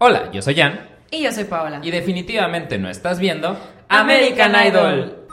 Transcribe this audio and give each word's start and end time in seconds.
Hola, 0.00 0.30
yo 0.30 0.40
soy 0.42 0.54
Jan. 0.54 0.88
Y 1.10 1.24
yo 1.24 1.32
soy 1.32 1.42
Paola. 1.42 1.80
Y 1.82 1.90
definitivamente 1.90 2.78
no 2.78 2.88
estás 2.88 3.18
viendo 3.18 3.58
American 3.88 4.54
Idol. 4.64 5.26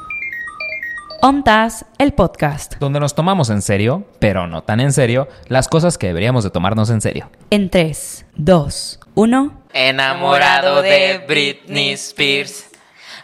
Ontas, 1.21 1.85
el 1.99 2.13
podcast. 2.13 2.73
Donde 2.79 2.99
nos 2.99 3.13
tomamos 3.13 3.51
en 3.51 3.62
serio, 3.62 4.07
pero 4.17 4.47
no 4.47 4.63
tan 4.63 4.79
en 4.79 4.91
serio, 4.91 5.28
las 5.49 5.67
cosas 5.67 5.99
que 5.99 6.07
deberíamos 6.07 6.43
de 6.43 6.49
tomarnos 6.49 6.89
en 6.89 6.99
serio. 6.99 7.29
En 7.51 7.70
3, 7.70 8.25
2, 8.38 9.01
1. 9.13 9.62
Enamorado 9.73 10.82
de 10.82 11.24
Britney 11.28 11.92
Spears, 11.92 12.72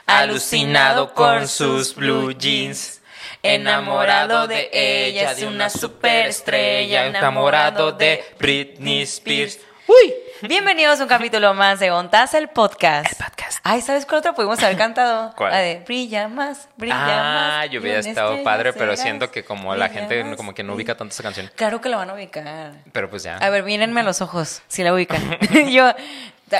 alucinado 0.05 1.15
con 1.15 1.47
sus 1.47 1.95
blue 1.95 2.33
jeans. 2.33 3.01
Enamorado 3.41 4.47
de 4.47 4.69
ella, 4.71 5.33
de 5.33 5.47
una 5.47 5.71
superestrella, 5.71 7.07
enamorado 7.07 7.93
de 7.93 8.23
Britney 8.37 9.01
Spears. 9.01 9.57
¡Uy! 9.87 10.13
Bienvenidos 10.47 10.99
a 10.99 11.03
un 11.03 11.09
capítulo 11.09 11.53
más 11.53 11.79
de 11.79 11.91
Ontas, 11.91 12.33
el 12.33 12.47
podcast. 12.47 13.11
El 13.11 13.25
podcast. 13.25 13.59
Ay, 13.63 13.81
¿sabes 13.81 14.07
cuál 14.07 14.19
otro 14.19 14.33
pudimos 14.33 14.61
haber 14.63 14.75
cantado? 14.75 15.33
¿Cuál? 15.37 15.51
La 15.51 15.59
de 15.59 15.83
Brilla 15.85 16.27
más, 16.27 16.67
brilla 16.77 16.95
más. 16.95 17.53
Ah, 17.53 17.65
yo 17.67 17.79
hubiera 17.79 17.99
estado 17.99 18.41
padre, 18.43 18.73
pero 18.73 18.85
serás, 18.91 19.01
siento 19.01 19.29
que 19.29 19.43
como 19.43 19.75
la 19.75 19.89
gente 19.89 20.23
más, 20.23 20.37
como 20.37 20.55
que 20.55 20.63
no 20.63 20.73
ubica 20.73 20.97
tanto 20.97 21.13
esa 21.13 21.21
canción. 21.21 21.51
Claro 21.55 21.79
que 21.79 21.89
la 21.89 21.97
van 21.97 22.09
a 22.09 22.13
ubicar. 22.15 22.71
Pero 22.91 23.09
pues 23.09 23.21
ya. 23.21 23.37
A 23.37 23.49
ver, 23.51 23.63
mírenme 23.63 24.01
a 24.01 24.03
los 24.03 24.21
ojos, 24.21 24.63
si 24.67 24.83
la 24.83 24.93
ubican. 24.93 25.21
yo, 25.71 25.93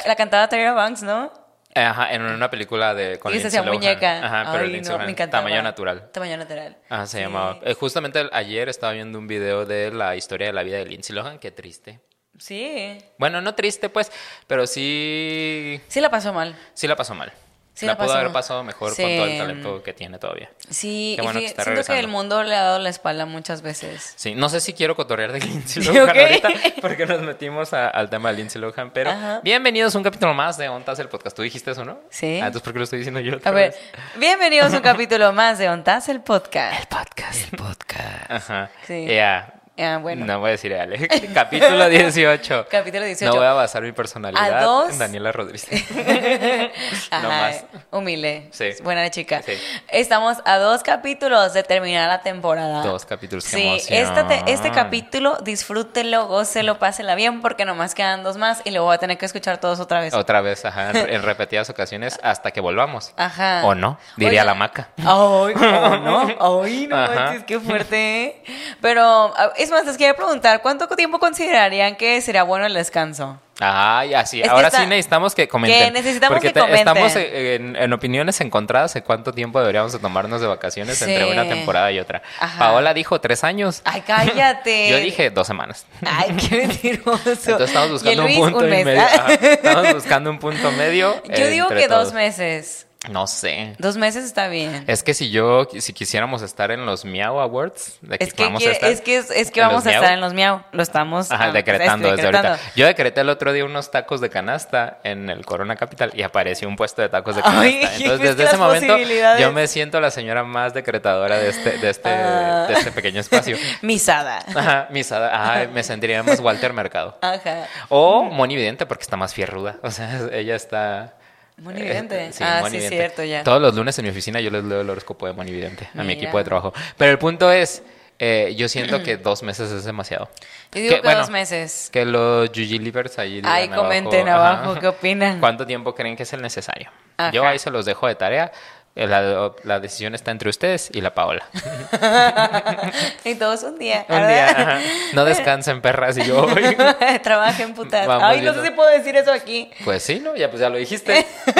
la 0.06 0.16
cantaba 0.16 0.48
Tyra 0.48 0.74
Banks, 0.74 1.02
¿no? 1.02 1.32
Ajá, 1.74 2.14
en 2.14 2.22
una 2.22 2.52
película 2.52 2.94
de 2.94 3.18
con 3.18 3.32
y 3.32 3.38
se 3.38 3.44
Lindsay 3.44 3.60
hacía 3.60 3.62
Lohan. 3.62 3.80
muñeca. 3.80 4.26
Ajá, 4.26 4.52
pero 4.52 4.66
Ay, 4.66 4.72
Lindsay 4.74 4.92
no, 4.92 4.98
Lohan, 4.98 5.06
me 5.08 5.12
encantaba. 5.14 5.44
Tamaño 5.44 5.64
natural. 5.64 6.12
Tamaño 6.12 6.38
natural. 6.38 6.78
Ajá, 6.90 7.08
se 7.08 7.18
Sí. 7.18 7.24
llamaba. 7.24 7.60
Eh, 7.64 7.74
justamente 7.74 8.30
ayer 8.32 8.70
estaba 8.70 8.92
viendo 8.94 9.18
un 9.18 9.26
video 9.26 9.66
de 9.66 9.90
la 9.92 10.16
historia 10.16 10.48
de 10.48 10.54
la 10.54 10.62
vida 10.64 10.78
de 10.78 10.86
Lindsay 10.86 11.16
Lohan, 11.16 11.40
qué 11.40 11.50
triste. 11.50 12.02
Sí. 12.42 12.98
Bueno, 13.20 13.40
no 13.42 13.54
triste 13.56 13.90
pues, 13.90 14.12
pero 14.48 14.66
sí 14.68 15.80
Sí 15.88 16.02
la 16.02 16.10
pasó 16.10 16.34
mal. 16.34 16.56
sí 16.74 16.88
la 16.88 16.96
pasó 16.96 17.14
mal. 17.14 17.32
Sí 17.74 17.86
la, 17.86 17.94
la 17.94 17.98
pudo 17.98 18.14
haber 18.14 18.32
pasado 18.34 18.64
mejor 18.64 18.94
Sí. 18.94 19.02
con 19.02 19.16
todo 19.16 19.26
el 19.28 19.38
talento 19.38 19.82
que 19.84 19.94
tiene 19.94 20.20
todavía. 20.20 20.52
Sí, 20.70 21.16
Qué 21.18 21.26
y 21.26 21.32
que 21.32 21.46
está 21.46 21.64
siento 21.64 21.84
que 21.86 21.98
el 22.00 22.08
mundo 22.10 22.44
le 22.44 22.54
ha 22.56 22.64
dado 22.64 22.80
la 22.80 22.90
espalda 22.90 23.26
muchas 23.26 23.62
veces. 23.62 24.14
Sí, 24.18 24.36
no 24.36 24.50
sé 24.50 24.60
si 24.60 24.74
quiero 24.74 24.96
cotorrear 24.96 25.32
de 25.32 25.40
Lindsay 25.40 25.82
Lohan 25.86 26.10
ok. 26.10 26.16
ahorita, 26.18 26.50
porque 26.82 27.06
nos 27.06 27.22
metimos 27.22 27.74
a- 27.74 27.88
al 27.88 28.10
tema 28.10 28.30
de 28.32 28.38
Lindsay 28.38 28.62
Lohan, 28.62 28.92
pero 28.92 29.12
Ajá. 29.12 29.40
bienvenidos 29.44 29.96
a 29.96 29.98
un 30.00 30.04
capítulo 30.04 30.34
más 30.34 30.58
de 30.58 30.68
Ontas 30.68 31.00
el 31.00 31.08
podcast. 31.10 31.36
¿Tú 31.36 31.44
dijiste 31.44 31.72
eso, 31.72 31.86
no? 31.86 32.00
Sí. 32.10 32.40
Ah, 32.42 32.48
entonces 32.48 32.62
¿por 32.62 32.74
qué 32.74 32.80
lo 32.80 32.84
estoy 32.84 33.00
diciendo 33.00 33.22
yo? 33.22 33.36
A 33.36 33.38
otra 33.38 33.52
ver, 33.52 33.72
vez? 33.72 33.80
bienvenidos 34.18 34.74
a 34.74 34.78
un 34.78 34.84
capítulo 34.84 35.32
más 35.32 35.58
de 35.58 35.70
Ontas, 35.70 36.10
el 36.10 36.22
podcast. 36.22 36.86
podcast. 36.92 37.54
El 37.54 37.58
podcast. 37.58 38.30
Ajá. 38.32 38.70
Sí. 38.86 39.06
Ya. 39.08 39.61
Ah, 39.82 39.98
bueno. 39.98 40.26
No 40.26 40.40
voy 40.40 40.50
a 40.50 40.52
decir 40.52 40.74
Ale. 40.76 41.08
Capítulo 41.34 41.90
18. 41.90 42.68
Capítulo 42.72 43.06
18. 43.06 43.32
No 43.34 43.38
voy 43.40 43.48
a 43.48 43.54
basar 43.54 43.82
mi 43.82 43.92
personalidad 43.92 44.60
A 44.60 44.64
dos. 44.64 44.92
en 44.92 45.00
Daniela 45.00 45.32
Rodríguez. 45.32 45.66
Ajá, 47.12 47.24
no 47.24 47.30
más. 47.30 47.64
humilde. 47.92 48.48
Sí. 48.52 48.70
Buena 48.84 49.10
chica. 49.10 49.42
Sí. 49.42 49.54
Estamos 49.90 50.38
a 50.46 50.58
dos 50.58 50.84
capítulos 50.84 51.54
de 51.54 51.64
terminar 51.64 52.08
la 52.08 52.22
temporada. 52.22 52.84
Dos 52.84 53.06
capítulos, 53.06 53.46
qué 53.46 53.80
Sí, 53.80 53.94
esta 53.94 54.28
te- 54.28 54.44
este 54.52 54.72
capítulo 54.72 55.38
disfrútenlo, 55.42 56.28
gócelo, 56.28 56.78
pásela 56.80 57.16
bien 57.16 57.42
porque 57.42 57.66
nomás 57.66 57.96
quedan 57.96 58.24
dos 58.24 58.38
más 58.38 58.62
y 58.66 58.72
luego 58.72 58.86
voy 58.88 58.96
a 58.96 59.00
tener 59.00 59.18
que 59.18 59.26
escuchar 59.26 59.58
todos 59.60 59.80
otra 59.80 60.00
vez. 60.02 60.14
Otra 60.14 60.42
vez, 60.42 60.64
ajá, 60.66 60.92
en 60.92 61.24
repetidas 61.24 61.70
ocasiones 61.70 62.20
hasta 62.24 62.52
que 62.52 62.62
volvamos. 62.62 63.14
Ajá. 63.18 63.62
O 63.66 63.76
no, 63.76 63.98
diría 64.18 64.44
la 64.44 64.54
maca. 64.54 64.90
Ay, 64.98 65.06
oh, 65.08 65.50
no, 65.50 66.62
ay, 66.64 66.88
no 66.88 66.96
Ajá. 66.98 67.16
manches, 67.16 67.44
qué 67.46 67.60
fuerte. 67.60 68.24
¿eh? 68.24 68.44
Pero, 68.82 69.02
a- 69.36 69.54
es 69.58 69.71
más, 69.72 69.86
les 69.86 69.98
quería 69.98 70.14
preguntar, 70.16 70.62
¿cuánto 70.62 70.88
tiempo 70.90 71.20
considerarían 71.20 71.96
que 71.96 72.22
sería 72.22 72.44
bueno 72.44 72.66
el 72.66 72.74
descanso? 72.74 73.40
Así. 73.64 74.40
Es 74.42 74.48
que 74.48 74.50
Ahora 74.50 74.70
está- 74.70 74.80
sí 74.80 74.88
necesitamos 74.88 75.36
que 75.36 75.48
comenten. 75.48 75.86
que 75.86 75.92
necesitamos 75.92 76.34
porque 76.36 76.52
que 76.52 76.60
comenten. 76.60 76.80
estamos 76.80 77.16
en, 77.16 77.76
en 77.76 77.94
opiniones 77.94 78.42
encontradas 78.42 78.94
de 78.96 79.04
cuánto 79.04 79.34
tiempo 79.34 79.60
deberíamos 79.60 79.92
de 79.94 80.00
tomarnos 80.00 80.42
de 80.42 80.48
vacaciones 80.48 80.98
Sí. 80.98 81.06
entre 81.12 81.32
una 81.32 81.48
temporada 81.48 81.92
y 81.92 82.00
otra. 82.00 82.24
Ajá. 82.40 82.58
Paola 82.58 82.94
dijo 82.96 83.22
tres 83.22 83.44
años. 83.44 83.82
Ay, 83.86 84.02
cállate. 84.02 84.90
Yo 84.90 84.98
dije 84.98 85.30
dos 85.30 85.46
semanas. 85.46 85.86
Ay, 86.04 86.36
qué 86.38 86.56
mentiroso. 86.68 87.20
Entonces 87.30 87.68
estamos 87.70 87.92
buscando 87.92 88.26
un 88.26 88.34
punto 88.36 88.58
un 88.60 88.66
y 88.74 88.84
medio. 88.84 89.02
Ajá, 89.02 89.34
Estamos 89.42 89.94
buscando 89.94 90.30
un 90.32 90.40
punto 90.40 90.72
medio. 90.72 91.22
Yo 91.26 91.48
digo 91.48 91.68
que 91.70 91.88
dos 91.88 92.14
meses. 92.14 92.88
No 93.10 93.26
sé. 93.26 93.76
Dos 93.80 93.98
meses 93.98 94.24
está 94.26 94.48
bien. 94.48 94.84
Es 94.86 95.02
que 95.02 95.16
si 95.16 95.32
yo, 95.32 95.68
si 95.80 95.92
quisiéramos 95.92 96.44
estar 96.44 96.70
en 96.70 96.86
los 96.86 97.04
Miau 97.04 97.40
Awards, 97.40 97.98
de 98.02 98.20
que 98.20 98.24
Es 98.26 98.34
que, 98.34 98.44
vamos 98.44 98.64
a 98.64 98.70
estar 98.72 98.92
es 98.92 99.02
que, 99.02 99.18
es, 99.18 99.52
vamos 99.56 99.84
los 99.84 99.88
a 99.88 99.92
estar 99.96 100.14
en 100.14 100.22
los 100.22 100.34
miau. 100.34 100.62
Lo 100.72 100.84
estamos 100.84 101.32
Ajá, 101.32 101.46
ah, 101.46 101.52
decretando 101.52 102.10
este, 102.10 102.22
desde 102.28 102.38
ahorita. 102.38 102.60
Yo 102.76 102.86
decreté 102.86 103.22
el 103.22 103.30
otro 103.30 103.54
día 103.54 103.66
unos 103.66 103.90
tacos 103.90 104.22
de 104.22 104.30
canasta 104.30 105.00
en 105.04 105.30
el 105.32 105.46
Corona 105.46 105.76
Capital 105.76 106.12
y 106.14 106.22
apareció 106.22 106.68
un 106.68 106.76
puesto 106.76 107.02
de 107.02 107.10
tacos 107.10 107.36
de 107.36 107.42
canasta. 107.44 107.62
Ay, 107.64 108.04
Entonces, 108.04 108.38
desde 108.38 108.44
ese 108.50 108.58
momento, 108.58 108.96
yo 109.40 109.52
me 109.52 109.68
siento 109.68 110.00
la 110.00 110.12
señora 110.12 110.44
más 110.44 110.76
decretadora 110.76 111.38
de 111.38 111.50
este, 111.50 111.78
de 111.80 111.90
este, 111.90 112.10
Ah. 112.10 112.66
de 112.68 112.74
este 112.76 112.92
pequeño 112.92 113.20
espacio. 113.20 113.58
Misada. 113.82 114.46
Ajá, 114.56 114.88
misada. 114.92 115.54
Ay, 115.54 115.68
me 115.74 115.82
sentiría 115.84 116.22
más 116.24 116.40
Walter 116.40 116.72
Mercado. 116.74 117.18
Ajá. 117.22 117.68
O 117.90 118.24
Moni 118.24 118.56
Vidente, 118.56 118.86
porque 118.86 119.04
está 119.04 119.18
más 119.18 119.34
fierruda. 119.34 119.78
O 119.82 119.90
sea, 119.90 120.20
ella 120.34 120.56
está. 120.56 121.16
Moni 121.58 121.82
Vidente. 121.82 122.26
Eh, 122.28 122.34
sí, 122.34 122.44
Ah, 122.46 122.64
sí, 122.70 122.80
cierto, 122.80 123.24
ya. 123.24 123.44
Todos 123.44 123.62
los 123.62 123.76
lunes 123.76 123.98
en 124.00 124.06
mi 124.06 124.12
oficina 124.12 124.40
yo 124.40 124.50
les 124.50 124.64
leo 124.64 124.82
el 124.82 124.90
horóscopo 124.90 125.28
de 125.28 125.34
Moni 125.34 125.52
Vidente 125.52 125.90
a 125.96 126.04
mi 126.04 126.14
equipo 126.14 126.38
de 126.38 126.44
trabajo. 126.44 126.74
Pero 126.98 127.12
el 127.12 127.20
punto 127.20 127.52
es, 127.52 127.84
eh, 128.20 128.54
yo 128.58 128.68
siento 128.68 129.04
que 129.04 129.18
dos 129.18 129.44
meses 129.44 129.72
es 129.72 129.84
demasiado. 129.84 130.30
Yo 130.74 130.82
digo 130.82 130.96
que, 130.96 131.02
bueno, 131.02 131.20
dos 131.20 131.30
meses. 131.30 131.90
Que 131.92 132.06
los 132.06 132.52
Yuji 132.52 132.80
Livers 132.80 133.20
ahí 133.20 133.42
Ay, 133.44 133.70
comenten 133.70 134.28
abajo 134.28 134.76
qué 134.80 134.88
opinan. 134.88 135.40
¿Cuánto 135.40 135.66
tiempo 135.66 135.94
creen 135.94 136.16
que 136.16 136.24
es 136.24 136.34
el 136.34 136.42
necesario? 136.42 136.90
Ajá. 137.18 137.32
Yo 137.32 137.46
ahí 137.46 137.60
se 137.60 137.70
los 137.70 137.86
dejo 137.86 138.08
de 138.08 138.16
tarea. 138.16 138.52
Eh, 138.94 139.08
La, 139.08 139.54
la 139.64 139.80
decisión 139.80 140.16
está 140.16 140.32
entre 140.32 140.50
ustedes 140.50 140.90
y 140.92 141.00
la 141.00 141.14
Paola. 141.14 141.46
y 143.24 143.36
todos 143.36 143.64
un 143.64 143.80
día. 143.80 144.06
Un 144.10 144.28
día, 144.28 144.50
ajá. 144.50 144.80
no 145.14 145.24
descansen 145.24 145.82
perras 145.82 146.18
y 146.18 146.26
yo 146.26 146.46
hoy. 146.46 146.76
Trabajen 147.24 147.74
putas. 147.74 148.06
Vamos 148.06 148.26
Ay, 148.28 148.42
no 148.42 148.54
sé 148.54 148.64
si 148.64 148.72
puedo 148.72 148.90
decir 148.90 149.16
eso 149.16 149.32
aquí. 149.32 149.72
Pues 149.86 150.04
sí, 150.04 150.20
¿no? 150.20 150.36
Ya 150.36 150.50
pues 150.50 150.60
ya 150.60 150.68
lo 150.70 150.78
dijiste. 150.78 151.26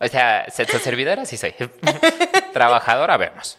o 0.00 0.08
sea, 0.08 0.46
sexo 0.50 0.80
servidora 0.80 1.24
sí 1.24 1.36
soy. 1.36 1.54
Trabajadora, 2.52 3.16
vemos. 3.16 3.58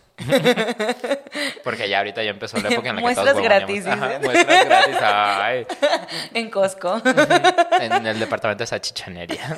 Porque 1.63 1.87
ya 1.87 1.99
ahorita 1.99 2.23
ya 2.23 2.31
empezó 2.31 2.57
la 2.57 2.69
época 2.69 2.89
en 2.89 2.95
la 2.95 3.01
que 3.01 3.03
Muestras 3.03 3.27
todos 3.33 3.43
gratis. 3.43 3.85
Ajá, 3.85 4.19
muestras 4.21 4.65
gratis. 4.65 4.95
Ay, 5.01 5.67
En 6.33 6.49
Costco. 6.49 6.99
en 7.79 8.05
el 8.07 8.19
departamento 8.19 8.63
de 8.63 8.67
salchichanería. 8.67 9.57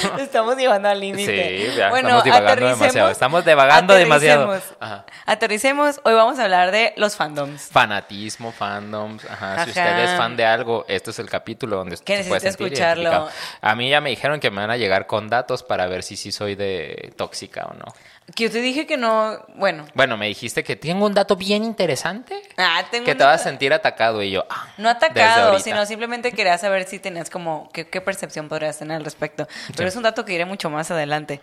Estamos 0.18 0.56
llevando 0.56 0.88
al 0.88 1.00
límite. 1.00 1.70
Sí, 1.70 1.76
ya 1.76 1.90
bueno, 1.90 2.08
estamos 2.08 2.24
divagando 2.24 2.66
demasiado. 2.66 3.10
Estamos 3.10 3.44
divagando 3.44 3.94
demasiado. 3.94 4.60
Ajá. 4.80 5.04
Aterricemos. 5.26 6.00
Hoy 6.04 6.14
vamos 6.14 6.38
a 6.38 6.44
hablar 6.44 6.70
de 6.70 6.92
los 6.96 7.16
fandoms. 7.16 7.68
Fanatismo, 7.70 8.52
fandoms. 8.52 9.24
Ajá. 9.24 9.64
Si 9.64 9.70
usted 9.70 9.98
es 10.04 10.16
fan 10.16 10.36
de 10.36 10.44
algo, 10.44 10.84
este 10.88 11.10
es 11.10 11.18
el 11.18 11.28
capítulo 11.28 11.76
donde 11.76 11.94
usted 11.94 12.22
se 12.22 12.28
puede 12.28 12.40
sentir 12.40 12.66
escucharlo. 12.66 13.28
A 13.60 13.74
mí 13.74 13.90
ya 13.90 14.00
me 14.00 14.10
dijeron 14.10 14.40
que 14.40 14.50
me 14.50 14.60
van 14.60 14.70
a 14.70 14.76
llegar 14.76 15.06
con 15.06 15.28
datos 15.28 15.62
para 15.62 15.86
ver 15.86 16.02
si 16.02 16.16
sí 16.16 16.32
soy 16.32 16.54
de 16.54 17.12
tóxica 17.16 17.66
o 17.66 17.74
no. 17.74 17.86
Que 18.34 18.44
yo 18.44 18.50
te 18.52 18.60
dije 18.60 18.86
que 18.86 18.96
no. 18.96 19.44
Bueno. 19.56 19.86
Bueno, 19.94 20.16
me 20.16 20.26
dijiste 20.28 20.62
que 20.62 20.76
tengo 20.76 21.04
un 21.04 21.14
dato 21.14 21.34
bien 21.34 21.64
interesante. 21.64 22.40
Ah, 22.56 22.84
tengo 22.90 23.04
Que 23.04 23.12
un 23.12 23.18
te 23.18 23.24
vas 23.24 23.40
a 23.40 23.44
sentir 23.44 23.72
atacado 23.72 24.22
y 24.22 24.30
yo. 24.30 24.44
ah, 24.48 24.68
No 24.78 24.88
atacado, 24.88 25.58
sino 25.58 25.84
simplemente 25.84 26.30
quería 26.30 26.56
saber 26.56 26.84
si 26.84 27.00
tenías 27.00 27.28
como 27.28 27.68
qué, 27.72 27.88
qué 27.88 28.00
percepción 28.00 28.48
podrías 28.48 28.78
tener 28.78 28.96
al 28.98 29.04
respecto. 29.04 29.48
Pero 29.76 29.88
es 29.88 29.96
un 29.96 30.04
dato 30.04 30.24
que 30.24 30.32
iré 30.32 30.44
mucho 30.44 30.70
más 30.70 30.90
adelante. 30.92 31.40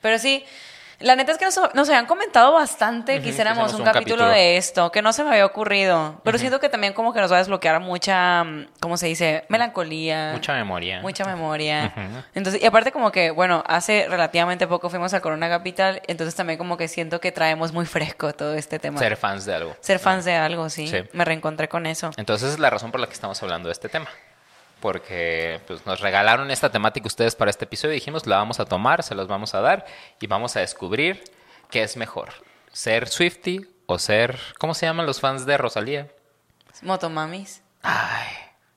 Pero 0.00 0.18
sí, 0.18 0.44
la 1.00 1.16
neta 1.16 1.32
es 1.32 1.38
que 1.38 1.46
nos, 1.46 1.58
nos 1.74 1.88
habían 1.88 2.06
comentado 2.06 2.52
bastante 2.52 3.20
que 3.20 3.30
un, 3.30 3.36
un 3.36 3.56
capítulo, 3.56 3.84
capítulo. 3.84 4.26
de 4.28 4.56
esto, 4.56 4.92
que 4.92 5.02
no 5.02 5.12
se 5.12 5.24
me 5.24 5.30
había 5.30 5.46
ocurrido. 5.46 6.20
Pero 6.24 6.38
siento 6.38 6.60
que 6.60 6.68
también 6.68 6.92
como 6.92 7.12
que 7.12 7.20
nos 7.20 7.32
va 7.32 7.36
a 7.36 7.38
desbloquear 7.38 7.80
mucha, 7.80 8.44
¿cómo 8.80 8.96
se 8.96 9.06
dice? 9.06 9.44
Melancolía. 9.48 10.32
Mucha 10.34 10.52
memoria. 10.52 11.00
Mucha 11.00 11.24
memoria. 11.24 11.92
Entonces, 12.34 12.62
y 12.62 12.66
aparte 12.66 12.92
como 12.92 13.10
que, 13.10 13.30
bueno, 13.30 13.64
hace 13.66 14.06
relativamente 14.08 14.66
poco 14.66 14.90
fuimos 14.90 15.14
a 15.14 15.20
Corona 15.20 15.48
Capital, 15.48 16.02
entonces 16.06 16.34
también 16.34 16.58
como 16.58 16.76
que 16.76 16.88
siento 16.88 17.20
que 17.20 17.32
traemos 17.32 17.72
muy 17.72 17.86
fresco 17.86 18.32
todo 18.32 18.54
este 18.54 18.78
tema. 18.78 18.98
Ser 18.98 19.16
fans 19.16 19.44
de 19.44 19.54
algo. 19.54 19.76
Ser 19.80 19.98
fans 19.98 20.24
de 20.24 20.34
algo, 20.34 20.68
sí. 20.68 20.86
Sí. 20.86 20.98
Me 21.12 21.24
reencontré 21.24 21.68
con 21.68 21.86
eso. 21.86 22.10
Entonces 22.16 22.52
es 22.54 22.58
la 22.58 22.70
razón 22.70 22.90
por 22.90 23.00
la 23.00 23.06
que 23.06 23.14
estamos 23.14 23.42
hablando 23.42 23.68
de 23.68 23.72
este 23.72 23.88
tema. 23.88 24.08
Porque 24.80 25.60
pues, 25.66 25.86
nos 25.86 26.00
regalaron 26.00 26.50
esta 26.50 26.70
temática 26.70 27.06
ustedes 27.06 27.34
para 27.34 27.50
este 27.50 27.64
episodio 27.66 27.94
dijimos, 27.94 28.26
la 28.26 28.36
vamos 28.36 28.60
a 28.60 28.64
tomar, 28.64 29.02
se 29.02 29.14
los 29.14 29.28
vamos 29.28 29.54
a 29.54 29.60
dar 29.60 29.86
y 30.20 30.26
vamos 30.26 30.56
a 30.56 30.60
descubrir 30.60 31.22
qué 31.70 31.82
es 31.82 31.96
mejor. 31.96 32.30
Ser 32.72 33.08
Swifty 33.08 33.66
o 33.86 33.98
ser... 33.98 34.38
¿Cómo 34.58 34.74
se 34.74 34.86
llaman 34.86 35.06
los 35.06 35.20
fans 35.20 35.46
de 35.46 35.58
Rosalía? 35.58 36.08
Motomamis. 36.82 37.62
Ay, 37.82 38.28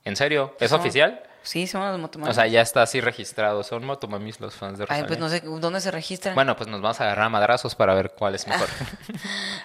¿en 0.04 0.16
serio? 0.16 0.56
¿Es 0.60 0.72
oficial? 0.72 1.22
Sí, 1.44 1.66
somos 1.66 1.90
los 1.92 2.00
motomamis. 2.00 2.30
O 2.30 2.34
sea, 2.34 2.46
ya 2.48 2.60
está 2.62 2.82
así 2.82 3.00
registrado. 3.00 3.62
Son 3.62 3.84
motomamis 3.84 4.40
los 4.40 4.54
fans 4.54 4.78
de 4.78 4.84
Ay, 4.84 5.02
Rosalía. 5.02 5.06
pues 5.06 5.18
no 5.20 5.28
sé 5.28 5.40
dónde 5.40 5.80
se 5.80 5.90
registran. 5.90 6.34
Bueno, 6.34 6.56
pues 6.56 6.68
nos 6.68 6.80
vamos 6.80 7.00
a 7.00 7.04
agarrar 7.04 7.26
a 7.26 7.28
madrazos 7.28 7.74
para 7.74 7.94
ver 7.94 8.10
cuál 8.16 8.34
es 8.34 8.46
mejor. 8.48 8.66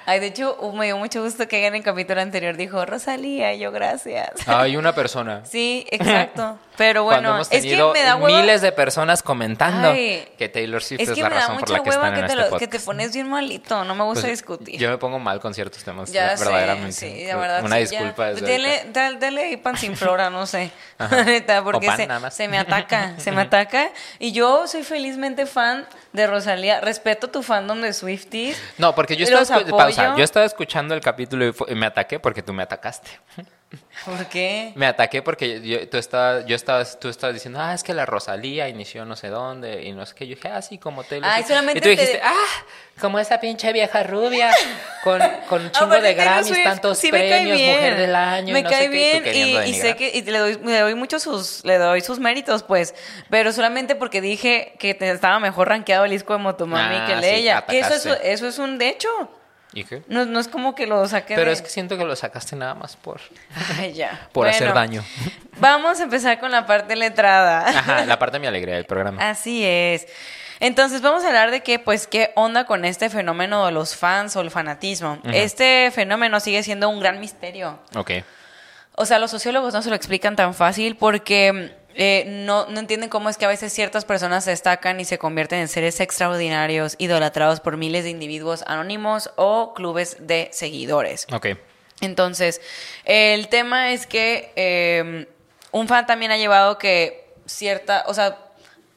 Ay, 0.05 0.19
de 0.19 0.27
hecho, 0.27 0.57
uh, 0.59 0.73
me 0.75 0.85
dio 0.87 0.97
mucho 0.97 1.23
gusto 1.23 1.47
que 1.47 1.65
en 1.65 1.75
el 1.75 1.83
capítulo 1.83 2.21
anterior 2.21 2.57
dijo 2.57 2.85
Rosalía, 2.85 3.55
yo 3.55 3.71
gracias. 3.71 4.31
Hay 4.47 4.75
una 4.77 4.93
persona. 4.93 5.43
Sí, 5.49 5.85
exacto. 5.89 6.59
Pero 6.77 7.03
Cuando 7.03 7.29
bueno, 7.29 7.41
es 7.41 7.49
que 7.49 7.75
me 7.93 8.03
da 8.03 8.15
hueva. 8.15 8.39
miles 8.41 8.61
de 8.61 8.71
personas 8.71 9.21
comentando 9.21 9.89
Ay. 9.89 10.25
que 10.37 10.47
Taylor 10.47 10.81
Swift 10.81 11.01
Es 11.01 11.17
la 11.17 11.27
razón 11.29 11.57
por 11.59 11.69
la 11.69 11.83
que 11.83 11.89
están 11.89 12.13
que 12.13 12.19
en 12.21 12.25
te, 12.27 12.33
este 12.33 12.49
lo- 12.51 12.57
que 12.57 12.67
te 12.67 12.79
pones 12.79 13.13
bien 13.13 13.29
malito. 13.29 13.83
No 13.83 13.95
me 13.95 14.03
gusta 14.03 14.21
Pues, 14.21 14.31
discutir. 14.39 14.79
Yo 14.79 14.89
me 14.89 14.97
pongo 14.97 15.19
mal 15.19 15.39
con 15.41 15.53
ciertos 15.53 15.83
temas, 15.83 16.11
Ya 16.11 16.27
verdaderamente. 16.27 16.93
sí, 16.93 17.25
la 17.27 17.35
verdad. 17.35 17.63
Una 17.65 17.75
sí, 17.77 17.81
disculpa 17.81 18.31
ya. 18.31 18.41
Dele, 18.45 18.85
dale, 18.93 19.17
dale 19.19 19.57
pan 19.57 19.75
sin 19.77 19.95
flora, 19.97 20.29
no 20.29 20.45
sé. 20.45 20.71
Porque 21.71 21.87
pan, 21.87 22.31
se, 22.31 22.47
me 22.47 22.57
ataca, 22.57 23.13
se 23.17 23.31
me 23.31 23.41
ataca. 23.41 23.89
Y 24.17 24.31
yo 24.31 24.67
soy 24.67 24.83
felizmente 24.83 25.45
fan 25.45 25.85
de 26.13 26.27
Rosalía. 26.27 26.81
Respeto 26.81 27.29
tu 27.29 27.43
fandom 27.43 27.81
de 27.81 27.93
Swifties. 27.93 28.57
No, 28.77 28.95
porque 28.95 29.15
yo 29.15 29.25
estaba, 29.25 29.65
pausa, 29.65 30.15
yo 30.15 30.23
estaba 30.23 30.45
escuchando 30.45 30.93
el 30.93 31.01
capítulo 31.01 31.53
y 31.67 31.75
me 31.75 31.85
ataqué 31.85 32.19
porque 32.19 32.41
tú 32.41 32.53
me 32.53 32.63
atacaste. 32.63 33.09
¿Por 34.05 34.25
qué? 34.27 34.71
Me 34.75 34.87
ataqué 34.87 35.21
porque 35.21 35.61
yo, 35.61 35.87
tú 35.89 35.97
estabas, 35.97 36.45
yo 36.47 36.55
estabas, 36.55 36.99
tú 36.99 37.07
estabas 37.09 37.35
diciendo, 37.35 37.59
ah, 37.61 37.73
es 37.75 37.83
que 37.83 37.93
la 37.93 38.05
Rosalía 38.05 38.67
inició 38.67 39.05
no 39.05 39.15
sé 39.15 39.27
dónde 39.27 39.83
y 39.83 39.91
no 39.91 40.05
sé 40.07 40.15
qué. 40.15 40.25
Yo 40.27 40.35
dije, 40.35 40.47
ah, 40.47 40.61
sí, 40.61 40.79
como 40.79 41.03
Taylor 41.03 41.29
Ay, 41.29 41.43
Swift". 41.43 41.49
solamente 41.49 41.77
Y 41.77 41.81
tú 41.81 41.89
dijiste, 41.89 42.17
te- 42.17 42.21
ah, 42.23 42.33
como 42.99 43.19
esa 43.19 43.39
pinche 43.39 43.71
vieja 43.71 44.01
rubia 44.03 44.51
con, 45.03 45.21
con 45.47 45.61
un 45.63 45.71
chingo 45.71 45.99
de 46.01 46.13
Grammys, 46.15 46.63
tantos 46.63 46.97
sí 46.97 47.09
premios, 47.11 47.59
mujer 47.59 47.97
del 47.97 48.15
año. 48.15 48.53
Me 48.53 48.61
y 48.61 48.63
no 48.63 48.69
cae 48.71 48.85
sé 48.85 48.89
qué, 48.89 48.95
y 48.95 48.99
bien 48.99 49.17
y, 49.17 49.21
queriendo 49.23 49.63
y 49.65 49.73
sé 49.75 49.95
que 49.95 50.11
y 50.17 50.21
le 50.23 50.37
doy, 50.39 50.59
le 50.63 50.79
doy 50.79 50.95
mucho 50.95 51.19
sus, 51.19 51.63
le 51.63 51.77
doy 51.77 52.01
sus 52.01 52.17
méritos, 52.19 52.63
pues. 52.63 52.95
Pero 53.29 53.51
solamente 53.53 53.95
porque 53.95 54.19
dije 54.21 54.73
que 54.79 54.95
te- 54.95 55.11
estaba 55.11 55.39
mejor 55.39 55.69
rankeado 55.69 56.05
el 56.05 56.11
disco 56.11 56.33
de 56.33 56.39
Motomami 56.39 56.95
Ah, 56.95 57.05
que 57.05 57.13
el 57.13 57.23
sí, 57.23 57.29
ella. 57.29 57.65
Que 57.67 57.79
eso, 57.79 57.93
es, 57.93 58.05
eso 58.23 58.47
es 58.47 58.57
un 58.57 58.79
de 58.79 58.89
hecho. 58.89 59.09
¿Y 59.73 59.83
qué? 59.83 60.01
No, 60.07 60.25
no 60.25 60.39
es 60.39 60.47
como 60.47 60.73
que 60.73 60.87
lo 60.87 61.07
saqué 61.07 61.35
Pero 61.35 61.47
de- 61.47 61.53
es 61.53 61.61
que 61.61 61.69
siento 61.69 61.97
que 61.97 62.03
lo 62.05 62.15
sacaste 62.15 62.55
nada 62.55 62.73
más 62.73 62.95
por, 62.95 63.21
Ay, 63.79 63.93
ya. 63.93 64.27
por 64.33 64.47
hacer 64.47 64.73
daño. 64.73 65.03
Vamos 65.59 65.99
a 65.99 66.03
empezar 66.03 66.39
con 66.39 66.51
la 66.51 66.65
parte 66.65 66.95
letrada. 66.95 67.67
Ajá, 67.67 68.05
la 68.05 68.17
parte 68.17 68.37
de 68.37 68.39
mi 68.41 68.47
alegría 68.47 68.75
del 68.75 68.85
programa. 68.85 69.29
Así 69.29 69.63
es. 69.65 70.07
Entonces 70.61 71.01
vamos 71.01 71.23
a 71.23 71.27
hablar 71.27 71.51
de 71.51 71.61
qué, 71.63 71.79
pues, 71.79 72.05
qué 72.05 72.33
onda 72.35 72.65
con 72.65 72.83
este 72.83 73.09
fenómeno 73.09 73.65
de 73.65 73.71
los 73.71 73.95
fans 73.95 74.35
o 74.35 74.41
el 74.41 74.51
fanatismo. 74.51 75.17
Este 75.23 75.89
fenómeno 75.93 76.39
sigue 76.41 76.63
siendo 76.63 76.89
un 76.89 76.99
gran 76.99 77.19
misterio. 77.21 77.79
Ok. 77.95 78.11
O 78.95 79.05
sea, 79.05 79.19
los 79.19 79.31
sociólogos 79.31 79.73
no 79.73 79.81
se 79.81 79.89
lo 79.89 79.95
explican 79.95 80.35
tan 80.35 80.53
fácil 80.53 80.97
porque 80.97 81.77
eh, 81.95 82.23
no, 82.27 82.67
no 82.67 82.79
entienden 82.79 83.09
cómo 83.09 83.29
es 83.29 83.37
que 83.37 83.45
a 83.45 83.47
veces 83.47 83.73
ciertas 83.73 84.05
personas 84.05 84.43
se 84.43 84.51
destacan 84.51 84.99
y 84.99 85.05
se 85.05 85.17
convierten 85.17 85.59
en 85.59 85.67
seres 85.67 85.99
extraordinarios, 85.99 86.95
idolatrados 86.97 87.59
por 87.59 87.77
miles 87.77 88.03
de 88.03 88.11
individuos 88.11 88.63
anónimos 88.67 89.31
o 89.35 89.73
clubes 89.73 90.17
de 90.19 90.49
seguidores. 90.51 91.27
Ok. 91.31 91.47
Entonces, 92.01 92.61
el 93.05 93.49
tema 93.49 93.91
es 93.91 94.07
que 94.07 94.53
eh, 94.55 95.27
un 95.71 95.87
fan 95.87 96.05
también 96.05 96.31
ha 96.31 96.37
llevado 96.37 96.77
que 96.77 97.33
cierta, 97.45 98.03
o 98.07 98.13
sea, 98.13 98.37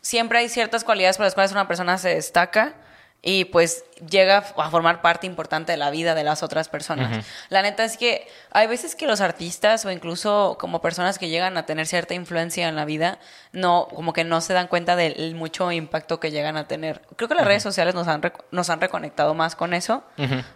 siempre 0.01 0.39
hay 0.39 0.49
ciertas 0.49 0.85
cualidades 0.85 1.17
por 1.17 1.27
las 1.27 1.35
cuales 1.35 1.53
una 1.53 1.67
persona 1.67 1.99
se 1.99 2.11
destaca 2.11 2.75
y 3.23 3.47
pues 3.47 3.85
llega 4.09 4.39
a 4.39 4.71
formar 4.71 5.03
parte 5.03 5.27
importante 5.27 5.73
de 5.73 5.79
la 5.79 5.91
vida 5.91 6.15
de 6.15 6.25
las 6.25 6.43
otras 6.43 6.69
personas. 6.69 7.25
La 7.49 7.63
neta 7.63 7.85
es 7.85 7.97
que 7.97 8.27
hay 8.51 8.67
veces 8.67 8.95
que 8.95 9.07
los 9.07 9.21
artistas 9.21 9.85
o 9.85 9.91
incluso 9.91 10.57
como 10.59 10.81
personas 10.81 11.19
que 11.19 11.29
llegan 11.29 11.57
a 11.57 11.67
tener 11.67 11.87
cierta 11.87 12.15
influencia 12.15 12.69
en 12.69 12.77
la 12.77 12.85
vida, 12.85 13.19
no, 13.53 13.89
como 13.95 14.13
que 14.13 14.25
no 14.25 14.41
se 14.41 14.55
dan 14.55 14.67
cuenta 14.67 14.97
del 14.97 15.35
mucho 15.35 15.71
impacto 15.73 16.21
que 16.21 16.31
llegan 16.31 16.57
a 16.57 16.67
tener. 16.67 17.03
Creo 17.17 17.29
que 17.29 17.35
las 17.35 17.47
redes 17.47 17.63
sociales 17.63 17.95
nos 17.95 18.09
han, 18.09 18.21
nos 18.51 18.71
han 18.71 18.81
reconectado 18.81 19.35
más 19.35 19.55
con 19.57 19.75
eso, 19.75 20.03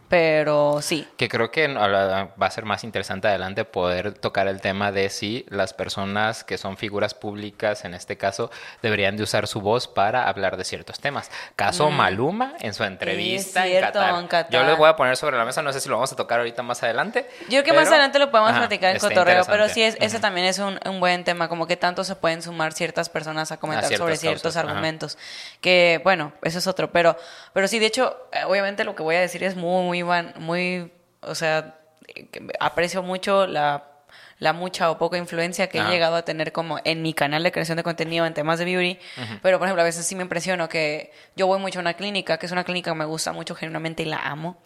pero 0.09 0.81
sí. 0.83 1.07
Que 1.17 1.29
creo 1.29 1.51
que 1.51 1.69
va 1.69 2.31
a 2.39 2.51
ser 2.51 2.65
más 2.65 2.85
interesante 2.85 3.29
adelante 3.29 3.65
poder 3.65 4.15
tocar 4.15 4.49
el 4.49 4.61
tema 4.61 4.93
de 4.93 5.09
si 5.09 5.47
las 5.49 5.73
personas 5.73 6.45
que 6.45 6.59
son 6.59 6.77
figuras 6.77 7.15
públicas, 7.15 7.85
en 7.85 7.95
este 7.95 8.17
caso, 8.17 8.51
deberían 8.83 9.17
de 9.17 9.23
usar 9.23 9.47
su 9.47 9.61
voz 9.61 9.87
para 9.87 10.29
hablar 10.29 10.57
de 10.57 10.65
ciertos 10.65 10.99
temas. 10.99 11.31
Caso 11.55 11.91
Maluma 11.91 12.55
en 12.61 12.75
su 12.75 12.85
entrevista 12.85 13.36
en, 13.37 13.45
cierto, 13.45 13.99
Qatar. 13.99 14.21
en 14.21 14.29
Qatar. 14.29 14.53
Yo 14.53 14.63
les 14.65 14.77
voy 14.77 14.89
a 14.89 14.97
poner 14.97 15.17
sobre 15.17 15.37
la 15.37 15.45
mesa, 15.45 15.63
no 15.63 15.73
sé 15.73 15.81
si 15.81 15.89
lo 15.89 15.97
vamos 15.97 16.13
a 16.13 16.17
tocar 16.17 16.39
ahorita 16.39 16.63
más 16.63 16.83
adelante. 16.83 17.29
Yo 17.43 17.63
creo 17.63 17.65
que 17.65 17.73
más 17.73 17.89
adelante 17.89 18.19
lo 18.19 18.31
podemos 18.31 18.51
Ajá, 18.51 18.61
platicar 18.61 18.95
en 18.95 19.01
cotorreo, 19.01 19.45
pero 19.47 19.69
sí, 19.69 19.83
es, 19.83 19.97
ese 20.01 20.19
también 20.21 20.47
es 20.47 20.59
un, 20.59 20.79
un 20.85 21.01
buen 21.01 21.25
tema, 21.25 21.49
como 21.49 21.67
que 21.67 21.77
tanto 21.77 22.05
se 22.05 22.17
pueden 22.17 22.43
sumar 22.43 22.73
ciertas 22.73 23.09
personas 23.09 23.53
a 23.53 23.59
comentar 23.59 23.95
sobre 23.97 24.17
ciertos 24.17 24.43
causas, 24.43 24.57
ajá. 24.63 24.71
argumentos. 24.71 25.19
Que, 25.61 26.01
bueno, 26.05 26.33
eso 26.43 26.59
es 26.59 26.67
otro, 26.67 26.93
pero, 26.93 27.17
pero 27.53 27.69
sí, 27.69 27.79
de 27.79 27.87
hecho, 27.87 28.17
eh, 28.33 28.45
obviamente 28.45 28.85
lo 28.85 28.95
que 28.95 29.03
voy 29.03 29.17
a 29.17 29.21
decir 29.21 29.43
es 29.45 29.57
muy, 29.57 30.03
muy, 30.03 30.33
muy, 30.37 30.93
o 31.21 31.35
sea, 31.35 31.79
eh, 32.15 32.29
aprecio 32.61 33.03
mucho 33.03 33.47
la 33.47 33.96
la 34.39 34.53
mucha 34.53 34.91
o 34.91 34.99
poca 34.99 35.17
influencia 35.17 35.69
que 35.69 35.79
he 35.79 35.85
llegado 35.85 36.15
a 36.17 36.23
tener 36.23 36.53
como 36.53 36.79
en 36.85 37.01
mi 37.03 37.15
canal 37.15 37.43
de 37.43 37.53
creación 37.53 37.77
de 37.77 37.83
contenido 37.83 38.27
en 38.27 38.35
temas 38.35 38.59
de 38.59 38.65
beauty, 38.67 38.99
pero 39.43 39.59
por 39.59 39.67
ejemplo 39.67 39.81
a 39.83 39.85
veces 39.85 40.07
sí 40.07 40.15
me 40.15 40.23
impresiono 40.23 40.69
que 40.69 41.11
yo 41.37 41.47
voy 41.47 41.59
mucho 41.59 41.79
a 41.79 41.83
una 41.83 41.95
clínica, 41.95 42.39
que 42.39 42.47
es 42.47 42.53
una 42.53 42.65
clínica 42.65 42.91
que 42.91 42.97
me 42.99 43.05
gusta 43.07 43.33
mucho 43.33 43.55
genuinamente 43.55 44.03
y 44.03 44.07
la 44.07 44.19
amo. 44.19 44.59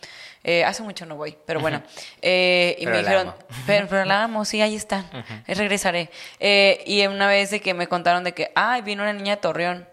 Eh, 0.42 0.64
hace 0.64 0.82
mucho 0.82 1.04
no 1.06 1.16
voy, 1.16 1.36
pero 1.46 1.60
bueno. 1.60 1.82
Eh, 2.22 2.74
y 2.78 2.84
Pero 2.84 2.96
me 2.96 3.02
dijeron, 3.02 3.28
amo. 3.28 3.36
pero, 3.66 3.86
pero 3.88 4.04
la 4.06 4.24
amo, 4.24 4.44
sí, 4.44 4.60
ahí 4.62 4.74
están. 4.74 5.04
Eh, 5.46 5.54
Regresaré. 5.54 6.10
Eh, 6.38 6.82
y 6.86 7.06
una 7.06 7.26
vez 7.28 7.50
de 7.50 7.60
que 7.60 7.74
me 7.74 7.86
contaron 7.88 8.24
de 8.24 8.32
que, 8.32 8.50
ay, 8.54 8.80
vino 8.82 9.02
una 9.02 9.12
niña 9.12 9.36
de 9.36 9.42
Torreón, 9.42 9.86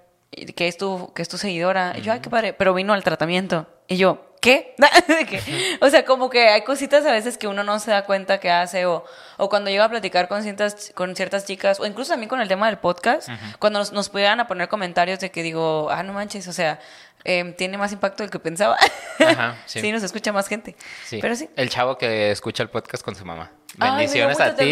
que 0.56 0.68
es 0.68 0.78
tu, 0.78 1.12
que 1.14 1.22
es 1.22 1.28
tu 1.30 1.38
seguidora. 1.38 1.94
Y 1.98 2.02
yo, 2.02 2.14
ay, 2.14 2.22
qué 2.22 2.30
padre, 2.30 2.54
pero 2.54 2.74
vino 2.74 2.94
al 2.94 3.04
tratamiento. 3.04 3.68
Y 3.88 3.98
yo, 3.98 4.36
¿qué? 4.48 4.76
O 5.82 5.90
sea, 5.90 6.06
como 6.06 6.30
que 6.30 6.48
hay 6.48 6.62
cositas 6.62 7.06
a 7.06 7.12
veces 7.12 7.38
que 7.38 7.48
uno 7.48 7.64
no 7.64 7.80
se 7.80 7.92
da 7.92 8.06
cuenta 8.06 8.40
que 8.40 8.50
hace, 8.50 8.86
o, 8.86 9.04
o 9.38 9.50
cuando 9.50 9.70
llego 9.70 9.84
a 9.84 9.90
platicar 9.90 10.28
con 10.28 10.44
ciertas, 10.44 10.92
con 10.96 11.16
ciertas 11.16 11.46
chicas, 11.46 11.80
o 11.80 11.86
incluso 11.86 12.12
también 12.12 12.30
con 12.30 12.42
el 12.42 12.48
tema 12.48 12.68
del 12.68 12.78
podcast, 12.78 13.30
cuando 13.60 13.80
nos, 13.80 13.92
nos 13.92 14.10
pudieran 14.10 14.40
a 14.40 14.48
poner 14.48 14.68
comentarios 14.68 15.20
de 15.20 15.32
que 15.32 15.44
digo, 15.44 15.90
ah, 15.92 16.04
no 16.04 16.14
manches, 16.14 16.48
o 16.48 16.54
sea, 16.54 16.80
em, 17.24 17.54
tiene 17.54 17.78
más 17.78 17.92
impacto 17.92 18.24
del 18.24 18.32
que 18.32 18.40
pensaba. 18.40 18.78
Ajá, 19.20 19.58
sí. 19.66 19.82
sí, 19.82 19.92
nos 19.92 20.04
escucha 20.04 20.32
más 20.32 20.48
gente. 20.48 20.76
Sí. 21.06 21.20
Pero 21.22 21.36
sí. 21.36 21.50
El 21.56 21.70
chavo 21.70 21.98
que 21.98 22.32
escucha 22.32 22.64
el 22.64 22.70
podcast 22.70 23.04
con 23.04 23.16
su 23.16 23.26
mamá. 23.26 23.52
Ay, 23.80 23.92
Bendiciones 23.92 24.40
mucha 24.40 24.52
a 24.52 24.56
ti 24.56 24.64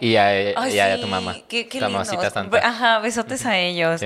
y 0.00 0.16
a, 0.16 0.26
Ay, 0.28 0.74
y 0.74 0.78
a 0.78 1.00
tu 1.00 1.06
mamá. 1.06 1.36
Qué, 1.48 1.66
qué 1.66 1.80
santa. 1.80 2.58
Ajá, 2.62 2.98
besotes 2.98 3.46
a 3.46 3.58
ellos. 3.58 4.02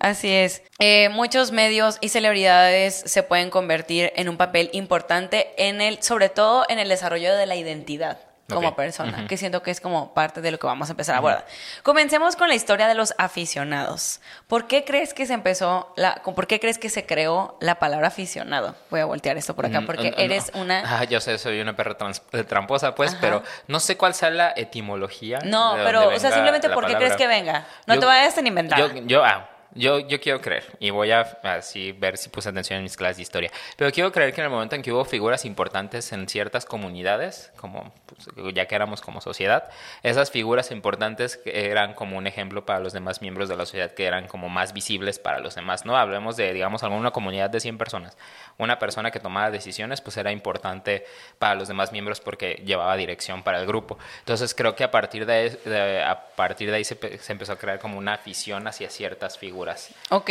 Sí. 0.00 0.06
Así 0.08 0.32
es. 0.32 0.62
Eh, 0.78 1.08
muchos 1.08 1.52
medios 1.52 1.98
y 2.00 2.08
celebridades 2.08 2.94
se 3.06 3.22
pueden 3.22 3.50
convertir 3.50 4.12
en 4.16 4.28
un 4.28 4.36
papel 4.36 4.70
importante 4.72 5.54
en 5.56 5.80
el, 5.80 6.02
sobre 6.02 6.28
todo 6.28 6.64
en 6.68 6.78
el 6.78 6.88
desarrollo 6.88 7.34
de 7.34 7.46
la 7.46 7.56
identidad 7.56 8.18
como 8.48 8.68
Ok. 8.68 8.76
persona, 8.76 9.26
que 9.26 9.36
siento 9.36 9.60
que 9.64 9.72
es 9.72 9.80
como 9.80 10.14
parte 10.14 10.40
de 10.40 10.52
lo 10.52 10.58
que 10.60 10.68
vamos 10.68 10.88
a 10.88 10.92
empezar 10.92 11.16
a 11.16 11.18
abordar. 11.18 11.46
Comencemos 11.82 12.36
con 12.36 12.46
la 12.48 12.54
historia 12.54 12.86
de 12.86 12.94
los 12.94 13.12
aficionados. 13.18 14.20
¿Por 14.46 14.68
qué 14.68 14.84
crees 14.84 15.14
que 15.14 15.26
se 15.26 15.32
empezó 15.34 15.92
la, 15.96 16.22
por 16.22 16.46
qué 16.46 16.60
crees 16.60 16.78
que 16.78 16.88
se 16.88 17.06
creó 17.06 17.56
la 17.60 17.80
palabra 17.80 18.06
aficionado? 18.06 18.76
Voy 18.88 19.00
a 19.00 19.04
voltear 19.04 19.36
esto 19.36 19.56
por 19.56 19.66
acá 19.66 19.80
Mm, 19.80 19.86
porque 19.86 20.12
no, 20.12 20.16
eres 20.18 20.54
no. 20.54 20.60
una 20.60 20.82
Ah, 21.00 21.02
yo 21.02 21.20
sé, 21.20 21.38
soy 21.38 21.60
una 21.60 21.74
perra 21.74 21.96
eh, 22.34 22.44
tramposa, 22.44 22.94
pues, 22.94 23.12
Ajá. 23.12 23.18
pero 23.20 23.42
no 23.66 23.80
sé 23.80 23.96
cuál 23.96 24.14
sea 24.14 24.30
la 24.30 24.52
etimología. 24.54 25.40
No, 25.42 25.74
pero, 25.82 26.08
o 26.14 26.18
sea, 26.20 26.30
simplemente 26.30 26.68
¿por 26.70 26.86
qué 26.86 26.94
crees 26.94 27.16
que 27.16 27.26
venga? 27.26 27.66
No 27.86 27.94
Yo- 27.94 28.00
te 28.00 28.06
vayas 28.06 28.38
a 28.38 28.40
inventar. 28.46 28.78
Yo, 28.78 28.88
yo, 29.06 29.24
ah, 29.24 29.48
yo, 29.76 30.00
yo 30.00 30.20
quiero 30.20 30.40
creer, 30.40 30.64
y 30.80 30.90
voy 30.90 31.10
a 31.12 31.20
así 31.42 31.92
ver 31.92 32.16
si 32.18 32.28
puse 32.28 32.48
atención 32.48 32.78
en 32.78 32.82
mis 32.82 32.96
clases 32.96 33.18
de 33.18 33.22
historia, 33.22 33.50
pero 33.76 33.90
quiero 33.92 34.10
creer 34.12 34.32
que 34.34 34.40
en 34.40 34.46
el 34.46 34.50
momento 34.50 34.74
en 34.74 34.82
que 34.82 34.92
hubo 34.92 35.04
figuras 35.04 35.44
importantes 35.44 36.12
en 36.12 36.28
ciertas 36.28 36.64
comunidades, 36.66 37.52
como 37.56 37.92
pues, 38.06 38.54
ya 38.54 38.66
que 38.66 38.74
éramos 38.74 39.00
como 39.00 39.20
sociedad, 39.20 39.68
esas 40.02 40.30
figuras 40.30 40.70
importantes 40.70 41.40
eran 41.44 41.94
como 41.94 42.16
un 42.16 42.26
ejemplo 42.26 42.64
para 42.66 42.80
los 42.80 42.92
demás 42.92 43.20
miembros 43.22 43.48
de 43.48 43.56
la 43.56 43.66
sociedad, 43.66 43.92
que 43.92 44.06
eran 44.06 44.26
como 44.28 44.48
más 44.48 44.72
visibles 44.72 45.18
para 45.18 45.40
los 45.40 45.54
demás, 45.54 45.84
¿no? 45.84 45.96
Hablemos 45.96 46.36
de, 46.36 46.52
digamos, 46.52 46.82
alguna 46.82 47.10
comunidad 47.10 47.50
de 47.50 47.60
100 47.60 47.78
personas. 47.78 48.16
Una 48.58 48.78
persona 48.78 49.10
que 49.10 49.20
tomaba 49.20 49.50
decisiones, 49.50 50.00
pues 50.00 50.16
era 50.16 50.32
importante 50.32 51.04
para 51.38 51.54
los 51.54 51.68
demás 51.68 51.92
miembros 51.92 52.20
porque 52.20 52.62
llevaba 52.64 52.96
dirección 52.96 53.42
para 53.42 53.60
el 53.60 53.66
grupo. 53.66 53.98
Entonces 54.20 54.54
creo 54.54 54.74
que 54.74 54.84
a 54.84 54.90
partir 54.90 55.26
de, 55.26 55.50
de- 55.64 56.02
a 56.02 56.26
partir 56.36 56.70
de 56.70 56.76
ahí 56.76 56.84
se, 56.84 56.96
se 57.18 57.32
empezó 57.32 57.52
a 57.52 57.56
crear 57.58 57.78
como 57.78 57.98
una 57.98 58.14
afición 58.14 58.66
hacia 58.66 58.88
ciertas 58.90 59.36
figuras. 59.38 59.65
Ok. 60.10 60.30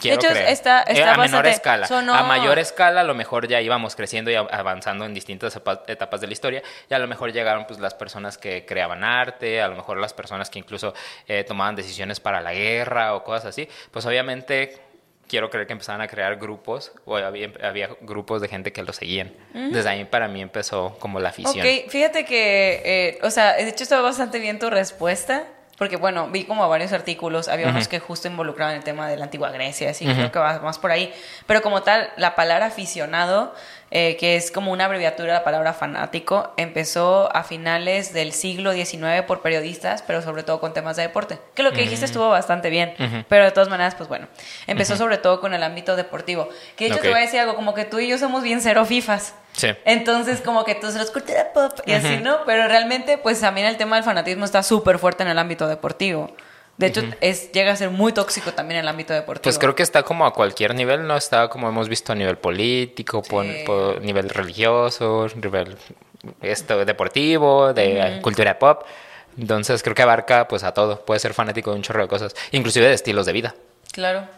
Quiero 0.00 0.18
de 0.20 0.26
hecho, 0.26 0.34
creer. 0.34 0.48
está, 0.50 0.80
Eh, 0.82 0.92
está 0.92 1.14
a 1.14 1.16
menor 1.16 1.46
escala. 1.46 1.86
sonó- 1.88 2.14
A 2.14 2.22
mayor 2.22 2.58
escala, 2.58 3.00
a 3.00 3.04
lo 3.04 3.14
mejor 3.14 3.48
ya 3.48 3.58
íbamos 3.62 3.96
creciendo 3.96 4.30
y 4.30 4.34
avanzando 4.34 5.06
en 5.06 5.14
distintas 5.14 5.56
etapas 5.86 6.20
de 6.20 6.26
la 6.26 6.32
historia. 6.34 6.62
Y 6.90 6.94
a 6.94 6.98
lo 6.98 7.08
mejor 7.08 7.32
llegaron 7.32 7.66
pues 7.66 7.80
las 7.80 7.94
personas 7.94 8.36
que 8.36 8.66
creaban 8.66 9.02
arte, 9.02 9.62
a 9.62 9.68
lo 9.68 9.76
mejor 9.76 9.96
las 9.98 10.12
personas 10.12 10.50
que 10.50 10.58
incluso 10.58 10.92
eh, 11.26 11.42
tomaban 11.42 11.74
decisiones 11.74 12.20
para 12.20 12.42
la 12.42 12.52
guerra 12.52 13.14
o 13.14 13.24
cosas 13.24 13.46
así. 13.46 13.66
Pues 13.90 14.04
obviamente 14.04 14.78
quiero 15.26 15.48
creer 15.48 15.66
que 15.66 15.72
empezaban 15.72 16.02
a 16.02 16.06
crear 16.06 16.36
grupos 16.36 16.92
o 17.06 17.16
había, 17.16 17.50
había 17.62 17.88
grupos 18.02 18.42
de 18.42 18.48
gente 18.48 18.72
que 18.74 18.82
lo 18.82 18.92
seguían. 18.92 19.32
Desde 19.54 19.88
ahí 19.88 20.04
para 20.04 20.28
mí 20.28 20.42
empezó 20.42 20.96
como 20.98 21.18
la 21.18 21.30
afición. 21.30 21.66
Ok, 21.66 21.90
fíjate 21.90 22.26
que, 22.26 22.82
eh, 22.84 23.18
o 23.22 23.30
sea, 23.30 23.54
de 23.54 23.68
hecho 23.68 23.84
está 23.84 24.00
bastante 24.02 24.38
bien 24.38 24.58
tu 24.58 24.68
respuesta. 24.68 25.44
Porque 25.78 25.96
bueno, 25.96 26.28
vi 26.28 26.44
como 26.44 26.68
varios 26.68 26.92
artículos, 26.92 27.46
había 27.46 27.68
unos 27.68 27.86
que 27.86 28.00
justo 28.00 28.26
involucraban 28.26 28.74
el 28.74 28.82
tema 28.82 29.08
de 29.08 29.16
la 29.16 29.24
antigua 29.24 29.50
Grecia, 29.50 29.90
así 29.90 30.04
que 30.04 30.12
creo 30.12 30.32
que 30.32 30.38
va 30.40 30.58
más 30.58 30.78
por 30.78 30.90
ahí. 30.90 31.14
Pero 31.46 31.62
como 31.62 31.82
tal, 31.82 32.10
la 32.16 32.34
palabra 32.34 32.66
aficionado, 32.66 33.54
eh, 33.90 34.16
que 34.18 34.36
es 34.36 34.50
como 34.50 34.70
una 34.72 34.84
abreviatura 34.84 35.32
de 35.32 35.38
la 35.38 35.44
palabra 35.44 35.72
fanático, 35.72 36.52
empezó 36.56 37.34
a 37.34 37.42
finales 37.42 38.12
del 38.12 38.32
siglo 38.32 38.72
XIX 38.72 39.22
por 39.26 39.40
periodistas, 39.40 40.02
pero 40.02 40.20
sobre 40.20 40.42
todo 40.42 40.60
con 40.60 40.74
temas 40.74 40.96
de 40.96 41.02
deporte. 41.02 41.38
Que 41.54 41.62
lo 41.62 41.72
que 41.72 41.80
dijiste 41.82 42.04
estuvo 42.04 42.28
bastante 42.28 42.70
bien, 42.70 42.94
pero 43.28 43.44
de 43.44 43.50
todas 43.50 43.68
maneras, 43.68 43.94
pues 43.94 44.08
bueno, 44.08 44.28
empezó 44.66 44.96
sobre 44.96 45.16
todo 45.16 45.40
con 45.40 45.54
el 45.54 45.62
ámbito 45.62 45.96
deportivo. 45.96 46.48
Que 46.76 46.84
de 46.84 46.90
hecho 46.90 47.00
te 47.00 47.08
voy 47.08 47.18
a 47.18 47.22
decir 47.22 47.40
algo, 47.40 47.54
como 47.54 47.74
que 47.74 47.84
tú 47.84 47.98
y 47.98 48.08
yo 48.08 48.18
somos 48.18 48.42
bien 48.42 48.60
cero 48.60 48.84
FIFAs. 48.84 49.34
Sí. 49.52 49.68
Entonces, 49.84 50.40
como 50.40 50.64
que 50.64 50.74
tú 50.74 50.86
los 50.86 51.10
cultura 51.10 51.52
pop 51.52 51.72
y 51.86 51.92
así, 51.92 52.18
¿no? 52.18 52.44
Pero 52.46 52.68
realmente, 52.68 53.18
pues 53.18 53.40
también 53.40 53.66
el 53.66 53.76
tema 53.76 53.96
del 53.96 54.04
fanatismo 54.04 54.44
está 54.44 54.62
súper 54.62 54.98
fuerte 54.98 55.22
en 55.22 55.30
el 55.30 55.38
ámbito 55.38 55.66
deportivo. 55.66 56.30
De 56.78 56.86
hecho, 56.86 57.02
es, 57.20 57.50
llega 57.50 57.72
a 57.72 57.76
ser 57.76 57.90
muy 57.90 58.12
tóxico 58.12 58.52
también 58.52 58.78
en 58.78 58.84
el 58.84 58.88
ámbito 58.88 59.12
deportivo. 59.12 59.42
Pues 59.42 59.58
creo 59.58 59.74
que 59.74 59.82
está 59.82 60.04
como 60.04 60.24
a 60.24 60.32
cualquier 60.32 60.76
nivel, 60.76 61.08
¿no? 61.08 61.16
Está 61.16 61.48
como 61.48 61.68
hemos 61.68 61.88
visto 61.88 62.12
a 62.12 62.14
nivel 62.14 62.38
político, 62.38 63.22
nivel 64.00 64.28
religioso, 64.28 65.26
nivel 65.34 65.76
esto, 66.40 66.84
deportivo, 66.84 67.72
de 67.72 68.20
cultura 68.22 68.58
pop. 68.60 68.84
Entonces 69.36 69.82
creo 69.82 69.94
que 69.94 70.02
abarca 70.02 70.46
pues 70.46 70.62
a 70.62 70.72
todo. 70.72 71.04
Puede 71.04 71.18
ser 71.18 71.34
fanático 71.34 71.72
de 71.72 71.76
un 71.76 71.82
chorro 71.82 72.02
de 72.02 72.08
cosas, 72.08 72.34
inclusive 72.52 72.86
de 72.86 72.94
estilos 72.94 73.26
de 73.26 73.32
vida. 73.32 73.54
Claro. 73.92 74.28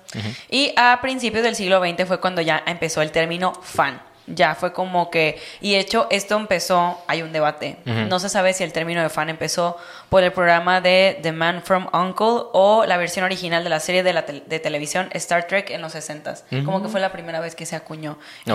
Y 0.48 0.72
a 0.76 0.98
principios 1.02 1.42
del 1.42 1.54
siglo 1.54 1.78
XX 1.84 2.06
fue 2.06 2.20
cuando 2.20 2.40
ya 2.40 2.62
empezó 2.66 3.02
el 3.02 3.12
término 3.12 3.52
fan. 3.62 4.00
Ya 4.26 4.54
fue 4.54 4.72
como 4.72 5.10
que, 5.10 5.40
y 5.60 5.72
de 5.72 5.80
hecho 5.80 6.06
esto 6.10 6.36
empezó, 6.36 7.02
hay 7.08 7.22
un 7.22 7.32
debate. 7.32 7.78
No 7.84 8.18
se 8.20 8.28
sabe 8.28 8.52
si 8.52 8.62
el 8.62 8.72
término 8.72 9.02
de 9.02 9.08
fan 9.08 9.28
empezó 9.28 9.76
por 10.08 10.22
el 10.22 10.32
programa 10.32 10.80
de 10.80 11.18
The 11.22 11.32
Man 11.32 11.62
from 11.64 11.88
Uncle 11.92 12.46
o 12.52 12.84
la 12.86 12.96
versión 12.96 13.24
original 13.24 13.64
de 13.64 13.70
la 13.70 13.80
serie 13.80 14.02
de, 14.02 14.12
la 14.12 14.22
de 14.22 14.58
televisión 14.60 15.08
Star 15.14 15.46
Trek 15.46 15.70
en 15.70 15.80
los 15.80 15.94
60s. 15.94 16.64
Como 16.64 16.82
que 16.82 16.88
fue 16.88 17.00
la 17.00 17.10
primera 17.12 17.40
vez 17.40 17.54
que 17.56 17.66
se 17.66 17.74
acuñó 17.76 18.18
esa 18.44 18.54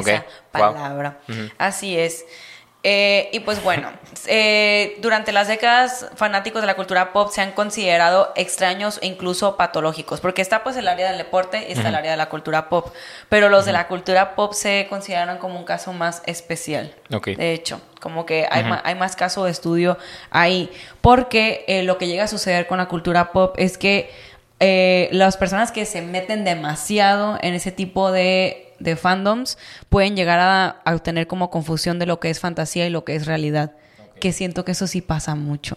Wow. 0.53 0.74
palabra. 0.74 1.17
Así 1.57 1.98
es. 2.00 2.25
Eh, 2.87 3.29
y 3.33 3.39
pues 3.39 3.63
bueno, 3.63 3.91
eh, 4.27 4.95
durante 5.01 5.31
las 5.31 5.47
décadas 5.47 6.05
fanáticos 6.15 6.61
de 6.61 6.67
la 6.67 6.75
cultura 6.75 7.11
pop 7.13 7.31
se 7.31 7.41
han 7.41 7.51
considerado 7.53 8.31
extraños 8.35 8.99
e 9.01 9.07
incluso 9.07 9.57
patológicos, 9.57 10.21
porque 10.21 10.43
está 10.43 10.63
pues 10.63 10.77
el 10.77 10.87
área 10.87 11.07
del 11.09 11.17
deporte 11.17 11.65
y 11.67 11.71
está 11.71 11.89
el 11.89 11.95
área 11.95 12.11
de 12.11 12.17
la 12.17 12.29
cultura 12.29 12.69
pop, 12.69 12.93
pero 13.27 13.49
los 13.49 13.65
de 13.65 13.71
la 13.73 13.87
cultura 13.87 14.35
pop 14.35 14.53
se 14.53 14.85
consideran 14.87 15.39
como 15.39 15.57
un 15.57 15.65
caso 15.65 15.93
más 15.93 16.21
especial. 16.27 16.93
De 17.35 17.53
hecho, 17.53 17.81
como 17.99 18.23
que 18.27 18.47
hay, 18.51 18.61
ma- 18.69 18.81
hay 18.85 18.93
más 18.93 19.15
caso 19.15 19.45
de 19.45 19.51
estudio 19.51 19.97
ahí, 20.29 20.69
porque 21.01 21.65
eh, 21.67 21.81
lo 21.81 21.97
que 21.97 22.05
llega 22.05 22.25
a 22.25 22.27
suceder 22.27 22.67
con 22.67 22.77
la 22.77 22.85
cultura 22.87 23.31
pop 23.31 23.55
es 23.57 23.79
que 23.79 24.11
eh, 24.59 25.09
las 25.12 25.38
personas 25.38 25.71
que 25.71 25.85
se 25.85 26.01
meten 26.01 26.43
demasiado 26.45 27.38
en 27.41 27.53
ese 27.53 27.71
tipo 27.71 28.12
de, 28.12 28.74
de 28.79 28.95
fandoms 28.95 29.57
pueden 29.89 30.15
llegar 30.15 30.39
a, 30.39 30.81
a 30.85 30.97
tener 31.00 31.27
como 31.27 31.50
confusión 31.50 32.00
de 32.00 32.05
lo 32.05 32.19
que 32.19 32.29
es 32.29 32.39
fantasía 32.39 32.85
y 32.88 32.89
lo 32.89 33.03
que 33.03 33.15
es 33.15 33.25
realidad. 33.25 33.71
Que 34.19 34.31
siento 34.31 34.63
que 34.63 34.71
eso 34.71 34.88
sí 34.88 35.01
pasa 35.01 35.35
mucho. 35.35 35.75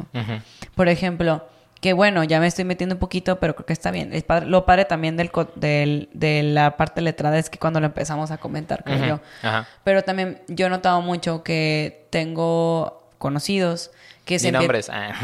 Por 0.77 0.89
ejemplo, 0.89 1.49
que 1.81 1.93
bueno, 1.93 2.23
ya 2.25 2.39
me 2.41 2.47
estoy 2.47 2.65
metiendo 2.65 2.95
un 2.95 2.99
poquito, 3.01 3.41
pero 3.41 3.55
creo 3.57 3.67
que 3.67 3.73
está 3.73 3.91
bien. 3.91 4.13
Padre- 4.27 4.47
lo 4.47 4.65
padre 4.65 4.85
también 4.85 5.17
del, 5.17 6.09
de 6.13 6.43
la 6.45 6.77
parte 6.77 7.01
letrada 7.01 7.37
es 7.39 7.51
que 7.51 7.59
cuando 7.59 7.81
lo 7.81 7.87
empezamos 7.87 8.31
a 8.31 8.39
comentar, 8.39 8.85
creo 8.85 9.05
yo. 9.07 9.21
Ajá. 9.43 9.67
Pero 9.83 10.03
también 10.03 10.41
yo 10.49 10.67
he 10.67 10.71
notado 10.71 11.01
mucho 11.03 11.43
que 11.43 12.07
tengo 12.11 13.09
conocidos 13.19 13.91
que 14.29 14.39
se 14.39 14.53
nombres. 14.53 14.91
Ah. 14.93 15.15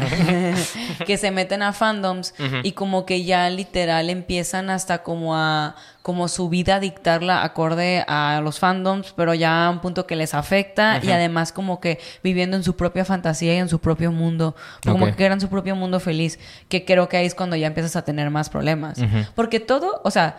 que 1.05 1.17
se 1.17 1.29
meten 1.29 1.61
a 1.61 1.73
fandoms 1.73 2.33
y 2.63 2.71
como 2.71 3.05
que 3.05 3.23
ya 3.23 3.47
literal 3.51 4.09
empiezan 4.09 4.71
hasta 4.71 5.03
como 5.03 5.35
a 5.35 5.75
como 6.01 6.27
su 6.27 6.49
vida 6.49 6.79
dictarla 6.79 7.43
acorde 7.43 8.03
a 8.07 8.41
los 8.43 8.59
fandoms, 8.59 9.13
pero 9.15 9.35
ya 9.35 9.67
a 9.67 9.69
un 9.69 9.79
punto 9.79 10.07
que 10.07 10.15
les 10.15 10.33
afecta 10.33 10.99
y 11.03 11.11
además 11.11 11.51
como 11.51 11.79
que 11.79 11.99
viviendo 12.23 12.57
en 12.57 12.63
su 12.63 12.75
propia 12.75 13.05
fantasía 13.05 13.53
y 13.53 13.57
en 13.57 13.69
su 13.69 13.79
propio 13.79 14.11
mundo, 14.11 14.55
como 14.83 15.05
que 15.05 15.15
crean 15.15 15.39
su 15.39 15.49
propio 15.49 15.75
mundo 15.75 15.99
feliz, 15.99 16.39
que 16.67 16.83
creo 16.83 17.07
que 17.07 17.17
ahí 17.17 17.27
es 17.27 17.35
cuando 17.35 17.55
ya 17.55 17.67
empiezas 17.67 17.95
a 17.95 18.03
tener 18.03 18.31
más 18.31 18.49
problemas. 18.49 18.99
Porque 19.35 19.59
todo, 19.59 20.01
o 20.03 20.09
sea, 20.09 20.37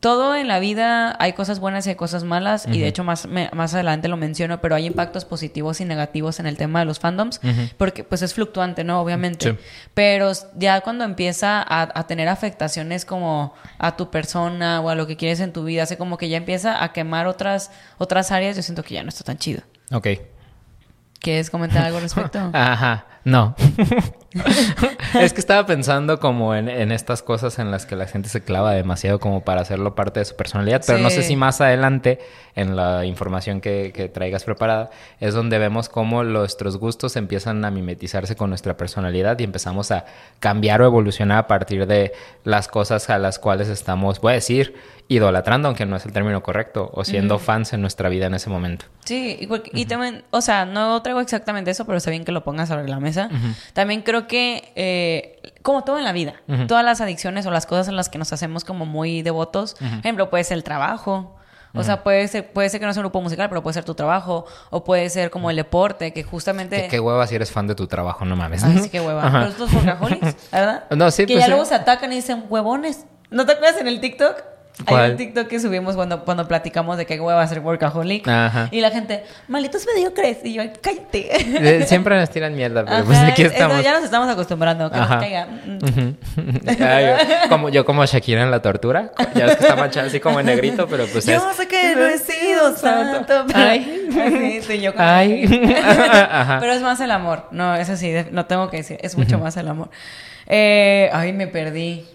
todo 0.00 0.34
en 0.34 0.48
la 0.48 0.58
vida 0.60 1.14
hay 1.18 1.34
cosas 1.34 1.60
buenas 1.60 1.86
y 1.86 1.90
hay 1.90 1.94
cosas 1.94 2.24
malas 2.24 2.66
y 2.66 2.80
de 2.80 2.88
hecho 2.88 3.04
más, 3.04 3.26
me- 3.26 3.50
más 3.52 3.74
adelante 3.74 4.08
lo 4.08 4.16
menciono, 4.16 4.58
pero 4.62 4.74
hay 4.74 4.86
impactos 4.86 5.26
positivos 5.26 5.80
y 5.82 5.84
negativos 5.84 6.40
en 6.40 6.46
el 6.46 6.56
tema 6.56 6.78
de 6.78 6.86
los 6.86 6.98
fandoms 6.98 7.38
porque 7.76 8.02
pues 8.02 8.22
es 8.22 8.32
fluctuante, 8.32 8.82
¿no? 8.82 9.00
Obviamente. 9.02 9.50
Sí. 9.52 9.58
Pero 9.92 10.32
ya 10.56 10.80
cuando 10.80 11.04
empieza 11.04 11.60
a, 11.60 11.82
a 11.94 12.06
tener 12.06 12.28
afectaciones 12.28 13.04
como 13.04 13.52
a 13.78 13.96
tu 13.96 14.10
persona 14.10 14.80
o 14.80 14.88
a 14.88 14.94
lo 14.94 15.06
que 15.06 15.18
quieres 15.18 15.38
en 15.40 15.52
tu 15.52 15.64
vida, 15.64 15.82
hace 15.82 15.98
como 15.98 16.16
que 16.16 16.30
ya 16.30 16.38
empieza 16.38 16.82
a 16.82 16.92
quemar 16.94 17.26
otras, 17.26 17.70
otras 17.98 18.32
áreas, 18.32 18.56
yo 18.56 18.62
siento 18.62 18.82
que 18.82 18.94
ya 18.94 19.02
no 19.02 19.10
está 19.10 19.24
tan 19.24 19.36
chido. 19.36 19.60
Ok. 19.92 20.08
¿Quieres 21.20 21.50
comentar 21.50 21.84
algo 21.84 21.98
al 21.98 22.02
respecto? 22.04 22.38
Ajá, 22.54 23.04
no. 23.24 23.54
es 25.20 25.32
que 25.32 25.40
estaba 25.40 25.66
pensando 25.66 26.20
como 26.20 26.54
en, 26.54 26.68
en 26.68 26.92
estas 26.92 27.22
cosas 27.22 27.58
en 27.58 27.70
las 27.70 27.84
que 27.86 27.96
la 27.96 28.06
gente 28.06 28.28
se 28.28 28.42
clava 28.42 28.72
demasiado 28.72 29.18
como 29.18 29.42
para 29.42 29.60
hacerlo 29.62 29.94
parte 29.94 30.20
de 30.20 30.24
su 30.24 30.36
personalidad, 30.36 30.82
pero 30.86 30.98
no 30.98 31.10
sé 31.10 31.22
si 31.22 31.36
más 31.36 31.60
adelante 31.60 32.20
en 32.54 32.76
la 32.76 33.04
información 33.04 33.60
que, 33.60 33.92
que 33.94 34.08
traigas 34.08 34.44
preparada 34.44 34.90
es 35.20 35.34
donde 35.34 35.58
vemos 35.58 35.88
cómo 35.88 36.22
nuestros 36.24 36.76
gustos 36.78 37.16
empiezan 37.16 37.64
a 37.64 37.70
mimetizarse 37.70 38.36
con 38.36 38.50
nuestra 38.50 38.76
personalidad 38.76 39.38
y 39.38 39.44
empezamos 39.44 39.90
a 39.90 40.04
cambiar 40.38 40.80
o 40.82 40.86
evolucionar 40.86 41.38
a 41.38 41.46
partir 41.46 41.86
de 41.86 42.12
las 42.44 42.68
cosas 42.68 43.10
a 43.10 43.18
las 43.18 43.38
cuales 43.38 43.68
estamos, 43.68 44.20
voy 44.20 44.32
a 44.32 44.34
decir, 44.34 44.74
idolatrando, 45.08 45.66
aunque 45.66 45.86
no 45.86 45.96
es 45.96 46.06
el 46.06 46.12
término 46.12 46.40
correcto, 46.40 46.88
o 46.94 47.04
siendo 47.04 47.40
fans 47.40 47.72
en 47.72 47.80
nuestra 47.80 48.08
vida 48.08 48.26
en 48.26 48.34
ese 48.34 48.48
momento. 48.48 48.84
Sí, 49.04 49.36
y, 49.40 49.46
porque- 49.48 49.70
y 49.74 49.86
también, 49.86 50.22
o 50.30 50.40
sea, 50.40 50.64
no 50.66 51.02
traigo 51.02 51.20
exactamente 51.20 51.72
eso, 51.72 51.84
pero 51.84 51.98
está 51.98 52.10
bien 52.12 52.24
que 52.24 52.30
lo 52.30 52.44
pongas 52.44 52.68
sobre 52.68 52.86
la 52.86 53.00
mesa. 53.00 53.09
También 53.72 54.02
creo 54.02 54.26
que, 54.26 54.72
eh, 54.76 55.40
como 55.62 55.84
todo 55.84 55.98
en 55.98 56.04
la 56.04 56.12
vida, 56.12 56.34
todas 56.68 56.84
las 56.84 57.00
adicciones 57.00 57.46
o 57.46 57.50
las 57.50 57.66
cosas 57.66 57.88
en 57.88 57.96
las 57.96 58.08
que 58.08 58.18
nos 58.18 58.32
hacemos 58.32 58.64
como 58.64 58.86
muy 58.86 59.22
devotos, 59.22 59.74
por 59.74 59.86
ejemplo, 59.88 60.30
puede 60.30 60.44
ser 60.44 60.56
el 60.56 60.64
trabajo. 60.64 61.36
O 61.72 61.84
sea, 61.84 62.02
puede 62.02 62.26
ser, 62.26 62.52
puede 62.52 62.68
ser 62.68 62.80
que 62.80 62.86
no 62.86 62.92
sea 62.92 63.00
un 63.00 63.04
grupo 63.04 63.20
musical, 63.22 63.48
pero 63.48 63.62
puede 63.62 63.74
ser 63.74 63.84
tu 63.84 63.94
trabajo. 63.94 64.44
O 64.70 64.82
puede 64.82 65.08
ser 65.08 65.30
como 65.30 65.50
el 65.50 65.56
deporte, 65.56 66.12
que 66.12 66.24
justamente... 66.24 66.82
Qué, 66.82 66.88
qué 66.88 67.00
hueva 67.00 67.26
si 67.28 67.36
eres 67.36 67.52
fan 67.52 67.68
de 67.68 67.76
tu 67.76 67.86
trabajo, 67.86 68.24
no 68.24 68.34
mames. 68.34 68.64
Ay, 68.64 68.78
sí, 68.78 68.88
qué 68.90 69.00
hueva. 69.00 69.24
Ajá. 69.24 69.38
Pero 69.40 69.66
estos 69.66 69.84
¿verdad? 70.50 70.84
No, 70.96 71.10
sí, 71.12 71.26
Que 71.26 71.34
pues 71.34 71.38
ya 71.40 71.44
sí. 71.44 71.50
luego 71.50 71.64
se 71.64 71.76
atacan 71.76 72.12
y 72.12 72.16
dicen 72.16 72.44
huevones. 72.48 73.06
¿No 73.30 73.46
te 73.46 73.52
acuerdas 73.52 73.80
en 73.80 73.86
el 73.86 74.00
TikTok? 74.00 74.42
Hay 74.86 75.10
un 75.10 75.16
TikTok 75.16 75.46
que 75.48 75.60
subimos 75.60 75.94
cuando, 75.96 76.24
cuando 76.24 76.46
platicamos 76.48 76.96
de 76.96 77.06
qué 77.06 77.20
hueva 77.20 77.46
ser 77.46 77.60
workaholic. 77.60 78.26
Ajá. 78.28 78.68
Y 78.70 78.80
la 78.80 78.90
gente, 78.90 79.24
malditos 79.48 79.86
mediocres. 79.94 80.38
Y 80.44 80.54
yo, 80.54 80.62
cállate. 80.80 81.28
Eh, 81.80 81.86
Siempre 81.86 82.18
nos 82.18 82.30
tiran 82.30 82.54
mierda, 82.54 82.84
pero 82.84 82.96
Ajá, 82.96 83.04
pues 83.04 83.18
aquí 83.18 83.42
es- 83.42 83.52
estamos. 83.52 83.82
ya 83.82 83.92
nos 83.92 84.04
estamos 84.04 84.28
acostumbrando. 84.28 84.90
Que 84.90 84.96
nos 84.98 85.08
caiga. 85.08 85.48
Ay, 86.80 87.48
como 87.48 87.68
yo 87.68 87.84
como 87.84 88.04
Shakira 88.04 88.42
en 88.42 88.50
la 88.50 88.62
tortura. 88.62 89.12
Ya 89.34 89.46
ves 89.46 89.56
que 89.56 89.62
está 89.64 89.76
manchada 89.76 90.06
así 90.06 90.20
como 90.20 90.40
en 90.40 90.46
negrito, 90.46 90.86
pero 90.88 91.04
pues 91.06 91.26
es. 91.28 91.34
Yo 91.40 91.52
sé 91.54 91.66
que 91.68 91.94
no 91.96 92.06
he 92.06 92.18
sido 92.18 92.76
santo. 92.76 93.24
pero- 93.26 93.44
Ay. 93.54 94.08
Y 94.68 94.80
yo 94.80 94.92
como- 94.94 95.04
Ay. 95.08 95.46
Pero 96.60 96.72
es 96.72 96.82
más 96.82 97.00
el 97.00 97.10
amor. 97.10 97.46
No, 97.50 97.74
eso 97.74 97.96
sí, 97.96 98.12
no 98.30 98.46
tengo 98.46 98.70
que 98.70 98.78
decir. 98.78 98.98
Es 99.02 99.16
mucho 99.16 99.38
más 99.38 99.56
el 99.56 99.68
amor. 99.68 99.90
Eh, 100.46 101.10
ay, 101.12 101.32
me 101.32 101.46
perdí. 101.46 102.06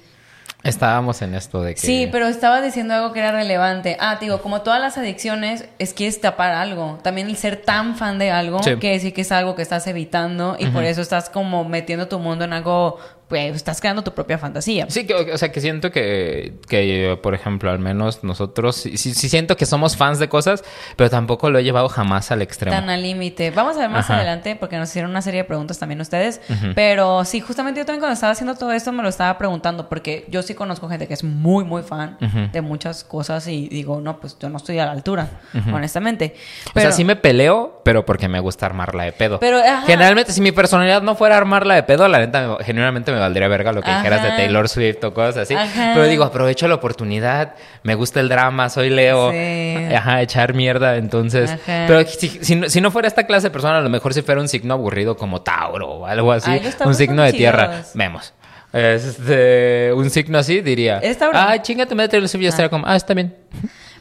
Estábamos 0.65 1.21
en 1.21 1.35
esto 1.35 1.61
de 1.61 1.75
que. 1.75 1.79
Sí, 1.79 2.09
pero 2.11 2.27
estaba 2.27 2.59
diciendo 2.61 2.93
algo 2.95 3.13
que 3.13 3.19
era 3.19 3.31
relevante. 3.31 3.95
Ah, 3.99 4.17
te 4.19 4.25
digo, 4.25 4.41
como 4.41 4.61
todas 4.61 4.81
las 4.81 4.97
adicciones, 4.97 5.65
es 5.79 5.93
que 5.93 6.07
es 6.07 6.19
tapar 6.19 6.53
algo. 6.53 6.97
También 7.03 7.27
el 7.27 7.37
ser 7.37 7.57
tan 7.57 7.95
fan 7.95 8.17
de 8.17 8.31
algo, 8.31 8.61
Sí. 8.63 8.75
quiere 8.77 8.95
decir 8.95 9.13
que 9.13 9.21
es 9.21 9.31
algo 9.31 9.55
que 9.55 9.61
estás 9.61 9.85
evitando 9.87 10.57
y 10.59 10.65
por 10.67 10.83
eso 10.83 11.01
estás 11.01 11.29
como 11.29 11.63
metiendo 11.65 12.07
tu 12.07 12.17
mundo 12.19 12.45
en 12.45 12.53
algo, 12.53 12.97
pues 13.27 13.55
estás 13.55 13.81
creando 13.81 14.03
tu 14.03 14.13
propia 14.13 14.37
fantasía. 14.37 14.85
Sí, 14.89 15.07
que, 15.07 15.13
o 15.15 15.37
sea, 15.37 15.51
que 15.51 15.59
siento 15.61 15.91
que, 15.91 16.53
que, 16.67 17.17
por 17.23 17.33
ejemplo, 17.33 17.71
al 17.71 17.79
menos 17.79 18.23
nosotros, 18.23 18.75
sí, 18.75 18.97
sí 18.97 19.13
siento 19.29 19.57
que 19.57 19.65
somos 19.65 19.97
fans 19.97 20.19
de 20.19 20.29
cosas, 20.29 20.63
pero 20.95 21.09
tampoco 21.09 21.49
lo 21.49 21.57
he 21.59 21.63
llevado 21.63 21.89
jamás 21.89 22.31
al 22.31 22.41
extremo. 22.41 22.75
Tan 22.75 22.89
al 22.89 23.01
límite. 23.01 23.51
Vamos 23.51 23.77
a 23.77 23.79
ver 23.79 23.89
más 23.89 24.05
Ajá. 24.05 24.17
adelante 24.17 24.55
porque 24.55 24.77
nos 24.77 24.89
hicieron 24.89 25.11
una 25.11 25.21
serie 25.21 25.41
de 25.41 25.43
preguntas 25.45 25.79
también 25.79 25.99
ustedes. 26.01 26.39
Pero 26.75 27.25
sí, 27.25 27.39
justamente 27.41 27.79
yo 27.79 27.85
también 27.85 28.01
cuando 28.01 28.13
estaba 28.13 28.31
haciendo 28.31 28.55
todo 28.55 28.71
esto 28.71 28.91
me 28.91 29.01
lo 29.03 29.09
estaba 29.09 29.37
preguntando 29.37 29.89
porque 29.89 30.25
yo 30.29 30.41
sí 30.43 30.53
conozco 30.53 30.87
gente 30.89 31.07
que 31.07 31.13
es 31.15 31.23
muy, 31.23 31.63
muy 31.63 31.81
fan 31.83 32.17
de 32.51 32.61
muchas 32.61 33.03
cosas 33.03 33.47
y 33.47 33.67
digo, 33.69 34.01
no, 34.01 34.19
pues 34.19 34.37
yo 34.39 34.49
no 34.49 34.57
estoy 34.57 34.77
a 34.79 34.85
la 34.85 34.91
altura, 34.91 35.29
honestamente. 35.73 36.35
o 36.75 36.79
sea, 36.79 36.91
sí 36.91 37.03
me 37.03 37.15
peleo, 37.15 37.81
pero 37.83 38.05
porque 38.05 38.27
me 38.27 38.39
gusta 38.39 38.65
armarla 38.65 39.03
de 39.03 39.11
pedo. 39.11 39.39
Pero. 39.39 39.59
Generalmente, 39.85 40.31
si 40.31 40.41
mi 40.41 40.51
personalidad 40.51 41.01
no 41.01 41.15
fuera 41.15 41.37
armarla 41.37 41.75
de 41.75 41.83
pedo, 41.83 42.07
la 42.07 42.19
neta, 42.19 42.57
me- 42.57 42.63
genuinamente 42.63 43.11
me 43.15 43.21
valdría 43.21 43.47
verga 43.47 43.71
lo 43.71 43.81
que 43.81 43.89
dijeras 43.91 44.21
de. 44.23 44.29
Taylor 44.29 44.69
Swift 44.69 45.03
o 45.03 45.13
cosas 45.13 45.37
así. 45.37 45.55
Ajá. 45.55 45.91
Pero 45.95 46.05
digo, 46.07 46.23
aprovecho 46.23 46.67
la 46.67 46.75
oportunidad, 46.75 47.55
me 47.83 47.95
gusta 47.95 48.19
el 48.19 48.29
drama, 48.29 48.69
soy 48.69 48.89
Leo. 48.89 49.31
Sí. 49.31 49.93
Ajá, 49.95 50.21
echar 50.21 50.53
mierda, 50.53 50.97
entonces. 50.97 51.49
Ajá. 51.51 51.85
Pero 51.87 52.05
si, 52.05 52.29
si 52.29 52.55
no- 52.55 52.69
si 52.69 52.81
no 52.81 52.91
fuera 52.91 53.07
esta 53.07 53.25
clase 53.25 53.47
de 53.47 53.51
persona, 53.51 53.77
a 53.77 53.81
lo 53.81 53.89
mejor 53.89 54.13
si 54.13 54.21
fuera 54.21 54.39
un 54.39 54.47
signo 54.47 54.73
aburrido 54.75 55.17
como 55.17 55.41
Tauro 55.41 55.87
o 55.89 56.05
algo 56.05 56.31
así, 56.31 56.51
Ay, 56.51 56.61
un 56.85 56.93
signo 56.95 57.23
de 57.23 57.33
tierra, 57.33 57.81
vemos. 57.95 58.33
este, 58.73 59.91
un 59.93 60.09
signo 60.09 60.37
así, 60.37 60.61
diría, 60.61 60.99
Es 60.99 61.17
Tauro. 61.17 61.37
ah, 61.37 61.61
chinga 61.61 61.85
tu 61.85 61.95
madre, 61.95 62.09
Taylor 62.09 62.29
Swift", 62.29 62.41
y 62.41 62.45
yo 62.45 62.49
estaría 62.49 62.69
como, 62.69 62.85
ah, 62.87 62.95
está 62.95 63.13
bien. 63.13 63.35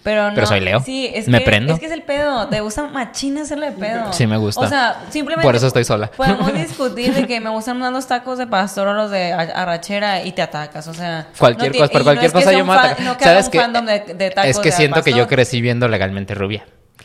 Pero 0.04 0.28
no. 0.28 0.34
Pero 0.34 0.46
soy 0.46 0.60
Leo. 0.60 0.80
Sí, 0.80 1.10
es 1.12 1.26
Me 1.26 1.38
que, 1.40 1.44
prendo. 1.46 1.74
Es 1.74 1.80
que 1.80 1.86
es 1.86 1.92
el 1.92 2.02
pedo. 2.02 2.46
Te 2.48 2.60
gusta 2.60 2.84
machina 2.88 3.42
hacerle 3.42 3.72
pedo. 3.72 4.12
Sí, 4.12 4.26
me 4.28 4.36
gusta. 4.36 4.60
O 4.60 4.68
sea, 4.68 5.00
simplemente. 5.10 5.44
Por 5.44 5.56
eso 5.56 5.66
estoy 5.66 5.82
sola. 5.82 6.10
Podemos 6.10 6.52
discutir 6.54 7.12
de 7.14 7.26
que 7.26 7.40
me 7.40 7.50
gustan 7.50 7.78
más 7.78 7.90
los 7.92 8.06
tacos 8.06 8.38
de 8.38 8.46
pastor 8.46 8.86
o 8.88 8.92
los 8.94 9.10
de 9.10 9.32
arrachera 9.32 10.22
y 10.22 10.30
te 10.32 10.42
atacas. 10.42 10.86
O 10.86 10.94
sea. 10.94 11.26
Cualquier 11.38 11.72
no 11.72 11.78
cosa, 11.78 11.90
por 11.90 12.00
no 12.00 12.04
cualquier 12.04 12.30
que 12.30 12.38
cosa 12.38 12.52
yo 12.52 12.58
me 12.58 12.62
voy 12.64 12.76
a 12.76 12.78
fan- 12.78 12.86
atacar. 12.86 13.06
No 13.06 13.16
que 13.16 13.24
haga 13.24 13.42
¿Sabes 13.42 13.60
fandom 13.60 13.86
de, 13.86 14.00
de 14.14 14.30
tacos 14.30 14.50
Es 14.50 14.58
que 14.58 14.70
de 14.70 14.76
siento 14.76 15.02
que 15.02 15.12
yo 15.14 15.26
crecí 15.26 15.60
viendo 15.60 15.88
legalmente 15.88 16.34
rubia. 16.34 16.64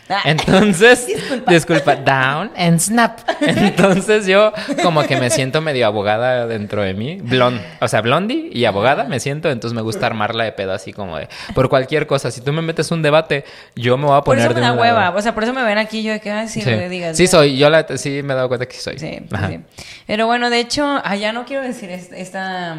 Ah. 0.10 0.22
Entonces, 0.26 1.06
Disculpa. 1.08 1.52
disculpa, 1.52 1.96
down 1.96 2.52
and 2.58 2.80
snap. 2.80 3.20
Entonces 3.42 4.26
yo 4.26 4.52
como 4.84 5.04
que 5.04 5.18
me 5.18 5.30
siento 5.30 5.62
medio 5.62 5.86
abogada 5.86 6.48
dentro 6.48 6.82
de 6.82 6.94
mí, 6.96 7.20
blond, 7.22 7.62
o 7.80 7.88
sea, 7.88 8.02
blondie 8.02 8.50
y 8.52 8.66
abogada 8.66 9.04
me 9.04 9.20
siento, 9.20 9.50
entonces 9.52 9.76
me 9.76 9.82
gusta 9.84 10.08
armarla 10.08 10.44
de 10.46 10.52
pedo 10.52 10.74
así 10.74 10.94
como 10.94 11.18
de 11.18 11.30
por 11.54 11.70
cualquier 11.70 12.08
cosa, 12.08 12.32
si 12.32 12.42
tú 12.42 12.52
me 12.52 12.62
metes 12.64 12.90
un 12.92 13.02
debate, 13.04 13.46
yo 13.76 13.98
me 13.98 14.06
voy 14.06 14.14
a 14.18 14.22
Por 14.22 14.36
poner 14.36 14.46
eso 14.52 14.56
me 14.56 14.62
de 14.62 14.66
da 14.68 14.74
hueva. 14.74 15.00
lado. 15.02 15.18
O 15.20 15.22
sea, 15.22 15.34
por 15.36 15.44
eso 15.44 15.54
me 15.54 15.64
ven 15.64 15.78
aquí 15.78 16.02
yo 16.04 16.12
de 16.12 16.20
que, 16.20 16.32
ay, 16.32 16.48
sí, 16.48 16.64
le 16.64 16.90
digas. 16.90 17.16
Sí 17.16 17.28
soy, 17.28 17.58
yo 17.58 17.70
la, 17.70 17.86
sí 17.98 18.22
me 18.24 18.34
he 18.34 18.36
dado 18.36 18.48
cuenta 18.48 18.66
que 18.66 18.74
sí 18.76 18.82
soy. 18.82 18.98
Sí, 19.00 19.20
sí. 19.48 19.60
Pero 20.08 20.26
bueno, 20.26 20.50
de 20.50 20.60
hecho, 20.60 21.00
allá 21.04 21.32
no 21.34 21.46
quiero 21.46 21.62
decir 21.64 21.90
es- 21.92 22.12
esta. 22.12 22.76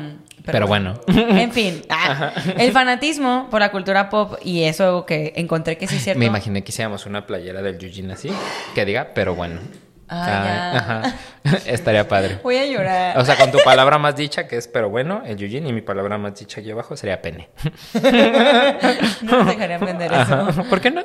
Pero 0.53 0.67
bueno. 0.67 1.01
En 1.41 1.53
fin, 1.53 1.83
ah, 1.89 2.33
el 2.59 2.73
fanatismo 2.73 3.49
por 3.51 3.61
la 3.61 3.71
cultura 3.71 4.11
pop 4.11 4.35
y 4.43 4.65
eso 4.65 5.07
que 5.07 5.33
encontré 5.37 5.77
que 5.79 5.87
sí 5.87 5.97
es 5.97 6.05
cierto. 6.05 6.19
Me 6.19 6.27
imaginé 6.27 6.63
que 6.63 6.71
hiciéramos 6.71 7.07
una 7.07 7.27
playera 7.27 7.63
del 7.63 7.83
Eugene 7.83 8.13
así, 8.13 8.31
que 8.75 8.85
diga, 8.85 9.09
pero 9.15 9.35
bueno. 9.35 9.61
Ah, 10.09 10.73
ajá. 10.77 11.15
Estaría 11.67 12.09
padre. 12.09 12.41
Voy 12.43 12.57
a 12.57 12.67
llorar. 12.67 13.17
O 13.19 13.25
sea, 13.25 13.37
con 13.37 13.53
tu 13.53 13.59
palabra 13.65 13.97
más 13.99 14.17
dicha, 14.17 14.49
que 14.49 14.57
es 14.57 14.67
pero 14.67 14.91
bueno, 14.91 15.23
el 15.25 15.41
Eugene, 15.41 15.69
y 15.69 15.73
mi 15.73 15.83
palabra 15.83 16.19
más 16.19 16.39
dicha 16.39 16.61
aquí 16.61 16.71
abajo 16.71 16.97
sería 16.97 17.23
pene. 17.23 17.49
no 19.23 19.45
me 19.45 19.53
dejaría 19.53 19.77
aprender 19.77 20.13
eso. 20.13 20.35
Ajá. 20.35 20.65
¿Por 20.65 20.81
qué 20.81 20.91
no? 20.91 21.05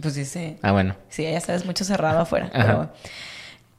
Pues 0.00 0.14
sí, 0.14 0.24
sí. 0.24 0.56
Ah, 0.62 0.72
bueno. 0.72 0.96
Sí, 1.08 1.24
ya 1.24 1.40
sabes, 1.40 1.66
mucho 1.66 1.84
cerrado 1.84 2.20
afuera. 2.20 2.50
Pero, 2.52 2.90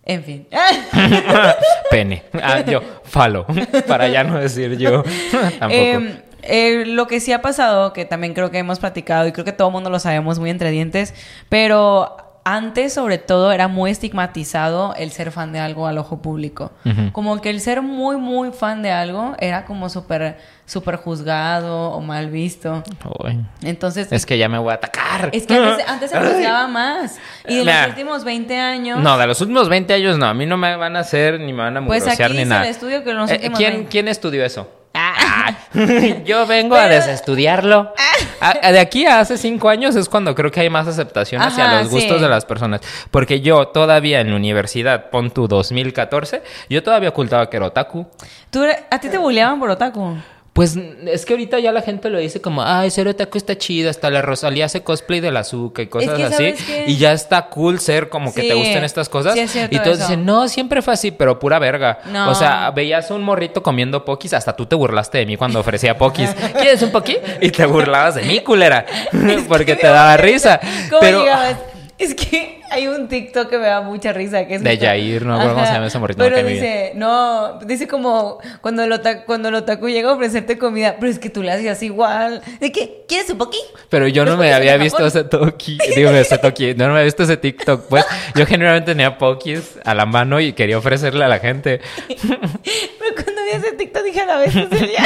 en 0.10 0.24
fin. 0.24 0.48
Pene. 1.92 2.24
Ah, 2.42 2.62
yo, 2.62 2.82
falo. 3.04 3.46
Para 3.88 4.08
ya 4.08 4.24
no 4.24 4.40
decir 4.40 4.76
yo. 4.76 5.04
Tampoco. 5.60 5.72
Eh, 5.72 6.22
eh, 6.42 6.84
lo 6.88 7.06
que 7.06 7.20
sí 7.20 7.32
ha 7.32 7.44
pasado, 7.44 7.94
que 7.94 8.06
también 8.06 8.34
creo 8.34 8.50
que 8.50 8.58
hemos 8.58 8.80
platicado 8.80 9.28
y 9.28 9.32
creo 9.32 9.46
que 9.46 9.52
todo 9.52 9.68
el 9.68 9.74
mundo 9.74 9.92
lo 9.92 10.00
sabemos 10.00 10.40
muy 10.40 10.50
entre 10.50 10.72
dientes, 10.72 11.14
pero 11.48 12.18
antes 12.56 12.94
sobre 12.94 13.18
todo 13.18 13.52
era 13.52 13.68
muy 13.68 13.92
estigmatizado 13.92 14.94
el 14.96 15.12
ser 15.12 15.32
fan 15.32 15.52
de 15.52 15.60
algo 15.60 15.88
al 15.88 15.98
ojo 15.98 16.22
público. 16.22 16.72
Como 17.12 17.40
que 17.42 17.50
el 17.50 17.62
ser 17.62 17.82
muy, 17.82 18.18
muy 18.18 18.52
fan 18.52 18.82
de 18.82 18.92
algo 18.92 19.36
era 19.40 19.66
como 19.66 19.90
súper, 19.90 20.38
súper 20.66 20.96
juzgado 20.96 21.92
o 21.92 22.02
mal 22.02 22.30
visto. 22.30 22.84
Uy. 23.24 23.46
Entonces, 23.62 24.12
Es 24.12 24.26
que 24.26 24.38
ya 24.38 24.50
me 24.50 24.58
voy 24.58 24.72
a 24.72 24.76
atacar. 24.76 25.30
es 25.32 25.46
que 25.46 25.54
antes, 25.54 25.86
antes 25.88 26.12
se 26.12 26.20
juzgaba 26.20 26.68
más. 26.68 27.18
Y 27.48 27.58
de 27.58 27.66
los 27.66 27.88
últimos 27.90 28.24
20 28.24 28.58
años... 28.60 29.00
No, 29.00 29.18
de 29.18 29.28
los 29.28 29.40
últimos 29.42 29.70
20 29.70 29.94
años 29.94 30.18
no. 30.18 30.26
A 30.26 30.34
mí 30.34 30.46
no 30.46 30.58
me 30.58 30.76
van 30.76 30.96
a 30.96 31.00
hacer 31.00 31.40
ni 31.40 31.54
me 31.54 31.64
van 31.64 31.78
a 31.78 31.86
Pues 31.86 32.04
aquí 32.04 32.12
mugrosear 32.14 32.32
ni 32.32 32.46
nada. 32.46 32.64
el 32.64 32.70
estudio 32.72 33.04
que 33.04 33.14
los 33.14 33.30
Eh, 33.30 33.52
¿quién, 33.56 33.74
20. 33.74 33.90
¿Quién 33.90 34.08
estudió 34.08 34.44
eso? 34.44 34.68
Ah. 35.00 35.56
Yo 36.26 36.46
vengo 36.46 36.76
a 36.76 36.88
desestudiarlo. 36.88 37.94
A- 38.42 38.72
de 38.72 38.80
aquí 38.80 39.06
a 39.06 39.20
hace 39.20 39.38
cinco 39.38 39.70
años 39.70 39.96
es 39.96 40.10
cuando 40.10 40.36
creo 40.36 40.52
que 40.52 40.60
hay 40.60 40.70
más 40.70 40.88
aceptación 40.88 41.42
hacia 41.42 41.80
los 41.80 41.90
gustos 41.90 42.18
sí. 42.18 42.24
de 42.24 42.30
las 42.30 42.46
personas. 42.46 42.82
Porque 43.12 43.42
yo 43.42 43.68
todavía 43.68 44.22
en 44.22 44.30
la 44.32 44.36
universidad, 44.36 45.10
pon 45.10 45.32
tu 45.32 45.48
2014, 45.48 46.44
yo 46.70 46.84
todavía 46.84 47.10
ocultaba 47.10 47.50
que 47.50 47.58
era 47.58 47.68
otaku. 47.68 48.08
¿Tú, 48.50 48.64
¿A 48.90 49.00
ti 49.00 49.10
te 49.10 49.18
bulleaban 49.18 49.60
por 49.60 49.70
otaku? 49.70 50.18
Pues 50.60 50.78
es 51.06 51.26
que 51.26 51.32
ahorita 51.32 51.58
ya 51.60 51.72
la 51.72 51.82
gente 51.82 52.10
lo 52.10 52.20
dice 52.20 52.42
como, 52.42 52.62
ay, 52.62 52.92
ser 52.92 53.08
otaku 53.08 53.38
está 53.38 53.58
chido, 53.58 53.90
hasta 53.90 54.10
la 54.10 54.22
Rosalía 54.22 54.66
hace 54.66 54.84
cosplay 54.84 55.22
del 55.22 55.38
azúcar 55.38 55.86
y 55.86 55.88
cosas 55.88 56.18
que, 56.18 56.24
así. 56.26 56.54
Y 56.86 56.98
ya 56.98 57.14
está 57.14 57.44
cool 57.44 57.80
ser 57.80 58.10
como 58.10 58.34
que 58.34 58.42
Sí, 58.42 58.50
te 58.50 58.56
gusten 58.56 58.84
estas 58.84 59.08
cosas. 59.08 59.36
sí 59.36 59.40
es 59.40 59.56
y 59.56 59.80
todos 59.80 60.00
eso. 60.00 60.08
dicen, 60.08 60.26
no, 60.26 60.50
siempre 60.50 60.82
fue 60.82 60.96
así, 60.96 61.12
pero 61.12 61.40
pura 61.40 61.60
verga. 61.60 62.00
No. 62.12 62.30
O 62.32 62.36
sea, 62.36 62.72
veías 62.72 63.10
un 63.10 63.24
morrito 63.24 63.64
comiendo 63.64 64.04
pokis, 64.04 64.34
hasta 64.34 64.54
tú 64.54 64.66
te 64.66 64.76
burlaste 64.76 65.20
de 65.20 65.26
mí 65.26 65.38
cuando 65.38 65.62
ofrecía 65.62 65.98
pokis. 65.98 66.30
¿Quieres 66.60 66.82
un 66.82 66.92
poqui? 66.92 67.16
Y 67.40 67.52
te 67.52 67.66
burlabas 67.66 68.16
de 68.16 68.24
mí, 68.24 68.42
culera. 68.42 68.86
Porque 69.48 69.78
te 69.78 69.88
daba 69.88 70.18
risa. 70.18 70.60
¿Cómo 70.90 71.00
Pero 71.00 71.22
llegabas? 71.22 71.56
Es 72.00 72.16
que 72.16 72.62
hay 72.72 72.88
un 72.88 73.10
TikTok 73.10 73.50
que 73.50 73.58
me 73.58 73.68
da 73.68 73.82
mucha 73.82 74.14
risa. 74.14 74.48
Que 74.48 74.56
es 74.56 74.64
De 74.64 74.78
Yair, 74.78 75.26
no 75.26 75.34
me 75.34 75.42
acuerdo 75.42 75.56
cómo 75.56 75.66
se 75.66 75.74
llama 75.74 75.88
ese 75.88 76.00
morrito, 76.00 76.24
Pero 76.24 76.38
no, 76.38 76.44
que 76.44 76.54
dice, 76.54 76.92
no, 76.96 77.60
dice 77.60 77.88
como 77.90 78.40
cuando 78.62 78.84
el, 78.84 78.92
otaku, 78.94 79.26
cuando 79.26 79.50
el 79.50 79.56
otaku 79.56 79.90
llega 79.90 80.10
a 80.10 80.14
ofrecerte 80.14 80.58
comida, 80.58 80.96
pero 80.98 81.12
es 81.12 81.20
que 81.20 81.30
tú 81.30 81.44
le 81.44 81.52
hacías 81.52 81.84
igual. 81.84 82.42
¿De 82.62 82.72
qué? 82.72 83.04
¿Quieres 83.06 83.30
un 83.30 83.38
poqui? 83.38 83.60
Pero 83.90 84.08
yo 84.08 84.24
no 84.24 84.38
me 84.38 84.54
había 84.54 84.78
visto 84.78 85.06
ese 85.06 85.26
toki, 85.26 85.78
digo, 85.94 86.12
ese 86.12 86.38
toki, 86.38 86.74
no 86.74 86.86
me 86.86 86.92
había 86.92 87.04
visto 87.04 87.24
ese 87.24 87.36
TikTok, 87.36 87.88
pues 87.90 88.06
yo 88.34 88.46
generalmente 88.46 88.92
tenía 88.92 89.18
pokis 89.18 89.78
a 89.84 89.94
la 89.94 90.06
mano 90.06 90.40
y 90.40 90.54
quería 90.54 90.78
ofrecerle 90.78 91.26
a 91.26 91.28
la 91.28 91.40
gente. 91.40 91.82
Pero 92.08 93.24
cuando 93.24 93.44
vi 93.44 93.58
ese 93.58 93.74
TikTok 93.74 94.04
dije 94.04 94.22
a 94.22 94.26
la 94.26 94.38
vez, 94.38 94.56
¿en 94.56 94.70
serio? 94.70 95.00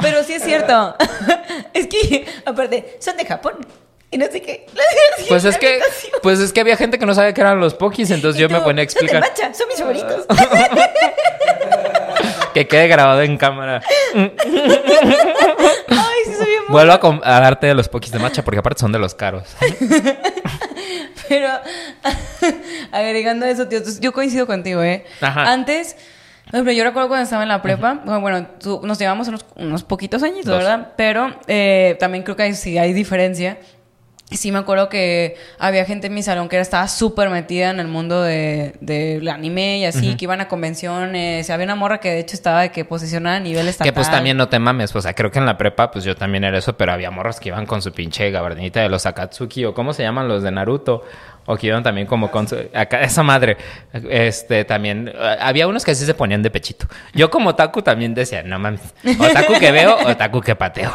Pero 0.00 0.22
sí 0.22 0.34
es 0.34 0.44
cierto. 0.44 0.94
es 1.74 1.88
que, 1.88 2.24
aparte, 2.44 2.98
son 3.00 3.16
de 3.16 3.26
Japón. 3.26 3.54
Y 4.12 4.18
no 4.18 4.26
sé 4.26 4.42
qué. 4.42 4.66
Pues 5.28 5.44
es 5.44 5.56
que, 5.56 5.80
pues 6.22 6.38
es 6.40 6.52
que 6.52 6.60
había 6.60 6.76
gente 6.76 6.98
que 6.98 7.06
no 7.06 7.14
sabía 7.14 7.32
que 7.34 7.40
eran 7.40 7.60
los 7.60 7.74
pokis, 7.74 8.10
entonces 8.10 8.40
yo 8.40 8.48
me 8.48 8.60
ponía 8.60 8.80
a 8.82 8.84
explicar 8.84 9.22
son 9.54 9.68
mis 9.68 9.78
favoritos. 9.78 10.26
que 12.54 12.66
quede 12.66 12.88
grabado 12.88 13.22
en 13.22 13.36
cámara. 13.36 13.82
Ay, 14.14 14.32
sí, 16.24 16.34
soy 16.34 16.46
bien 16.46 16.62
Vuelvo 16.68 16.92
a, 16.92 17.20
a 17.36 17.40
darte 17.40 17.66
de 17.66 17.74
los 17.74 17.88
pokis 17.88 18.12
de 18.12 18.18
matcha 18.18 18.42
porque 18.42 18.58
aparte 18.58 18.80
son 18.80 18.92
de 18.92 18.98
los 18.98 19.14
caros. 19.14 19.44
Pero 21.28 21.48
agregando 22.92 23.46
eso, 23.46 23.68
tío, 23.68 23.80
yo 24.00 24.12
coincido 24.12 24.46
contigo, 24.46 24.82
¿eh? 24.82 25.04
Ajá. 25.20 25.52
Antes, 25.52 25.96
ejemplo, 26.48 26.72
yo 26.72 26.82
recuerdo 26.82 27.08
cuando 27.08 27.22
estaba 27.24 27.42
en 27.44 27.48
la 27.48 27.62
prepa, 27.62 28.00
bueno, 28.04 28.20
bueno, 28.20 28.46
tú- 28.60 28.80
nos 28.82 28.98
llevamos 28.98 29.28
unos, 29.28 29.46
unos 29.54 29.84
poquitos 29.84 30.22
añitos, 30.24 30.46
Dos. 30.46 30.58
¿verdad? 30.58 30.92
Pero 30.96 31.32
eh, 31.46 31.96
también 32.00 32.24
creo 32.24 32.34
que 32.36 32.42
hay, 32.44 32.54
sí 32.54 32.78
hay 32.78 32.92
diferencia. 32.92 33.58
Sí 34.30 34.52
me 34.52 34.58
acuerdo 34.58 34.88
que 34.88 35.36
había 35.58 35.84
gente 35.84 36.06
en 36.06 36.14
mi 36.14 36.22
salón 36.22 36.48
que 36.48 36.58
estaba 36.58 36.86
súper 36.88 37.30
metida 37.30 37.70
en 37.70 37.80
el 37.80 37.88
mundo 37.88 38.22
de, 38.22 38.74
del 38.80 39.28
anime 39.28 39.78
y 39.78 39.84
así, 39.84 40.16
que 40.16 40.24
iban 40.24 40.40
a 40.40 40.48
convenciones. 40.48 41.50
Había 41.50 41.64
una 41.64 41.74
morra 41.74 41.98
que 41.98 42.10
de 42.10 42.20
hecho 42.20 42.34
estaba 42.34 42.62
de 42.62 42.70
que 42.70 42.84
posicionada 42.84 43.36
a 43.36 43.40
nivel 43.40 43.68
estatal. 43.68 43.90
Que 43.90 43.94
pues 43.94 44.10
también 44.10 44.36
no 44.36 44.48
te 44.48 44.58
mames, 44.58 44.94
o 44.94 45.00
sea, 45.00 45.14
creo 45.14 45.30
que 45.30 45.38
en 45.38 45.46
la 45.46 45.58
prepa 45.58 45.90
pues 45.90 46.04
yo 46.04 46.14
también 46.16 46.44
era 46.44 46.58
eso, 46.58 46.76
pero 46.76 46.92
había 46.92 47.10
morros 47.10 47.40
que 47.40 47.48
iban 47.48 47.66
con 47.66 47.82
su 47.82 47.92
pinche 47.92 48.30
gabardinita 48.30 48.80
de 48.80 48.88
los 48.88 49.06
Akatsuki 49.06 49.64
o 49.64 49.74
cómo 49.74 49.92
se 49.92 50.02
llaman 50.02 50.28
los 50.28 50.42
de 50.42 50.50
Naruto 50.50 51.02
o 51.46 51.56
que 51.56 51.66
iban 51.66 51.82
también 51.82 52.06
como 52.06 52.30
con 52.30 52.46
su 52.46 52.56
acá 52.74 53.00
esa 53.02 53.22
madre. 53.22 53.56
Este 54.08 54.64
también 54.64 55.12
había 55.40 55.66
unos 55.66 55.84
que 55.84 55.94
sí 55.94 56.04
se 56.06 56.14
ponían 56.14 56.42
de 56.42 56.50
pechito. 56.50 56.86
Yo 57.14 57.30
como 57.30 57.50
otaku 57.50 57.82
también 57.82 58.14
decía, 58.14 58.42
no 58.42 58.58
mames, 58.58 58.82
otaku 59.18 59.58
que 59.58 59.72
veo, 59.72 59.96
otaku 60.06 60.40
que 60.40 60.54
pateo. 60.54 60.92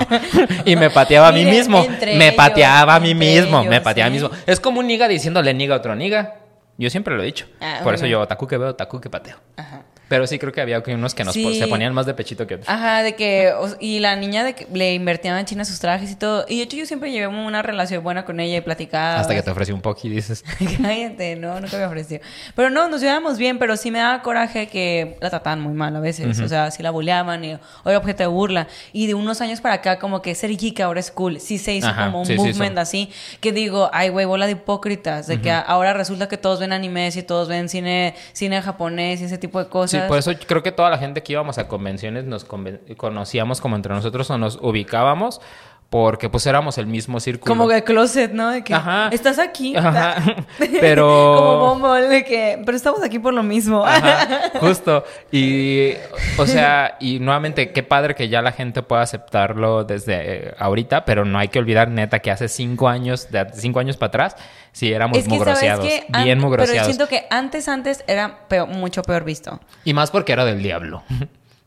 y 0.66 0.76
me 0.76 0.90
pateaba 0.90 1.30
a 1.30 1.32
mí 1.32 1.46
mismo, 1.46 1.86
me 2.02 2.28
ellos, 2.28 2.36
pateaba 2.36 2.96
a 2.96 3.00
mí 3.00 3.16
mismo, 3.16 3.64
me 3.64 3.82
pateaba 3.82 4.08
a 4.08 4.10
mí 4.10 4.20
mismo. 4.20 4.30
Es 4.46 4.60
como 4.60 4.80
un 4.80 4.88
niga 4.88 5.08
diciéndole 5.08 5.54
niga 5.54 5.76
a 5.76 5.78
otro 5.80 5.96
niga. 5.96 6.36
Yo 6.78 6.90
siempre 6.90 7.16
lo 7.16 7.24
he 7.24 7.26
dicho. 7.26 7.48
Ah, 7.62 7.80
Por 7.84 7.94
eso 7.94 8.06
yo 8.06 8.22
otaku 8.22 8.48
que 8.48 8.58
veo, 8.58 8.70
otaku 8.70 9.00
que 9.00 9.10
pateo. 9.10 9.38
Ajá. 9.56 9.84
Pero 10.08 10.28
sí 10.28 10.38
creo 10.40 10.52
que 10.52 10.62
había 10.62 10.84
unos 10.88 11.16
que 11.16 11.24
nos 11.24 11.34
Sí. 11.34 11.60
se 11.60 11.68
ponían 11.68 11.94
más 11.94 12.06
de 12.06 12.14
pechito 12.14 12.46
que 12.48 12.56
otros. 12.56 12.70
Ajá, 12.70 13.02
de 13.04 13.16
que. 13.16 13.52
Y 13.80 14.00
la 14.00 14.16
niña 14.16 14.44
de 14.44 14.54
que 14.54 14.68
le 14.72 14.94
invertían 14.94 15.38
en 15.38 15.46
China 15.46 15.66
sus 15.66 15.80
trajes 15.80 16.12
y 16.12 16.16
todo. 16.16 16.46
Y 16.48 16.58
de 16.58 16.64
hecho, 16.64 16.78
yo 16.78 16.86
siempre 16.86 17.12
llevé 17.12 17.28
una 17.28 17.62
relación 17.62 18.04
buena 18.04 18.24
con 18.26 18.40
ella 18.40 18.58
y 18.58 18.62
platicaba. 18.62 19.20
Hasta 19.20 19.34
que 19.34 19.42
te 19.42 19.50
ofrecí 19.52 19.72
un 19.72 19.82
poqui, 19.82 20.10
dices. 20.10 20.44
Cállate, 20.82 21.36
no, 21.36 21.60
nunca 21.60 21.78
me 21.78 21.86
ofreció. 21.86 22.20
Pero 22.56 22.70
no, 22.70 22.88
nos 22.90 23.02
llevábamos 23.02 23.38
bien, 23.38 23.58
pero 23.58 23.78
sí 23.78 23.92
me 23.92 24.00
daba 24.00 24.22
coraje 24.22 24.68
que 24.68 25.18
la 25.22 25.30
trataban 25.30 25.62
muy 25.62 25.74
mal 25.74 25.96
a 25.96 26.00
veces. 26.00 26.40
O 26.40 26.48
sea, 26.48 26.72
sí 26.72 26.84
la 26.84 26.92
bulleaban 26.92 27.44
y, 27.44 27.54
o 27.54 27.60
era 27.90 27.98
objeto 27.98 28.24
de 28.24 28.28
burla. 28.28 28.68
Y 28.94 29.08
de 29.08 29.14
unos 29.16 29.42
años 29.42 29.62
para 29.62 29.76
acá, 29.76 30.00
como 30.00 30.22
que 30.22 30.36
ser 30.36 30.56
geek 30.56 30.80
ahora 30.82 31.00
es 31.00 31.12
cool. 31.12 31.40
Sí 31.40 31.58
se 31.58 31.74
hizo 31.74 31.88
Ajá, 31.88 32.06
como 32.06 32.20
un 32.22 32.26
sí, 32.26 32.34
sí 32.34 32.38
movement 32.40 32.74
hizo. 32.74 32.82
así. 32.82 33.10
Que 33.42 33.52
digo, 33.52 33.90
ay, 33.94 34.10
güey, 34.10 34.26
bola 34.26 34.46
de 34.46 34.54
hipócritas. 34.54 35.28
De 35.28 35.42
que 35.42 35.52
ahora 35.52 35.94
resulta 35.94 36.28
que 36.28 36.38
todos 36.38 36.60
ven 36.60 36.74
animes 36.74 37.16
y 37.18 37.24
todos 37.24 37.48
ven 37.48 37.70
cine, 37.70 38.16
cine 38.34 38.62
japonés 38.62 39.22
y 39.22 39.26
ese 39.26 39.38
tipo 39.38 39.60
de 39.64 39.68
Sí, 40.02 40.08
por 40.08 40.18
eso 40.18 40.32
creo 40.48 40.62
que 40.64 40.72
toda 40.72 40.90
la 40.90 40.98
gente 40.98 41.24
que 41.24 41.34
íbamos 41.34 41.58
a 41.58 41.68
convenciones 41.68 42.26
nos 42.26 42.48
conven- 42.48 42.96
conocíamos 42.98 43.62
como 43.62 43.76
entre 43.76 43.94
nosotros 43.94 44.30
o 44.30 44.38
nos 44.38 44.58
ubicábamos 44.62 45.42
porque 45.90 46.30
pues 46.30 46.46
éramos 46.46 46.78
el 46.78 46.88
mismo 46.88 47.20
círculo. 47.20 47.48
Como 47.50 47.70
que 47.70 47.84
closet, 47.84 48.32
¿no? 48.34 48.50
De 48.50 48.64
que 48.64 48.74
Ajá. 48.74 49.10
estás 49.14 49.40
aquí. 49.40 49.76
Ajá. 49.78 50.16
Pero- 50.82 51.06
Como 51.38 51.76
Bumble, 51.76 52.08
de 52.10 52.26
que. 52.26 52.62
Pero 52.66 52.76
estamos 52.76 53.02
aquí 53.04 53.20
por 53.20 53.34
lo 53.34 53.44
mismo. 53.44 53.86
Ajá, 53.86 54.52
justo. 54.60 55.04
Y, 55.32 55.92
o 56.38 56.46
sea, 56.48 56.98
y 57.00 57.20
nuevamente, 57.20 57.72
qué 57.72 57.84
padre 57.84 58.14
que 58.16 58.28
ya 58.28 58.42
la 58.42 58.52
gente 58.52 58.82
pueda 58.82 59.04
aceptarlo 59.04 59.84
desde 59.86 60.48
eh, 60.50 60.56
ahorita, 60.58 61.06
pero 61.06 61.24
no 61.24 61.38
hay 61.40 61.48
que 61.48 61.60
olvidar, 61.60 61.88
neta, 61.90 62.20
que 62.20 62.32
hace 62.32 62.50
cinco 62.50 62.90
años, 62.90 63.32
de 63.32 63.48
cinco 63.54 63.80
años 63.80 63.96
para 63.96 64.08
atrás, 64.10 64.36
sí 64.74 64.92
éramos 64.92 65.18
Es 65.18 65.24
que, 65.26 65.30
¿sabes 65.30 65.40
mugroseados. 65.40 65.86
qué? 65.86 66.06
Bien 66.24 66.38
An- 66.40 66.44
mugroseados. 66.44 66.88
Pero 66.88 66.94
siento 66.94 67.08
que 67.08 67.26
antes, 67.30 67.70
antes 67.70 68.04
era 68.08 68.40
peor- 68.50 68.68
mucho 68.68 69.02
peor 69.04 69.24
visto. 69.24 69.62
Y 69.86 69.94
más 69.94 70.12
porque 70.12 70.34
era 70.34 70.44
del 70.44 70.62
diablo. 70.62 71.04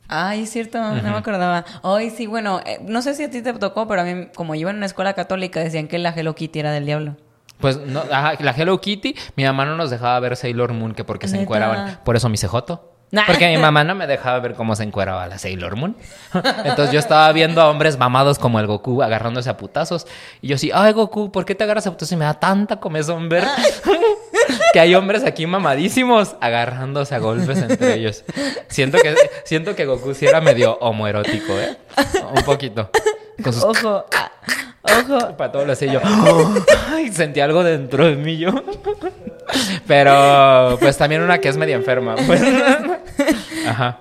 Ay, 0.09 0.43
es 0.43 0.51
cierto, 0.51 0.79
no 0.79 1.03
me 1.03 1.11
acordaba. 1.11 1.65
Ay, 1.83 2.11
sí, 2.11 2.27
bueno, 2.27 2.61
eh, 2.65 2.81
no 2.83 3.03
sé 3.03 3.15
si 3.15 3.25
a 3.25 3.31
ti 3.31 3.43
te 3.43 3.53
tocó, 3.53 3.87
pero 3.87 4.01
a 4.01 4.05
mí, 4.05 4.29
como 4.35 4.55
iba 4.55 4.71
en 4.71 4.77
una 4.77 4.87
escuela 4.87 5.13
católica, 5.13 5.61
decían 5.61 5.87
que 5.87 5.99
la 5.99 6.11
Hello 6.11 6.35
Kitty 6.35 6.59
era 6.59 6.73
del 6.73 6.87
diablo. 6.87 7.17
Pues 7.61 7.79
no, 7.79 8.03
ajá, 8.11 8.35
la 8.41 8.53
Hello 8.53 8.81
Kitty, 8.81 9.15
mi 9.37 9.45
mamá 9.45 9.67
no 9.67 9.77
nos 9.77 9.91
dejaba 9.91 10.19
ver 10.21 10.37
Sailor 10.37 10.73
Moon, 10.73 10.95
que 10.95 11.05
porque 11.05 11.29
se 11.29 11.41
encueraban. 11.41 11.99
Por 12.05 12.17
eso 12.17 12.29
mi 12.29 12.39
cejoto. 12.39 12.95
Porque 13.27 13.49
mi 13.49 13.57
mamá 13.57 13.85
no 13.85 13.95
me 13.95 14.07
dejaba 14.07 14.39
ver 14.41 14.55
cómo 14.55 14.77
se 14.77 14.83
encueraba 14.83 15.27
la 15.27 15.39
Sailor 15.39 15.77
Moon. 15.77 15.97
Entonces 16.65 16.93
yo 16.93 16.99
estaba 16.99 17.31
viendo 17.33 17.61
a 17.61 17.71
hombres 17.71 17.99
mamados 17.99 18.39
como 18.39 18.61
el 18.61 18.67
Goku 18.67 19.03
agarrándose 19.03 19.49
a 19.49 19.57
putazos. 19.57 20.07
Y 20.43 20.49
yo 20.49 20.59
sí, 20.59 20.71
ay 20.75 20.93
Goku, 20.93 21.33
¿por 21.33 21.45
qué 21.45 21.55
te 21.55 21.65
agarras 21.65 21.87
a 21.87 21.91
putazos? 21.91 22.13
Y 22.13 22.17
me 22.17 22.27
da 22.27 22.35
tanta 22.35 22.77
comezón 22.81 23.29
ver 23.29 23.45
que 24.73 24.81
hay 24.81 24.95
hombres 24.95 25.25
aquí 25.25 25.47
mamadísimos 25.47 26.37
agarrándose 26.41 27.15
a 27.15 27.19
golpes 27.19 27.59
entre 27.59 27.95
ellos. 27.95 28.25
Siento 28.69 28.99
que, 28.99 29.15
siento 29.45 29.75
que 29.75 29.87
Goku 29.87 30.15
sí 30.15 30.27
era 30.27 30.41
medio 30.41 30.75
homoerótico, 30.79 31.59
¿eh? 31.59 31.77
Un 32.35 32.43
poquito. 32.45 32.91
Con 33.43 33.53
sus 33.53 33.65
Ojo, 33.65 34.05
ah, 34.15 34.33
ojo. 34.83 35.37
para 35.37 35.53
todo 35.53 35.65
lo 35.65 35.73
así 35.73 35.87
yo. 35.91 36.01
Ay, 36.91 37.13
sentí 37.13 37.41
algo 37.41 37.63
dentro 37.63 38.07
de 38.07 38.17
mí 38.17 38.37
yo. 38.39 38.51
Pero 39.87 40.77
pues 40.81 40.97
también 40.99 41.23
una 41.23 41.39
que 41.39 41.49
es 41.49 41.57
medio 41.57 41.77
enferma. 41.77 42.17
pues. 42.27 42.43
Ajá. 43.67 43.99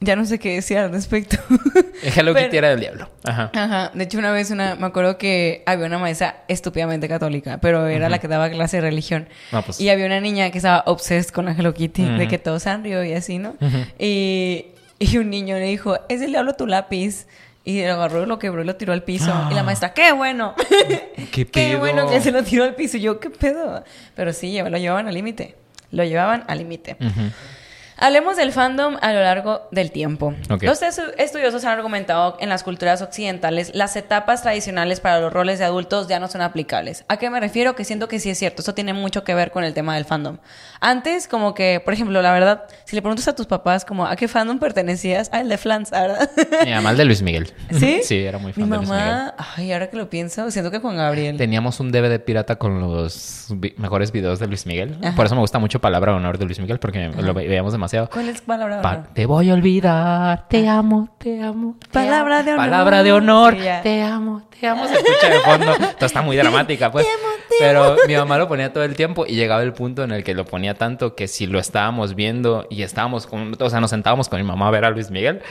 Ya 0.00 0.14
no 0.14 0.26
sé 0.26 0.38
qué 0.38 0.54
decir 0.54 0.76
al 0.76 0.92
respecto. 0.92 1.38
Hello 2.02 2.34
Pero- 2.34 2.46
Kitty 2.46 2.56
era 2.58 2.68
del 2.68 2.80
diablo. 2.80 3.08
Ajá. 3.24 3.50
Ajá. 3.54 3.90
De 3.94 4.04
hecho, 4.04 4.18
una 4.18 4.30
vez 4.30 4.50
una, 4.50 4.74
me 4.74 4.86
acuerdo 4.86 5.16
que 5.16 5.62
había 5.64 5.86
una 5.86 5.98
maestra 5.98 6.44
estúpidamente 6.48 7.08
católica, 7.08 7.58
pero 7.62 7.86
era 7.86 8.08
la 8.10 8.18
que 8.18 8.28
daba 8.28 8.50
clase 8.50 8.76
de 8.76 8.82
religión. 8.82 9.28
No, 9.52 9.62
pues. 9.62 9.80
Y 9.80 9.88
había 9.88 10.04
una 10.06 10.20
niña 10.20 10.50
que 10.50 10.58
estaba 10.58 10.82
obsessed 10.86 11.30
con 11.30 11.46
la 11.46 11.52
Hello 11.52 11.72
Kitty, 11.72 12.04
de 12.18 12.28
que 12.28 12.38
todo 12.38 12.60
sanrio 12.60 13.02
y 13.04 13.14
así, 13.14 13.38
¿no? 13.38 13.54
y, 13.98 14.66
y 14.98 15.16
un 15.18 15.30
niño 15.30 15.56
le 15.56 15.66
dijo, 15.66 15.98
es 16.08 16.20
el 16.20 16.30
diablo 16.30 16.52
tu 16.54 16.66
lápiz. 16.66 17.26
Y 17.64 17.82
lo 17.84 17.94
agarró, 17.94 18.26
lo 18.26 18.38
quebró 18.38 18.62
y 18.62 18.64
lo 18.64 18.76
tiró 18.76 18.92
al 18.92 19.02
piso. 19.02 19.32
Y 19.50 19.54
la 19.54 19.64
maestra, 19.64 19.92
¡qué 19.92 20.12
bueno! 20.12 20.54
¿Qué 21.16 21.26
¡Qué 21.32 21.46
pedo? 21.46 21.80
bueno 21.80 22.08
que 22.08 22.20
se 22.20 22.30
lo 22.30 22.44
tiró 22.44 22.62
al 22.62 22.76
piso! 22.76 22.96
Y 22.96 23.00
yo, 23.00 23.18
¿qué 23.18 23.28
pedo? 23.28 23.82
Pero 24.14 24.32
sí, 24.32 24.56
lo 24.60 24.78
llevaban 24.78 25.08
al 25.08 25.14
límite. 25.14 25.56
Lo 25.90 26.04
llevaban 26.04 26.44
al 26.46 26.58
límite. 26.58 26.96
Ujú. 27.00 27.22
Hablemos 27.98 28.36
del 28.36 28.52
fandom 28.52 28.96
a 29.00 29.12
lo 29.12 29.20
largo 29.22 29.68
del 29.70 29.90
tiempo. 29.90 30.34
Ok. 30.50 30.64
Los 30.64 30.82
estu- 30.82 31.14
estudiosos 31.16 31.64
han 31.64 31.72
argumentado 31.72 32.36
en 32.40 32.48
las 32.50 32.62
culturas 32.62 33.00
occidentales 33.00 33.70
las 33.74 33.96
etapas 33.96 34.42
tradicionales 34.42 35.00
para 35.00 35.18
los 35.20 35.32
roles 35.32 35.58
de 35.58 35.64
adultos 35.64 36.06
ya 36.06 36.20
no 36.20 36.28
son 36.28 36.42
aplicables. 36.42 37.04
¿A 37.08 37.16
qué 37.16 37.30
me 37.30 37.40
refiero? 37.40 37.74
Que 37.74 37.84
siento 37.84 38.06
que 38.08 38.20
sí 38.20 38.28
es 38.28 38.38
cierto. 38.38 38.60
Eso 38.60 38.74
tiene 38.74 38.92
mucho 38.92 39.24
que 39.24 39.34
ver 39.34 39.50
con 39.50 39.64
el 39.64 39.72
tema 39.72 39.94
del 39.94 40.04
fandom. 40.04 40.36
Antes, 40.80 41.26
como 41.26 41.54
que, 41.54 41.80
por 41.82 41.94
ejemplo, 41.94 42.20
la 42.20 42.32
verdad, 42.32 42.64
si 42.84 42.96
le 42.96 43.02
preguntas 43.02 43.26
a 43.28 43.34
tus 43.34 43.46
papás 43.46 43.84
como 43.86 44.06
a 44.06 44.14
qué 44.16 44.28
fandom 44.28 44.58
pertenecías, 44.58 45.30
al 45.32 45.48
de 45.48 45.56
Flans, 45.56 45.90
¿verdad? 45.90 46.30
Mi 46.64 46.72
mamá 46.72 46.90
el 46.90 46.96
de 46.98 47.04
Luis 47.06 47.22
Miguel. 47.22 47.52
¿Sí? 47.70 48.00
Sí, 48.02 48.18
era 48.24 48.36
muy 48.38 48.48
Mi 48.48 48.60
fan 48.62 48.70
de 48.70 48.76
Luis 48.76 48.88
Miguel. 48.90 49.04
mamá, 49.06 49.34
ay, 49.56 49.72
ahora 49.72 49.88
que 49.88 49.96
lo 49.96 50.10
pienso, 50.10 50.50
siento 50.50 50.70
que 50.70 50.80
Juan 50.80 50.96
Gabriel. 50.96 51.38
Teníamos 51.38 51.80
un 51.80 51.90
DVD 51.92 52.18
pirata 52.22 52.56
con 52.56 52.78
los 52.80 53.46
vi- 53.50 53.74
mejores 53.78 54.12
videos 54.12 54.38
de 54.38 54.48
Luis 54.48 54.66
Miguel. 54.66 54.98
Ajá. 55.02 55.16
Por 55.16 55.24
eso 55.24 55.34
me 55.34 55.40
gusta 55.40 55.58
mucho 55.58 55.80
Palabra 55.80 56.12
de 56.12 56.18
Honor 56.18 56.36
de 56.36 56.44
Luis 56.44 56.58
Miguel, 56.60 56.78
porque 56.78 57.08
lo 57.08 57.32
ve- 57.32 57.48
veíamos 57.48 57.72
demasiado. 57.86 58.10
¿Cuál 58.10 58.28
es 58.28 58.40
palabra? 58.40 58.76
de 58.76 58.82
Pa- 58.82 58.90
honor? 58.90 59.06
te 59.12 59.26
voy 59.26 59.50
a 59.50 59.54
olvidar, 59.54 60.48
te 60.48 60.68
amo, 60.68 61.08
te 61.18 61.42
amo. 61.42 61.76
te 61.80 61.88
Palabra 61.88 62.36
amo. 62.38 62.44
de 62.44 62.52
honor. 62.52 62.64
Palabra 62.66 63.02
de 63.02 63.12
honor, 63.12 63.54
Sí, 63.54 63.64
te 63.82 64.02
amo, 64.02 64.42
te 64.60 64.66
amo. 64.66 64.86
Se 64.86 64.94
escucha 64.94 65.28
de 65.28 65.40
fondo. 65.40 65.72
Esto 65.72 66.06
está 66.06 66.22
muy 66.22 66.36
dramática, 66.36 66.90
pues. 66.90 67.06
Pero 67.58 67.96
mi 68.06 68.16
mamá 68.16 68.38
lo 68.38 68.48
ponía 68.48 68.72
todo 68.72 68.84
el 68.84 68.94
tiempo 68.94 69.26
y 69.26 69.34
llegaba 69.34 69.62
el 69.62 69.72
punto 69.72 70.04
en 70.04 70.12
el 70.12 70.24
que 70.24 70.34
lo 70.34 70.44
ponía 70.44 70.74
tanto 70.74 71.14
que 71.14 71.28
si 71.28 71.46
lo 71.46 71.58
estábamos 71.58 72.14
viendo 72.14 72.66
y 72.70 72.82
estábamos 72.82 73.26
con, 73.26 73.56
o 73.58 73.70
sea, 73.70 73.80
nos 73.80 73.90
sentábamos 73.90 74.28
con 74.28 74.40
mi 74.40 74.46
mamá 74.46 74.68
a 74.68 74.70
ver 74.70 74.84
a 74.84 74.90
Luis 74.90 75.10
Miguel, 75.10 75.42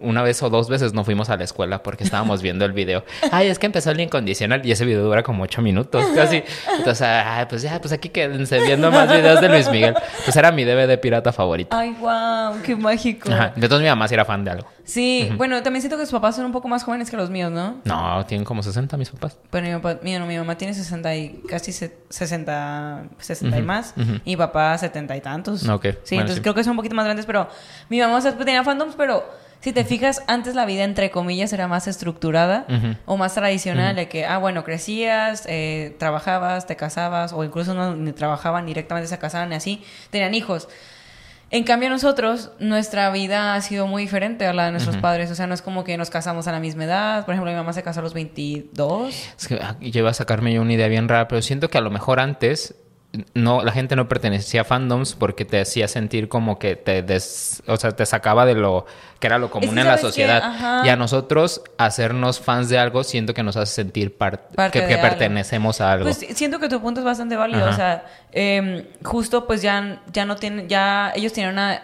una 0.00 0.22
vez 0.22 0.42
o 0.42 0.50
dos 0.50 0.68
veces 0.68 0.92
no 0.94 1.04
fuimos 1.04 1.30
a 1.30 1.36
la 1.36 1.44
escuela 1.44 1.82
porque 1.82 2.04
estábamos 2.04 2.42
viendo 2.42 2.64
el 2.64 2.72
video. 2.72 3.04
Ay, 3.30 3.48
es 3.48 3.58
que 3.58 3.66
empezó 3.66 3.90
el 3.90 4.00
incondicional 4.00 4.64
y 4.64 4.72
ese 4.72 4.84
video 4.84 5.04
dura 5.04 5.22
como 5.22 5.44
ocho 5.44 5.62
minutos 5.62 6.04
casi. 6.14 6.42
Entonces, 6.76 7.02
ay, 7.02 7.46
pues 7.48 7.62
ya, 7.62 7.80
pues 7.80 7.92
aquí 7.92 8.08
quédense 8.08 8.60
viendo 8.60 8.90
más 8.90 9.10
videos 9.10 9.40
de 9.40 9.48
Luis 9.48 9.68
Miguel. 9.70 9.94
Pues 10.24 10.36
era 10.36 10.52
mi 10.52 10.64
DVD 10.64 10.98
pirata 10.98 11.32
favorito. 11.32 11.76
Ay, 11.76 11.94
wow, 12.00 12.60
qué 12.64 12.76
mágico. 12.76 13.30
Ajá. 13.30 13.52
Entonces 13.54 13.80
mi 13.80 13.88
mamá 13.88 14.08
sí 14.08 14.14
era 14.14 14.24
fan 14.24 14.44
de 14.44 14.50
algo. 14.50 14.68
Sí, 14.84 15.30
bueno, 15.36 15.62
también 15.62 15.80
siento 15.80 15.96
que 15.96 16.04
sus 16.04 16.12
papás 16.12 16.34
son 16.36 16.44
un 16.44 16.52
poco 16.52 16.66
más 16.68 16.82
jóvenes 16.82 17.08
que 17.10 17.16
los 17.16 17.30
míos, 17.30 17.52
¿no? 17.52 17.76
No, 17.84 18.26
tienen 18.26 18.44
como 18.44 18.62
60 18.62 18.96
mis 18.96 19.10
papás. 19.10 19.38
Pero 19.50 19.66
mi, 19.66 19.72
papá, 19.80 20.00
mi, 20.02 20.18
no, 20.18 20.26
mi 20.26 20.36
mamá 20.36 20.58
tiene 20.58 20.74
60 20.74 21.14
y 21.14 21.40
casi 21.48 21.72
se- 21.72 21.96
60, 22.08 23.04
60 23.18 23.58
y 23.58 23.62
más. 23.62 23.94
Y 24.24 24.30
mi 24.30 24.36
papá 24.36 24.76
70 24.76 25.16
y 25.16 25.20
tantos. 25.20 25.68
Ok, 25.68 25.82
Sí, 25.84 25.90
bueno, 26.16 26.22
entonces 26.22 26.36
sí. 26.36 26.42
creo 26.42 26.54
que 26.54 26.64
son 26.64 26.72
un 26.72 26.76
poquito 26.78 26.94
más 26.94 27.04
grandes, 27.04 27.26
pero 27.26 27.48
mi 27.88 28.00
mamá 28.00 28.16
o 28.16 28.20
sea, 28.20 28.36
tenía 28.36 28.64
fandoms, 28.64 28.94
pero 28.96 29.24
si 29.60 29.72
te 29.72 29.84
fijas, 29.84 30.24
antes 30.26 30.56
la 30.56 30.64
vida, 30.66 30.82
entre 30.82 31.12
comillas, 31.12 31.52
era 31.52 31.68
más 31.68 31.86
estructurada 31.86 32.66
o 33.06 33.16
más 33.16 33.34
tradicional, 33.34 33.94
de 33.94 34.08
que, 34.08 34.26
ah, 34.26 34.38
bueno, 34.38 34.64
crecías, 34.64 35.44
eh, 35.48 35.94
trabajabas, 36.00 36.66
te 36.66 36.74
casabas, 36.74 37.32
o 37.32 37.44
incluso 37.44 37.72
no 37.72 37.94
ni 37.94 38.10
trabajaban 38.12 38.66
directamente, 38.66 39.06
se 39.08 39.18
casaban 39.18 39.52
y 39.52 39.54
así, 39.54 39.84
tenían 40.10 40.34
hijos. 40.34 40.68
En 41.52 41.64
cambio 41.64 41.90
nosotros, 41.90 42.50
nuestra 42.60 43.10
vida 43.10 43.54
ha 43.54 43.60
sido 43.60 43.86
muy 43.86 44.04
diferente 44.04 44.46
a 44.46 44.54
la 44.54 44.64
de 44.64 44.70
nuestros 44.72 44.96
padres. 44.96 45.30
O 45.30 45.34
sea, 45.34 45.46
no 45.46 45.52
es 45.52 45.60
como 45.60 45.84
que 45.84 45.98
nos 45.98 46.08
casamos 46.08 46.48
a 46.48 46.52
la 46.52 46.60
misma 46.60 46.84
edad. 46.84 47.26
Por 47.26 47.34
ejemplo, 47.34 47.50
mi 47.50 47.56
mamá 47.56 47.74
se 47.74 47.82
casó 47.82 48.00
a 48.00 48.02
los 48.02 48.14
22. 48.14 49.14
Es 49.38 49.48
que 49.48 49.56
ah, 49.56 49.76
yo 49.78 50.00
iba 50.00 50.08
a 50.08 50.14
sacarme 50.14 50.54
yo 50.54 50.62
una 50.62 50.72
idea 50.72 50.88
bien 50.88 51.10
rara, 51.10 51.28
pero 51.28 51.42
siento 51.42 51.68
que 51.68 51.76
a 51.76 51.82
lo 51.82 51.90
mejor 51.90 52.20
antes 52.20 52.74
no, 53.34 53.62
la 53.62 53.72
gente 53.72 53.94
no 53.94 54.08
pertenecía 54.08 54.62
a 54.62 54.64
fandoms 54.64 55.14
porque 55.14 55.44
te 55.44 55.60
hacía 55.60 55.86
sentir 55.86 56.28
como 56.28 56.58
que 56.58 56.76
te 56.76 57.02
des, 57.02 57.62
o 57.66 57.76
sea, 57.76 57.90
te 57.92 58.06
sacaba 58.06 58.46
de 58.46 58.54
lo 58.54 58.86
que 59.20 59.26
era 59.26 59.38
lo 59.38 59.50
común 59.50 59.78
en 59.78 59.86
la 59.86 59.98
sociedad. 59.98 60.82
Y 60.84 60.88
a 60.88 60.96
nosotros 60.96 61.62
hacernos 61.76 62.40
fans 62.40 62.70
de 62.70 62.78
algo 62.78 63.04
siento 63.04 63.34
que 63.34 63.42
nos 63.42 63.56
hace 63.56 63.74
sentir 63.74 64.16
par- 64.16 64.48
Parte 64.48 64.86
que, 64.86 64.96
pertenecemos 64.96 65.80
a 65.82 65.92
algo. 65.92 66.04
Pues 66.06 66.16
siento 66.34 66.58
que 66.58 66.68
tu 66.70 66.80
punto 66.80 67.00
es 67.00 67.04
bastante 67.04 67.36
válido. 67.36 67.64
Ajá. 67.64 67.70
O 67.70 67.76
sea, 67.76 68.04
eh, 68.32 68.90
justo 69.04 69.46
pues 69.46 69.60
ya, 69.60 70.00
ya 70.10 70.24
no 70.24 70.36
tienen, 70.36 70.68
ya 70.68 71.12
ellos 71.14 71.34
tienen 71.34 71.52
una, 71.52 71.82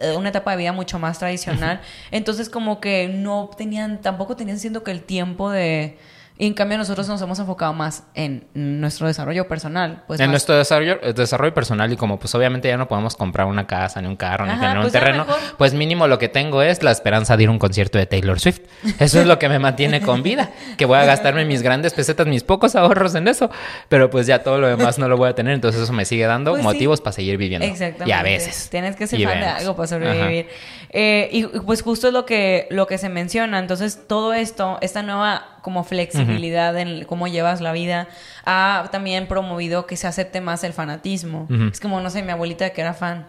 eh, 0.00 0.16
una 0.16 0.28
etapa 0.30 0.50
de 0.50 0.56
vida 0.56 0.72
mucho 0.72 0.98
más 0.98 1.20
tradicional. 1.20 1.80
Entonces 2.10 2.50
como 2.50 2.80
que 2.80 3.06
no 3.08 3.48
tenían, 3.56 4.00
tampoco 4.00 4.34
tenían 4.34 4.58
siento 4.58 4.82
que 4.82 4.90
el 4.90 5.02
tiempo 5.02 5.50
de... 5.52 5.98
Y 6.42 6.46
en 6.48 6.54
cambio 6.54 6.76
nosotros 6.76 7.06
nos 7.06 7.22
hemos 7.22 7.38
enfocado 7.38 7.72
más 7.72 8.02
en 8.14 8.48
nuestro 8.52 9.06
desarrollo 9.06 9.46
personal. 9.46 10.02
Pues 10.08 10.18
en 10.18 10.26
más- 10.26 10.32
nuestro 10.32 10.56
desarrollo, 10.56 10.98
eh, 11.00 11.12
desarrollo 11.12 11.54
personal 11.54 11.92
y 11.92 11.96
como 11.96 12.18
pues 12.18 12.34
obviamente 12.34 12.66
ya 12.66 12.76
no 12.76 12.88
podemos 12.88 13.14
comprar 13.14 13.46
una 13.46 13.68
casa, 13.68 14.02
ni 14.02 14.08
un 14.08 14.16
carro, 14.16 14.44
ni 14.46 14.54
tener 14.58 14.76
un 14.76 14.82
pues 14.82 14.92
terreno, 14.92 15.24
mejor. 15.24 15.38
pues 15.56 15.72
mínimo 15.72 16.08
lo 16.08 16.18
que 16.18 16.28
tengo 16.28 16.60
es 16.62 16.82
la 16.82 16.90
esperanza 16.90 17.36
de 17.36 17.44
ir 17.44 17.48
a 17.48 17.52
un 17.52 17.60
concierto 17.60 17.96
de 17.96 18.06
Taylor 18.06 18.40
Swift. 18.40 18.58
Eso 18.98 19.20
es 19.20 19.26
lo 19.28 19.38
que 19.38 19.48
me 19.48 19.60
mantiene 19.60 20.00
con 20.02 20.24
vida, 20.24 20.50
que 20.76 20.84
voy 20.84 20.98
a 20.98 21.04
gastarme 21.04 21.44
mis 21.44 21.62
grandes 21.62 21.94
pesetas, 21.94 22.26
mis 22.26 22.42
pocos 22.42 22.74
ahorros 22.74 23.14
en 23.14 23.28
eso, 23.28 23.48
pero 23.88 24.10
pues 24.10 24.26
ya 24.26 24.42
todo 24.42 24.58
lo 24.58 24.66
demás 24.66 24.98
no 24.98 25.06
lo 25.06 25.16
voy 25.16 25.28
a 25.28 25.36
tener, 25.36 25.54
entonces 25.54 25.80
eso 25.82 25.92
me 25.92 26.04
sigue 26.04 26.26
dando 26.26 26.50
Pues 26.50 26.62
sí. 26.62 26.66
motivos 26.66 27.00
para 27.00 27.12
seguir 27.12 27.36
viviendo. 27.36 27.64
Exactamente. 27.68 28.08
Y 28.08 28.10
a 28.10 28.22
veces. 28.24 28.68
Tienes 28.68 28.96
que 28.96 29.06
ser 29.06 29.22
fan 29.22 29.38
de 29.38 29.46
algo 29.46 29.76
para 29.76 29.86
sobrevivir. 29.86 30.48
Eh, 30.90 31.28
y 31.30 31.44
pues 31.46 31.82
justo 31.82 32.08
es 32.08 32.12
lo 32.12 32.26
que, 32.26 32.66
lo 32.70 32.88
que 32.88 32.98
se 32.98 33.08
menciona. 33.08 33.60
Entonces, 33.60 34.00
todo 34.08 34.34
esto, 34.34 34.78
esta 34.82 35.02
nueva 35.04 35.58
como 35.62 35.84
flexibilidad 35.84 36.76
en 36.76 37.04
cómo 37.04 37.28
llevas 37.28 37.60
la 37.60 37.72
vida, 37.72 38.08
ha 38.44 38.88
también 38.92 39.26
promovido 39.26 39.86
que 39.86 39.96
se 39.96 40.06
acepte 40.06 40.40
más 40.40 40.64
el 40.64 40.72
fanatismo. 40.72 41.46
Ujú. 41.48 41.68
Es 41.72 41.80
como, 41.80 42.00
no 42.00 42.10
sé, 42.10 42.22
mi 42.22 42.32
abuelita 42.32 42.70
que 42.70 42.80
era 42.80 42.92
fan. 42.94 43.26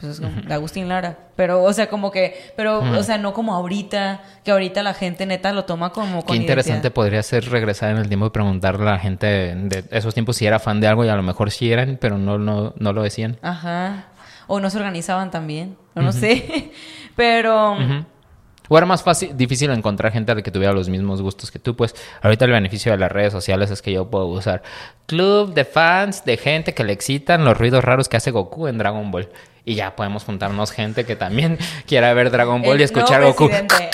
Pues 0.00 0.12
es 0.12 0.20
como 0.20 0.40
de 0.42 0.54
Agustín 0.54 0.88
Lara. 0.88 1.18
Pero, 1.34 1.64
o 1.64 1.72
sea, 1.72 1.88
como 1.88 2.12
que, 2.12 2.52
pero, 2.56 2.78
o 2.78 3.02
sea, 3.02 3.18
no 3.18 3.32
como 3.32 3.52
ahorita, 3.54 4.22
que 4.44 4.52
ahorita 4.52 4.84
la 4.84 4.94
gente 4.94 5.26
neta 5.26 5.52
lo 5.52 5.64
toma 5.64 5.90
como 5.90 6.24
con 6.24 6.36
Qué 6.36 6.40
interesante 6.40 6.76
identidad. 6.86 6.92
podría 6.92 7.22
ser 7.24 7.50
regresar 7.50 7.90
en 7.90 7.98
el 7.98 8.06
tiempo 8.06 8.26
y 8.26 8.30
preguntarle 8.30 8.88
a 8.88 8.92
la 8.92 8.98
gente 9.00 9.26
de 9.26 9.84
esos 9.90 10.14
tiempos 10.14 10.36
si 10.36 10.46
era 10.46 10.60
fan 10.60 10.80
de 10.80 10.86
algo 10.86 11.04
y 11.04 11.08
a 11.08 11.16
lo 11.16 11.24
mejor 11.24 11.50
sí 11.50 11.72
eran, 11.72 11.98
pero 12.00 12.16
no, 12.16 12.38
no, 12.38 12.74
no 12.78 12.92
lo 12.92 13.02
decían. 13.02 13.38
Ajá. 13.42 14.04
O 14.46 14.60
no 14.60 14.70
se 14.70 14.78
organizaban 14.78 15.32
también. 15.32 15.76
O 15.94 16.00
no 16.00 16.12
sé. 16.12 16.70
Pero. 17.16 17.76
O 18.68 18.76
era 18.76 18.86
más 18.86 19.02
fácil, 19.02 19.36
difícil 19.36 19.70
encontrar 19.70 20.12
gente 20.12 20.34
la 20.34 20.42
que 20.42 20.50
tuviera 20.50 20.72
los 20.72 20.88
mismos 20.88 21.22
gustos 21.22 21.50
que 21.50 21.58
tú, 21.58 21.76
pues 21.76 21.94
ahorita 22.22 22.44
el 22.44 22.52
beneficio 22.52 22.92
de 22.92 22.98
las 22.98 23.10
redes 23.10 23.32
sociales 23.32 23.70
es 23.70 23.82
que 23.82 23.92
yo 23.92 24.10
puedo 24.10 24.26
usar 24.26 24.62
club 25.06 25.54
de 25.54 25.64
fans, 25.64 26.24
de 26.24 26.36
gente 26.36 26.74
que 26.74 26.84
le 26.84 26.92
excitan 26.92 27.44
los 27.44 27.56
ruidos 27.56 27.84
raros 27.84 28.08
que 28.08 28.16
hace 28.16 28.30
Goku 28.30 28.68
en 28.68 28.78
Dragon 28.78 29.10
Ball. 29.10 29.28
Y 29.64 29.74
ya 29.74 29.96
podemos 29.96 30.24
juntarnos 30.24 30.70
gente 30.70 31.04
que 31.04 31.16
también 31.16 31.58
quiera 31.86 32.12
ver 32.14 32.30
Dragon 32.30 32.62
Ball 32.62 32.80
y 32.80 32.84
escuchar 32.84 33.22
Goku. 33.22 33.46
presidente. 33.46 33.90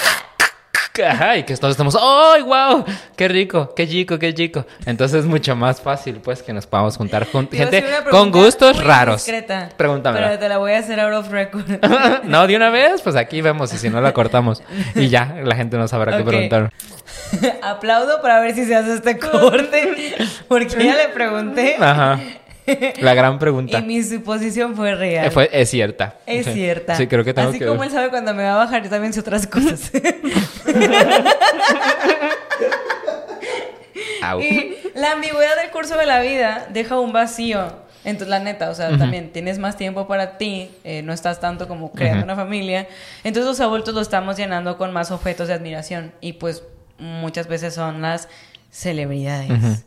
Ajá, 1.02 1.36
y 1.36 1.42
que 1.42 1.56
todos 1.56 1.72
estamos, 1.72 1.96
¡ay, 2.00 2.42
wow! 2.42 2.84
¡Qué 3.16 3.26
rico! 3.26 3.72
¡Qué 3.74 3.88
chico, 3.88 4.16
qué 4.18 4.32
chico! 4.32 4.64
Entonces 4.86 5.20
es 5.20 5.26
mucho 5.26 5.56
más 5.56 5.80
fácil, 5.80 6.20
pues, 6.22 6.42
que 6.42 6.52
nos 6.52 6.66
podamos 6.66 6.96
juntar 6.96 7.26
iba 7.32 7.40
a 7.40 7.46
gente 7.46 7.84
con 8.10 8.30
gustos 8.30 8.82
raros. 8.82 9.26
Pregúntamela. 9.76 10.28
Pero 10.28 10.38
te 10.38 10.48
la 10.48 10.58
voy 10.58 10.72
a 10.72 10.78
hacer 10.78 11.00
out 11.00 11.14
of 11.14 11.30
record. 11.30 11.64
no, 12.24 12.46
de 12.46 12.56
una 12.56 12.70
vez, 12.70 13.02
pues 13.02 13.16
aquí 13.16 13.40
vemos 13.40 13.72
y 13.72 13.78
si 13.78 13.90
no 13.90 14.00
la 14.00 14.12
cortamos. 14.12 14.62
Y 14.94 15.08
ya, 15.08 15.36
la 15.42 15.56
gente 15.56 15.76
no 15.76 15.88
sabrá 15.88 16.16
qué 16.16 16.22
preguntar. 16.22 16.70
Aplaudo 17.62 18.22
para 18.22 18.40
ver 18.40 18.54
si 18.54 18.64
se 18.64 18.76
hace 18.76 18.94
este 18.94 19.18
corte. 19.18 20.14
Porque 20.48 20.84
ya 20.84 20.94
le 20.94 21.08
pregunté. 21.08 21.76
Ajá. 21.80 22.20
La 23.00 23.14
gran 23.14 23.38
pregunta. 23.38 23.78
Y 23.80 23.82
mi 23.82 24.02
suposición 24.02 24.74
fue 24.74 24.94
real. 24.94 25.26
Eh, 25.26 25.30
fue- 25.30 25.50
es 25.52 25.70
cierta. 25.70 26.16
Es 26.26 26.46
cierta. 26.52 26.94
Sí, 26.96 27.06
creo 27.06 27.24
que 27.24 27.34
tengo 27.34 27.50
Así 27.50 27.58
que... 27.58 27.66
como 27.66 27.84
él 27.84 27.90
sabe 27.90 28.10
cuando 28.10 28.34
me 28.34 28.42
va 28.42 28.54
a 28.54 28.56
bajar, 28.56 28.82
yo 28.82 28.90
también 28.90 29.12
sé 29.12 29.20
otras 29.20 29.46
cosas. 29.46 29.90
Y 34.40 34.74
la 34.94 35.12
ambigüedad 35.12 35.56
del 35.60 35.70
curso 35.70 35.96
de 35.96 36.06
la 36.06 36.20
vida 36.20 36.66
deja 36.72 36.98
un 36.98 37.12
vacío. 37.12 37.84
Entonces, 38.04 38.28
la 38.28 38.38
neta, 38.38 38.70
o 38.70 38.74
sea, 38.74 38.96
también 38.98 39.32
tienes 39.32 39.58
más 39.58 39.76
tiempo 39.76 40.06
para 40.06 40.36
ti, 40.36 40.70
eh, 40.84 41.02
no 41.02 41.12
estás 41.12 41.40
tanto 41.40 41.68
como 41.68 41.92
creando 41.92 42.24
una 42.24 42.36
familia. 42.36 42.86
Entonces, 43.22 43.48
los 43.48 43.60
adultos 43.60 43.94
lo 43.94 44.00
estamos 44.00 44.36
llenando 44.36 44.76
con 44.76 44.92
más 44.92 45.10
objetos 45.10 45.48
de 45.48 45.54
admiración. 45.54 46.12
Y 46.20 46.34
pues, 46.34 46.62
muchas 46.98 47.48
veces 47.48 47.74
son 47.74 48.02
las 48.02 48.28
celebridades. 48.70 49.84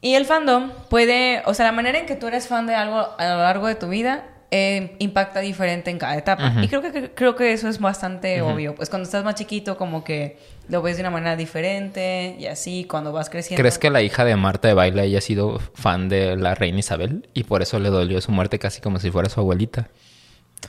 Y 0.00 0.14
el 0.14 0.24
fandom 0.24 0.70
puede, 0.88 1.42
o 1.44 1.54
sea, 1.54 1.66
la 1.66 1.72
manera 1.72 1.98
en 1.98 2.06
que 2.06 2.16
tú 2.16 2.26
eres 2.26 2.48
fan 2.48 2.66
de 2.66 2.74
algo 2.74 3.08
a 3.18 3.28
lo 3.28 3.38
largo 3.38 3.66
de 3.66 3.74
tu 3.74 3.88
vida 3.88 4.24
eh, 4.50 4.96
impacta 4.98 5.40
diferente 5.40 5.90
en 5.90 5.98
cada 5.98 6.16
etapa. 6.16 6.54
Y 6.62 6.68
creo 6.68 6.82
que, 6.82 7.10
creo 7.14 7.36
que 7.36 7.52
eso 7.52 7.68
es 7.68 7.78
bastante 7.78 8.42
obvio. 8.42 8.74
Pues 8.74 8.88
cuando 8.88 9.04
estás 9.04 9.22
más 9.22 9.36
chiquito, 9.36 9.76
como 9.76 10.02
que 10.02 10.38
lo 10.68 10.82
ves 10.82 10.96
de 10.96 11.02
una 11.02 11.10
manera 11.10 11.36
diferente 11.36 12.36
y 12.38 12.46
así, 12.46 12.84
cuando 12.84 13.12
vas 13.12 13.30
creciendo. 13.30 13.60
¿Crees 13.60 13.78
que 13.78 13.90
la 13.90 14.02
hija 14.02 14.24
de 14.24 14.34
Marta 14.36 14.68
de 14.68 14.74
Baile 14.74 15.02
haya 15.02 15.20
sido 15.20 15.60
fan 15.74 16.08
de 16.08 16.36
la 16.36 16.54
reina 16.54 16.78
Isabel 16.78 17.28
y 17.32 17.44
por 17.44 17.62
eso 17.62 17.78
le 17.78 17.90
dolió 17.90 18.20
su 18.20 18.32
muerte 18.32 18.58
casi 18.58 18.80
como 18.80 18.98
si 18.98 19.10
fuera 19.10 19.28
su 19.28 19.38
abuelita? 19.38 19.88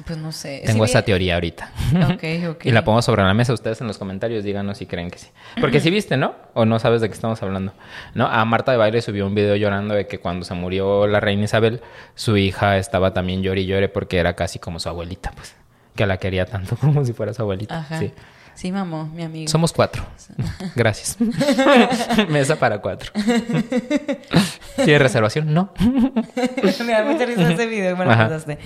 Pues 0.06 0.18
no 0.18 0.32
sé. 0.32 0.64
Tengo 0.66 0.86
esa 0.86 1.02
vi- 1.02 1.06
teoría 1.08 1.34
ahorita. 1.36 1.70
Ok, 2.14 2.24
ok. 2.50 2.66
Y 2.66 2.72
la 2.72 2.84
pongo 2.84 3.02
sobre 3.02 3.24
la 3.24 3.34
mesa. 3.34 3.54
Ustedes 3.54 3.82
en 3.82 3.88
los 3.88 3.98
comentarios 3.98 4.44
díganos 4.44 4.78
si 4.78 4.86
creen 4.86 5.12
que 5.12 5.20
sí. 5.20 5.28
Porque 5.60 5.80
sí 5.80 5.90
viste, 5.90 6.18
¿no? 6.18 6.34
O 6.54 6.66
no 6.66 6.80
sabes 6.80 7.02
de 7.02 7.08
qué 7.10 7.14
estamos 7.14 7.42
hablando. 7.44 7.74
¿No? 8.14 8.28
A 8.28 8.44
Marta 8.46 8.72
de 8.72 8.78
Baile 8.78 9.02
subió 9.02 9.28
un 9.28 9.36
video 9.36 9.56
llorando 9.58 9.94
de 9.94 10.08
que 10.08 10.20
cuando 10.20 10.46
se 10.46 10.54
murió 10.54 11.08
la 11.08 11.20
reina 11.20 11.44
Isabel, 11.44 11.82
su 12.16 12.38
hija 12.38 12.78
estaba 12.78 13.14
también 13.14 13.44
llore 13.44 13.62
y 13.62 13.66
llore 13.66 13.90
porque 13.90 14.18
era 14.18 14.34
casi 14.36 14.60
como 14.60 14.80
su 14.80 14.88
abuelita, 14.90 15.32
pues. 15.36 15.56
Que 15.96 16.06
la 16.06 16.18
quería 16.18 16.46
tanto 16.46 16.76
como 16.80 17.04
si 17.06 17.12
fuera 17.14 17.34
su 17.34 17.42
abuelita. 17.42 17.80
Ajá. 17.80 18.00
Sí. 18.00 18.12
Sí, 18.54 18.72
mamó, 18.72 19.06
mi 19.08 19.24
amigo. 19.24 19.50
Somos 19.50 19.72
cuatro. 19.74 20.04
Gracias. 20.76 21.18
Mesa 22.30 22.58
para 22.58 22.80
cuatro. 22.80 23.12
¿Tiene 24.76 25.00
reservación? 25.00 25.54
No. 25.54 25.72
me 26.86 26.92
da 26.92 27.04
mucha 27.04 27.26
risa 27.26 27.52
ese 27.52 27.66
video 27.66 27.96
me 27.98 28.06
lo 28.06 28.12
pasaste. 28.12 28.58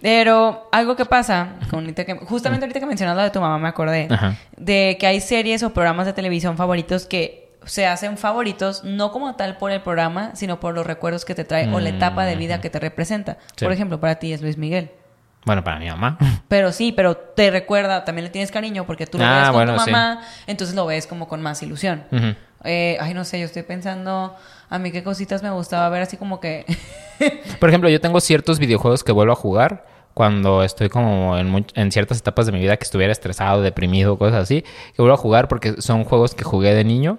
Pero 0.00 0.68
algo 0.70 0.94
que 0.96 1.04
pasa, 1.04 1.54
con 1.70 1.80
ahorita 1.80 2.04
que, 2.04 2.14
justamente 2.14 2.64
ahorita 2.64 2.80
que 2.80 2.86
mencionas 2.86 3.16
lo 3.16 3.22
de 3.22 3.30
tu 3.30 3.40
mamá, 3.40 3.58
me 3.58 3.68
acordé 3.68 4.06
Ajá. 4.10 4.36
de 4.56 4.96
que 5.00 5.06
hay 5.06 5.20
series 5.20 5.62
o 5.62 5.72
programas 5.74 6.06
de 6.06 6.12
televisión 6.12 6.56
favoritos 6.56 7.06
que 7.06 7.48
se 7.64 7.86
hacen 7.86 8.16
favoritos 8.16 8.84
no 8.84 9.10
como 9.10 9.34
tal 9.34 9.56
por 9.58 9.72
el 9.72 9.82
programa, 9.82 10.30
sino 10.34 10.60
por 10.60 10.74
los 10.74 10.86
recuerdos 10.86 11.24
que 11.24 11.34
te 11.34 11.44
trae 11.44 11.68
o 11.72 11.80
la 11.80 11.88
etapa 11.90 12.24
de 12.24 12.36
vida 12.36 12.60
que 12.60 12.70
te 12.70 12.78
representa. 12.78 13.38
Sí. 13.56 13.64
Por 13.64 13.72
ejemplo, 13.72 13.98
para 14.00 14.14
ti 14.16 14.32
es 14.32 14.40
Luis 14.40 14.56
Miguel. 14.56 14.90
Bueno, 15.44 15.64
para 15.64 15.78
mi 15.78 15.88
mamá. 15.88 16.16
Pero 16.48 16.72
sí, 16.72 16.92
pero 16.92 17.16
te 17.16 17.50
recuerda, 17.50 18.04
también 18.04 18.24
le 18.24 18.30
tienes 18.30 18.50
cariño 18.50 18.84
porque 18.86 19.06
tú 19.06 19.18
lo 19.18 19.24
Ah, 19.24 19.38
ves 19.38 19.44
con 19.48 19.54
bueno, 19.54 19.74
tu 19.74 19.80
sí. 19.80 19.90
mamá, 19.90 20.20
entonces 20.46 20.74
lo 20.74 20.86
ves 20.86 21.06
como 21.06 21.28
con 21.28 21.42
más 21.42 21.62
ilusión. 21.62 22.04
Ujú. 22.10 22.34
Eh, 22.64 22.96
ay, 23.00 23.14
no 23.14 23.24
sé, 23.24 23.38
yo 23.38 23.46
estoy 23.46 23.62
pensando 23.62 24.34
a 24.68 24.78
mí 24.78 24.90
qué 24.90 25.02
cositas 25.02 25.42
me 25.42 25.50
gustaba 25.50 25.88
ver 25.88 26.02
así 26.02 26.16
como 26.16 26.40
que... 26.40 26.64
Por 27.60 27.68
ejemplo, 27.68 27.88
yo 27.88 28.00
tengo 28.00 28.20
ciertos 28.20 28.58
videojuegos 28.58 29.04
que 29.04 29.12
vuelvo 29.12 29.32
a 29.32 29.36
jugar 29.36 29.86
cuando 30.14 30.64
estoy 30.64 30.88
como 30.88 31.36
en, 31.38 31.92
ciertas 31.92 32.18
etapas 32.18 32.46
de 32.46 32.52
mi 32.52 32.58
vida 32.58 32.76
que 32.76 32.84
estuviera 32.84 33.12
estresado, 33.12 33.62
deprimido, 33.62 34.18
cosas 34.18 34.42
así, 34.42 34.62
que 34.62 35.02
vuelvo 35.02 35.14
a 35.14 35.18
jugar 35.18 35.46
porque 35.46 35.80
son 35.80 36.04
juegos 36.04 36.34
que 36.34 36.42
jugué 36.44 36.74
de 36.74 36.84
niño 36.84 37.18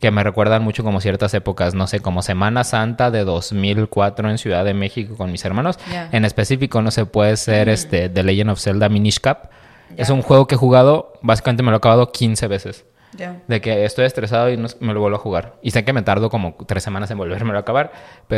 que 0.00 0.10
me 0.10 0.24
recuerdan 0.24 0.62
mucho 0.62 0.82
como 0.82 1.00
ciertas 1.00 1.32
épocas, 1.34 1.74
no 1.74 1.86
sé, 1.86 2.00
como 2.00 2.22
Semana 2.22 2.64
Santa 2.64 3.10
de 3.10 3.22
2004 3.24 4.30
en 4.30 4.38
Ciudad 4.38 4.64
de 4.64 4.72
México 4.72 5.14
con 5.14 5.30
mis 5.30 5.44
hermanos. 5.44 5.78
En 6.10 6.24
específico, 6.24 6.80
no 6.80 6.90
sé, 6.90 7.04
puede 7.04 7.36
ser 7.36 7.68
este 7.68 8.08
The 8.08 8.22
Legend 8.22 8.50
of 8.50 8.60
Zelda 8.60 8.88
Minish 8.88 9.20
Cap. 9.20 9.50
Es 9.96 10.08
un 10.08 10.22
juego 10.22 10.46
que 10.46 10.54
he 10.54 10.58
jugado, 10.58 11.12
básicamente 11.20 11.62
me 11.62 11.70
lo 11.70 11.76
he 11.76 11.78
acabado 11.78 12.10
15 12.10 12.48
veces. 12.48 12.86
De 13.48 13.60
que 13.60 13.84
estoy 13.84 14.04
estresado 14.04 14.50
y 14.50 14.56
no- 14.56 14.68
me 14.80 14.94
lo 14.94 15.00
vuelvo 15.00 15.16
a 15.16 15.20
jugar. 15.20 15.54
Y 15.62 15.72
sé 15.72 15.84
que 15.84 15.92
me 15.92 16.02
tardo 16.02 16.30
como 16.30 16.54
tres 16.66 16.82
semanas 16.84 17.10
en 17.10 17.18
volverme 17.18 17.52
a 17.54 17.58
acabar, 17.58 17.90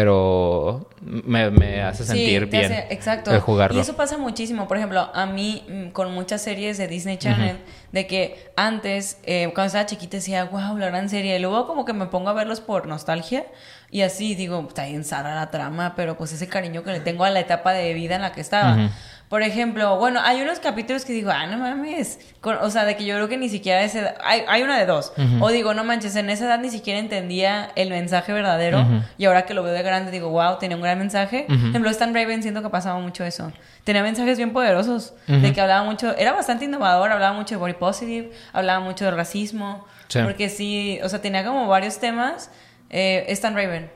pero 0.03 0.89
me, 1.03 1.51
me 1.51 1.83
hace 1.83 2.05
sentir 2.05 2.45
Sí, 2.45 2.51
bien 2.51 2.65
hace- 2.73 2.87
exacto. 2.91 3.31
el 3.33 3.41
jugarlo. 3.41 3.77
Y 3.77 3.81
eso 3.81 3.95
pasa 3.95 4.17
muchísimo. 4.19 4.67
Por 4.67 4.79
ejemplo, 4.79 5.11
a 5.15 5.27
mí 5.27 5.65
mm, 5.69 5.89
con 5.91 6.13
muchas 6.13 6.43
series 6.43 6.79
de 6.79 6.89
Disney 6.89 7.19
Channel, 7.19 7.59
de 7.93 8.07
que 8.07 8.51
antes, 8.57 9.19
eh, 9.25 9.51
cuando 9.55 9.67
estaba 9.67 9.87
chiquita, 9.87 10.17
decía, 10.17 10.45
wow, 10.47 10.77
la 10.79 10.87
gran 10.89 11.09
serie. 11.09 11.37
Y 11.37 11.41
luego 11.41 11.67
como 11.67 11.85
que 11.85 11.93
me 11.93 12.07
pongo 12.07 12.31
a 12.31 12.33
verlos 12.33 12.61
por 12.61 12.87
nostalgia. 12.87 13.45
Y 13.91 14.01
así 14.01 14.35
digo, 14.35 14.65
está 14.67 14.87
bien 14.87 15.05
zarra 15.05 15.35
la 15.35 15.51
trama, 15.51 15.93
pero 15.95 16.17
pues 16.17 16.33
ese 16.33 16.49
cariño 16.49 16.83
que 16.83 16.93
le 16.93 17.01
tengo 17.01 17.25
a 17.25 17.31
la 17.31 17.41
etapa 17.41 17.73
de 17.73 17.93
vida 17.93 18.15
en 18.17 18.23
la 18.23 18.33
que 18.33 18.41
estaba. 18.41 18.89
Por 19.33 19.41
ejemplo, 19.43 19.97
bueno, 19.97 20.21
hay 20.23 20.43
unos 20.43 20.59
capítulos 20.59 21.07
que 21.07 21.15
digo, 21.15 21.31
ah, 21.31 21.47
no 21.47 21.57
mames. 21.57 22.19
Con- 22.43 22.57
o 22.61 22.69
sea, 22.69 22.85
de 22.85 22.97
que 22.99 23.07
yo 23.07 23.15
creo 23.15 23.31
que 23.31 23.39
ni 23.39 23.49
siquiera 23.49 23.81
a 23.81 23.83
esa 23.83 23.99
edad. 24.01 24.15
Hay, 24.23 24.43
hay 24.47 24.63
una 24.63 24.79
de 24.79 24.85
dos. 24.85 25.15
O 25.41 25.49
digo, 25.49 25.73
no 25.73 25.85
manches, 25.85 26.15
en 26.17 26.29
esa 26.29 26.45
edad 26.45 26.59
ni 26.59 26.69
siquiera 26.69 26.99
entendía 27.01 27.71
el 27.75 27.89
mensaje 27.89 28.31
verdadero. 28.35 28.87
Y 29.17 29.25
ahora 29.25 29.47
que 29.47 29.55
lo 29.55 29.63
veo 29.63 29.73
de 29.73 29.83
grande, 29.83 30.11
digo, 30.11 30.29
wow, 30.29 30.59
tenía 30.59 30.77
un 30.77 30.83
gran 30.83 30.99
mensaje. 30.99 31.47
Por 31.49 31.57
ejemplo, 31.57 31.89
Stan 31.91 32.13
Raven 32.13 32.43
siento 32.43 32.61
que 32.63 32.69
pasaba 32.69 32.99
mucho 33.01 33.25
eso. 33.25 33.51
Tenía 33.85 34.03
mensajes 34.03 34.37
bien 34.37 34.53
poderosos. 34.53 35.15
De 35.27 35.55
que 35.55 35.63
hablaba 35.63 35.83
mucho. 35.83 36.15
Era 36.19 36.33
bastante 36.33 36.67
innovador, 36.67 37.11
hablaba 37.11 37.33
mucho 37.35 37.55
de 37.55 37.59
body 37.59 37.73
positive, 37.73 38.33
hablaba 38.53 38.81
mucho 38.81 39.07
de 39.07 39.13
racismo. 39.13 39.87
Sí. 40.09 40.19
Porque 40.23 40.51
sí, 40.51 41.01
o 41.03 41.09
sea, 41.09 41.23
tenía 41.23 41.43
como 41.43 41.67
varios 41.69 41.99
temas. 42.01 42.51
Eh, 42.91 43.25
Stan 43.29 43.55
Raven. 43.55 43.91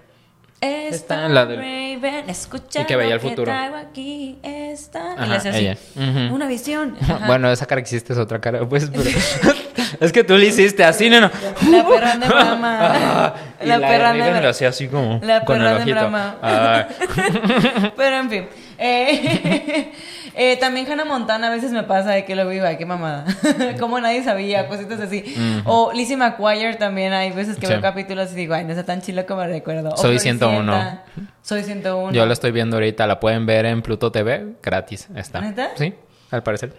Stan 0.60 1.34
la 1.34 1.46
del- 1.46 1.58
Raven, 1.58 2.30
escucha 2.30 2.82
Y 2.82 2.84
que 2.84 2.96
veía 2.96 3.14
el 3.14 3.20
futuro. 3.20 3.52
aquí, 3.52 4.38
está. 4.42 5.16
y 5.24 5.28
le 5.28 5.36
hacía 5.36 5.50
así, 5.50 5.60
ella. 5.60 5.76
Una 6.32 6.46
visión. 6.46 6.96
Ajá. 7.00 7.26
Bueno, 7.26 7.50
esa 7.50 7.66
cara 7.66 7.82
que 7.82 7.88
hiciste 7.88 8.12
es 8.12 8.18
otra 8.18 8.40
cara, 8.40 8.66
pues, 8.66 8.90
pero... 8.90 9.04
es 10.00 10.12
que 10.12 10.24
tú 10.24 10.36
le 10.36 10.46
hiciste 10.46 10.84
así, 10.84 11.10
¿no? 11.10 11.20
no. 11.20 11.30
La 11.70 11.86
perra 11.86 12.16
de 12.16 12.28
Brahma. 12.28 13.34
Y 13.62 13.66
la, 13.66 13.78
perra 13.78 14.12
de 14.12 14.48
hacía 14.48 14.68
así 14.68 14.86
como 14.88 15.18
La 15.22 15.44
perra 15.44 15.82
de. 15.84 15.92
Ah, 16.42 16.86
Pero 17.96 18.16
en 18.16 18.30
fin. 18.30 18.48
Eh, 18.78 19.92
eh, 20.34 20.56
también 20.58 20.90
Hannah 20.90 21.04
Montana 21.04 21.48
a 21.48 21.50
veces 21.50 21.72
me 21.72 21.82
pasa 21.82 22.10
de 22.10 22.24
que 22.24 22.34
lo 22.36 22.48
vivo, 22.48 22.66
ay, 22.66 22.76
qué 22.76 22.86
mamada. 22.86 23.24
Como 23.80 23.98
nadie 24.00 24.22
sabía, 24.22 24.68
cositas 24.68 25.00
así. 25.00 25.24
O 25.64 25.92
Lizzie 25.94 26.16
McGuire 26.16 26.74
también 26.74 27.12
hay 27.12 27.30
veces 27.32 27.56
que 27.56 27.66
Sí. 27.66 27.72
veo 27.72 27.80
capítulos 27.82 28.32
y 28.32 28.34
digo, 28.36 28.54
ay, 28.54 28.64
no 28.64 28.70
está 28.70 28.84
tan 28.84 29.00
chilo 29.02 29.24
como 29.26 29.44
recuerdo. 29.44 29.90
O 29.90 29.96
Soy 29.96 30.18
Floricienta. 30.18 30.46
101. 30.48 31.00
Soy 31.42 31.62
101. 31.62 32.12
yo 32.12 32.26
la 32.26 32.32
estoy 32.32 32.50
viendo 32.52 32.76
ahorita, 32.76 33.06
la 33.06 33.18
pueden 33.20 33.46
ver 33.46 33.66
en 33.66 33.82
Pluto 33.82 34.12
TV, 34.12 34.54
gratis 34.62 35.08
está. 35.16 35.40
¿Neta? 35.40 35.70
Sí, 35.76 35.94
al 36.30 36.42
parecer. 36.42 36.72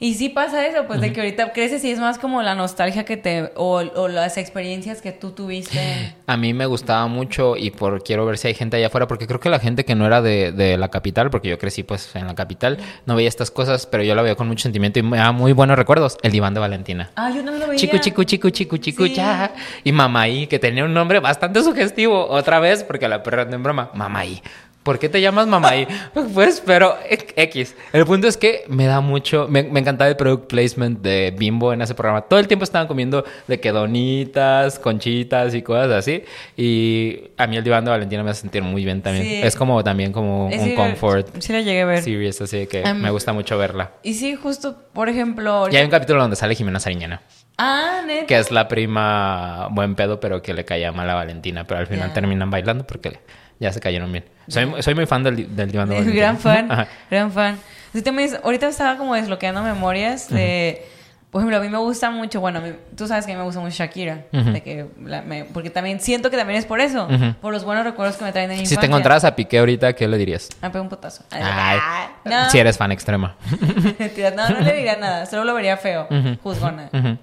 Y 0.00 0.14
sí 0.14 0.28
pasa 0.28 0.66
eso, 0.66 0.86
pues 0.86 1.00
de 1.00 1.12
que 1.12 1.20
ahorita 1.20 1.52
creces 1.52 1.84
y 1.84 1.90
es 1.90 2.00
más 2.00 2.18
como 2.18 2.42
la 2.42 2.54
nostalgia 2.56 3.04
que 3.04 3.16
te. 3.16 3.52
O, 3.54 3.76
o 3.78 4.08
las 4.08 4.36
experiencias 4.36 5.00
que 5.00 5.12
tú 5.12 5.30
tuviste. 5.30 6.14
A 6.26 6.36
mí 6.36 6.52
me 6.52 6.66
gustaba 6.66 7.06
mucho 7.06 7.56
y 7.56 7.70
por 7.70 8.02
quiero 8.02 8.26
ver 8.26 8.36
si 8.36 8.48
hay 8.48 8.54
gente 8.54 8.76
allá 8.76 8.88
afuera, 8.88 9.06
porque 9.06 9.26
creo 9.28 9.38
que 9.38 9.48
la 9.48 9.60
gente 9.60 9.84
que 9.84 9.94
no 9.94 10.04
era 10.04 10.20
de, 10.20 10.50
de 10.52 10.76
la 10.76 10.88
capital, 10.88 11.30
porque 11.30 11.48
yo 11.48 11.58
crecí 11.58 11.84
pues 11.84 12.14
en 12.16 12.26
la 12.26 12.34
capital, 12.34 12.78
no 13.06 13.14
veía 13.14 13.28
estas 13.28 13.52
cosas, 13.52 13.86
pero 13.86 14.02
yo 14.02 14.14
la 14.16 14.22
veía 14.22 14.34
con 14.34 14.48
mucho 14.48 14.64
sentimiento 14.64 14.98
y 14.98 15.02
me 15.04 15.16
daba 15.16 15.32
muy 15.32 15.52
buenos 15.52 15.78
recuerdos. 15.78 16.18
El 16.22 16.32
diván 16.32 16.54
de 16.54 16.60
Valentina. 16.60 17.10
Ah, 17.14 17.30
yo 17.34 17.42
no 17.42 17.52
lo 17.52 17.66
veía. 17.68 17.78
Chico, 17.78 17.96
chico, 17.98 18.24
chico, 18.24 18.50
chico, 18.50 18.76
chico, 18.76 19.06
Sí. 19.06 19.14
ya. 19.14 19.52
Y 19.84 19.92
Mamaí, 19.92 20.48
que 20.48 20.58
tenía 20.58 20.84
un 20.84 20.92
nombre 20.92 21.20
bastante 21.20 21.62
sugestivo. 21.62 22.26
Otra 22.28 22.58
vez, 22.58 22.82
porque 22.82 23.08
la 23.08 23.22
perra 23.22 23.42
en 23.50 23.62
broma. 23.62 23.90
Mamaí. 23.94 24.42
¿Por 24.84 24.98
qué 25.00 25.08
te 25.08 25.20
llamas 25.20 25.46
Mamaí? 25.48 25.88
pues, 26.34 26.62
pero 26.64 26.94
X. 27.36 27.74
El 27.92 28.04
punto 28.04 28.28
es 28.28 28.36
que 28.36 28.64
me 28.68 28.84
da 28.86 29.00
mucho. 29.00 29.48
Me, 29.48 29.62
me 29.64 29.80
encantaba 29.80 30.08
el 30.10 30.16
product 30.16 30.46
placement 30.46 31.00
de 31.00 31.34
Bimbo 31.36 31.72
en 31.72 31.82
ese 31.82 31.94
programa. 31.94 32.20
Todo 32.20 32.38
el 32.38 32.46
tiempo 32.46 32.64
estaban 32.64 32.86
comiendo 32.86 33.24
de 33.48 33.58
que 33.58 33.72
donitas, 33.72 34.78
conchitas 34.78 35.54
y 35.54 35.62
cosas 35.62 35.90
así. 35.90 36.22
Y 36.56 37.30
a 37.38 37.46
mí 37.46 37.56
el 37.56 37.64
diván 37.64 37.84
de 37.84 37.90
Valentina 37.90 38.22
me 38.22 38.30
hace 38.30 38.42
sentir 38.42 38.62
muy 38.62 38.84
bien 38.84 39.00
también. 39.02 39.24
Sí. 39.24 39.40
Es 39.42 39.56
como 39.56 39.82
también 39.82 40.12
como 40.12 40.50
Eh, 40.52 40.58
un 40.58 40.64
sí, 40.66 40.74
comfort 40.74 41.28
Sí, 41.40 41.52
la 41.52 41.62
llegué 41.62 41.80
a 41.80 41.86
ver. 41.86 42.02
series, 42.02 42.40
así 42.42 42.66
que 42.66 42.84
me 42.94 43.10
gusta 43.10 43.32
mucho 43.32 43.56
verla. 43.58 43.92
Y 44.02 44.14
sí, 44.14 44.36
justo, 44.36 44.76
por 44.92 45.08
ejemplo. 45.08 45.66
Y 45.72 45.76
hay 45.76 45.84
un 45.84 45.90
capítulo 45.90 46.20
donde 46.20 46.36
sale 46.36 46.54
Jimena 46.54 46.78
Sariñana. 46.78 47.22
Ah, 47.56 48.02
neta. 48.06 48.26
Que 48.26 48.38
es 48.38 48.50
la 48.50 48.68
prima 48.68 49.68
buen 49.70 49.94
pedo, 49.94 50.20
pero 50.20 50.42
que 50.42 50.52
le 50.54 50.64
caía 50.64 50.92
mal 50.92 51.08
a 51.08 51.14
Valentina. 51.14 51.64
Pero 51.66 51.80
al 51.80 51.86
final 51.86 52.08
Ya. 52.08 52.14
terminan 52.14 52.50
bailando 52.50 52.84
porque 52.86 53.20
ya 53.60 53.72
se 53.72 53.80
cayeron 53.80 54.10
bien. 54.12 54.24
Soy, 54.48 54.70
soy 54.82 54.94
muy 54.94 55.06
fan 55.06 55.22
del, 55.22 55.54
del 55.56 55.70
diván 55.70 55.88
de 55.88 55.94
Valentina. 55.96 56.20
gran 56.22 56.38
fan, 56.38 56.66
Ajá. 56.72 56.88
gran 57.10 57.30
fan. 57.32 57.58
También, 58.04 58.30
ahorita 58.42 58.68
estaba 58.68 58.96
como 58.96 59.14
desbloqueando 59.14 59.62
memorias 59.62 60.28
de... 60.28 60.86
Por 61.30 61.40
ejemplo, 61.40 61.56
a 61.56 61.60
mí 61.60 61.68
me 61.68 61.78
gusta 61.78 62.10
mucho, 62.10 62.40
bueno, 62.40 62.60
tú 62.96 63.08
sabes 63.08 63.26
que 63.26 63.32
a 63.32 63.34
mí 63.34 63.38
me 63.40 63.44
gusta 63.44 63.60
mucho 63.60 63.74
Shakira, 63.74 64.26
Ujú. 64.32 64.52
de 64.52 64.62
que 64.62 64.86
la- 65.04 65.20
me- 65.22 65.44
porque 65.44 65.68
también 65.68 65.98
siento 65.98 66.30
que 66.30 66.36
también 66.36 66.60
es 66.60 66.64
por 66.64 66.80
eso, 66.80 67.06
Ujú. 67.06 67.34
por 67.40 67.52
los 67.52 67.64
buenos 67.64 67.84
recuerdos 67.84 68.16
que 68.16 68.24
me 68.24 68.30
traen 68.30 68.50
de 68.50 68.54
mi 68.54 68.60
Si 68.60 68.68
te 68.68 68.74
infancia. 68.74 68.86
encontraras 68.86 69.24
a 69.24 69.34
Piqué 69.34 69.58
ahorita, 69.58 69.94
¿qué 69.94 70.06
le 70.06 70.16
dirías? 70.16 70.48
Me 70.62 70.70
pegó 70.70 70.84
un 70.84 70.88
putazo. 70.90 71.24
Ay, 71.32 71.78
no, 72.24 72.48
si 72.50 72.58
eres 72.60 72.78
fan 72.78 72.92
extrema. 72.92 73.34
No, 74.36 74.48
no 74.48 74.60
le 74.60 74.74
diría 74.74 74.96
nada, 74.96 75.26
solo 75.26 75.42
lo 75.44 75.54
vería 75.54 75.76
feo, 75.76 76.06
Ujú. 76.08 76.36
juzgona, 76.40 76.88
Ujú. 76.92 77.18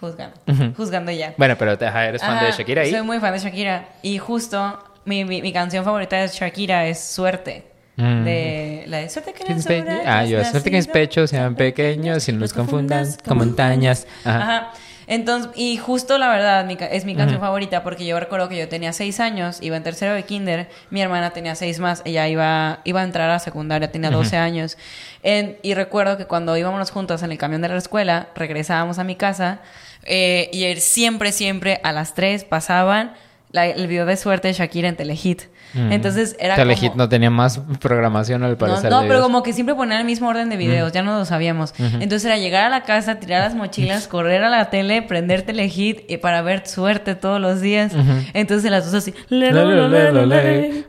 juzgando, 0.00 0.36
juzgando 0.74 1.12
ya. 1.12 1.34
Bueno, 1.36 1.56
pero 1.58 1.76
te- 1.76 1.84
eres 1.84 2.22
fan 2.22 2.40
de 2.40 2.46
Ajá, 2.48 2.56
Shakira 2.56 2.80
ahí. 2.82 2.90
Soy 2.90 3.02
muy 3.02 3.18
fan 3.20 3.32
de 3.34 3.40
Shakira. 3.40 3.88
Y 4.02 4.16
justo 4.16 4.82
mi, 5.04 5.24
mi, 5.24 5.42
mi 5.42 5.52
canción 5.52 5.84
favorita 5.84 6.16
de 6.16 6.28
Shakira 6.28 6.86
es 6.86 7.00
Suerte. 7.00 7.66
Mm. 7.96 8.24
De 8.24 8.84
la 8.86 8.98
de 8.98 9.10
Suerte 9.10 9.32
que 9.32 9.52
mis 9.54 9.64
pe- 9.66 9.80
sobra, 9.80 10.00
Ah, 10.06 10.24
yo, 10.24 10.42
suerte 10.44 10.70
que 10.70 10.76
mis 10.76 10.86
pechos 10.86 11.30
sean 11.30 11.54
pequeños 11.54 12.28
y 12.28 12.32
no 12.32 12.40
los 12.40 12.52
confundan 12.52 13.06
con 13.26 13.38
montañas. 13.38 14.06
Ajá. 14.24 14.38
Ajá. 14.40 14.72
Entonces, 15.06 15.50
y 15.56 15.76
justo 15.76 16.18
la 16.18 16.28
verdad, 16.28 16.64
mi 16.66 16.78
es 16.80 17.04
mi 17.04 17.16
canción 17.16 17.40
favorita 17.40 17.82
porque 17.82 18.06
yo 18.06 18.20
recuerdo 18.20 18.48
que 18.48 18.56
yo 18.56 18.68
tenía 18.68 18.92
seis 18.92 19.18
años, 19.18 19.58
iba 19.60 19.76
en 19.76 19.82
tercero 19.82 20.14
de 20.14 20.22
kinder, 20.22 20.68
mi 20.90 21.00
hermana 21.02 21.30
tenía 21.32 21.56
seis 21.56 21.80
más, 21.80 22.00
ella 22.04 22.28
iba, 22.28 22.78
iba 22.84 23.00
a 23.00 23.04
entrar 23.04 23.28
a 23.28 23.40
secundaria, 23.40 23.90
tenía 23.90 24.10
12 24.10 24.36
años. 24.36 24.78
En- 25.24 25.58
y 25.62 25.74
recuerdo 25.74 26.16
que 26.16 26.26
cuando 26.26 26.56
íbamos 26.56 26.92
juntas 26.92 27.24
en 27.24 27.32
el 27.32 27.38
camión 27.38 27.60
de 27.60 27.68
la 27.68 27.76
escuela, 27.76 28.28
regresábamos 28.36 29.00
a 29.00 29.04
mi 29.04 29.16
casa 29.16 29.60
eh, 30.04 30.48
y 30.52 30.62
él 30.64 30.80
siempre, 30.80 31.32
siempre 31.32 31.80
a 31.82 31.90
las 31.90 32.14
tres 32.14 32.44
pasaban 32.44 33.14
la- 33.52 33.66
el 33.66 33.86
video 33.86 34.06
de 34.06 34.16
suerte 34.16 34.48
de 34.48 34.54
Shakira 34.54 34.88
en 34.88 34.96
Telehit. 34.96 35.42
Mm. 35.74 35.92
Entonces 35.92 36.36
era 36.40 36.56
Telehit 36.56 36.90
como... 36.90 36.96
no 36.96 37.08
tenía 37.08 37.30
más 37.30 37.60
programación 37.80 38.42
al 38.42 38.52
No, 38.52 38.58
parecer. 38.58 38.90
no, 38.90 39.02
de 39.02 39.08
pero 39.08 39.20
como 39.22 39.42
que 39.44 39.52
siempre 39.52 39.74
ponían 39.76 40.00
el 40.00 40.04
mismo 40.06 40.28
orden 40.28 40.48
de 40.50 40.56
videos, 40.56 40.90
ya 40.92 41.02
no 41.02 41.16
lo 41.18 41.24
sabíamos. 41.24 41.74
Entonces 41.78 42.24
era 42.24 42.38
llegar 42.38 42.64
a 42.64 42.68
la 42.70 42.82
casa, 42.82 43.20
tirar 43.20 43.42
las 43.42 43.54
mochilas, 43.54 44.08
correr 44.08 44.42
a 44.42 44.50
la 44.50 44.70
tele, 44.70 45.02
prender 45.02 45.42
telehit 45.42 46.00
y 46.10 46.16
para 46.16 46.42
ver 46.42 46.66
suerte 46.66 47.14
todos 47.14 47.40
los 47.40 47.60
días. 47.60 47.92
Entonces 48.34 48.70
las 48.70 48.84
dos 48.90 48.94
así. 48.94 49.14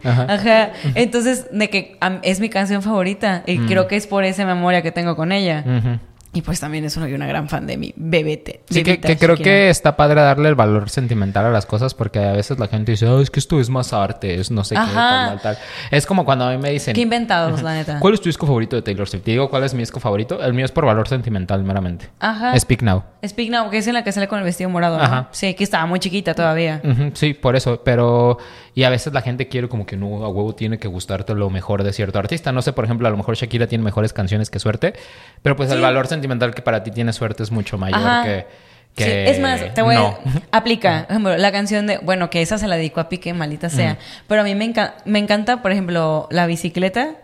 Ajá. 0.03 0.71
Entonces, 0.95 1.47
de 1.51 1.69
que 1.69 1.97
es 2.23 2.39
mi 2.39 2.49
canción 2.49 2.81
favorita 2.81 3.43
y 3.45 3.59
creo 3.59 3.87
que 3.87 3.95
es 3.95 4.07
por 4.07 4.23
esa 4.23 4.45
memoria 4.45 4.81
que 4.81 4.91
tengo 4.91 5.15
con 5.15 5.31
ella. 5.31 5.63
Ujú. 5.65 5.99
Y 6.33 6.41
pues 6.43 6.61
también 6.61 6.89
soy 6.89 7.13
una 7.13 7.27
gran 7.27 7.49
fan 7.49 7.67
de 7.67 7.75
mi 7.75 7.93
bebete. 7.97 8.61
Sí, 8.69 8.83
que, 8.83 8.99
creo 9.17 9.35
que 9.35 9.69
está 9.69 9.97
padre 9.97 10.21
darle 10.21 10.47
el 10.47 10.55
valor 10.55 10.89
sentimental 10.89 11.45
a 11.45 11.49
las 11.49 11.65
cosas 11.65 11.93
porque 11.93 12.19
a 12.19 12.31
veces 12.31 12.57
la 12.57 12.69
gente 12.69 12.93
dice, 12.93 13.05
"Ah, 13.05 13.19
es 13.21 13.29
que 13.29 13.39
esto 13.41 13.59
es 13.59 13.69
más 13.69 13.91
arte, 13.91 14.35
es 14.35 14.49
no 14.49 14.63
sé 14.63 14.75
qué, 14.75 14.81
Ajá. 14.81 14.93
tal, 14.93 15.41
tal, 15.41 15.57
tal. 15.57 15.57
Es 15.91 16.05
como 16.05 16.23
cuando 16.23 16.45
a 16.45 16.51
mí 16.51 16.57
me 16.57 16.69
dicen, 16.69 16.93
Qué 16.93 17.01
inventados, 17.01 17.61
la 17.61 17.73
neta. 17.73 17.99
¿cuál 17.99 18.13
es 18.13 18.21
tu 18.21 18.29
disco 18.29 18.47
favorito 18.47 18.77
de 18.77 18.81
Taylor 18.81 19.09
Swift? 19.09 19.23
Te 19.23 19.31
digo, 19.31 19.49
¿cuál 19.49 19.65
es 19.65 19.73
mi 19.73 19.79
disco 19.81 19.99
favorito? 19.99 20.41
El 20.41 20.53
mío 20.53 20.63
es 20.63 20.71
por 20.71 20.85
valor 20.85 21.07
sentimental, 21.09 21.63
meramente. 21.63 22.09
Ajá. 22.19 22.57
Speak 22.57 22.81
Now. 22.81 23.03
Speak 23.27 23.49
Now, 23.51 23.69
que 23.69 23.79
es 23.79 23.87
en 23.87 23.93
la 23.93 24.03
que 24.05 24.13
sale 24.13 24.29
con 24.29 24.39
el 24.39 24.45
vestido 24.45 24.69
morado, 24.69 24.97
¿no? 24.97 25.03
Ajá. 25.03 25.27
Sí, 25.31 25.53
que 25.53 25.65
estaba 25.65 25.85
muy 25.85 25.99
chiquita 25.99 26.33
todavía. 26.33 26.81
Ujú, 26.83 27.11
sí, 27.13 27.33
por 27.33 27.57
eso, 27.57 27.81
pero... 27.83 28.37
Y 28.73 28.83
a 28.83 28.89
veces 28.89 29.11
la 29.13 29.21
gente 29.21 29.47
quiere 29.49 29.67
como 29.67 29.85
que 29.85 29.97
no, 29.97 30.23
a 30.23 30.29
huevo 30.29 30.55
tiene 30.55 30.77
que 30.79 30.87
gustarte 30.87 31.33
lo 31.35 31.49
mejor 31.49 31.83
de 31.83 31.91
cierto 31.91 32.19
artista. 32.19 32.51
No 32.53 32.61
sé, 32.61 32.71
por 32.73 32.85
ejemplo, 32.85 33.07
a 33.07 33.11
lo 33.11 33.17
mejor 33.17 33.35
Shakira 33.35 33.67
tiene 33.67 33.83
mejores 33.83 34.13
canciones 34.13 34.49
que 34.49 34.59
Suerte, 34.59 34.93
pero 35.41 35.55
pues 35.57 35.69
el 35.71 35.81
valor 35.81 36.07
sentimental 36.07 36.53
que 36.55 36.61
para 36.61 36.81
ti 36.83 36.91
tiene 36.91 37.11
Suerte 37.11 37.43
es 37.43 37.51
mucho 37.51 37.77
mayor 37.77 37.99
Ajá. 37.99 38.23
que... 38.23 38.47
que 38.95 39.03
Sí, 39.03 39.11
es 39.31 39.39
más, 39.41 39.73
te 39.73 39.81
voy 39.81 39.95
no. 39.95 40.07
a... 40.07 40.19
Aplica, 40.57 41.03
por 41.03 41.11
ejemplo, 41.11 41.37
la 41.37 41.51
canción 41.51 41.85
de... 41.87 41.97
Bueno, 41.97 42.29
que 42.29 42.41
esa 42.41 42.57
se 42.57 42.67
la 42.67 42.77
dedico 42.77 43.01
a 43.01 43.09
Pique, 43.09 43.33
maldita 43.33 43.69
sea. 43.69 43.97
Pero 44.27 44.41
a 44.41 44.43
mí 44.45 44.55
me, 44.55 44.65
enca- 44.73 44.93
me 45.05 45.19
encanta, 45.19 45.61
por 45.61 45.71
ejemplo, 45.73 46.27
La 46.31 46.45
Bicicleta. 46.45 47.15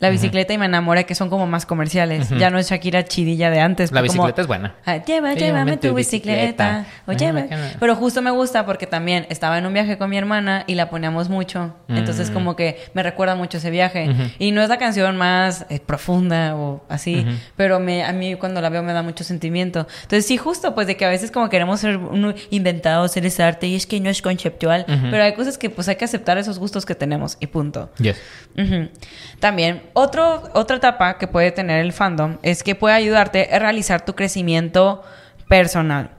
La 0.00 0.10
Bicicleta 0.10 0.52
y 0.52 0.58
Me 0.58 0.66
Enamora, 0.66 1.02
que 1.04 1.14
son 1.14 1.28
como 1.28 1.46
más 1.46 1.66
comerciales. 1.66 2.28
Ya 2.30 2.50
no 2.50 2.58
es 2.58 2.70
Shakira 2.70 3.04
chidilla 3.04 3.50
de 3.50 3.60
antes. 3.60 3.90
La 3.90 4.00
pero 4.00 4.12
como- 4.12 4.22
bicicleta 4.24 4.42
es 4.42 4.46
buena. 4.46 4.74
Ah, 4.86 4.96
lleva, 5.04 5.34
llévame 5.34 5.76
tu 5.76 5.92
bicicleta. 5.94 6.86
O 7.06 7.12
lleva. 7.12 7.44
Pero 7.80 7.96
justo 7.96 8.22
me 8.22 8.30
gusta 8.30 8.64
porque 8.64 8.86
también 8.86 9.26
estaba 9.28 9.58
en 9.58 9.66
un 9.66 9.72
viaje 9.72 9.98
con 9.98 10.08
mi 10.10 10.16
hermana 10.16 10.64
y 10.66 10.74
la 10.76 10.88
poníamos 10.88 11.28
mucho. 11.28 11.74
Mm. 11.88 11.96
Entonces 11.96 12.30
como 12.30 12.54
que 12.54 12.78
me 12.94 13.02
recuerda 13.02 13.34
mucho 13.34 13.58
ese 13.58 13.70
viaje. 13.70 14.08
Y 14.38 14.52
no 14.52 14.62
es 14.62 14.68
la 14.68 14.78
canción 14.78 15.16
más 15.16 15.66
eh, 15.68 15.80
profunda 15.80 16.54
o 16.56 16.84
así, 16.88 17.26
pero 17.56 17.80
me, 17.80 18.04
a 18.04 18.12
mí 18.12 18.34
cuando 18.36 18.60
la 18.60 18.68
veo 18.68 18.82
me 18.82 18.92
da 18.92 19.02
mucho 19.02 19.24
sentimiento. 19.24 19.86
Entonces 20.02 20.26
sí, 20.26 20.36
justo 20.36 20.74
pues 20.74 20.86
de 20.86 20.96
que 20.96 21.04
a 21.06 21.08
veces 21.08 21.30
como 21.30 21.48
queremos 21.48 21.80
ser 21.80 21.98
inventados, 22.50 23.12
ser 23.12 23.26
ese 23.26 23.42
arte 23.42 23.66
y 23.66 23.74
es 23.74 23.86
que 23.86 23.98
no 24.00 24.10
es 24.10 24.22
conceptual. 24.22 24.84
Pero 24.86 25.22
hay 25.22 25.34
cosas 25.34 25.58
que 25.58 25.70
pues 25.70 25.88
hay 25.88 25.96
que 25.96 26.04
aceptar 26.04 26.38
esos 26.38 26.58
gustos 26.58 26.86
que 26.86 26.94
tenemos 26.94 27.36
y 27.40 27.48
punto. 27.48 27.90
Yes. 27.98 28.16
También, 29.40 29.82
otro, 29.92 30.42
otra 30.54 30.76
etapa 30.76 31.18
que 31.18 31.26
puede 31.26 31.52
tener 31.52 31.80
el 31.80 31.92
fandom 31.92 32.38
es 32.42 32.62
que 32.62 32.74
puede 32.74 32.94
ayudarte 32.94 33.48
a 33.52 33.58
realizar 33.58 34.04
tu 34.04 34.14
crecimiento 34.14 35.02
personal. 35.48 36.10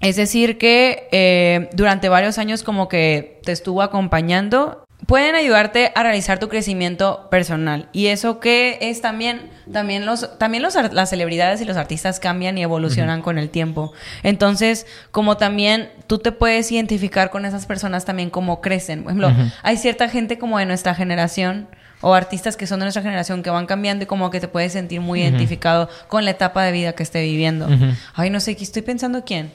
Es 0.00 0.16
decir, 0.16 0.58
que 0.58 1.08
eh, 1.12 1.70
durante 1.74 2.08
varios 2.08 2.38
años 2.38 2.62
como 2.64 2.88
que 2.88 3.40
te 3.44 3.52
estuvo 3.52 3.82
acompañando, 3.82 4.84
pueden 5.06 5.34
ayudarte 5.34 5.92
a 5.94 6.02
realizar 6.02 6.38
tu 6.38 6.48
crecimiento 6.48 7.28
personal. 7.30 7.88
Y 7.92 8.06
eso 8.06 8.40
que 8.40 8.78
es 8.80 9.00
también, 9.00 9.50
también, 9.72 10.06
los, 10.06 10.38
también 10.38 10.62
los, 10.62 10.74
las 10.74 11.10
celebridades 11.10 11.60
y 11.60 11.64
los 11.64 11.76
artistas 11.76 12.20
cambian 12.20 12.56
y 12.58 12.62
evolucionan 12.62 13.22
con 13.22 13.38
el 13.38 13.50
tiempo. 13.50 13.92
Entonces, 14.22 14.86
como 15.10 15.36
también 15.36 15.90
tú 16.06 16.18
te 16.18 16.32
puedes 16.32 16.70
identificar 16.70 17.30
con 17.30 17.44
esas 17.44 17.66
personas 17.66 18.04
también 18.04 18.30
como 18.30 18.60
crecen. 18.60 19.02
Por 19.02 19.12
ejemplo, 19.12 19.32
hay 19.62 19.76
cierta 19.76 20.08
gente 20.08 20.38
como 20.38 20.58
de 20.58 20.66
nuestra 20.66 20.94
generación 20.94 21.68
o 22.02 22.12
artistas 22.12 22.56
que 22.58 22.66
son 22.66 22.80
de 22.80 22.84
nuestra 22.84 23.02
generación 23.02 23.42
que 23.42 23.48
van 23.48 23.66
cambiando 23.66 24.04
y 24.04 24.06
como 24.06 24.30
que 24.30 24.40
te 24.40 24.48
puedes 24.48 24.72
sentir 24.72 25.00
muy 25.00 25.22
identificado 25.22 25.88
con 26.08 26.26
la 26.26 26.32
etapa 26.32 26.62
de 26.64 26.72
vida 26.72 26.92
que 26.92 27.02
esté 27.02 27.22
viviendo. 27.22 27.68
Ay, 28.14 28.28
no 28.28 28.40
sé, 28.40 28.56
estoy 28.60 28.82
pensando 28.82 29.24
quién. 29.24 29.50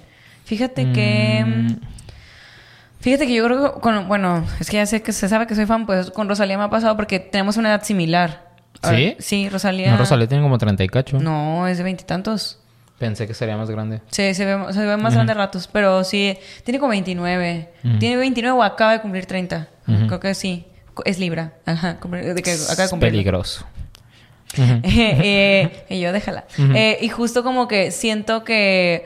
Fíjate 0.45 0.91
que... 0.91 1.45
Mm. 1.45 1.75
Fíjate 2.99 3.27
que 3.27 3.35
yo 3.35 3.45
creo 3.45 3.75
que 3.75 3.79
con, 3.79 4.07
bueno, 4.07 4.43
es 4.59 4.69
que 4.69 4.77
ya 4.77 4.85
sé 4.85 5.03
que 5.03 5.13
se 5.13 5.29
sabe 5.29 5.45
que 5.45 5.53
soy 5.53 5.67
fan, 5.67 5.85
pues 5.85 6.09
con 6.09 6.27
Rosalía 6.27 6.57
me 6.57 6.63
ha 6.63 6.69
pasado 6.69 6.95
porque 6.95 7.19
tenemos 7.19 7.55
una 7.57 7.69
edad 7.69 7.83
similar. 7.83 8.47
¿Sí? 8.81 9.15
sí, 9.19 9.49
Rosalía. 9.49 9.91
No, 9.91 9.97
Rosalía 9.97 10.27
tiene 10.27 10.43
como 10.43 10.57
30 10.57 10.83
y 10.83 10.87
cacho. 10.87 11.19
No, 11.19 11.67
es 11.67 11.77
de 11.77 11.83
veintitantos. 11.83 12.59
Pensé 12.97 13.27
que 13.27 13.33
sería 13.33 13.55
más 13.57 13.69
grande. 13.69 14.01
Sí, 14.09 14.33
se 14.33 14.45
ve, 14.45 14.73
se 14.73 14.85
ve 14.85 14.97
más 14.97 15.13
grande 15.13 15.33
a 15.33 15.35
ratos, 15.35 15.69
pero 15.71 16.03
sí, 16.03 16.37
tiene 16.63 16.79
como 16.79 16.91
29. 16.91 17.69
Tiene 17.99 18.17
29 18.17 18.59
o 18.59 18.63
acaba 18.63 18.93
de 18.93 19.01
cumplir 19.01 19.25
30. 19.25 19.67
Creo 19.85 20.19
que 20.19 20.33
sí. 20.33 20.65
Es 21.05 21.19
Libra. 21.19 21.53
Ajá, 21.65 21.97
de 22.01 22.41
que 22.41 22.55
acaba 22.69 22.87
de 22.87 22.97
peligroso. 22.97 23.65
Eh, 24.57 25.85
y 25.89 25.99
yo 25.99 26.11
déjala. 26.11 26.45
Eh, 26.57 26.97
y 27.01 27.09
justo 27.09 27.43
como 27.43 27.67
que 27.67 27.91
siento 27.91 28.43
que, 28.43 29.05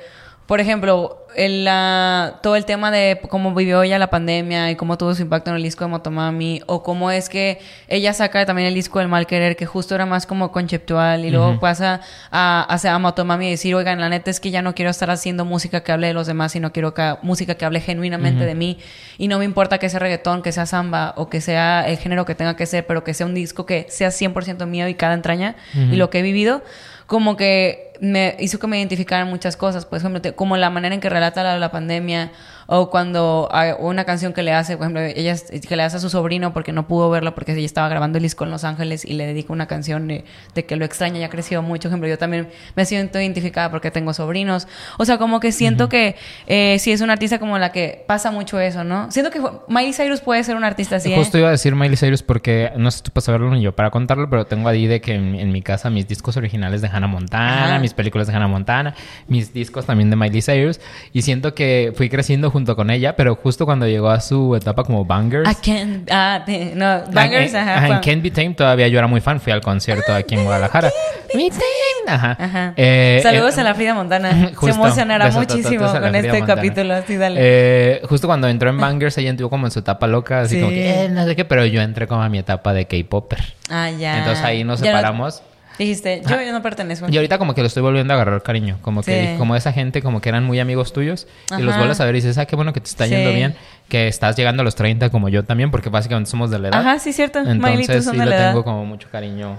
por 0.52 0.60
ejemplo, 0.60 1.26
el, 1.38 1.64
la- 1.64 2.40
todo 2.44 2.58
el 2.58 2.66
tema 2.66 2.92
de 2.92 3.22
cómo 3.30 3.56
vivió 3.56 3.84
ella 3.84 3.98
la 3.98 4.10
pandemia 4.10 4.70
y 4.70 4.76
cómo 4.76 4.98
tuvo 4.98 5.16
su 5.16 5.22
impacto 5.22 5.50
en 5.50 5.56
el 5.56 5.64
disco 5.64 5.86
de 5.86 5.90
Motomami, 5.92 6.60
o 6.66 6.84
cómo 6.84 7.10
es 7.10 7.30
que 7.30 7.60
ella 7.88 8.12
saca 8.12 8.46
también 8.46 8.68
el 8.68 8.74
disco 8.74 9.00
del 9.00 9.08
mal 9.08 9.28
querer, 9.28 9.56
que 9.56 9.66
justo 9.66 9.96
era 9.96 10.06
más 10.06 10.26
como 10.26 10.52
conceptual, 10.52 11.24
y 11.24 11.30
luego 11.30 11.52
pasa 11.62 12.02
a, 12.32 12.68
a, 12.70 12.94
a 12.96 13.00
Motomami 13.00 13.48
y 13.48 13.52
decir, 13.52 13.74
oigan, 13.76 14.02
la 14.02 14.10
neta 14.10 14.30
es 14.30 14.42
que 14.42 14.52
ya 14.52 14.62
no 14.62 14.76
quiero 14.76 14.92
estar 14.92 15.10
haciendo 15.10 15.46
música 15.46 15.84
que 15.86 15.94
hable 15.94 16.08
de 16.08 16.14
los 16.14 16.28
demás, 16.28 16.52
sino 16.52 16.74
quiero 16.74 16.94
que, 16.94 17.16
música 17.22 17.56
que 17.56 17.64
hable 17.64 17.80
genuinamente 17.80 18.44
de 18.44 18.54
mí, 18.54 18.78
y 19.18 19.30
no 19.30 19.40
me 19.40 19.46
importa 19.46 19.78
que 19.78 19.88
sea 19.88 20.02
reggaetón, 20.02 20.42
que 20.42 20.52
sea 20.52 20.66
samba, 20.66 21.14
o 21.16 21.30
que 21.30 21.40
sea 21.40 21.88
el 21.88 21.96
género 21.98 22.26
que 22.26 22.36
tenga 22.36 22.58
que 22.58 22.66
ser, 22.66 22.86
pero 22.86 23.06
que 23.06 23.14
sea 23.14 23.26
un 23.26 23.36
disco 23.36 23.66
que 23.66 23.86
sea 23.88 24.10
100% 24.10 24.66
mío 24.66 24.90
y 24.90 24.96
cada 24.96 25.14
entraña, 25.14 25.56
y 25.74 25.96
lo 25.96 26.10
que 26.10 26.20
he 26.20 26.24
vivido, 26.24 26.62
como 27.08 27.36
que 27.38 27.91
me 28.02 28.36
hizo 28.40 28.58
que 28.58 28.66
me 28.66 28.80
identificaran 28.80 29.30
muchas 29.30 29.56
cosas. 29.56 29.86
Por 29.86 30.00
ejemplo, 30.00 30.36
como 30.36 30.58
la 30.58 30.72
manera 30.72 30.96
en 30.96 31.02
que 31.02 31.10
relata 31.10 31.44
la, 31.44 31.60
la 31.60 31.72
pandemia, 31.72 32.32
o 32.68 32.90
cuando 32.90 33.50
hay 33.52 33.72
una 33.80 34.06
canción 34.06 34.34
que 34.34 34.44
le 34.44 34.54
hace, 34.54 34.78
por 34.78 34.86
ejemplo, 34.86 35.02
ella 35.02 35.36
que 35.68 35.76
le 35.76 35.84
hace 35.84 35.98
a 35.98 36.00
su 36.00 36.10
sobrino 36.10 36.54
porque 36.54 36.72
no 36.72 36.88
pudo 36.88 37.10
verla 37.10 37.36
porque 37.36 37.54
ella 37.54 37.66
estaba 37.66 37.90
grabando 37.90 38.18
el 38.18 38.24
disco 38.24 38.44
en 38.44 38.52
Los 38.52 38.64
Ángeles 38.64 39.06
y 39.06 39.14
le 39.14 39.26
dedica 39.26 39.54
una 39.54 39.68
canción 39.68 40.08
de, 40.08 40.26
de 40.56 40.66
que 40.66 40.76
lo 40.76 40.86
extraña 40.86 41.20
y 41.20 41.24
ha 41.24 41.30
crecido 41.30 41.62
mucho. 41.62 41.84
Por 41.84 41.94
ejemplo, 41.94 42.08
yo 42.10 42.18
también 42.18 42.50
me 42.76 42.86
siento 42.86 43.20
identificada 43.20 43.72
porque 43.72 43.92
tengo 43.92 44.14
sobrinos. 44.14 44.68
O 44.98 45.06
sea, 45.06 45.18
como 45.18 45.40
que 45.40 45.52
siento 45.52 45.90
que 45.90 46.16
eh, 46.48 46.78
sí 46.80 46.92
es 46.92 47.02
una 47.02 47.14
artista 47.14 47.40
como 47.40 47.58
la 47.58 47.72
que 47.72 48.04
pasa 48.08 48.32
mucho 48.32 48.60
eso, 48.60 48.84
¿no? 48.84 49.12
Siento 49.12 49.32
que 49.32 49.42
Miley 49.68 49.94
Cyrus 49.94 50.22
puede 50.22 50.44
ser 50.44 50.56
una 50.56 50.68
artista 50.68 50.98
así. 50.98 51.12
¿eh? 51.12 51.16
Justo 51.16 51.38
iba 51.38 51.48
a 51.48 51.52
decir 51.52 51.76
Miley 51.76 51.98
Cyrus 51.98 52.24
porque 52.24 52.72
no 52.78 52.92
sé 52.92 53.02
tú 53.04 53.12
para 53.12 53.22
saberlo 53.22 53.52
ni 53.52 53.62
yo 53.62 53.76
para 53.76 53.90
contarlo, 53.92 54.30
pero 54.30 54.46
tengo 54.46 54.70
ahí 54.70 54.88
de 54.88 55.02
que 55.02 55.16
en, 55.16 55.36
en 55.36 55.52
mi 55.52 55.62
casa 55.62 55.90
mis 55.90 56.08
discos 56.08 56.38
originales 56.38 56.82
de 56.82 56.88
Hannah 56.88 57.08
Montana, 57.08 57.66
Ajá. 57.66 57.80
mis 57.80 57.94
películas 57.94 58.28
de 58.28 58.34
Hannah 58.34 58.48
Montana, 58.48 58.96
mis 59.28 59.54
discos 59.54 59.86
también 59.86 60.10
de 60.10 60.16
Miley 60.16 60.42
Cyrus 60.42 60.80
y 61.14 61.22
siento 61.24 61.54
que 61.56 61.94
fui 61.96 62.10
creciendo 62.10 62.50
junto 62.52 62.61
con 62.66 62.90
ella, 62.90 63.16
pero 63.16 63.36
justo 63.36 63.66
cuando 63.66 63.88
llegó 63.88 64.10
a 64.10 64.20
su 64.22 64.56
etapa 64.56 64.84
como 64.84 65.04
Bangers. 65.06 65.50
I 65.50 65.54
can't- 65.56 66.08
ah, 66.12 66.44
de- 66.46 66.74
no, 66.76 67.02
Bangers, 67.12 67.52
en, 67.54 67.60
ajá. 67.60 67.78
ajá, 67.78 67.88
en 67.88 67.94
Can't 68.00 68.22
Be 68.24 68.32
Tamed 68.32 68.56
todavía 68.56 68.88
yo 68.88 68.98
era 69.00 69.08
muy 69.08 69.22
fan, 69.22 69.40
fui 69.40 69.52
al 69.52 69.62
concierto 69.62 70.14
aquí 70.14 70.36
en 70.36 70.44
Guadalajara. 70.46 70.90
Me 71.34 71.50
Tamed, 71.50 71.62
Ajá. 72.08 72.38
Ajá. 72.40 72.74
Eh, 72.78 73.20
Saludos 73.24 73.58
eh, 73.58 73.62
a 73.62 73.64
la 73.64 73.74
Frida 73.76 73.94
Montana. 73.94 74.32
Se 74.50 74.56
justo. 74.56 74.76
emocionará 74.76 75.26
Besotototes 75.26 75.56
muchísimo 75.66 75.92
con 75.92 76.16
este 76.16 76.30
Montana. 76.40 76.56
capítulo. 76.56 76.94
Así, 76.96 77.16
dale. 77.16 77.36
Eh, 77.40 78.02
justo 78.10 78.28
cuando 78.28 78.48
entró 78.48 78.70
en 78.70 78.78
Bangers, 78.80 79.18
ella 79.18 79.30
entró 79.30 79.50
como 79.50 79.68
en 79.68 79.72
su 79.72 79.80
etapa 79.80 80.08
loca, 80.08 80.42
así 80.42 80.56
Sí. 80.56 80.62
como 80.62 80.72
que, 80.74 81.06
eh, 81.06 81.10
no 81.10 81.26
sé 81.26 81.36
qué, 81.36 81.46
pero 81.46 81.66
yo 81.66 81.82
entré 81.82 82.08
como 82.08 82.22
a 82.24 82.30
mi 82.30 82.40
etapa 82.40 82.74
de 82.74 82.86
K-Popper. 82.86 83.40
ah, 83.70 83.90
ya. 83.92 84.18
Entonces 84.20 84.44
ahí 84.44 84.64
nos 84.64 84.82
Ya 84.82 84.92
no- 84.92 84.98
separamos. 84.98 85.44
Dijiste, 85.78 86.22
yo, 86.28 86.42
yo 86.42 86.52
no 86.52 86.62
pertenezco. 86.62 87.08
Y 87.10 87.16
ahorita 87.18 87.38
como 87.38 87.54
que 87.56 87.62
lo 87.62 87.68
estoy 87.68 87.82
volviendo 87.84 88.14
a 88.14 88.16
agarrar 88.16 88.44
cariño. 88.44 88.78
Como 88.82 89.02
que 89.04 89.32
Sí. 89.34 89.38
como 89.38 89.56
esa 89.56 89.72
gente 89.74 90.02
como 90.02 90.22
que 90.22 90.30
eran 90.30 90.44
muy 90.44 90.60
amigos 90.60 90.94
tuyos. 90.94 91.28
Y 91.58 91.62
los 91.62 91.76
vuelves 91.78 92.00
a 92.00 92.06
ver 92.06 92.16
y 92.16 92.18
dices, 92.20 92.38
ah, 92.38 92.46
qué 92.46 92.56
bueno 92.56 92.74
que 92.74 92.82
te 92.82 92.88
está 92.90 93.08
yendo 93.08 93.32
bien. 93.34 93.56
Que 93.90 94.08
estás 94.08 94.36
llegando 94.36 94.62
a 94.62 94.64
los 94.64 94.76
30 94.76 95.10
como 95.10 95.30
yo 95.30 95.44
también, 95.44 95.72
porque 95.72 95.90
básicamente 95.90 96.30
somos 96.30 96.50
de 96.52 96.60
la 96.60 96.68
edad. 96.70 96.80
Ajá, 96.82 97.00
sí, 97.00 97.14
cierto. 97.14 97.40
Entonces 97.40 98.06
sí 98.06 98.18
le 98.18 98.32
tengo 98.36 98.64
como 98.64 98.86
mucho 98.86 99.10
cariño 99.12 99.58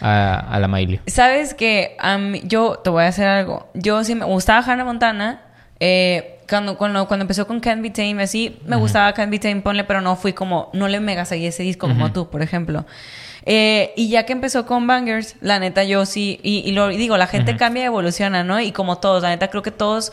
a, 0.00 0.38
a 0.38 0.60
la 0.60 0.68
Miley. 0.68 1.00
Sabes 1.06 1.54
que 1.54 1.96
mí- 2.20 2.42
yo 2.44 2.80
te 2.84 2.90
voy 2.90 3.04
a 3.04 3.08
hacer 3.08 3.26
algo. 3.26 3.68
Yo 3.74 4.04
sí 4.04 4.14
me 4.14 4.24
gustaba 4.24 4.60
Hannah 4.64 4.84
Montana. 4.84 5.40
eh, 5.80 6.32
cuando, 6.48 6.78
cuando, 6.78 7.08
cuando 7.08 7.24
empezó 7.24 7.44
con 7.46 7.58
Can't 7.58 7.82
Be 7.82 7.90
Tame, 7.90 8.22
así, 8.22 8.56
me 8.66 8.76
gustaba 8.76 9.12
Can't 9.14 9.32
Be 9.32 9.40
Tame, 9.40 9.62
ponle, 9.62 9.82
pero 9.82 10.00
no 10.00 10.14
fui 10.14 10.32
como, 10.32 10.70
no 10.74 10.86
le 10.86 11.00
mega 11.00 11.24
seguí 11.24 11.44
ese 11.46 11.64
disco 11.64 11.88
como 11.88 12.12
tú, 12.12 12.30
por 12.30 12.40
ejemplo. 12.40 12.86
Eh, 13.48 13.92
y 13.96 14.08
ya 14.08 14.26
que 14.26 14.32
empezó 14.32 14.66
con 14.66 14.88
Bangers, 14.88 15.36
la 15.40 15.60
neta 15.60 15.84
yo 15.84 16.04
sí, 16.04 16.40
y, 16.42 16.68
y 16.68 16.72
lo 16.72 16.90
y 16.90 16.96
digo, 16.96 17.16
la 17.16 17.28
gente 17.28 17.56
cambia 17.56 17.84
y 17.84 17.86
evoluciona, 17.86 18.42
¿no? 18.42 18.60
Y 18.60 18.72
como 18.72 18.98
todos, 18.98 19.22
la 19.22 19.28
neta 19.28 19.48
creo 19.48 19.62
que 19.62 19.70
todos, 19.70 20.12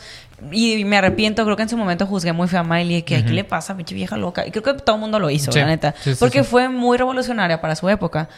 y 0.52 0.84
me 0.84 0.96
arrepiento, 0.98 1.44
creo 1.44 1.56
que 1.56 1.64
en 1.64 1.68
su 1.68 1.76
momento 1.76 2.06
juzgué 2.06 2.32
muy 2.32 2.46
feo 2.46 2.60
a 2.60 2.62
Miley, 2.62 3.02
que 3.02 3.24
¿qué 3.24 3.32
le 3.32 3.42
pasa, 3.42 3.76
pinche 3.76 3.94
vieja 3.94 4.16
loca? 4.16 4.46
Y 4.46 4.52
creo 4.52 4.62
que 4.62 4.74
todo 4.74 4.94
el 4.96 5.00
mundo 5.00 5.18
lo 5.18 5.30
hizo, 5.30 5.50
Sí, 5.50 5.58
la 5.58 5.66
neta, 5.66 5.94
sí, 6.00 6.12
sí, 6.12 6.16
porque 6.20 6.44
fue 6.44 6.68
muy 6.68 6.96
revolucionaria 6.96 7.60
para 7.60 7.74
su 7.74 7.88
época. 7.88 8.28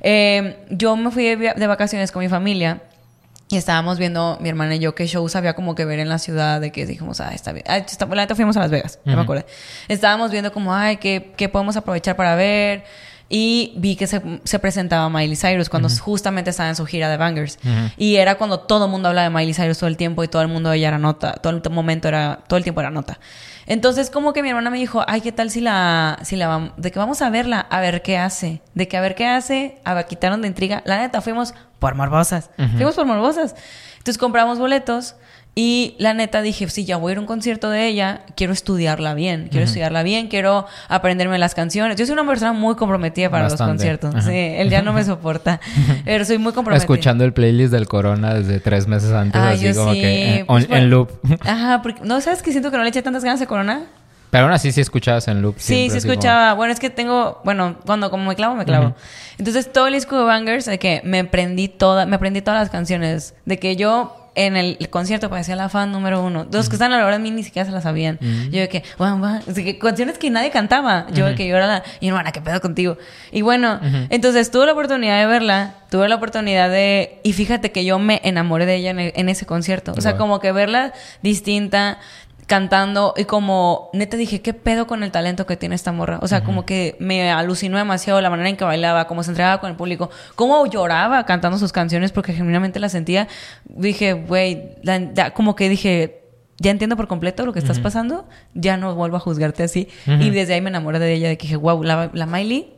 Eh, 0.00 0.56
yo 0.70 0.96
me 0.96 1.10
fui 1.10 1.36
de 1.36 1.66
vacaciones 1.66 2.10
con 2.10 2.22
mi 2.22 2.28
familia. 2.30 2.80
Y 3.48 3.56
estábamos 3.56 3.96
viendo, 3.96 4.38
mi 4.40 4.48
hermana 4.48 4.74
y 4.74 4.80
yo, 4.80 4.96
qué 4.96 5.06
shows 5.06 5.36
había 5.36 5.54
como 5.54 5.76
que 5.76 5.84
ver 5.84 6.00
en 6.00 6.08
la 6.08 6.18
ciudad, 6.18 6.60
de 6.60 6.72
que 6.72 6.84
dijimos, 6.84 7.20
ah, 7.20 7.30
está 7.32 7.52
bien. 7.52 7.64
Ah, 7.68 7.76
está- 7.76 8.06
la 8.06 8.22
neta 8.22 8.34
fuimos 8.34 8.56
a 8.56 8.60
Las 8.60 8.72
Vegas, 8.72 8.98
no 9.04 9.14
me 9.14 9.22
acuerdo. 9.22 9.44
Estábamos 9.86 10.32
viendo 10.32 10.50
como, 10.52 10.74
ay, 10.74 10.96
¿qué, 10.96 11.32
qué 11.36 11.48
podemos 11.48 11.76
aprovechar 11.76 12.16
para 12.16 12.34
ver? 12.34 12.82
Y 13.28 13.72
vi 13.76 13.96
que 13.96 14.06
se, 14.06 14.22
se 14.44 14.58
presentaba 14.58 15.08
Miley 15.08 15.36
Cyrus 15.36 15.68
cuando 15.68 15.88
justamente 15.88 16.50
estaba 16.50 16.68
en 16.68 16.76
su 16.76 16.86
gira 16.86 17.08
de 17.08 17.16
Bangers. 17.16 17.58
Y 17.96 18.16
era 18.16 18.36
cuando 18.36 18.60
todo 18.60 18.84
el 18.84 18.90
mundo 18.90 19.08
hablaba 19.08 19.28
de 19.28 19.34
Miley 19.34 19.54
Cyrus 19.54 19.78
todo 19.78 19.88
el 19.88 19.96
tiempo 19.96 20.22
y 20.22 20.28
todo 20.28 20.42
el 20.42 20.48
mundo 20.48 20.70
de 20.70 20.76
ella 20.78 20.88
era 20.88 20.98
nota. 20.98 21.32
Todo 21.34 21.52
el 21.52 21.70
momento 21.70 22.08
era, 22.08 22.40
todo 22.46 22.56
el 22.56 22.62
tiempo 22.62 22.80
era 22.80 22.90
nota. 22.90 23.18
Entonces, 23.66 24.10
como 24.10 24.32
que 24.32 24.42
mi 24.42 24.48
hermana 24.50 24.70
me 24.70 24.78
dijo, 24.78 25.04
ay, 25.08 25.20
¿qué 25.20 25.32
tal 25.32 25.50
si 25.50 25.60
la, 25.60 26.20
si 26.22 26.36
la 26.36 26.46
vamos, 26.46 26.70
de 26.76 26.92
que 26.92 27.00
vamos 27.00 27.20
a 27.20 27.30
verla, 27.30 27.58
a 27.58 27.80
ver 27.80 28.00
qué 28.02 28.16
hace? 28.16 28.62
De 28.74 28.86
que 28.86 28.96
a 28.96 29.00
ver 29.00 29.16
qué 29.16 29.26
hace, 29.26 29.80
a 29.84 30.00
quitaron 30.04 30.40
de 30.40 30.48
intriga. 30.48 30.82
La 30.86 30.98
neta, 30.98 31.20
fuimos 31.20 31.52
por 31.80 31.96
morbosas. 31.96 32.50
Fuimos 32.76 32.94
por 32.94 33.06
morbosas. 33.06 33.56
Entonces 33.98 34.18
compramos 34.18 34.60
boletos 34.60 35.16
y 35.58 35.94
la 35.98 36.12
neta 36.12 36.42
dije, 36.42 36.68
sí, 36.68 36.84
ya 36.84 36.98
voy 36.98 37.10
a 37.10 37.12
ir 37.12 37.16
a 37.18 37.20
un 37.22 37.26
concierto 37.26 37.70
de 37.70 37.86
ella, 37.86 38.20
quiero 38.36 38.52
estudiarla 38.52 39.14
bien, 39.14 39.48
quiero 39.50 39.64
estudiarla 39.64 40.02
bien, 40.02 40.28
quiero 40.28 40.66
aprenderme 40.88 41.38
las 41.38 41.54
canciones. 41.54 41.96
Yo 41.96 42.04
soy 42.04 42.12
una 42.12 42.26
persona 42.26 42.52
muy 42.52 42.74
comprometida 42.74 43.30
para 43.30 43.44
los 43.48 43.56
conciertos. 43.56 44.14
Ajá. 44.14 44.28
Sí, 44.28 44.36
él 44.36 44.68
ya 44.68 44.82
no 44.82 44.92
me 44.92 45.02
soporta, 45.02 45.58
pero 46.04 46.26
soy 46.26 46.36
muy 46.36 46.52
comprometida. 46.52 46.82
Escuchando 46.84 47.24
el 47.24 47.32
playlist 47.32 47.72
del 47.72 47.88
Corona 47.88 48.34
desde 48.34 48.60
tres 48.60 48.86
meses 48.86 49.12
antes, 49.12 49.40
así 49.40 49.72
como 49.72 49.94
sí, 49.94 50.00
que 50.02 50.34
eh, 50.40 50.44
pues, 50.46 50.66
on- 50.66 50.72
en 50.76 50.90
loop. 50.90 51.10
Ajá, 51.40 51.80
porque 51.80 52.02
no 52.04 52.20
sabes 52.20 52.42
que 52.42 52.50
siento 52.52 52.70
que 52.70 52.76
no 52.76 52.82
le 52.82 52.90
eché 52.90 53.00
tantas 53.00 53.24
ganas 53.24 53.40
a 53.40 53.46
Corona. 53.46 53.84
Pero 54.28 54.44
aún 54.44 54.52
así 54.52 54.72
sí 54.72 54.82
escuchabas 54.82 55.26
en 55.28 55.40
loop. 55.40 55.54
Sí, 55.56 55.84
sí 55.84 55.86
como- 55.86 55.98
escuchaba. 56.12 56.52
Bueno, 56.52 56.70
es 56.74 56.80
que 56.80 56.90
tengo, 56.90 57.40
bueno, 57.44 57.76
cuando 57.86 58.10
como 58.10 58.26
me 58.28 58.34
clavo, 58.34 58.56
me 58.56 58.66
clavo. 58.66 58.94
Entonces, 59.38 59.72
todo 59.72 59.86
el 59.86 59.94
disco 59.94 60.18
de 60.18 60.24
Bangers, 60.24 60.66
de 60.66 60.78
que 60.78 61.00
me 61.02 61.20
aprendí 61.20 61.68
toda, 61.68 62.04
me 62.04 62.16
aprendí 62.16 62.42
todas 62.42 62.60
las 62.60 62.68
canciones. 62.68 63.34
De 63.46 63.58
que 63.58 63.76
yo 63.76 64.25
en 64.36 64.56
el 64.56 64.76
concierto 64.90 65.30
parecía 65.30 65.56
la 65.56 65.68
fan 65.68 65.90
número 65.90 66.22
uno. 66.22 66.46
Los 66.52 66.68
que 66.68 66.76
están 66.76 66.92
a 66.92 66.98
la 66.98 67.06
hora 67.06 67.16
de 67.16 67.22
mí 67.22 67.30
ni 67.30 67.42
siquiera 67.42 67.66
se 67.66 67.72
las 67.72 67.82
sabían. 67.82 68.18
Yo 68.20 68.60
de 68.60 68.68
que, 68.68 68.84
guau, 68.98 69.18
guau. 69.18 69.40
O 69.48 69.52
sea, 69.52 69.64
que 69.64 69.78
canciones 69.78 70.18
que 70.18 70.30
nadie 70.30 70.50
cantaba. 70.50 71.06
Yo 71.12 71.26
de 71.26 71.34
que 71.34 71.48
yo 71.48 71.56
era 71.56 71.66
la, 71.66 71.82
y 72.00 72.08
hermana, 72.08 72.32
¿qué 72.32 72.42
pedo 72.42 72.60
contigo? 72.60 72.98
Y 73.32 73.40
bueno, 73.42 73.80
entonces 74.10 74.50
tuve 74.50 74.66
la 74.66 74.72
oportunidad 74.72 75.18
de 75.18 75.26
verla, 75.26 75.74
tuve 75.90 76.08
la 76.08 76.16
oportunidad 76.16 76.68
de, 76.68 77.18
y 77.22 77.32
fíjate 77.32 77.72
que 77.72 77.84
yo 77.84 77.98
me 77.98 78.20
enamoré 78.24 78.66
de 78.66 78.76
ella 78.76 78.90
en, 78.90 79.00
en 79.00 79.28
ese 79.28 79.46
concierto. 79.46 79.94
O 79.96 80.00
sea, 80.02 80.16
como 80.18 80.38
que 80.38 80.52
verla 80.52 80.92
distinta, 81.22 81.98
cantando 82.46 83.14
y 83.16 83.24
como 83.24 83.90
neta 83.92 84.16
dije, 84.16 84.40
¿qué 84.40 84.54
pedo 84.54 84.86
con 84.86 85.02
el 85.02 85.10
talento 85.10 85.46
que 85.46 85.56
tiene 85.56 85.74
esta 85.74 85.92
morra? 85.92 86.18
O 86.22 86.28
sea, 86.28 86.44
como 86.44 86.64
que 86.64 86.96
me 87.00 87.30
alucinó 87.30 87.76
demasiado 87.76 88.20
la 88.20 88.30
manera 88.30 88.48
en 88.48 88.56
que 88.56 88.64
bailaba, 88.64 89.06
cómo 89.06 89.22
se 89.22 89.30
entregaba 89.30 89.60
con 89.60 89.70
el 89.70 89.76
público, 89.76 90.10
cómo 90.36 90.64
lloraba 90.66 91.26
cantando 91.26 91.58
sus 91.58 91.72
canciones 91.72 92.12
porque 92.12 92.32
genuinamente 92.32 92.78
la 92.78 92.88
sentía. 92.88 93.26
Dije, 93.64 94.12
güey, 94.12 94.76
como 95.34 95.56
que 95.56 95.68
dije, 95.68 96.22
ya 96.58 96.70
entiendo 96.70 96.96
por 96.96 97.08
completo 97.08 97.44
lo 97.44 97.52
que 97.52 97.58
estás 97.58 97.80
pasando, 97.80 98.26
ya 98.54 98.76
no 98.76 98.94
vuelvo 98.94 99.16
a 99.16 99.20
juzgarte 99.20 99.64
así. 99.64 99.88
Y 100.06 100.30
desde 100.30 100.54
ahí 100.54 100.60
me 100.60 100.70
enamoré 100.70 100.98
de 100.98 101.12
ella, 101.12 101.28
de 101.28 101.36
que 101.36 101.42
dije, 101.42 101.56
wow, 101.56 101.82
la, 101.82 102.10
la 102.12 102.26
Miley 102.26 102.75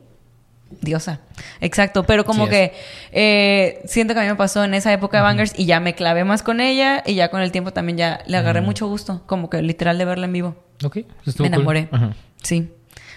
diosa. 0.81 1.21
Exacto, 1.61 2.05
pero 2.05 2.25
como 2.25 2.45
Sí 2.45 2.51
que 2.51 2.73
eh, 3.13 3.83
siento 3.87 4.15
que 4.15 4.21
a 4.21 4.23
mí 4.23 4.29
me 4.29 4.37
pasó 4.37 4.65
en 4.65 4.75
esa 4.75 4.93
época 4.93 5.19
de 5.19 5.23
Bangers 5.23 5.53
y 5.57 5.67
ya 5.67 5.81
me 5.81 5.95
clavé 5.95 6.25
más 6.25 6.43
con 6.43 6.61
ella 6.61 7.03
y 7.07 7.15
ya 7.15 7.29
con 7.31 7.41
el 7.41 7.53
tiempo 7.53 7.73
también 7.73 7.99
ya 7.99 8.21
le 8.27 8.37
agarré 8.37 8.61
mucho 8.61 8.87
gusto, 8.87 9.23
como 9.27 9.51
que 9.51 9.63
literal 9.63 9.99
de 9.99 10.05
verla 10.05 10.27
en 10.27 10.33
vivo. 10.33 10.57
Ok, 10.85 10.99
estuvo 11.27 11.49
me 11.49 11.55
enamoré. 11.55 11.89
Ajá. 11.91 12.15
Sí. 12.43 12.71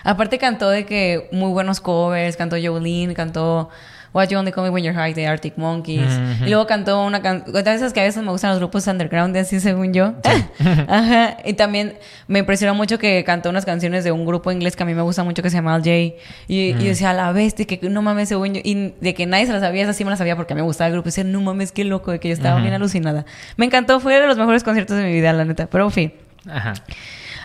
Aparte 0.03 0.39
cantó 0.39 0.69
de 0.69 0.85
que 0.85 1.29
muy 1.31 1.51
buenos 1.51 1.79
covers, 1.79 2.35
cantó 2.35 2.55
Jolene, 2.61 3.13
cantó 3.13 3.69
What 4.14 4.28
You 4.30 4.38
Only 4.38 4.51
Call 4.51 4.66
Me 4.66 4.70
When 4.70 4.84
You're 4.84 4.97
High 4.97 5.14
de 5.14 5.26
Arctic 5.26 5.57
Monkeys. 5.57 6.20
Y 6.41 6.49
luego 6.49 6.68
cantó 6.68 7.03
una 7.03 7.22
canción, 7.22 7.64
de 7.64 7.74
esas 7.74 7.93
que 7.93 8.01
a 8.01 8.03
veces 8.03 8.22
me 8.24 8.32
gustan 8.32 8.49
los 8.49 8.59
grupos 8.59 8.86
underground, 8.88 9.36
así 9.38 9.59
según 9.59 9.93
yo. 9.93 10.14
Ajá. 10.88 11.38
Y 11.45 11.53
también 11.53 11.97
me 12.28 12.39
impresionó 12.39 12.76
mucho 12.76 12.99
que 12.99 13.24
cantó 13.24 13.49
unas 13.49 13.66
canciones 13.66 14.03
de 14.03 14.12
un 14.12 14.26
grupo 14.26 14.51
inglés 14.51 14.76
que 14.76 14.84
a 14.84 14.86
mí 14.86 14.93
me 14.93 15.01
gusta 15.01 15.24
mucho 15.24 15.41
que 15.41 15.49
se 15.49 15.57
llama 15.57 15.76
Al 15.76 15.82
J. 15.82 15.91
Y, 15.91 16.16
y 16.47 16.74
decía, 16.74 17.12
a 17.12 17.14
la 17.14 17.32
bestia, 17.32 17.66
que 17.66 17.80
no 17.89 18.01
mames, 18.01 18.30
según 18.30 18.53
yo. 18.53 18.62
Y 18.64 18.93
de 18.99 19.14
que 19.14 19.26
nadie 19.26 19.45
se 19.45 19.53
la 19.53 19.59
sabía, 19.59 19.84
esa 19.84 19.93
sí 19.93 20.03
me 20.03 20.12
la 20.12 20.18
sabía 20.18 20.36
porque 20.36 20.55
me 20.55 20.62
gustaba 20.62 20.88
el 20.88 20.93
grupo. 20.93 21.07
Y 21.07 21.12
decía, 21.12 21.24
no 21.24 21.39
mames, 21.41 21.72
qué 21.72 21.86
loco, 21.86 22.12
de 22.12 22.20
que 22.20 22.28
yo 22.28 22.34
estaba 22.34 22.59
bien 22.59 22.74
alucinada. 22.74 23.26
Me 23.55 23.66
encantó, 23.66 23.99
fue 23.99 24.20
de 24.20 24.28
los 24.28 24.38
mejores 24.38 24.64
conciertos 24.64 24.97
de 24.97 25.03
mi 25.03 25.14
vida, 25.14 25.32
la 25.32 25.45
neta. 25.45 25.68
Pero 25.68 25.86
en 25.86 25.91
fin. 25.91 26.14
Ajá. 26.49 26.74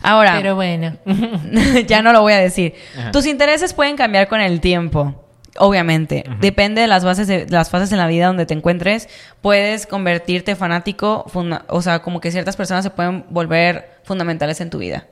Ahora. 0.03 0.35
Pero 0.37 0.57
bueno. 0.57 0.97
ya 1.87 2.03
no 2.03 2.13
lo 2.13 2.23
voy 2.23 2.33
a 2.33 2.39
decir. 2.39 2.75
Ajá. 2.99 3.13
Tus 3.13 3.27
intereses 3.27 3.73
pueden 3.73 3.97
cambiar 3.97 4.29
con 4.29 4.41
el 4.41 4.61
tiempo. 4.61 5.26
Obviamente, 5.59 6.25
depende 6.41 6.81
de 6.83 6.87
las 6.87 7.05
bases 7.05 7.27
de, 7.29 7.47
de 7.47 7.53
las 7.53 7.71
fases 7.71 7.93
en 7.93 7.99
la 7.99 8.07
vida 8.07 8.27
donde 8.27 8.47
te 8.47 8.55
encuentres, 8.55 9.09
puedes 9.41 9.87
convertirte 9.87 10.57
fanático, 10.57 11.25
funda- 11.29 11.65
o 11.69 11.83
sea, 11.83 12.01
como 12.01 12.21
que 12.21 12.31
ciertas 12.31 12.57
personas 12.57 12.85
se 12.85 12.91
pueden 12.91 13.25
volver 13.31 13.99
fundamentales 14.05 14.61
en 14.61 14.71
tu 14.71 14.79
vida. 14.79 15.07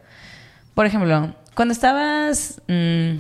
Por 0.75 0.87
ejemplo, 0.87 1.35
cuando 1.55 1.73
estabas, 1.73 2.61
mm, 2.69 3.17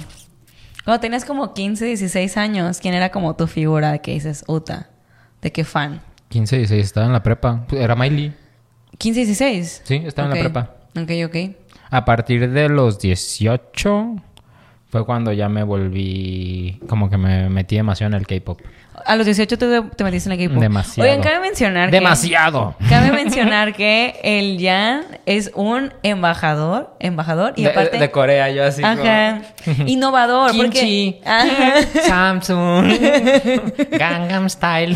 cuando 0.84 1.00
tenías 1.00 1.24
como 1.24 1.54
15, 1.54 1.84
16 1.86 2.36
años, 2.36 2.78
¿quién 2.80 2.94
era 2.94 3.10
como 3.10 3.36
tu 3.36 3.46
figura 3.46 3.92
de 3.92 4.00
que 4.00 4.12
dices, 4.12 4.44
Uta? 4.48 4.90
¿De 5.40 5.52
qué 5.52 5.64
fan? 5.64 6.00
15, 6.28 6.56
16, 6.58 6.84
estaba 6.86 7.06
en 7.06 7.12
la 7.12 7.22
prepa. 7.22 7.64
Era 7.72 7.94
Miley. 7.94 8.32
15, 8.98 9.20
16. 9.20 9.82
Sí, 9.84 10.02
estaba 10.06 10.28
en 10.28 10.34
la 10.34 10.40
prepa. 10.40 10.74
Ok, 11.00 11.10
ok. 11.26 11.56
A 11.90 12.04
partir 12.04 12.50
de 12.50 12.68
los 12.68 12.98
18 12.98 14.16
fue 14.94 15.04
cuando 15.04 15.32
ya 15.32 15.48
me 15.48 15.64
volví, 15.64 16.78
como 16.88 17.10
que 17.10 17.16
me 17.16 17.48
metí 17.48 17.74
demasiado 17.74 18.14
en 18.14 18.20
el 18.20 18.28
K-pop. 18.28 18.60
A 19.04 19.16
los 19.16 19.26
18 19.26 19.58
tú 19.58 19.66
te- 19.68 19.96
te 19.96 20.04
metiste 20.04 20.32
en 20.32 20.38
el 20.40 20.46
K-pop. 20.46 20.62
Demasiado. 20.62 21.10
Oigan, 21.10 21.20
cabe 21.20 21.40
mencionar 21.40 21.90
que- 21.90 21.96
Demasiado. 21.96 22.76
Cabe 22.88 23.10
mencionar 23.10 23.72
que 23.74 24.20
el 24.22 24.56
Jan 24.64 25.02
es 25.26 25.50
un 25.56 25.92
embajador, 26.04 26.94
embajador 27.00 27.54
y 27.56 27.64
De, 27.64 27.70
aparte 27.70 27.98
de 27.98 28.10
Corea, 28.12 28.48
yo 28.50 28.64
así 28.64 28.84
ajá, 28.84 29.40
innovador 29.86 30.52
Kimchi. 30.52 31.16
porque 31.18 31.20
ajá. 31.28 31.74
Samsung. 32.06 32.86
Gangnam 33.98 34.48
Style. 34.48 34.94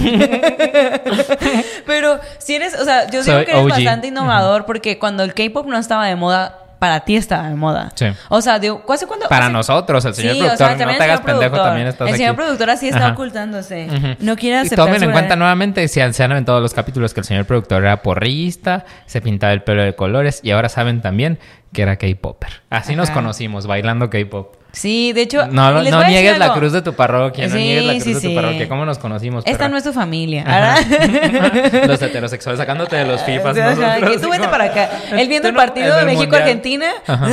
pero 1.87 2.21
si 2.39 2.55
eres, 2.55 2.75
o 2.81 2.85
sea, 2.85 3.07
yo 3.11 3.23
digo 3.23 3.37
Soy 3.37 3.45
que 3.47 3.51
eres 3.51 3.65
OG. 3.65 3.71
bastante 3.71 4.07
innovador 4.07 4.65
porque 4.65 5.01
cuando 5.01 5.25
el 5.25 5.35
K-pop 5.35 5.67
no 5.67 5.77
estaba 5.77 6.07
de 6.07 6.15
moda 6.15 6.59
para 6.79 7.01
ti 7.01 7.17
estaba 7.17 7.49
de 7.49 7.55
moda. 7.55 7.91
Sí. 7.95 8.07
O 8.29 8.41
sea, 8.41 8.59
digo, 8.59 8.83
¿hace 8.89 9.07
cuándo? 9.07 9.29
Para 9.29 9.49
nosotros, 9.49 10.05
el 10.05 10.15
señor 10.15 10.33
Sí, 10.35 10.39
o 10.41 10.45
productor, 10.45 10.67
sea, 10.77 10.87
no 10.87 10.97
te 10.97 11.03
hagas 11.05 11.21
pendejo, 11.21 11.41
productor. 11.41 11.65
también 11.67 11.87
estás 11.89 12.09
El 12.09 12.17
señor 12.17 12.31
aquí. 12.31 12.37
productor 12.37 12.71
así 12.71 12.89
está 12.89 13.05
Ajá. 13.05 13.13
ocultándose. 13.15 14.17
No 14.21 14.37
quiere 14.37 14.57
Y 14.57 14.61
aceptar 14.61 14.87
tomen 14.87 15.01
su 15.01 15.07
en 15.07 15.13
cuenta 15.13 15.37
nuevamente, 15.37 15.87
si 15.89 16.01
se 16.13 16.23
han 16.23 16.33
en 16.33 16.45
todos 16.45 16.63
los 16.63 16.75
capítulos, 16.75 17.15
que 17.15 17.21
el 17.21 17.27
señor 17.27 17.45
productor 17.47 17.83
era 17.83 18.03
porrista, 18.03 18.85
se 19.07 19.21
pintaba 19.21 19.53
el 19.53 19.63
pelo 19.63 19.83
de 19.83 19.95
colores 19.95 20.41
y 20.43 20.51
ahora 20.53 20.69
saben 20.69 21.01
también 21.01 21.39
que 21.73 21.83
era 21.83 21.97
K-Popper. 21.97 22.63
Así 22.71 22.97
nos 22.97 23.11
conocimos, 23.11 23.67
bailando 23.67 24.09
K-Pop. 24.11 24.55
Sí, 24.71 25.13
de 25.13 25.23
hecho, 25.23 25.47
No, 25.47 25.73
no, 25.73 25.83
les 25.83 25.91
no 25.91 25.97
voy 25.97 26.05
a 26.05 26.09
decir 26.09 26.23
niegues 26.23 26.39
la 26.39 26.45
algo. 26.47 26.59
cruz 26.59 26.73
de 26.73 26.83
tu 26.83 26.93
parroquia, 26.93 27.49
no 27.49 27.55
niegues 27.57 27.85
la 27.85 27.93
cruz 27.95 28.05
sí, 28.05 28.09
de 28.15 28.21
tu 28.21 28.29
sí. 28.29 28.35
parroquia. 28.35 28.69
¿Cómo 28.69 28.85
nos 28.85 28.99
conocimos? 28.99 29.45
Esta 29.47 29.59
perra? 29.59 29.69
no 29.71 29.77
es 29.79 29.85
tu 29.85 29.93
familia. 29.93 30.45
Los 31.87 32.03
heterosexuales 32.03 32.59
sacándote 32.59 32.97
de 32.97 33.05
los 33.07 33.23
FIFAs. 33.23 33.57
Ajá, 33.57 33.75
nosotros, 33.75 34.11
que 34.13 34.19
tú 34.19 34.31
vete 34.31 34.49
para 34.49 34.65
acá. 34.65 34.91
Él 35.13 35.29
viendo 35.29 35.49
el 35.49 35.55
partido 35.55 35.95
de 35.95 36.01
el 36.03 36.07
México-Argentina. 36.07 36.87
Ajá. 37.07 37.29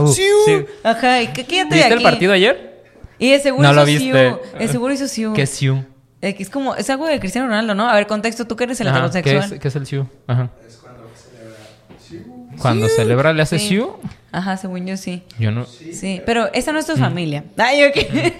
Uh, 0.00 0.08
sí. 0.12 0.22
Ajá, 0.84 1.22
¿y 1.22 1.26
quédate 1.28 1.74
¿Viste 1.74 1.94
el 1.94 2.02
partido 2.02 2.32
ayer? 2.32 2.82
Y 3.18 3.32
de 3.32 3.40
seguro 3.40 3.66
No 3.66 3.74
lo 3.74 3.82
hizo 3.88 4.04
viste. 4.04 4.28
Siu. 4.28 4.58
De 4.58 4.68
seguro 4.68 4.94
hizo 4.94 5.08
Siu. 5.08 5.32
¿Qué 5.34 5.42
es 5.42 5.50
Siu? 5.50 5.84
Eh, 6.22 6.36
Es 6.38 6.48
como, 6.50 6.74
es 6.76 6.88
algo 6.90 7.06
de 7.06 7.18
Cristiano 7.20 7.48
Ronaldo, 7.48 7.74
¿no? 7.74 7.88
A 7.88 7.94
ver, 7.94 8.06
contexto, 8.06 8.46
tú 8.46 8.56
que 8.56 8.64
eres 8.64 8.80
el 8.80 8.88
Ajá, 8.88 9.10
¿Qué 9.10 9.18
heterosexual. 9.18 9.52
es, 9.54 9.60
qué 9.60 9.68
es 9.68 9.76
el 9.76 9.86
Siu? 9.86 10.06
Ajá. 10.26 10.50
Cuando 12.60 12.88
celebra 12.88 13.32
le 13.32 13.42
hace 13.42 13.58
Sí. 13.58 13.68
Siu. 13.68 13.96
Ajá, 14.32 14.56
según 14.56 14.86
yo 14.86 14.96
sí. 14.96 15.22
Yo 15.38 15.50
no. 15.50 15.64
Sí, 15.64 16.20
pero 16.26 16.52
esa 16.52 16.72
no 16.72 16.78
es 16.78 16.86
tu 16.86 16.96
Mm. 16.96 17.00
familia. 17.00 17.44
Ay, 17.56 17.84
ok. 17.84 17.96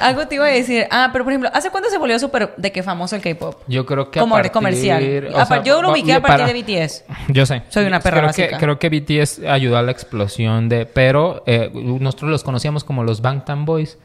Algo 0.00 0.28
te 0.28 0.36
iba 0.36 0.44
a 0.46 0.48
decir. 0.48 0.86
Ah, 0.92 1.08
pero 1.12 1.24
por 1.24 1.32
ejemplo, 1.32 1.50
¿hace 1.52 1.70
cuánto 1.70 1.90
se 1.90 1.98
volvió 1.98 2.16
súper 2.18 2.54
de 2.56 2.70
que 2.70 2.84
famoso 2.84 3.16
el 3.16 3.22
K-pop? 3.22 3.62
Yo 3.66 3.84
creo 3.84 4.12
que 4.12 4.20
Como 4.20 4.36
a 4.36 4.38
de 4.38 4.44
partir, 4.44 4.52
comercial. 4.52 5.26
o 5.26 5.36
A 5.38 5.44
sea, 5.44 5.56
par- 5.56 5.64
yo 5.64 5.82
lo 5.82 5.90
ubiqué 5.90 6.12
a 6.12 6.22
partir 6.22 6.46
para- 6.46 6.52
de 6.52 6.62
BTS. 6.62 7.04
Yo 7.28 7.44
sé. 7.46 7.62
Soy 7.68 7.86
una 7.86 7.98
perra 8.00 8.18
creo 8.18 8.26
básica. 8.28 8.48
Que, 8.48 8.56
creo 8.58 8.78
que 8.78 8.88
BTS 8.88 9.44
ayudó 9.48 9.78
a 9.78 9.82
la 9.82 9.90
explosión 9.90 10.68
de... 10.68 10.86
Pero 10.86 11.42
eh, 11.46 11.70
nosotros 11.74 12.30
los 12.30 12.44
conocíamos 12.44 12.84
como 12.84 13.02
los 13.02 13.22
Bangtan 13.22 13.64
Boys. 13.64 13.98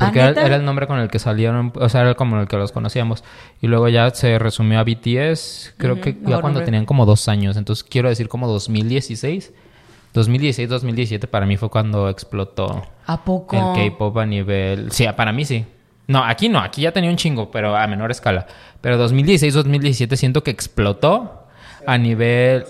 Porque 0.00 0.20
¿Ah, 0.20 0.24
era, 0.24 0.30
neta? 0.32 0.46
era 0.46 0.56
el 0.56 0.64
nombre 0.64 0.86
con 0.86 0.98
el 0.98 1.08
que 1.08 1.18
salieron, 1.18 1.72
o 1.76 1.88
sea, 1.88 2.00
era 2.00 2.14
como 2.14 2.40
el 2.40 2.48
que 2.48 2.56
los 2.56 2.72
conocíamos. 2.72 3.22
Y 3.60 3.66
luego 3.68 3.88
ya 3.88 4.10
se 4.10 4.38
resumió 4.38 4.80
a 4.80 4.84
BTS, 4.84 5.74
creo 5.76 6.00
que 6.00 6.14
ya 6.14 6.40
cuando 6.40 6.48
nombre. 6.60 6.64
tenían 6.64 6.86
como 6.86 7.06
dos 7.06 7.28
años. 7.28 7.56
Entonces 7.56 7.84
quiero 7.84 8.08
decir 8.08 8.28
como 8.28 8.48
2016. 8.48 9.52
2016, 10.12 10.68
2017 10.68 11.28
para 11.28 11.46
mí 11.46 11.56
fue 11.56 11.68
cuando 11.70 12.08
explotó 12.08 12.82
¿A 13.06 13.24
poco? 13.24 13.54
el 13.76 13.90
K-pop 13.90 14.16
a 14.18 14.26
nivel. 14.26 14.90
Sí, 14.90 15.06
para 15.16 15.30
mí 15.32 15.44
sí. 15.44 15.64
No, 16.08 16.24
aquí 16.24 16.48
no, 16.48 16.58
aquí 16.58 16.82
ya 16.82 16.90
tenía 16.90 17.08
un 17.10 17.16
chingo, 17.16 17.52
pero 17.52 17.76
a 17.76 17.86
menor 17.86 18.10
escala. 18.10 18.46
Pero 18.80 18.96
2016, 18.98 19.54
2017 19.54 20.16
siento 20.16 20.42
que 20.42 20.50
explotó 20.50 21.44
a 21.86 21.96
nivel. 21.98 22.64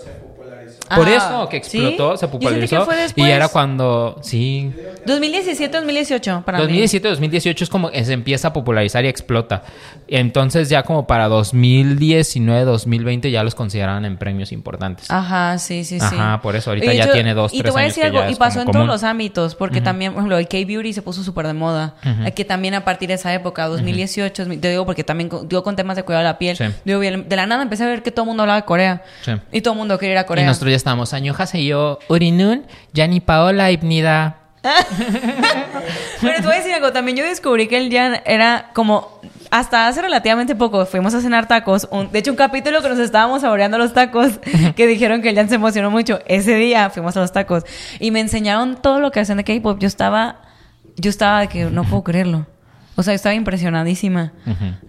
Por 0.95 1.07
Ah, 1.07 1.15
eso 1.15 1.49
que 1.49 1.63
¿sí? 1.63 1.77
explotó, 1.79 2.17
se 2.17 2.27
popularizó. 2.27 2.87
Y 3.15 3.23
era 3.23 3.47
cuando. 3.47 4.19
Sí. 4.21 4.71
2017, 5.05 5.77
2018 5.77 6.43
para 6.45 6.57
mí. 6.59 6.63
2017, 6.63 7.07
2018 7.09 7.63
es 7.63 7.69
como 7.69 7.89
que 7.91 8.03
se 8.05 8.13
empieza 8.13 8.49
a 8.49 8.53
popularizar 8.53 9.03
y 9.05 9.07
explota. 9.07 9.63
Entonces 10.07 10.69
ya 10.69 10.83
como 10.83 11.07
para 11.07 11.27
2019, 11.27 12.65
2020 12.65 13.31
ya 13.31 13.43
los 13.43 13.55
consideraban 13.55 14.05
en 14.05 14.17
premios 14.17 14.51
importantes. 14.51 15.09
Ajá, 15.09 15.57
sí, 15.57 15.83
sí, 15.83 15.99
sí. 15.99 16.05
Ajá, 16.15 16.41
por 16.41 16.55
eso 16.55 16.71
ahorita 16.71 16.93
Y 16.93 16.97
ya 16.97 17.07
yo- 17.07 17.13
tiene 17.13 17.33
dos, 17.33 17.53
Y 17.53 17.61
te 17.63 17.71
voy 17.71 17.81
a 17.83 17.85
decir 17.85 18.03
algo, 18.03 18.29
y 18.29 18.35
pasó 18.35 18.59
en 18.59 18.65
común. 18.65 18.73
todos 18.81 18.87
los 18.87 19.03
ámbitos, 19.03 19.55
porque 19.55 19.81
también, 19.81 20.13
por 20.13 20.19
ejemplo, 20.19 20.37
el 20.37 20.47
K-Beauty 20.47 20.93
se 20.93 21.01
puso 21.01 21.23
súper 21.23 21.47
de 21.47 21.53
moda. 21.53 21.95
Que 22.35 22.45
también 22.45 22.73
a 22.75 22.83
partir 22.85 23.07
de 23.09 23.15
esa 23.15 23.33
época, 23.33 23.67
2018, 23.67 24.45
te 24.59 24.69
digo 24.69 24.85
porque 24.85 25.03
también 25.03 25.29
digo 25.45 25.63
con 25.63 25.75
temas 25.75 25.95
de 25.95 26.03
cuidado 26.03 26.23
de 26.23 26.29
la 26.29 26.37
piel. 26.37 26.57
Sí. 26.57 26.65
Digo, 26.85 26.99
de 26.99 27.35
la 27.35 27.45
nada 27.45 27.63
empecé 27.63 27.83
a 27.83 27.87
ver 27.87 28.03
que 28.03 28.11
todo 28.11 28.23
el 28.23 28.27
mundo 28.27 28.43
hablaba 28.43 28.59
de 28.61 28.65
Corea. 28.65 29.03
Sí. 29.23 29.31
Y 29.51 29.61
todo 29.61 29.73
el 29.73 29.77
mundo 29.79 29.97
quería 29.97 30.13
ir 30.13 30.17
a 30.19 30.21
Y 30.21 30.25
Corea. 30.25 30.45
nosotros 30.45 30.71
ya 30.71 30.75
estábamos 30.81 31.13
año 31.13 31.35
yo 31.53 31.99
Urinun, 32.09 32.65
Yani 32.93 33.19
Paola 33.21 33.71
Ibnida. 33.71 34.37
Pero 36.21 36.35
te 36.35 36.41
voy 36.43 36.53
a 36.53 36.57
decir 36.57 36.73
algo, 36.73 36.91
también 36.91 37.17
yo 37.17 37.23
descubrí 37.23 37.67
que 37.67 37.77
el 37.77 37.91
Jan 37.91 38.21
era 38.25 38.69
como 38.73 39.19
hasta 39.49 39.87
hace 39.87 40.01
relativamente 40.01 40.55
poco 40.55 40.85
fuimos 40.85 41.13
a 41.13 41.21
cenar 41.21 41.47
tacos. 41.47 41.87
Un- 41.91 42.11
de 42.11 42.19
hecho, 42.19 42.31
un 42.31 42.37
capítulo 42.37 42.81
que 42.81 42.89
nos 42.89 42.99
estábamos 42.99 43.41
saboreando 43.41 43.77
los 43.77 43.93
tacos, 43.93 44.39
que 44.75 44.87
dijeron 44.87 45.21
que 45.21 45.29
el 45.29 45.35
Jan 45.35 45.49
se 45.49 45.55
emocionó 45.55 45.89
mucho. 45.91 46.19
Ese 46.27 46.55
día 46.55 46.89
fuimos 46.89 47.17
a 47.17 47.21
los 47.21 47.31
tacos 47.31 47.63
y 47.99 48.11
me 48.11 48.19
enseñaron 48.19 48.75
todo 48.81 48.99
lo 48.99 49.11
que 49.11 49.19
hacen 49.19 49.37
de 49.37 49.43
K-pop. 49.43 49.79
Yo 49.79 49.87
estaba, 49.87 50.41
yo 50.95 51.09
estaba 51.09 51.41
de 51.41 51.47
que 51.47 51.65
no 51.65 51.83
puedo 51.83 52.03
creerlo. 52.03 52.45
O 53.01 53.03
sea, 53.03 53.15
estaba 53.15 53.33
impresionadísima. 53.33 54.31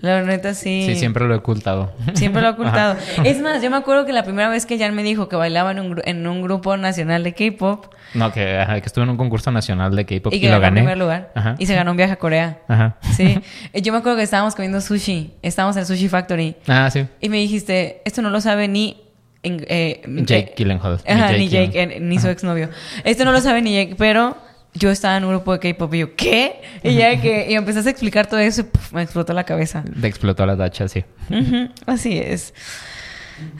La 0.02 0.20
neta 0.22 0.52
sí. 0.52 0.84
Sí, 0.86 0.96
siempre 0.96 1.26
lo 1.26 1.32
he 1.32 1.38
ocultado. 1.38 1.94
Siempre 2.12 2.42
lo 2.42 2.48
he 2.48 2.50
ocultado. 2.50 2.92
Ajá. 2.92 3.22
Es 3.24 3.40
más, 3.40 3.62
yo 3.62 3.70
me 3.70 3.78
acuerdo 3.78 4.04
que 4.04 4.12
la 4.12 4.22
primera 4.22 4.50
vez 4.50 4.66
que 4.66 4.78
Jan 4.78 4.94
me 4.94 5.02
dijo 5.02 5.30
que 5.30 5.36
bailaba 5.36 5.70
en 5.70 5.78
un, 5.80 6.02
en 6.04 6.26
un 6.26 6.42
grupo 6.42 6.76
nacional 6.76 7.24
de 7.24 7.32
K-pop 7.32 7.86
No, 8.12 8.30
que, 8.32 8.58
ajá, 8.58 8.78
que 8.80 8.86
estuve 8.86 9.04
en 9.04 9.10
un 9.10 9.16
concurso 9.16 9.50
nacional 9.50 9.96
de 9.96 10.04
K-pop 10.04 10.30
y 10.32 10.36
y, 10.36 10.40
que 10.40 10.48
lo 10.50 10.60
ganó 10.60 10.66
en 10.66 10.74
gané. 10.74 10.80
primer 10.82 10.98
lugar 10.98 11.32
Ajá. 11.34 11.54
y 11.58 11.64
se 11.64 11.74
ganó 11.74 11.92
un 11.92 11.96
viaje 11.96 12.12
a 12.12 12.16
Corea. 12.16 12.58
Ajá. 12.68 12.96
Sí. 13.16 13.38
Eh, 13.72 13.80
Yo 13.80 13.92
me 13.92 13.98
acuerdo 14.00 14.18
que 14.18 14.24
estábamos 14.24 14.54
comiendo 14.54 14.80
sushi. 14.82 15.32
Estábamos 15.40 15.76
en 15.76 15.80
el 15.80 15.86
Sushi 15.86 16.08
Factory. 16.08 16.56
Ah, 16.68 16.90
sí. 16.90 17.06
Y 17.20 17.30
me 17.30 17.38
dijiste, 17.38 18.02
esto 18.04 18.20
no 18.20 18.28
lo 18.28 18.40
sabe 18.42 18.68
ni... 18.68 18.98
en- 19.42 19.64
eh, 19.68 20.02
Jake 20.26 20.50
eh, 20.50 20.54
Gyllenhaal. 20.56 21.00
Ajá, 21.08 21.32
ni 21.32 21.48
Jake, 21.48 21.80
eh, 21.82 21.98
ni 22.00 22.18
su 22.18 22.28
exnovio. 22.28 22.68
Esto 23.04 23.24
no 23.24 23.32
lo 23.32 23.40
sabe 23.40 23.62
ni 23.62 23.72
Jake, 23.74 23.94
pero 23.96 24.36
yo 24.74 24.90
estaba 24.90 25.16
en 25.16 25.24
un 25.24 25.30
grupo 25.30 25.56
de 25.56 25.58
K-pop 25.72 25.92
y 25.94 25.98
yo, 25.98 26.16
¿qué? 26.16 26.62
Y 26.82 26.94
ya 26.94 27.20
que 27.20 27.46
y 27.50 27.54
empezaste 27.54 27.88
a 27.90 27.92
explicar 27.92 28.26
todo 28.26 28.40
eso 28.40 28.64
me 28.92 29.02
explotó 29.02 29.32
la 29.32 29.44
cabeza. 29.44 29.84
Le 29.94 30.08
explotó 30.08 30.46
la 30.46 30.56
tacha, 30.56 30.88
sí. 30.88 31.04
Así 31.86 32.18
es. 32.18 32.54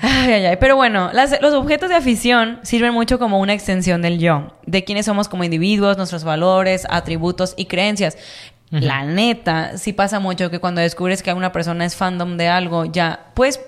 Ay, 0.01 0.33
ay, 0.33 0.47
ay. 0.47 0.57
Pero 0.61 0.77
bueno, 0.77 1.11
las- 1.13 1.41
los 1.41 1.55
objetos 1.55 1.89
de 1.89 1.97
afición 1.97 2.61
sirven 2.63 2.93
mucho 2.95 3.19
como 3.19 3.41
una 3.41 3.53
extensión 3.53 4.01
del 4.03 4.19
yo, 4.19 4.57
de 4.67 4.85
quiénes 4.85 5.07
somos 5.07 5.29
como 5.29 5.45
individuos, 5.45 5.97
nuestros 5.97 6.25
valores, 6.25 6.87
atributos 6.89 7.55
y 7.57 7.67
creencias. 7.67 8.17
La 8.71 9.05
neta, 9.05 9.77
sí 9.77 9.93
pasa 9.93 10.19
mucho 10.19 10.51
que 10.51 10.59
cuando 10.59 10.81
descubres 10.81 11.23
que 11.23 11.31
una 11.35 11.53
persona 11.53 11.85
es 11.85 11.95
fandom 11.95 12.39
de 12.39 12.49
algo, 12.49 12.87
ya, 12.87 13.27
pues, 13.35 13.61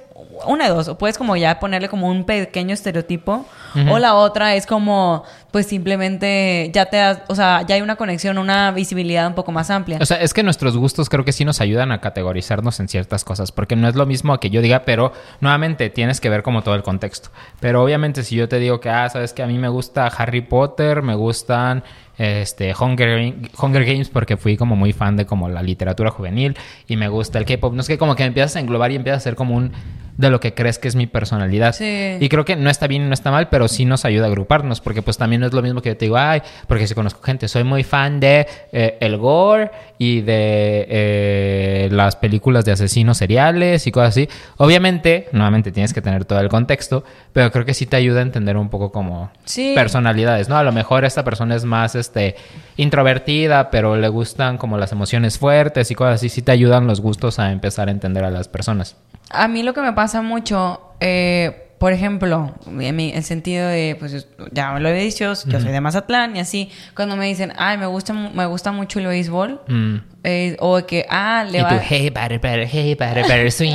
una 0.46 0.64
de 0.64 0.70
dos, 0.70 0.88
o 0.88 0.96
puedes 0.96 1.18
como 1.18 1.36
ya 1.36 1.60
ponerle 1.60 1.90
como 1.90 2.08
un 2.08 2.24
pequeño 2.24 2.72
estereotipo, 2.72 3.44
o 3.90 3.98
la 3.98 4.14
otra 4.14 4.54
es 4.54 4.64
como, 4.66 5.24
pues 5.54 5.66
simplemente 5.66 6.68
ya 6.74 6.86
te 6.86 6.96
das, 6.96 7.20
o 7.28 7.36
sea, 7.36 7.64
ya 7.64 7.76
hay 7.76 7.80
una 7.80 7.94
conexión, 7.94 8.38
una 8.38 8.72
visibilidad 8.72 9.24
un 9.28 9.34
poco 9.34 9.52
más 9.52 9.70
amplia. 9.70 9.98
O 10.00 10.04
sea, 10.04 10.20
es 10.20 10.34
que 10.34 10.42
nuestros 10.42 10.76
gustos 10.76 11.08
creo 11.08 11.24
que 11.24 11.30
sí 11.30 11.44
nos 11.44 11.60
ayudan 11.60 11.92
a 11.92 12.00
categorizarnos 12.00 12.80
en 12.80 12.88
ciertas 12.88 13.22
cosas, 13.22 13.52
porque 13.52 13.76
no 13.76 13.86
es 13.86 13.94
lo 13.94 14.04
mismo 14.04 14.36
que 14.40 14.50
yo 14.50 14.62
diga, 14.62 14.84
pero 14.84 15.12
nuevamente 15.38 15.90
tienes 15.90 16.20
que 16.20 16.28
ver 16.28 16.42
como 16.42 16.62
todo 16.62 16.74
el 16.74 16.82
contexto. 16.82 17.28
Pero 17.60 17.84
obviamente 17.84 18.24
si 18.24 18.34
yo 18.34 18.48
te 18.48 18.58
digo 18.58 18.80
que, 18.80 18.90
ah, 18.90 19.08
sabes 19.08 19.32
que 19.32 19.44
a 19.44 19.46
mí 19.46 19.56
me 19.56 19.68
gusta 19.68 20.08
Harry 20.08 20.40
Potter, 20.40 21.02
me 21.02 21.14
gustan 21.14 21.84
este 22.18 22.74
Hunger, 22.74 23.34
Hunger 23.56 23.84
Games 23.84 24.08
porque 24.08 24.36
fui 24.36 24.56
como 24.56 24.74
muy 24.74 24.92
fan 24.92 25.14
de 25.16 25.24
como 25.24 25.48
la 25.48 25.62
literatura 25.62 26.10
juvenil 26.10 26.56
y 26.88 26.96
me 26.96 27.06
gusta 27.06 27.38
el 27.38 27.44
K-pop, 27.44 27.74
no 27.74 27.80
es 27.80 27.86
que 27.86 27.96
como 27.96 28.16
que 28.16 28.24
empiezas 28.24 28.56
a 28.56 28.58
englobar 28.58 28.90
y 28.90 28.96
empiezas 28.96 29.22
a 29.22 29.22
ser 29.22 29.36
como 29.36 29.54
un 29.54 29.70
de 30.16 30.30
lo 30.30 30.38
que 30.40 30.54
crees 30.54 30.78
que 30.78 30.88
es 30.88 30.94
mi 30.96 31.06
personalidad. 31.06 31.74
Sí. 31.74 32.16
Y 32.20 32.28
creo 32.28 32.44
que 32.44 32.56
no 32.56 32.70
está 32.70 32.86
bien 32.86 33.02
y 33.02 33.06
no 33.06 33.14
está 33.14 33.30
mal, 33.30 33.48
pero 33.48 33.68
sí 33.68 33.84
nos 33.84 34.04
ayuda 34.04 34.24
a 34.24 34.28
agruparnos, 34.28 34.80
porque 34.80 35.02
pues 35.02 35.16
también 35.18 35.40
no 35.40 35.46
es 35.46 35.52
lo 35.52 35.62
mismo 35.62 35.82
que 35.82 35.90
yo 35.90 35.96
te 35.96 36.04
digo, 36.06 36.16
ay, 36.16 36.42
porque 36.68 36.86
si 36.86 36.94
conozco 36.94 37.22
gente, 37.22 37.48
soy 37.48 37.64
muy 37.64 37.82
fan 37.84 38.20
de 38.20 38.46
eh, 38.72 38.96
el 39.00 39.16
gore 39.16 39.70
y 39.98 40.20
de 40.20 40.86
eh, 40.88 41.88
las 41.90 42.16
películas 42.16 42.64
de 42.64 42.72
asesinos 42.72 43.18
seriales 43.18 43.86
y 43.86 43.92
cosas 43.92 44.10
así. 44.10 44.28
Obviamente, 44.56 45.28
nuevamente 45.32 45.72
tienes 45.72 45.92
que 45.92 46.00
tener 46.02 46.24
todo 46.24 46.40
el 46.40 46.48
contexto, 46.48 47.04
pero 47.32 47.50
creo 47.50 47.64
que 47.64 47.74
sí 47.74 47.86
te 47.86 47.96
ayuda 47.96 48.20
a 48.20 48.22
entender 48.22 48.56
un 48.56 48.68
poco 48.68 48.92
como 48.92 49.30
Sí. 49.44 49.72
personalidades, 49.74 50.48
¿no? 50.48 50.56
A 50.56 50.62
lo 50.62 50.72
mejor 50.72 51.04
esta 51.04 51.24
persona 51.24 51.56
es 51.56 51.64
más 51.64 51.94
este 51.94 52.36
introvertida, 52.76 53.70
pero 53.70 53.96
le 53.96 54.08
gustan 54.08 54.58
como 54.58 54.78
las 54.78 54.92
emociones 54.92 55.38
fuertes 55.38 55.90
y 55.90 55.94
cosas 55.94 56.14
así, 56.16 56.28
sí 56.28 56.42
te 56.42 56.52
ayudan 56.52 56.86
los 56.86 57.00
gustos 57.00 57.38
a 57.38 57.50
empezar 57.50 57.88
a 57.88 57.90
entender 57.90 58.24
a 58.24 58.30
las 58.30 58.46
personas. 58.48 58.96
A 59.30 59.48
mí 59.48 59.62
lo 59.62 59.72
que 59.72 59.80
me 59.80 59.92
pasa 59.94 60.03
mucho, 60.22 60.80
eh, 61.00 61.60
por 61.78 61.92
ejemplo, 61.92 62.54
en 62.78 62.96
mi- 62.96 63.12
el 63.12 63.24
sentido 63.24 63.68
de, 63.68 63.96
pues 63.98 64.26
ya 64.52 64.72
me 64.72 64.80
lo 64.80 64.88
he 64.88 64.94
dicho, 64.94 65.24
yo 65.24 65.60
soy 65.60 65.70
de 65.72 65.80
Mazatlán 65.80 66.34
y 66.36 66.40
así, 66.40 66.70
cuando 66.96 67.16
me 67.16 67.26
dicen, 67.26 67.52
ay, 67.58 67.76
me 67.76 67.86
gusta, 67.86 68.12
me 68.14 68.46
gusta 68.46 68.72
mucho 68.72 69.00
el 69.00 69.06
béisbol, 69.08 69.60
Mm. 69.68 69.96
eh, 70.22 70.56
o 70.60 70.78
que, 70.86 71.04
ah, 71.10 71.44
le 71.50 71.58
Y 71.58 71.62
va... 71.62 71.68
tú, 71.70 71.74
hey, 71.86 72.08
butter, 72.10 72.38
butter, 72.38 72.68
hey, 72.70 72.94
butter, 72.94 73.22
butter, 73.24 73.52
swing. 73.52 73.74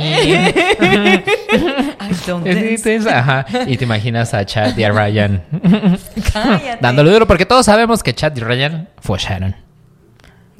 Ay, 1.98 2.16
don't 2.26 2.46
Ajá. 3.06 3.46
Y 3.66 3.76
te 3.76 3.84
imaginas 3.84 4.34
a 4.34 4.44
Chad 4.44 4.76
y 4.76 4.82
a 4.84 4.90
Ryan 4.90 5.42
Cállate. 6.32 6.78
dándole 6.80 7.10
duro, 7.12 7.26
porque 7.26 7.46
todos 7.46 7.66
sabemos 7.66 8.02
que 8.02 8.12
Chad 8.14 8.36
y 8.36 8.40
Ryan 8.40 8.88
follaron. 9.00 9.54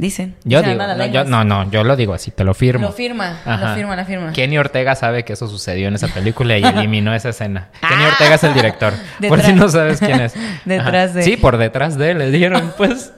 Dicen. 0.00 0.34
Yo 0.44 0.60
Dicen, 0.60 0.72
digo, 0.72 0.82
"Anda, 0.82 0.94
no, 0.94 0.98
las 0.98 1.06
yo, 1.12 1.22
lenguas". 1.24 1.28
no, 1.28 1.44
no, 1.64 1.70
yo 1.70 1.84
lo 1.84 1.94
digo 1.94 2.14
así, 2.14 2.30
te 2.30 2.42
lo 2.42 2.54
firmo. 2.54 2.86
Lo 2.86 2.92
firma, 2.92 3.38
Ajá. 3.44 3.68
lo 3.70 3.74
firma, 3.76 3.94
la 3.96 4.04
firma. 4.06 4.32
Kenny 4.32 4.56
Ortega 4.56 4.94
sabe 4.94 5.24
que 5.24 5.34
eso 5.34 5.46
sucedió 5.46 5.88
en 5.88 5.94
esa 5.94 6.08
película 6.08 6.56
y 6.58 6.64
eliminó 6.64 7.14
esa 7.14 7.28
escena. 7.28 7.68
Kenny 7.86 8.04
Ortega 8.04 8.34
es 8.36 8.44
el 8.44 8.54
director. 8.54 8.94
por 9.28 9.38
Ah. 9.40 9.42
Si 9.42 9.52
no 9.52 9.68
sabes 9.68 9.98
quién 10.00 10.20
es. 10.20 10.34
Detrás 10.64 11.12
de- 11.14 11.22
Sí, 11.22 11.36
por 11.36 11.58
detrás 11.58 11.98
de 11.98 12.12
él 12.12 12.18
le 12.18 12.30
dieron, 12.30 12.72
pues. 12.76 13.12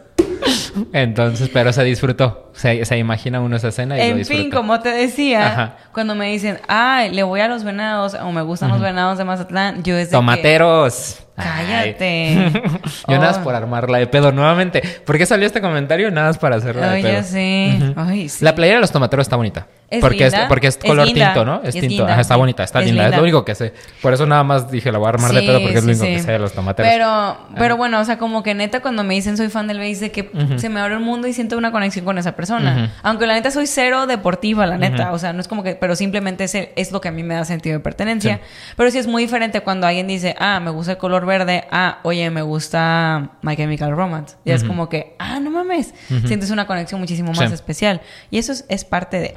Entonces, 0.92 1.48
pero 1.52 1.72
se 1.72 1.84
disfrutó. 1.84 2.51
Se, 2.54 2.84
se 2.84 2.98
imagina 2.98 3.40
uno 3.40 3.56
esa 3.56 3.68
escena 3.68 3.96
y 3.96 3.98
lo 4.00 4.04
En 4.04 4.16
disfruta. 4.18 4.42
fin, 4.42 4.50
como 4.50 4.80
te 4.80 4.90
decía, 4.90 5.46
Ajá. 5.46 5.76
cuando 5.94 6.14
me 6.14 6.26
dicen, 6.30 6.58
ay, 6.68 7.10
le 7.10 7.22
voy 7.22 7.40
a 7.40 7.48
los 7.48 7.64
venados 7.64 8.14
o 8.14 8.30
me 8.32 8.42
gustan 8.42 8.70
los 8.70 8.80
venados 8.80 9.16
de 9.18 9.24
Mazatlán, 9.24 9.82
yo 9.82 9.94
es 9.96 10.08
de 10.08 10.10
que- 10.10 10.16
Tomateros. 10.16 11.18
Cállate. 11.34 12.50
Yo 13.08 13.14
nada 13.16 13.28
más 13.30 13.38
Oh. 13.38 13.42
por 13.42 13.54
armarla 13.54 13.96
de 13.98 14.06
pedo 14.06 14.32
nuevamente. 14.32 14.82
¿Por 15.06 15.16
qué 15.16 15.24
salió 15.24 15.46
este 15.46 15.62
comentario? 15.62 16.10
Nada 16.10 16.28
más 16.28 16.36
para 16.38 16.56
hacerla 16.56 16.88
de 16.90 16.96
Ay, 16.96 17.02
pedo. 17.02 17.12
ya 17.14 17.22
sé. 17.22 17.78
Ujú. 17.80 17.94
Ay, 17.96 18.28
sí. 18.28 18.44
La 18.44 18.54
playera 18.54 18.76
de 18.76 18.80
los 18.82 18.92
tomateros 18.92 19.24
está 19.24 19.36
bonita. 19.36 19.66
¿Es 19.88 20.00
porque, 20.02 20.24
linda? 20.24 20.42
Es, 20.42 20.48
porque 20.48 20.66
es 20.68 20.76
Es 20.76 20.84
color 20.84 21.06
linda. 21.06 21.26
tinto, 21.32 21.44
¿no? 21.46 21.60
Es, 21.62 21.68
Es 21.74 21.80
tinto. 21.80 21.88
linda. 21.88 22.12
Ajá, 22.12 22.20
está 22.20 22.36
bonita, 22.36 22.62
está 22.64 22.80
Es 22.80 22.86
linda. 22.86 23.02
Es 23.02 23.06
linda. 23.08 23.16
lo 23.16 23.22
único 23.22 23.44
que 23.46 23.54
sé. 23.54 23.72
Por 24.02 24.12
eso 24.12 24.26
nada 24.26 24.44
más 24.44 24.70
dije, 24.70 24.92
la 24.92 24.98
voy 24.98 25.06
a 25.06 25.08
armar 25.08 25.32
de 25.32 25.40
Sí, 25.40 25.46
pedo 25.46 25.60
porque 25.62 25.78
es 25.78 25.84
lo 25.84 25.94
sí, 25.94 26.00
único 26.00 26.14
que 26.14 26.18
sí. 26.20 26.24
sé 26.26 26.32
de 26.32 26.38
los 26.38 26.52
tomateros. 26.52 26.92
Pero, 26.92 27.36
pero 27.56 27.76
bueno, 27.78 27.98
o 28.00 28.04
sea, 28.04 28.18
como 28.18 28.42
que 28.42 28.54
neta 28.54 28.80
cuando 28.80 29.02
me 29.02 29.14
dicen 29.14 29.36
soy 29.38 29.48
fan 29.48 29.66
del 29.66 29.78
base, 29.78 30.00
de 30.00 30.10
que 30.12 30.30
se 30.56 30.68
me 30.68 30.80
abre 30.80 30.94
el 30.94 31.00
mundo 31.00 31.28
y 31.28 31.32
siento 31.32 31.56
una 31.56 31.72
conexión 31.72 32.04
con 32.04 32.18
esa 32.18 32.32
persona. 32.32 32.41
Ujú. 32.50 32.92
Aunque 33.02 33.26
la 33.26 33.34
neta 33.34 33.50
soy 33.50 33.66
cero 33.66 34.06
deportiva, 34.06 34.66
la 34.66 34.78
neta. 34.78 35.12
O 35.12 35.18
sea, 35.18 35.32
no 35.32 35.40
es 35.40 35.48
como 35.48 35.62
que, 35.62 35.74
pero 35.74 35.96
simplemente 35.96 36.44
es, 36.44 36.54
el- 36.54 36.68
es 36.76 36.92
lo 36.92 37.00
que 37.00 37.08
a 37.08 37.12
mí 37.12 37.22
me 37.22 37.34
da 37.34 37.44
sentido 37.44 37.76
de 37.78 37.80
pertenencia. 37.80 38.40
Pero 38.76 38.90
sí 38.90 38.98
es 38.98 39.06
muy 39.06 39.22
diferente 39.22 39.60
cuando 39.60 39.86
alguien 39.86 40.06
dice, 40.08 40.34
ah, 40.38 40.60
me 40.60 40.70
gusta 40.70 40.92
el 40.92 40.98
color 40.98 41.26
verde, 41.26 41.64
ah, 41.70 41.98
oye, 42.02 42.30
me 42.30 42.42
gusta 42.42 43.30
My 43.42 43.56
Chemical 43.56 43.92
Romance. 43.92 44.36
Ya 44.44 44.54
es 44.54 44.64
como 44.64 44.88
que, 44.88 45.14
ah, 45.18 45.40
no 45.40 45.50
mames. 45.50 45.94
Sientes 46.26 46.50
una 46.50 46.66
conexión 46.66 47.00
muchísimo 47.00 47.32
más 47.32 47.48
Sí. 47.48 47.54
especial. 47.54 48.00
Y 48.30 48.38
eso 48.38 48.52
es, 48.52 48.64
es 48.68 48.84
parte 48.84 49.18
de. 49.20 49.34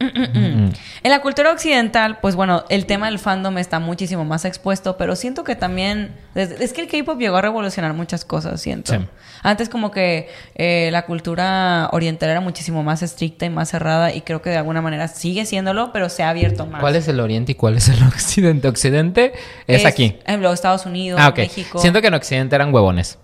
Mm, 0.00 0.04
mm, 0.04 0.64
mm. 0.64 0.72
En 1.02 1.10
la 1.10 1.20
cultura 1.20 1.50
occidental, 1.50 2.18
pues 2.20 2.36
bueno, 2.36 2.64
el 2.68 2.86
tema 2.86 3.06
del 3.06 3.18
fandom 3.18 3.58
está 3.58 3.80
muchísimo 3.80 4.24
más 4.24 4.44
expuesto, 4.44 4.96
pero 4.96 5.16
siento 5.16 5.42
que 5.42 5.56
también... 5.56 6.14
Es, 6.36 6.72
que 6.72 6.82
el 6.82 6.88
K-pop 6.88 7.18
llegó 7.18 7.36
a 7.36 7.42
revolucionar 7.42 7.94
muchas 7.94 8.24
cosas, 8.24 8.60
siento. 8.60 8.92
Sí. 8.92 9.00
Antes 9.42 9.68
como 9.68 9.90
que 9.90 10.28
eh, 10.54 10.90
la 10.92 11.04
cultura 11.04 11.88
oriental 11.92 12.30
era 12.30 12.40
muchísimo 12.40 12.84
más 12.84 13.02
estricta 13.02 13.44
y 13.44 13.50
más 13.50 13.70
cerrada 13.70 14.14
y 14.14 14.20
creo 14.20 14.40
que 14.40 14.50
de 14.50 14.56
alguna 14.56 14.82
manera 14.82 15.08
sigue 15.08 15.46
siéndolo, 15.46 15.92
pero 15.92 16.08
se 16.08 16.22
ha 16.22 16.30
abierto 16.30 16.66
más. 16.66 16.80
¿Cuál 16.80 16.94
es 16.94 17.08
el 17.08 17.18
oriente 17.18 17.52
y 17.52 17.54
cuál 17.56 17.76
es 17.76 17.88
el 17.88 18.00
occidente? 18.06 18.68
Occidente 18.68 19.32
es, 19.66 19.84
aquí. 19.84 20.16
En 20.26 20.42
los 20.42 20.54
Estados 20.54 20.86
Unidos, 20.86 21.20
Ah. 21.20 21.32
México. 21.36 21.78
Siento 21.80 22.00
que 22.00 22.08
en 22.08 22.14
occidente 22.14 22.54
eran 22.54 22.72
huevones. 22.72 23.18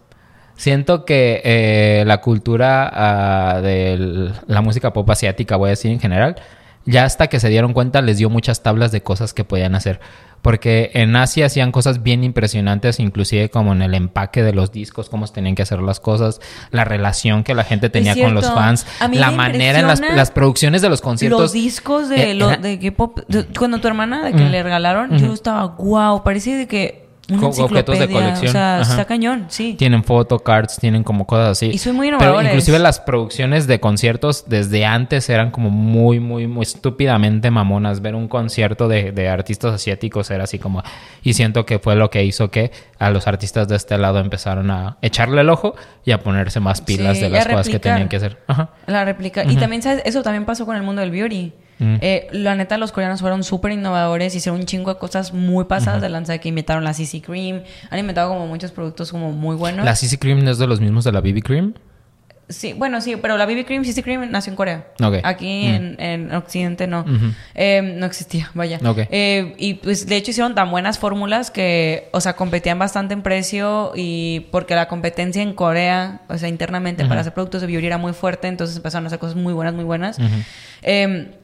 Siento 0.56 1.04
que 1.04 1.40
eh, 1.44 2.04
la 2.06 2.20
cultura 2.20 2.90
ah, 2.92 3.60
de 3.60 4.30
la 4.46 4.60
música 4.60 4.92
pop 4.92 5.08
asiática, 5.10 5.56
voy 5.56 5.68
a 5.68 5.70
decir 5.70 5.90
en 5.90 6.00
general, 6.00 6.36
ya 6.86 7.04
hasta 7.04 7.28
que 7.28 7.40
se 7.40 7.48
dieron 7.48 7.72
cuenta 7.72 8.02
les 8.02 8.18
dio 8.18 8.30
muchas 8.30 8.62
tablas 8.62 8.92
de 8.92 9.02
cosas 9.02 9.32
que 9.34 9.44
podían 9.44 9.74
hacer. 9.74 10.00
Porque 10.42 10.90
en 10.92 11.16
Asia 11.16 11.46
hacían 11.46 11.72
cosas 11.72 12.02
bien 12.02 12.22
impresionantes, 12.22 13.00
inclusive 13.00 13.48
como 13.48 13.72
en 13.72 13.80
el 13.80 13.94
empaque 13.94 14.42
de 14.42 14.52
los 14.52 14.72
discos, 14.72 15.08
cómo 15.08 15.26
tenían 15.26 15.54
que 15.54 15.62
hacer 15.62 15.80
las 15.80 16.00
cosas, 16.00 16.38
la 16.70 16.84
relación 16.84 17.44
que 17.44 17.54
la 17.54 17.64
gente 17.64 17.88
tenía 17.88 18.14
con 18.14 18.34
los 18.34 18.44
fans, 18.52 18.86
A 19.00 19.08
mí 19.08 19.16
la 19.16 19.30
manera 19.30 19.78
en 19.80 19.86
las, 19.86 20.00
las 20.00 20.30
producciones 20.30 20.82
de 20.82 20.90
los 20.90 21.00
conciertos. 21.00 21.40
Los 21.40 21.52
discos 21.54 22.10
de, 22.10 22.32
Eh, 22.32 22.34
lo- 22.34 22.54
de 22.58 22.78
K-pop, 22.78 23.20
cuando 23.58 23.80
tu 23.80 23.88
hermana 23.88 24.22
de 24.22 24.32
que 24.34 24.44
le 24.44 24.62
regalaron, 24.62 25.16
yo 25.16 25.32
estaba, 25.32 25.64
wow, 25.78 26.22
parece 26.22 26.54
de 26.56 26.68
que 26.68 27.03
una 27.30 27.48
objetos 27.48 27.98
de 27.98 28.08
colección. 28.08 28.48
O 28.48 28.52
sea, 28.52 28.80
Ajá. 28.80 28.90
está 28.90 29.04
cañón, 29.04 29.46
sí. 29.48 29.74
Tienen 29.74 30.04
photocards, 30.04 30.78
tienen 30.78 31.02
como 31.02 31.26
cosas 31.26 31.50
así. 31.50 31.66
Y 31.66 31.78
son 31.78 31.96
muy 31.96 32.10
Pero 32.18 32.42
inclusive 32.42 32.78
las 32.78 33.00
producciones 33.00 33.66
de 33.66 33.80
conciertos 33.80 34.44
desde 34.46 34.84
antes 34.84 35.28
eran 35.30 35.50
como 35.50 35.70
muy, 35.70 36.20
muy, 36.20 36.46
muy 36.46 36.62
estúpidamente 36.62 37.50
mamonas. 37.50 38.00
Ver 38.00 38.14
un 38.14 38.28
concierto 38.28 38.88
de, 38.88 39.12
de 39.12 39.28
artistas 39.28 39.74
asiáticos 39.74 40.30
era 40.30 40.44
así 40.44 40.58
como... 40.58 40.82
Y 41.22 41.32
siento 41.32 41.64
que 41.64 41.78
fue 41.78 41.96
lo 41.96 42.10
que 42.10 42.24
hizo 42.24 42.50
que 42.50 42.70
a 42.98 43.10
los 43.10 43.26
artistas 43.26 43.68
de 43.68 43.76
este 43.76 43.96
lado 43.96 44.18
empezaron 44.18 44.70
a 44.70 44.98
echarle 45.00 45.40
el 45.40 45.48
ojo 45.48 45.74
y 46.04 46.12
a 46.12 46.20
ponerse 46.20 46.60
más 46.60 46.80
pilas 46.80 47.16
Sí, 47.16 47.24
de 47.24 47.30
las 47.30 47.46
cosas 47.46 47.68
que 47.68 47.78
tenían 47.78 48.08
que 48.08 48.16
hacer. 48.16 48.38
Ajá. 48.46 48.70
La 48.86 49.04
réplica. 49.04 49.44
Y 49.44 49.56
también, 49.56 49.82
¿sabes? 49.82 50.02
Eso 50.04 50.22
también 50.22 50.44
pasó 50.44 50.66
con 50.66 50.76
el 50.76 50.82
mundo 50.82 51.00
del 51.00 51.10
beauty. 51.10 51.52
Mm. 51.78 51.96
Eh, 52.00 52.28
la 52.32 52.54
neta, 52.54 52.78
los 52.78 52.92
coreanos 52.92 53.20
fueron 53.20 53.42
súper 53.44 53.72
innovadores, 53.72 54.34
hicieron 54.34 54.60
un 54.60 54.66
chingo 54.66 54.92
de 54.94 54.98
cosas 54.98 55.32
muy 55.32 55.64
pasadas 55.64 56.00
de 56.02 56.08
lanza 56.08 56.38
que 56.38 56.48
inventaron 56.48 56.84
la 56.84 56.94
CC 56.94 57.20
Cream, 57.20 57.62
han 57.90 57.98
inventado 57.98 58.28
como 58.30 58.46
muchos 58.46 58.70
productos 58.70 59.10
como 59.10 59.32
muy 59.32 59.56
buenos. 59.56 59.84
¿La 59.84 59.96
CC 59.96 60.18
Cream 60.18 60.44
no 60.44 60.50
es 60.50 60.58
de 60.58 60.66
los 60.66 60.80
mismos 60.80 61.04
de 61.04 61.12
la 61.12 61.20
BB 61.20 61.42
Cream? 61.42 61.74
Sí, 62.46 62.74
bueno, 62.74 63.00
sí, 63.00 63.16
pero 63.16 63.38
la 63.38 63.46
BB 63.46 63.64
Cream, 63.64 63.84
CC 63.86 64.02
Cream 64.02 64.30
nació 64.30 64.50
en 64.50 64.56
Corea. 64.56 64.86
Aquí 65.24 65.66
Mm. 65.66 65.74
en, 65.74 65.96
en 65.98 66.34
Occidente 66.34 66.86
no. 66.86 67.02
Eh, 67.54 67.80
no 67.96 68.04
existía, 68.04 68.50
vaya. 68.52 68.78
Eh, 69.10 69.54
y 69.56 69.74
pues 69.74 70.06
de 70.06 70.16
hecho 70.16 70.30
hicieron 70.30 70.54
tan 70.54 70.70
buenas 70.70 70.98
fórmulas 70.98 71.50
que, 71.50 72.10
o 72.12 72.20
sea, 72.20 72.36
competían 72.36 72.78
bastante 72.78 73.14
en 73.14 73.22
precio 73.22 73.92
y 73.96 74.40
porque 74.52 74.74
la 74.74 74.88
competencia 74.88 75.40
en 75.42 75.54
Corea, 75.54 76.20
o 76.28 76.36
sea, 76.36 76.50
internamente 76.50 77.06
para 77.06 77.22
hacer 77.22 77.32
productos 77.32 77.62
de 77.62 77.66
beauty 77.66 77.86
era 77.86 77.96
muy 77.96 78.12
fuerte, 78.12 78.46
entonces 78.46 78.76
empezaron 78.76 79.06
a 79.06 79.08
hacer 79.08 79.18
cosas 79.18 79.36
muy 79.36 79.54
buenas, 79.54 79.72
muy 79.72 79.84
buenas. 79.84 80.18
Eh, 80.82 81.38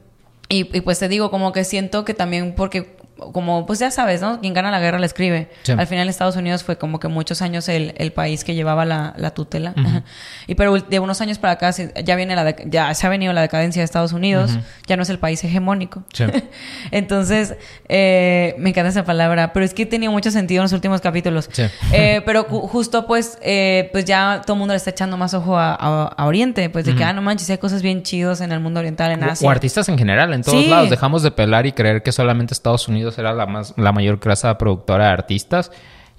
y, 0.51 0.77
y, 0.77 0.81
pues 0.81 0.99
te 0.99 1.07
digo, 1.07 1.31
como 1.31 1.53
que 1.53 1.63
siento 1.63 2.03
que 2.05 2.13
también 2.13 2.53
porque, 2.55 2.97
como 3.33 3.65
pues 3.65 3.79
ya 3.79 3.91
sabes, 3.91 4.21
¿no? 4.21 4.39
Quien 4.41 4.53
gana 4.53 4.71
la 4.71 4.79
guerra 4.79 4.99
la 4.99 5.05
escribe. 5.05 5.49
Sí. 5.63 5.71
Al 5.71 5.87
final 5.87 6.09
Estados 6.09 6.35
Unidos 6.35 6.63
fue 6.63 6.77
como 6.77 6.99
que 6.99 7.07
muchos 7.07 7.41
años 7.41 7.67
el, 7.69 7.93
el 7.97 8.11
país 8.11 8.43
que 8.43 8.55
llevaba 8.55 8.85
la, 8.85 9.13
la 9.17 9.31
tutela. 9.33 9.73
Y 10.47 10.55
pero 10.55 10.73
de 10.77 10.99
unos 10.99 11.21
años 11.21 11.37
para 11.37 11.53
acá 11.53 11.71
se- 11.71 11.93
ya 12.03 12.15
viene 12.15 12.35
la 12.35 12.55
ya 12.65 12.93
se 12.93 13.07
ha 13.07 13.09
venido 13.09 13.31
la 13.31 13.41
decadencia 13.41 13.81
de 13.81 13.85
Estados 13.85 14.11
Unidos. 14.11 14.57
Ya 14.87 14.97
no 14.97 15.03
es 15.03 15.09
el 15.09 15.19
país 15.19 15.41
hegemónico. 15.43 16.03
Sí. 16.13 16.25
Entonces, 16.91 17.55
eh, 17.87 18.55
me 18.57 18.69
encanta 18.69 18.89
esa 18.89 19.03
palabra, 19.05 19.53
pero 19.53 19.65
es 19.65 19.73
que 19.73 19.85
tenía 19.85 20.09
mucho 20.09 20.31
sentido 20.31 20.61
en 20.61 20.63
los 20.63 20.73
últimos 20.73 21.01
capítulos. 21.01 21.49
Sí. 21.51 21.63
Eh, 21.93 22.21
pero 22.25 22.47
ju- 22.47 22.67
justo 22.69 23.05
pues, 23.05 23.37
eh, 23.41 23.89
pues 23.91 24.05
ya 24.05 24.41
todo 24.45 24.53
el 24.55 24.59
mundo 24.59 24.73
le 24.73 24.77
está 24.77 24.89
echando 24.91 25.17
más 25.17 25.33
ojo 25.33 25.57
a, 25.57 25.73
a- 25.75 26.07
a 26.07 26.25
Oriente, 26.25 26.69
pues 26.69 26.85
de 26.85 26.95
que, 26.95 27.03
ah, 27.03 27.11
no 27.13 27.21
manches, 27.21 27.49
hay 27.49 27.57
cosas 27.57 27.81
bien 27.81 28.01
chidos 28.01 28.39
en 28.41 28.51
el 28.51 28.59
mundo 28.59 28.79
oriental, 28.79 29.11
en 29.11 29.21
O- 29.23 29.27
Asia. 29.31 29.47
O 29.47 29.51
artistas 29.51 29.87
en 29.89 29.97
general, 29.97 30.33
en 30.33 30.41
todos 30.41 30.65
lados. 30.67 30.89
Dejamos 30.89 31.21
de 31.21 31.31
pelar 31.31 31.65
y 31.65 31.73
creer 31.73 32.01
que 32.01 32.11
solamente 32.11 32.53
Estados 32.53 32.87
Unidos 32.87 33.10
era 33.17 33.33
la 33.33 33.45
más 33.45 33.73
la 33.77 33.91
mayor 33.91 34.19
clase 34.19 34.53
productora 34.55 35.05
de 35.05 35.11
artistas. 35.11 35.71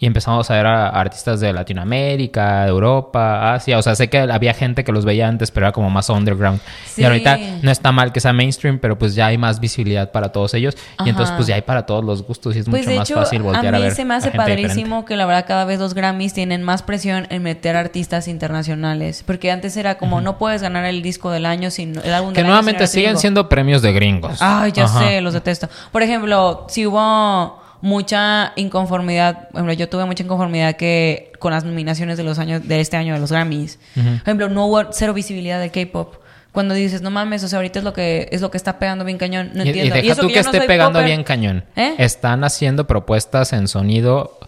Y 0.03 0.07
empezamos 0.07 0.51
a 0.51 0.55
ver 0.55 0.67
a 0.67 0.89
artistas 0.89 1.39
de 1.39 1.53
Latinoamérica, 1.53 2.65
de 2.65 2.71
Europa, 2.71 3.55
Asia. 3.55 3.79
O 3.79 3.83
sea, 3.83 3.95
sé 3.95 4.09
que 4.11 4.19
había 4.19 4.53
gente 4.53 4.83
que 4.83 4.91
los 4.91 5.05
veía 5.05 5.29
antes, 5.29 5.53
pero 5.53 5.67
era 5.67 5.73
como 5.73 5.91
más 5.91 6.09
underground. 6.09 6.61
Sí. 6.87 7.03
Y 7.03 7.05
ahorita 7.05 7.39
no 7.63 7.71
está 7.71 7.93
mal 7.93 8.11
que 8.11 8.19
sea 8.19 8.33
mainstream, 8.33 8.81
pero 8.81 8.99
pues 8.99 9.15
ya 9.15 9.27
hay 9.27 9.39
más 9.39 9.61
visibilidad 9.61 10.11
para 10.11 10.31
todos 10.33 10.55
ellos. 10.55 10.77
Y 11.05 11.09
entonces 11.11 11.33
pues 11.37 11.47
ya 11.47 11.55
hay 11.55 11.63
para 11.63 11.87
todos 11.87 12.05
los 12.05 12.25
gustos 12.27 12.57
y 12.57 12.59
es 12.59 12.69
Pues 12.69 12.81
mucho 12.83 12.91
de 12.91 12.99
más 12.99 13.09
hecho, 13.11 13.21
fácil 13.21 13.43
voltear 13.43 13.75
a 13.75 13.77
a, 13.77 13.81
mí 13.81 13.87
ver. 13.87 13.95
se 13.95 14.05
me 14.05 14.15
a 14.15 14.17
hace 14.17 14.33
padrísimo 14.33 14.73
diferente. 14.83 15.05
que 15.07 15.17
la 15.17 15.25
verdad 15.27 15.45
cada 15.47 15.65
vez 15.67 15.79
los 15.79 15.95
Grammys 15.95 16.35
tienen 16.35 16.65
más 16.65 16.83
presión 16.83 17.29
en 17.31 17.45
meter 17.45 17.77
artistas 17.77 18.27
internacionales, 18.27 19.23
porque 19.25 19.53
antes 19.53 19.77
era 19.77 19.99
como 19.99 20.21
no 20.21 20.37
puedes 20.37 20.63
ganar 20.63 20.85
el 20.85 21.03
disco 21.03 21.31
del 21.31 21.47
año 21.47 21.71
sin 21.71 21.97
el 22.05 22.13
álbum 22.13 22.31
Que 22.33 22.39
del 22.41 22.47
año 22.47 22.55
nuevamente 22.55 22.89
siguen 22.89 23.11
gringo. 23.11 23.21
siendo 23.21 23.49
premios 23.49 23.83
de 23.83 23.93
gringos. 23.93 24.39
Ay, 24.41 24.73
ya 24.73 24.87
Ajá. 24.87 24.99
sé, 25.07 25.21
los 25.21 25.33
detesto. 25.35 25.69
Por 25.93 26.03
ejemplo, 26.03 26.67
si 26.69 26.87
hubo 26.89 27.62
mucha 27.83 28.53
inconformidad, 28.57 29.49
por 29.51 29.57
ejemplo, 29.59 29.72
yo 29.74 29.89
tuve 29.89 30.05
mucha 30.07 30.22
inconformidad 30.22 30.76
que 30.76 31.33
con 31.39 31.53
las 31.53 31.64
nominaciones 31.64 32.16
de 32.16 32.22
los 32.24 32.39
años 32.39 32.66
de 32.66 32.80
este 32.80 32.97
año 32.97 33.12
de 33.14 33.20
los 33.20 33.30
Grammys. 33.30 33.78
Por 33.95 34.05
ejemplo, 34.05 34.49
no 34.49 34.66
hubo 34.66 34.93
cero 34.93 35.12
visibilidad 35.12 35.61
del 35.61 35.70
K-pop. 35.70 36.14
Cuando 36.53 36.74
dices, 36.74 37.03
no 37.03 37.11
mames, 37.11 37.43
o 37.45 37.49
sea, 37.49 37.59
ahorita 37.59 37.78
es 37.80 37.85
lo 37.85 37.93
que 37.93 38.28
es 38.30 38.41
lo 38.41 38.51
que 38.51 38.57
está 38.59 38.78
pegando 38.78 39.05
bien 39.05 39.18
cañón, 39.18 39.51
no 39.55 39.64
Y- 39.64 39.68
entiendo. 39.68 39.97
Y, 39.97 40.01
deja 40.03 40.12
eso 40.12 40.22
tú 40.22 40.28
que 40.28 40.35
no 40.35 40.41
esté 40.41 40.61
pegando 40.62 40.99
popper. 40.99 41.07
bien 41.07 41.24
cañón. 41.24 41.64
¿Eh? 41.76 41.95
Están 41.99 42.45
haciendo 42.45 42.87
propuestas 42.87 43.53
en 43.53 43.68
sonido. 43.68 44.39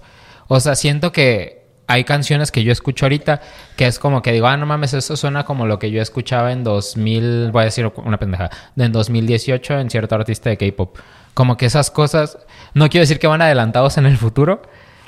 O 0.47 0.61
sea, 0.61 0.75
siento 0.77 1.13
que 1.13 1.65
hay 1.87 2.05
canciones 2.05 2.53
que 2.53 2.63
yo 2.63 2.73
escucho 2.73 3.07
ahorita 3.07 3.41
que 3.77 3.87
es 3.87 3.99
como 3.99 4.23
que 4.23 4.33
digo, 4.33 4.47
ah, 4.47 4.57
no 4.57 4.67
mames, 4.67 4.95
eso 4.95 5.17
suena 5.17 5.45
como 5.45 5.67
lo 5.67 5.79
que 5.79 5.91
yo 5.91 6.01
escuchaba 6.01 6.53
en 6.53 6.63
2000, 6.63 7.51
voy 7.53 7.63
a 7.63 7.65
decir 7.65 7.91
una 7.97 8.19
pendeja, 8.19 8.51
en 8.77 8.93
2018 8.93 9.81
en 9.81 9.91
cierto 9.91 10.15
artista 10.15 10.51
de 10.51 10.57
K-pop. 10.57 10.97
Como 11.35 11.57
que 11.57 11.67
esas 11.67 11.91
cosas, 11.91 12.39
no 12.73 12.89
quiero 12.89 13.03
decir 13.03 13.19
que 13.19 13.27
van 13.27 13.43
adelantados 13.43 13.99
en 13.99 14.07
el 14.07 14.17
futuro, 14.17 14.63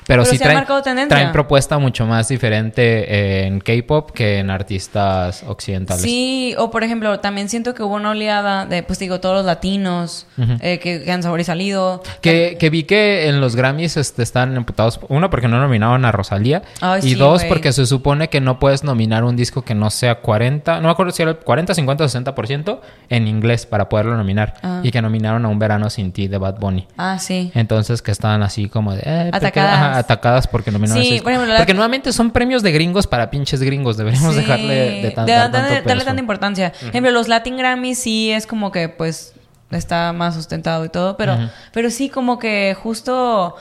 pero, 0.07 0.23
Pero 0.23 0.25
sí 0.25 0.39
traen, 0.39 0.65
traen 1.09 1.31
propuesta 1.31 1.77
mucho 1.77 2.05
más 2.05 2.29
diferente 2.29 3.45
en 3.45 3.59
K-pop 3.59 4.11
que 4.11 4.39
en 4.39 4.49
artistas 4.49 5.43
occidentales. 5.47 6.01
Sí, 6.01 6.55
o 6.57 6.71
por 6.71 6.83
ejemplo, 6.83 7.19
también 7.19 7.49
siento 7.49 7.73
que 7.73 7.83
hubo 7.83 7.95
una 7.95 8.11
oleada 8.11 8.65
de, 8.65 8.83
pues 8.83 8.99
digo, 8.99 9.19
todos 9.19 9.35
los 9.35 9.45
latinos 9.45 10.25
eh, 10.61 10.79
que, 10.79 11.03
que 11.03 11.11
han 11.11 11.23
sobresalido. 11.23 12.01
Que, 12.21 12.57
que 12.59 12.69
vi 12.69 12.83
que 12.83 13.27
en 13.27 13.41
los 13.41 13.55
Grammys 13.55 13.97
este, 13.97 14.23
están 14.23 14.55
emputados. 14.55 14.99
Uno, 15.09 15.29
porque 15.29 15.47
no 15.47 15.59
nominaron 15.59 16.05
a 16.05 16.11
Rosalía. 16.11 16.61
Y 16.99 17.01
sí, 17.01 17.15
dos, 17.15 17.43
porque 17.45 17.71
se 17.73 17.85
supone 17.85 18.29
que 18.29 18.41
no 18.41 18.59
puedes 18.59 18.83
nominar 18.83 19.23
un 19.23 19.35
disco 19.35 19.63
que 19.63 19.75
no 19.75 19.89
sea 19.89 20.15
40. 20.21 20.77
No 20.77 20.83
me 20.83 20.89
acuerdo 20.91 21.11
si 21.11 21.21
era 21.21 21.31
el 21.31 21.37
40, 21.37 21.73
50 21.73 22.03
o 22.03 22.07
60% 22.07 22.79
en 23.09 23.27
inglés 23.27 23.65
para 23.65 23.89
poderlo 23.89 24.15
nominar. 24.15 24.53
Ah. 24.63 24.79
Y 24.83 24.91
que 24.91 25.01
nominaron 25.01 25.45
a 25.45 25.49
Un 25.49 25.59
Verano 25.59 25.89
Sin 25.89 26.11
Ti 26.11 26.27
de 26.27 26.37
Bad 26.37 26.59
Bunny. 26.59 26.87
Ah, 26.97 27.19
sí. 27.19 27.51
Entonces 27.53 28.01
que 28.01 28.11
estaban 28.11 28.41
así 28.43 28.69
como 28.69 28.93
de... 28.93 29.01
eh. 29.03 29.29
Atacadas. 29.33 29.73
Ajá, 29.73 29.96
atacadas 29.97 30.47
porque 30.47 30.71
nominaron 30.71 31.03
Sí, 31.03 31.15
ejemplo, 31.15 31.45
la- 31.45 31.57
Porque 31.57 31.73
nuevamente 31.73 32.11
son 32.13 32.31
premios 32.31 32.63
de 32.63 32.71
gringos 32.71 33.07
para 33.07 33.29
pinches 33.29 33.61
gringos. 33.61 33.97
Deberíamos 33.97 34.33
Sí, 34.35 34.41
dejarle 34.41 35.01
de, 35.01 35.11
tan- 35.11 35.25
de- 35.25 35.33
dar 35.33 35.51
darle, 35.51 36.03
tanta 36.05 36.19
importancia. 36.21 36.71
Por 36.79 36.89
ejemplo, 36.89 37.11
los 37.11 37.27
Latin 37.27 37.57
Grammys 37.57 37.99
sí 37.99 38.31
es 38.31 38.47
como 38.47 38.71
que 38.71 38.89
pues 38.89 39.33
está 39.71 40.13
más 40.13 40.33
sustentado 40.35 40.85
y 40.85 40.89
todo, 40.89 41.17
pero, 41.17 41.37
pero 41.73 41.89
sí 41.89 42.09
como 42.09 42.39
que 42.39 42.75
justo 42.81 43.55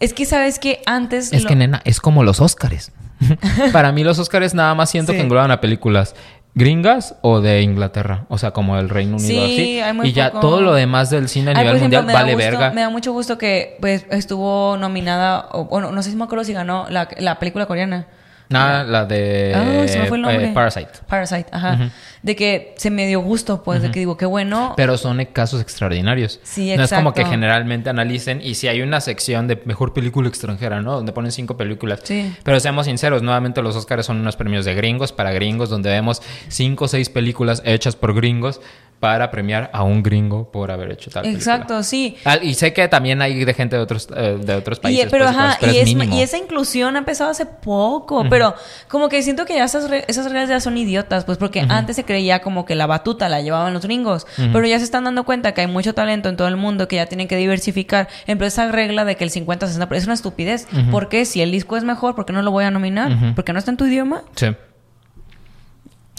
es 0.00 0.12
que 0.14 0.24
sabes 0.26 0.58
que 0.58 0.82
antes 0.86 1.32
Es 1.32 1.42
lo- 1.44 1.48
que, 1.48 1.54
nena, 1.56 1.80
es 1.84 2.00
como 2.00 2.24
los 2.24 2.40
Óscares. 2.40 2.90
Para 3.72 3.92
mí 3.92 4.02
los 4.02 4.18
Óscares 4.18 4.52
nada 4.54 4.74
más 4.74 4.90
siento 4.90 5.12
Sí. 5.12 5.18
que 5.18 5.22
engloban 5.22 5.52
a 5.52 5.60
películas 5.60 6.16
gringas 6.54 7.14
o 7.22 7.40
de 7.40 7.62
Inglaterra. 7.62 8.24
O 8.28 8.38
sea, 8.38 8.50
como 8.50 8.76
del 8.76 8.88
Reino 8.88 9.16
Unido. 9.16 9.46
Sí, 9.46 9.52
así. 9.54 9.80
hay 9.80 9.92
muy 9.92 10.08
y 10.08 10.12
ya 10.12 10.28
poco. 10.32 10.40
todo 10.40 10.60
lo 10.60 10.74
demás 10.74 11.08
del 11.10 11.28
cine 11.28 11.50
a 11.52 11.54
Ay, 11.54 11.64
nivel 11.64 11.76
ejemplo, 11.76 11.98
mundial 12.00 12.14
vale 12.16 12.34
gusto- 12.34 12.50
verga. 12.50 12.70
Me 12.72 12.80
da 12.82 12.90
mucho 12.90 13.12
gusto 13.12 13.38
que 13.38 13.76
pues 13.80 14.04
estuvo 14.10 14.76
nominada, 14.76 15.46
o 15.52 15.64
bueno, 15.64 15.90
no 15.92 16.02
sé 16.02 16.10
si 16.10 16.16
me 16.16 16.24
acuerdo 16.24 16.44
si 16.44 16.52
ganó 16.52 16.86
la, 16.90 17.08
la 17.18 17.38
película 17.38 17.66
coreana. 17.66 18.06
Nada, 18.48 18.84
la 18.84 19.06
de 19.06 19.52
Ah, 19.54 19.88
se 19.88 19.98
me 19.98 20.06
fue 20.06 20.18
el 20.18 20.22
nombre. 20.24 20.44
eh, 20.48 20.52
Parasite. 20.52 20.90
Parasite, 21.08 21.46
ajá. 21.52 21.90
De 22.22 22.36
que 22.36 22.74
se 22.76 22.90
me 22.90 23.06
dio 23.08 23.20
gusto, 23.20 23.64
pues, 23.64 23.82
de 23.82 23.90
que 23.90 23.98
digo, 23.98 24.16
qué 24.16 24.26
bueno. 24.26 24.74
Pero 24.76 24.96
son 24.96 25.24
casos 25.32 25.60
extraordinarios. 25.60 26.38
Sí, 26.44 26.72
No 26.76 26.84
es 26.84 26.90
como 26.92 27.12
que 27.12 27.22
exacto. 27.22 27.32
generalmente 27.32 27.90
analicen 27.90 28.40
y 28.40 28.54
si 28.54 28.68
hay 28.68 28.80
una 28.80 29.00
sección 29.00 29.48
de 29.48 29.60
mejor 29.64 29.92
película 29.92 30.28
extranjera, 30.28 30.80
¿no? 30.82 30.92
Donde 30.94 31.12
ponen 31.12 31.32
cinco 31.32 31.56
películas. 31.56 32.00
Sí. 32.04 32.32
Pero 32.44 32.60
seamos 32.60 32.86
sinceros, 32.86 33.22
nuevamente 33.22 33.60
los 33.60 33.74
Oscars 33.74 34.06
son 34.06 34.20
unos 34.20 34.36
premios 34.36 34.64
de 34.64 34.74
gringos 34.74 35.10
para 35.10 35.32
gringos 35.32 35.68
donde 35.68 35.90
vemos 35.90 36.22
cinco 36.48 36.84
o 36.84 36.88
seis 36.88 37.08
películas 37.10 37.60
hechas 37.64 37.96
por 37.96 38.14
gringos 38.14 38.60
para 39.00 39.32
premiar 39.32 39.68
a 39.72 39.82
un 39.82 40.00
gringo 40.00 40.52
por 40.52 40.70
haber 40.70 40.92
hecho 40.92 41.10
tal 41.10 41.22
película. 41.24 41.40
Exacto, 41.56 41.82
sí. 41.82 42.16
Ah, 42.24 42.36
Y 42.40 42.54
sé 42.54 42.72
que 42.72 42.86
también 42.86 43.20
hay 43.20 43.44
de 43.44 43.52
gente 43.52 43.74
de 43.74 43.82
otros, 43.82 44.06
eh, 44.16 44.38
de 44.40 44.54
otros 44.54 44.78
Y, 44.78 44.80
países. 44.80 45.08
pero, 45.10 45.24
pues, 45.24 45.36
ajá, 45.36 45.56
pero 45.60 45.72
y, 45.72 45.78
es 45.78 45.84
mínimo. 45.86 46.14
y 46.16 46.22
esa 46.22 46.38
inclusión 46.38 46.94
ha 46.94 47.00
empezado 47.00 47.28
hace 47.30 47.44
poco, 47.44 48.24
pero 48.30 48.54
como 48.86 49.08
que 49.08 49.20
siento 49.24 49.44
que 49.44 49.56
ya 49.56 49.64
esas, 49.64 49.90
re- 49.90 50.04
esas 50.06 50.26
reglas 50.26 50.48
ya 50.50 50.60
son 50.60 50.76
idiotas, 50.76 51.24
pues 51.24 51.36
porque 51.36 51.66
antes 51.68 51.96
se 51.96 52.04
creía 52.12 52.40
como 52.42 52.66
que 52.66 52.74
la 52.74 52.86
batuta 52.86 53.30
la 53.30 53.40
llevaban 53.40 53.72
los 53.72 53.84
gringos, 53.86 54.26
pero 54.36 54.66
ya 54.66 54.78
se 54.78 54.84
están 54.84 55.04
dando 55.04 55.24
cuenta 55.24 55.52
que 55.54 55.62
hay 55.62 55.66
mucho 55.66 55.94
talento 55.94 56.28
en 56.28 56.36
todo 56.36 56.46
el 56.48 56.56
mundo 56.58 56.88
que 56.88 56.96
ya 56.96 57.06
tienen 57.06 57.26
que 57.26 57.36
diversificar. 57.36 58.08
Ejemplo, 58.24 58.46
esa 58.46 58.70
regla 58.70 59.06
de 59.06 59.16
que 59.16 59.24
el 59.24 59.30
50-60% 59.30 59.94
es 59.96 60.04
una 60.04 60.12
estupidez. 60.14 60.66
¿Por 60.90 61.08
qué? 61.08 61.24
Si 61.24 61.40
el 61.40 61.50
disco 61.50 61.78
es 61.78 61.84
mejor, 61.84 62.14
¿por 62.14 62.26
qué 62.26 62.34
no 62.34 62.42
lo 62.42 62.50
voy 62.50 62.64
a 62.64 62.70
nominar? 62.70 63.34
¿Porque 63.34 63.54
no 63.54 63.58
está 63.58 63.70
en 63.70 63.78
tu 63.78 63.86
idioma? 63.86 64.22
Sí. 64.36 64.48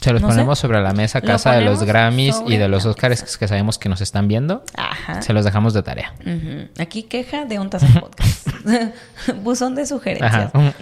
Se 0.02 0.12
los 0.12 0.22
No 0.22 0.30
sé. 0.30 0.34
ponemos 0.34 0.60
sobre 0.60 0.82
la 0.82 0.92
mesa 0.94 1.22
casa 1.22 1.54
de 1.54 1.62
los 1.62 1.84
Grammys 1.84 2.42
y 2.48 2.58
de 2.58 2.68
los 2.68 2.86
Oscars 2.86 3.38
que 3.38 3.48
sabemos 3.48 3.78
que 3.78 3.88
nos 3.88 4.02
están 4.02 4.28
viendo. 4.28 4.64
Ajá. 4.76 5.22
Se 5.22 5.32
los 5.32 5.46
dejamos 5.46 5.74
de 5.74 5.84
tarea. 5.84 6.14
Aquí 6.80 7.04
queja 7.04 7.46
de 7.46 7.60
un 7.60 7.70
taza 7.70 7.88
podcast. 8.00 8.48
Buzón 9.44 9.76
de 9.76 9.86
sugerencias. 9.86 10.52
Ajá. 10.54 10.74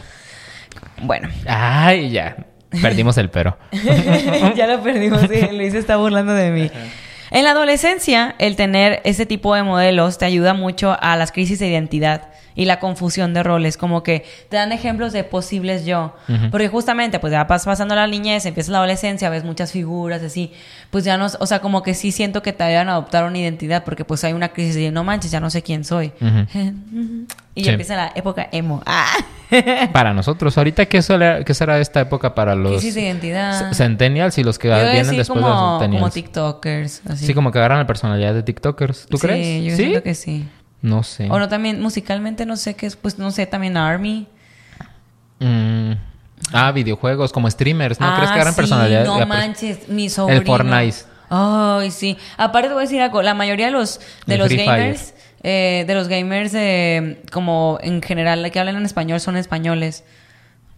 Bueno. 1.04 1.30
Ay, 1.48 2.10
ya. 2.12 2.38
Perdimos 2.82 3.18
el 3.18 3.30
pero. 3.30 3.58
ya 4.56 4.68
lo 4.68 4.82
perdimos, 4.82 5.22
sí. 5.22 5.56
Luis 5.56 5.74
está 5.74 5.98
burlando 5.98 6.34
de 6.34 6.52
mí. 6.52 6.72
En 7.32 7.46
la 7.46 7.52
adolescencia, 7.52 8.36
el 8.40 8.56
tener 8.56 9.02
ese 9.06 9.26
tipo 9.26 9.56
de 9.56 9.64
modelos 9.64 10.18
te 10.18 10.26
ayuda 10.26 10.54
mucho 10.54 10.98
a 11.00 11.16
las 11.16 11.32
crisis 11.32 11.60
de 11.60 11.68
identidad 11.68 12.28
y 12.56 12.66
la 12.66 12.80
confusión 12.80 13.34
de 13.34 13.44
roles, 13.44 13.78
como 13.78 14.04
que 14.04 14.26
te 14.50 14.58
dan 14.58 14.72
ejemplos 14.72 15.14
de 15.14 15.24
posibles 15.24 15.86
yo. 15.86 16.14
Porque 16.52 16.68
justamente, 16.68 17.20
pues 17.20 17.32
ya 17.32 17.44
vas 17.46 17.66
pasando 17.66 17.96
la 17.96 18.08
niñez, 18.08 18.46
empieza 18.46 18.72
la 18.72 18.80
adolescencia, 18.80 19.30
ves 19.30 19.44
muchas 19.44 19.72
figuras 19.72 20.22
así, 20.22 20.52
pues 20.90 21.04
ya 21.04 21.18
no, 21.18 21.28
o 21.40 21.46
sea, 21.46 21.60
como 21.60 21.84
que 21.84 21.94
sí 21.94 22.12
siento 22.12 22.42
que 22.42 22.54
te 22.54 22.64
ayudan 22.64 22.90
a 22.90 22.94
adoptar 22.94 23.24
una 23.24 23.38
identidad, 23.38 23.84
porque 23.84 24.06
pues 24.06 24.24
hay 24.24 24.34
una 24.34 24.50
crisis 24.50 24.76
de 24.76 24.92
no 24.92 25.04
manches, 25.04 25.32
ya 25.32 25.40
no 25.40 25.50
sé 25.50 25.62
quién 25.62 25.84
soy. 25.84 26.12
y 27.54 27.64
ya 27.64 27.72
empieza 27.72 27.96
la 27.96 28.12
época 28.16 28.48
emo. 28.52 28.82
Ah. 28.86 29.08
para 29.94 30.14
nosotros, 30.14 30.58
ahorita, 30.58 30.86
¿qué, 30.86 31.02
¿qué 31.46 31.54
será 31.54 31.80
esta 31.80 32.00
época 32.02 32.34
para 32.34 32.56
los 32.56 32.74
crisis 32.74 32.96
de 32.96 33.02
identidad. 33.02 33.74
centennials 33.74 34.38
y 34.38 34.44
los 34.44 34.58
que 34.58 34.70
vienen 34.70 35.18
después 35.18 35.28
como, 35.28 35.42
de 35.42 35.54
los 35.54 35.72
centennials? 35.72 36.02
Como 36.02 36.12
TikTokers. 36.12 37.02
Así. 37.10 37.26
Sí, 37.26 37.34
como 37.34 37.52
que 37.52 37.60
agarran 37.60 37.80
la 37.80 37.88
personalidad 37.88 38.34
de 38.34 38.44
TikTokers. 38.44 39.08
¿Tú 39.08 39.18
crees? 39.18 39.46
Sí, 39.46 39.64
yo 39.66 39.76
siento 39.76 40.04
que 40.04 40.16
sí. 40.16 40.48
No 40.82 41.04
sé. 41.04 41.28
O 41.30 41.38
no, 41.38 41.48
también 41.48 41.82
musicalmente 41.82 42.46
no 42.46 42.56
sé 42.56 42.76
qué 42.76 42.88
es, 42.88 42.96
pues 42.96 43.20
no 43.20 43.32
sé, 43.32 43.46
también 43.46 43.78
Army. 43.78 44.28
Mm. 45.40 45.92
Ah, 46.54 46.72
videojuegos, 46.72 47.32
como 47.32 47.50
streamers, 47.50 48.00
¿no? 48.00 48.16
¿Crees 48.16 48.32
que 48.32 48.40
Ah, 48.40 48.42
eran 48.42 48.54
sí, 48.54 48.58
personalidades? 48.58 49.08
No 49.08 49.26
manches, 49.26 49.90
mi 49.90 50.10
sobrino. 50.10 50.40
El 50.40 50.46
Fortnite. 50.46 50.98
Ay, 51.30 51.92
sí. 51.92 52.18
Aparte 52.38 52.68
te 52.68 52.74
voy 52.74 52.82
a 52.82 52.86
decir 52.86 53.02
algo, 53.02 53.22
la 53.22 53.34
mayoría 53.34 53.68
de 53.68 53.72
los, 53.72 54.02
de 54.26 54.36
El 54.36 54.40
los 54.42 54.50
gamers, 54.50 55.14
eh, 55.44 55.86
de 55.88 55.94
los 55.96 56.08
gamers 56.08 56.54
eh, 56.54 57.22
como 57.32 57.80
en 57.82 58.02
general 58.02 58.50
que 58.52 58.60
hablan 58.60 58.78
en 58.78 58.86
español 58.86 59.20
son 59.20 59.38
españoles. 59.38 60.04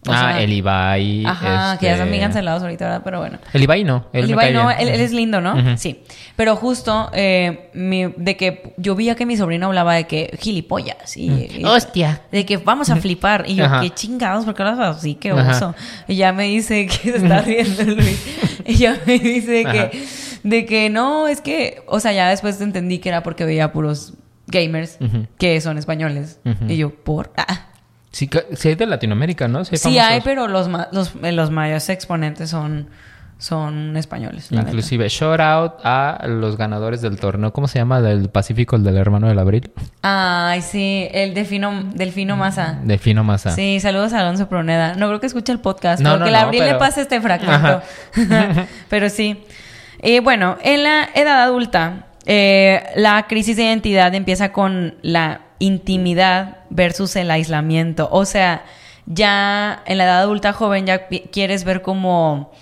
O 0.06 0.12
ah, 0.12 0.32
sea, 0.32 0.42
el 0.42 0.52
Ibai. 0.52 1.24
Ajá, 1.24 1.78
que 1.78 1.86
ya 1.86 1.94
bien 1.94 2.08
este, 2.08 2.20
cancelados 2.20 2.62
ahorita, 2.62 2.84
¿verdad? 2.84 3.00
Pero 3.04 3.20
bueno. 3.20 3.38
El 3.54 3.62
Ibai 3.62 3.84
no. 3.84 4.06
Él 4.12 4.24
El 4.24 4.30
Ibai 4.32 4.52
no, 4.52 4.66
bien. 4.66 4.80
él, 4.80 4.88
él 4.88 5.00
es 5.00 5.12
lindo, 5.12 5.40
¿no? 5.40 5.78
Sí. 5.78 6.02
Pero 6.36 6.56
justo 6.56 7.10
eh, 7.14 7.70
mi- 7.72 8.12
de 8.14 8.36
que 8.36 8.74
yo 8.76 8.94
veía 8.94 9.14
que 9.14 9.24
mi 9.24 9.38
sobrino 9.38 9.66
hablaba 9.66 9.94
de 9.94 10.06
que 10.06 10.36
gilipollas 10.38 11.16
y, 11.16 11.30
y- 11.30 11.64
Hostia. 11.64 12.20
de 12.30 12.44
que 12.44 12.58
vamos 12.58 12.90
a 12.90 12.96
flipar. 12.96 13.44
Y 13.48 13.54
yo, 13.54 13.64
qué 13.80 13.88
chingados, 13.90 14.44
¿por 14.44 14.54
qué 14.54 14.62
hablas 14.62 14.98
así? 14.98 15.14
Qué 15.14 15.32
oso. 15.32 15.74
Y 16.06 16.16
ya 16.16 16.34
me 16.34 16.44
dice 16.44 16.86
que 17.02 17.12
se 17.12 17.16
está 17.16 17.40
riendo 17.40 17.82
Luis. 17.84 18.26
Y 18.66 18.74
ya 18.74 18.98
me 19.06 19.18
dice 19.18 19.64
que, 19.64 20.06
de 20.42 20.66
que 20.66 20.90
no, 20.90 21.28
es 21.28 21.40
que, 21.40 21.82
o 21.86 21.98
sea, 21.98 22.12
ya 22.12 22.28
después 22.28 22.60
entendí 22.60 22.98
que 22.98 23.08
era 23.08 23.22
porque 23.22 23.46
veía 23.46 23.72
puros 23.72 24.12
gamers 24.46 24.98
que 25.38 25.60
son 25.60 25.78
españoles. 25.78 26.40
Y 26.68 26.76
yo, 26.76 26.90
por. 26.94 27.32
Ah. 27.36 27.66
Sí, 28.10 28.30
sí 28.52 28.68
hay 28.68 28.74
de 28.76 28.86
Latinoamérica, 28.86 29.48
¿no? 29.48 29.64
Sí, 29.64 29.76
Sí 29.76 29.82
famosos. 29.94 30.04
hay, 30.06 30.20
pero 30.20 30.46
los, 30.46 30.68
ma- 30.68 30.88
los, 30.92 31.12
eh, 31.22 31.32
los 31.32 31.50
mayores 31.50 31.88
exponentes 31.88 32.48
son, 32.48 32.88
son 33.38 33.96
españoles. 33.96 34.52
Inclusive, 34.52 35.08
shout 35.08 35.40
out 35.40 35.72
a 35.82 36.24
los 36.28 36.56
ganadores 36.56 37.02
del 37.02 37.18
torneo. 37.18 37.52
¿Cómo 37.52 37.66
se 37.66 37.80
llama? 37.80 38.00
Del 38.00 38.28
Pacífico, 38.30 38.76
el 38.76 38.84
del 38.84 38.98
hermano 38.98 39.26
del 39.26 39.38
abril. 39.40 39.72
Ay, 40.02 40.62
sí, 40.62 41.08
el 41.10 41.34
Delfino, 41.34 41.90
Delfino 41.92 42.36
Massa. 42.36 42.78
De 42.84 42.98
Fino 42.98 43.24
Masa. 43.24 43.50
Sí, 43.50 43.80
saludos 43.80 44.12
a 44.12 44.20
Alonso 44.20 44.48
Proneda. 44.48 44.94
No 44.94 45.08
creo 45.08 45.18
que 45.18 45.26
escuche 45.26 45.50
el 45.50 45.58
podcast, 45.58 46.00
No, 46.00 46.10
pero 46.10 46.18
no, 46.20 46.24
que 46.26 46.30
el 46.30 46.34
no, 46.40 46.46
abril 46.46 46.64
le 46.66 46.74
pase 46.76 47.00
este 47.00 47.20
fragmento. 47.20 47.82
pero 48.88 49.08
sí. 49.10 49.42
Eh, 50.00 50.20
bueno, 50.20 50.56
en 50.62 50.84
la 50.84 51.08
edad 51.14 51.42
adulta, 51.42 52.06
eh, 52.26 52.82
la 52.96 53.26
crisis 53.28 53.56
de 53.56 53.64
identidad 53.64 54.14
empieza 54.14 54.52
con 54.52 54.94
la 55.02 55.40
intimidad 55.58 56.58
versus 56.70 57.16
el 57.16 57.30
aislamiento. 57.30 58.08
O 58.10 58.24
sea, 58.24 58.64
ya 59.06 59.82
en 59.86 59.98
la 59.98 60.04
edad 60.04 60.20
adulta 60.20 60.52
joven 60.52 60.86
ya 60.86 61.06
quieres 61.06 61.64
ver 61.64 61.82
como... 61.82 62.52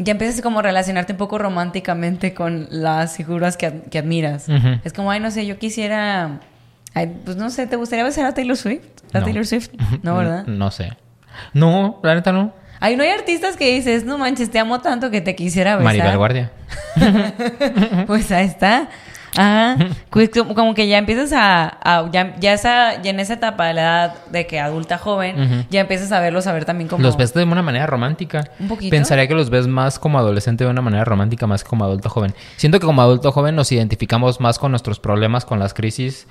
Ya 0.00 0.12
empiezas 0.12 0.40
como 0.42 0.60
a 0.60 0.62
relacionarte 0.62 1.12
un 1.14 1.18
poco 1.18 1.38
románticamente 1.38 2.32
con 2.32 2.68
las 2.70 3.16
figuras 3.16 3.56
que, 3.56 3.66
ad- 3.66 3.82
que 3.90 3.98
admiras. 3.98 4.46
Es 4.84 4.92
como, 4.92 5.10
ay, 5.10 5.18
no 5.18 5.30
sé, 5.32 5.44
yo 5.44 5.58
quisiera... 5.58 6.38
ay, 6.94 7.12
pues 7.24 7.36
no 7.36 7.50
sé, 7.50 7.66
¿te 7.66 7.74
gustaría 7.74 8.04
besar 8.04 8.24
a 8.26 8.32
Taylor 8.34 8.56
Swift? 8.56 8.84
¿A 9.12 9.18
No. 9.18 9.24
Taylor 9.24 9.44
Swift? 9.44 9.70
No, 10.02 10.16
¿verdad? 10.16 10.46
No 10.46 10.70
sé. 10.70 10.92
No, 11.52 11.98
la 12.04 12.14
neta 12.14 12.30
no. 12.30 12.52
Ay, 12.80 12.96
no 12.96 13.02
hay 13.02 13.10
artistas 13.10 13.56
que 13.56 13.74
dices, 13.74 14.04
no 14.04 14.18
manches, 14.18 14.50
te 14.50 14.58
amo 14.58 14.80
tanto 14.80 15.10
que 15.10 15.20
te 15.20 15.34
quisiera 15.34 15.76
besar. 15.76 15.84
Maribel 15.84 16.16
Guardia. 16.16 16.50
Pues 18.06 18.30
ahí 18.32 18.46
está. 18.46 18.88
Ajá. 19.36 19.76
Pues 20.10 20.30
como 20.54 20.74
que 20.74 20.88
ya 20.88 20.98
empiezas 20.98 21.32
a, 21.32 21.78
a- 21.82 22.10
ya, 22.10 22.34
ya, 22.40 22.54
esa, 22.54 23.00
ya 23.02 23.10
en 23.10 23.20
esa 23.20 23.34
etapa 23.34 23.66
de 23.66 23.74
la 23.74 23.80
edad 23.82 24.14
de 24.30 24.46
que 24.46 24.58
adulta 24.58 24.96
joven, 24.98 25.66
ya 25.70 25.82
empiezas 25.82 26.10
a 26.12 26.20
verlos 26.20 26.46
a 26.46 26.52
ver 26.52 26.64
también 26.64 26.88
como 26.88 27.02
Los 27.02 27.16
ves 27.16 27.34
de 27.34 27.44
una 27.44 27.62
manera 27.62 27.86
romántica. 27.86 28.50
¿Un 28.58 28.68
poquito? 28.68 28.90
Pensaría 28.90 29.28
que 29.28 29.34
los 29.34 29.50
ves 29.50 29.66
más 29.66 29.98
como 29.98 30.18
adolescente 30.18 30.64
de 30.64 30.70
una 30.70 30.80
manera 30.82 31.04
romántica, 31.04 31.46
más 31.46 31.62
como 31.62 31.84
adulto 31.84 32.08
joven. 32.08 32.34
Siento 32.56 32.80
que 32.80 32.86
como 32.86 33.02
adulto 33.02 33.30
joven 33.30 33.54
nos 33.54 33.70
identificamos 33.70 34.40
más 34.40 34.58
con 34.58 34.72
nuestros 34.72 34.98
problemas, 34.98 35.44
con 35.44 35.58
las 35.58 35.74
crisis 35.74 36.26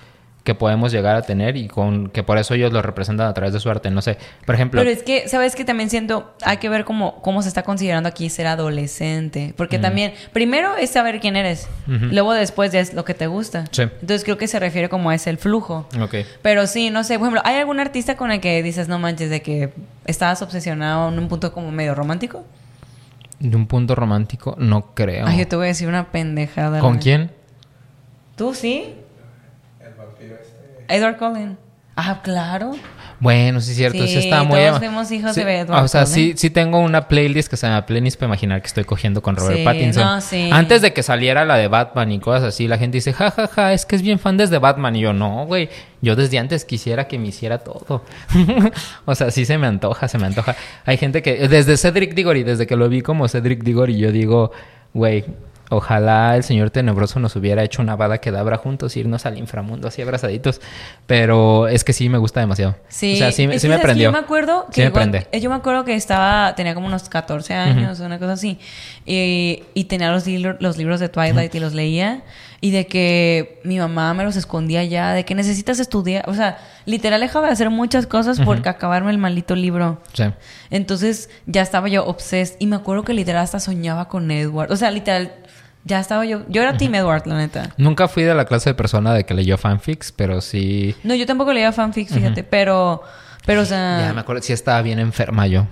que 0.47 0.55
podemos 0.55 0.93
llegar 0.93 1.17
a 1.17 1.23
tener 1.23 1.57
y 1.57 1.67
con 1.67 2.07
que 2.07 2.23
por 2.23 2.37
eso 2.37 2.53
ellos 2.53 2.71
lo 2.71 2.81
representan 2.81 3.27
a 3.27 3.33
través 3.33 3.51
de 3.51 3.59
su 3.59 3.69
arte. 3.69 3.91
No 3.91 4.01
sé, 4.01 4.17
por 4.45 4.55
ejemplo, 4.55 4.79
Pero 4.79 4.89
es 4.89 5.03
que, 5.03 5.27
¿sabes 5.27 5.57
que 5.57 5.65
También 5.65 5.89
siento, 5.89 6.31
hay 6.41 6.55
que 6.55 6.69
ver 6.69 6.85
cómo, 6.85 7.21
cómo 7.21 7.41
se 7.41 7.49
está 7.49 7.63
considerando 7.63 8.07
aquí 8.07 8.29
ser 8.29 8.47
adolescente. 8.47 9.53
Porque 9.57 9.77
también, 9.77 10.13
primero 10.31 10.77
es 10.77 10.91
saber 10.91 11.19
quién 11.19 11.35
eres. 11.35 11.67
Luego 11.85 12.31
después 12.31 12.71
ya 12.71 12.79
es 12.79 12.93
lo 12.93 13.03
que 13.03 13.13
te 13.13 13.27
gusta. 13.27 13.65
Sí. 13.71 13.81
Entonces 13.81 14.23
creo 14.23 14.37
que 14.37 14.47
se 14.47 14.57
refiere 14.57 14.87
como 14.87 15.09
a 15.09 15.15
ese 15.15 15.29
el 15.29 15.37
flujo. 15.37 15.89
Ok. 15.99 16.15
Pero 16.41 16.65
sí, 16.65 16.91
no 16.91 17.03
sé, 17.03 17.19
por 17.19 17.27
ejemplo, 17.27 17.41
¿hay 17.43 17.57
algún 17.57 17.81
artista 17.81 18.15
con 18.15 18.31
el 18.31 18.39
que 18.39 18.63
dices, 18.63 18.87
no 18.87 18.99
manches, 18.99 19.29
de 19.29 19.41
que 19.41 19.73
estabas 20.05 20.41
obsesionado 20.41 21.09
en 21.09 21.19
un 21.19 21.27
punto 21.27 21.51
como 21.51 21.73
medio 21.73 21.93
romántico? 21.93 22.45
de 23.39 23.55
un 23.55 23.67
punto 23.67 23.95
romántico, 23.95 24.55
no 24.57 24.95
creo. 24.95 25.27
Ay, 25.27 25.39
yo 25.39 25.47
te 25.47 25.57
voy 25.57 25.65
a 25.65 25.67
decir 25.67 25.89
una 25.89 26.05
pendejada. 26.09 26.79
¿Con 26.79 26.97
quién? 26.97 27.31
¿Tú 28.35 28.55
sí? 28.55 28.95
Edward 30.87 31.17
Cullen. 31.17 31.57
Ah, 31.99 32.21
claro. 32.23 32.73
Bueno, 33.19 33.59
sí 33.59 33.71
es 33.71 33.77
cierto, 33.77 34.05
sí, 34.05 34.09
Sí, 34.09 34.17
está 34.19 34.43
muy... 34.43 34.59
todos 34.59 34.77
fuimos 34.77 35.11
hijos 35.11 35.33
Sí, 35.33 35.43
de 35.43 35.61
Edward 35.61 35.83
O 35.83 35.87
sea, 35.87 36.01
Cullen. 36.03 36.13
sí, 36.13 36.33
sí 36.37 36.51
tengo 36.51 36.77
una 36.79 37.07
playlist 37.07 37.49
que 37.49 37.57
se 37.57 37.65
llama 37.65 37.87
Playlist 37.87 38.19
para 38.19 38.27
imaginar 38.27 38.61
que 38.61 38.67
estoy 38.67 38.83
cogiendo 38.83 39.23
con 39.23 39.35
Robert 39.35 39.57
Sí, 39.57 39.63
Pattinson. 39.65 40.03
no, 40.03 40.21
sí. 40.21 40.47
Antes 40.53 40.83
de 40.83 40.93
que 40.93 41.01
saliera 41.01 41.43
la 41.43 41.57
de 41.57 41.67
Batman 41.67 42.11
y 42.11 42.19
cosas 42.19 42.43
así, 42.43 42.67
la 42.67 42.77
gente 42.77 42.97
dice, 42.97 43.13
ja, 43.13 43.31
ja, 43.31 43.47
ja, 43.47 43.73
es 43.73 43.87
que 43.87 43.95
es 43.95 44.03
bien 44.03 44.19
fan 44.19 44.37
desde 44.37 44.59
Batman. 44.59 44.95
Y 44.95 44.99
yo, 44.99 45.13
no, 45.13 45.47
güey, 45.47 45.69
yo 46.03 46.15
desde 46.15 46.37
antes 46.37 46.65
quisiera 46.65 47.07
que 47.07 47.17
me 47.17 47.29
hiciera 47.29 47.57
todo. 47.57 48.03
o 49.05 49.15
sea, 49.15 49.31
sí 49.31 49.45
se 49.45 49.57
me 49.57 49.65
antoja, 49.65 50.07
se 50.07 50.19
me 50.19 50.27
antoja. 50.27 50.55
Hay 50.85 50.97
gente 50.97 51.23
que, 51.23 51.47
desde 51.47 51.77
Cedric 51.77 52.13
Diggory, 52.13 52.43
desde 52.43 52.67
que 52.67 52.75
lo 52.75 52.87
vi 52.89 53.01
como 53.01 53.27
Cedric 53.27 53.63
Diggory, 53.63 53.97
yo 53.97 54.11
digo, 54.11 54.51
güey, 54.93 55.25
ojalá 55.69 56.35
el 56.35 56.43
señor 56.43 56.69
Tenebroso 56.69 57.19
nos 57.19 57.35
hubiera 57.35 57.63
hecho 57.63 57.81
una 57.81 57.95
bada 57.95 58.19
quedabra 58.19 58.57
juntos, 58.57 58.95
irnos 58.97 59.25
al 59.25 59.37
inframundo 59.37 59.87
así 59.87 60.01
abrazaditos. 60.01 60.61
Pero 61.05 61.67
es 61.67 61.83
que 61.83 61.93
sí 61.93 62.09
me 62.09 62.17
gusta 62.17 62.39
demasiado. 62.39 62.75
Sí, 62.89 63.13
O 63.15 63.17
sea, 63.17 63.31
sí, 63.31 63.43
sí 63.43 63.47
me 63.47 63.59
¿sabes 63.59 63.77
qué? 63.77 63.81
prendió. 63.83 64.05
Yo 64.09 64.11
me 64.11 64.19
acuerdo 64.19 64.65
Sí 64.69 64.81
que 64.81 64.87
igual- 64.87 64.93
prende. 65.11 65.27
eh, 65.31 65.39
yo 65.39 65.49
me 65.49 65.55
acuerdo 65.55 65.85
que 65.85 65.95
estaba 65.95 66.53
tenía 66.55 66.73
como 66.73 66.87
unos 66.87 67.09
14 67.09 67.53
años, 67.53 67.99
una 67.99 68.19
cosa 68.19 68.33
así, 68.33 68.59
y, 69.05 69.63
y 69.73 69.85
tenía 69.85 70.11
los, 70.11 70.25
libros 70.27 70.57
los 70.59 70.77
libros 70.77 70.99
de 70.99 71.09
Twilight 71.09 71.53
y 71.55 71.59
los 71.59 71.73
leía 71.73 72.23
y 72.59 72.71
de 72.71 72.87
que 72.87 73.59
mi 73.63 73.77
mamá 73.77 74.13
me 74.15 74.23
los 74.23 74.35
escondía 74.35 74.83
ya, 74.83 75.13
de 75.13 75.25
que 75.25 75.35
necesitas 75.35 75.79
estudiar, 75.79 76.27
o 76.27 76.33
sea, 76.33 76.57
literal 76.85 77.21
dejaba 77.21 77.47
de 77.47 77.53
hacer 77.53 77.69
muchas 77.69 78.07
cosas 78.07 78.39
porque 78.39 78.67
acabarme 78.69 79.11
el 79.11 79.19
maldito 79.19 79.55
libro. 79.55 80.01
Sí. 80.13 80.23
Entonces 80.71 81.29
ya 81.45 81.61
estaba 81.61 81.87
yo 81.87 82.05
obsessed 82.05 82.55
y 82.59 82.65
me 82.65 82.75
acuerdo 82.75 83.03
que 83.03 83.13
literal 83.13 83.43
hasta 83.43 83.59
soñaba 83.59 84.07
con 84.07 84.31
Edward, 84.31 84.71
o 84.71 84.75
sea, 84.75 84.89
literal 84.91 85.33
ya 85.87 85.99
estaba 85.99 86.25
yo, 86.25 86.41
yo 86.49 86.61
era 86.61 86.77
Team 86.77 86.93
Edward, 86.95 87.25
la 87.25 87.37
neta. 87.37 87.69
Nunca 87.77 88.07
fui 88.07 88.23
de 88.23 88.35
la 88.35 88.45
clase 88.45 88.69
de 88.71 88.73
persona 88.75 89.13
de 89.13 89.25
que 89.25 89.33
leyó 89.33 89.57
fanfics, 89.57 90.11
pero 90.11 90.41
sí. 90.41 90.95
No, 91.03 91.15
yo 91.15 91.25
tampoco 91.25 91.53
leía 91.53 91.71
fanfics, 91.71 92.13
fíjate, 92.13 92.43
pero 92.43 93.01
pero 93.45 93.61
o 93.61 93.65
sea, 93.65 94.01
Ya 94.07 94.13
me 94.13 94.19
acuerdo, 94.21 94.41
sí 94.41 94.51
estaba 94.53 94.81
bien 94.81 94.99
enferma 94.99 95.47
yo. 95.47 95.65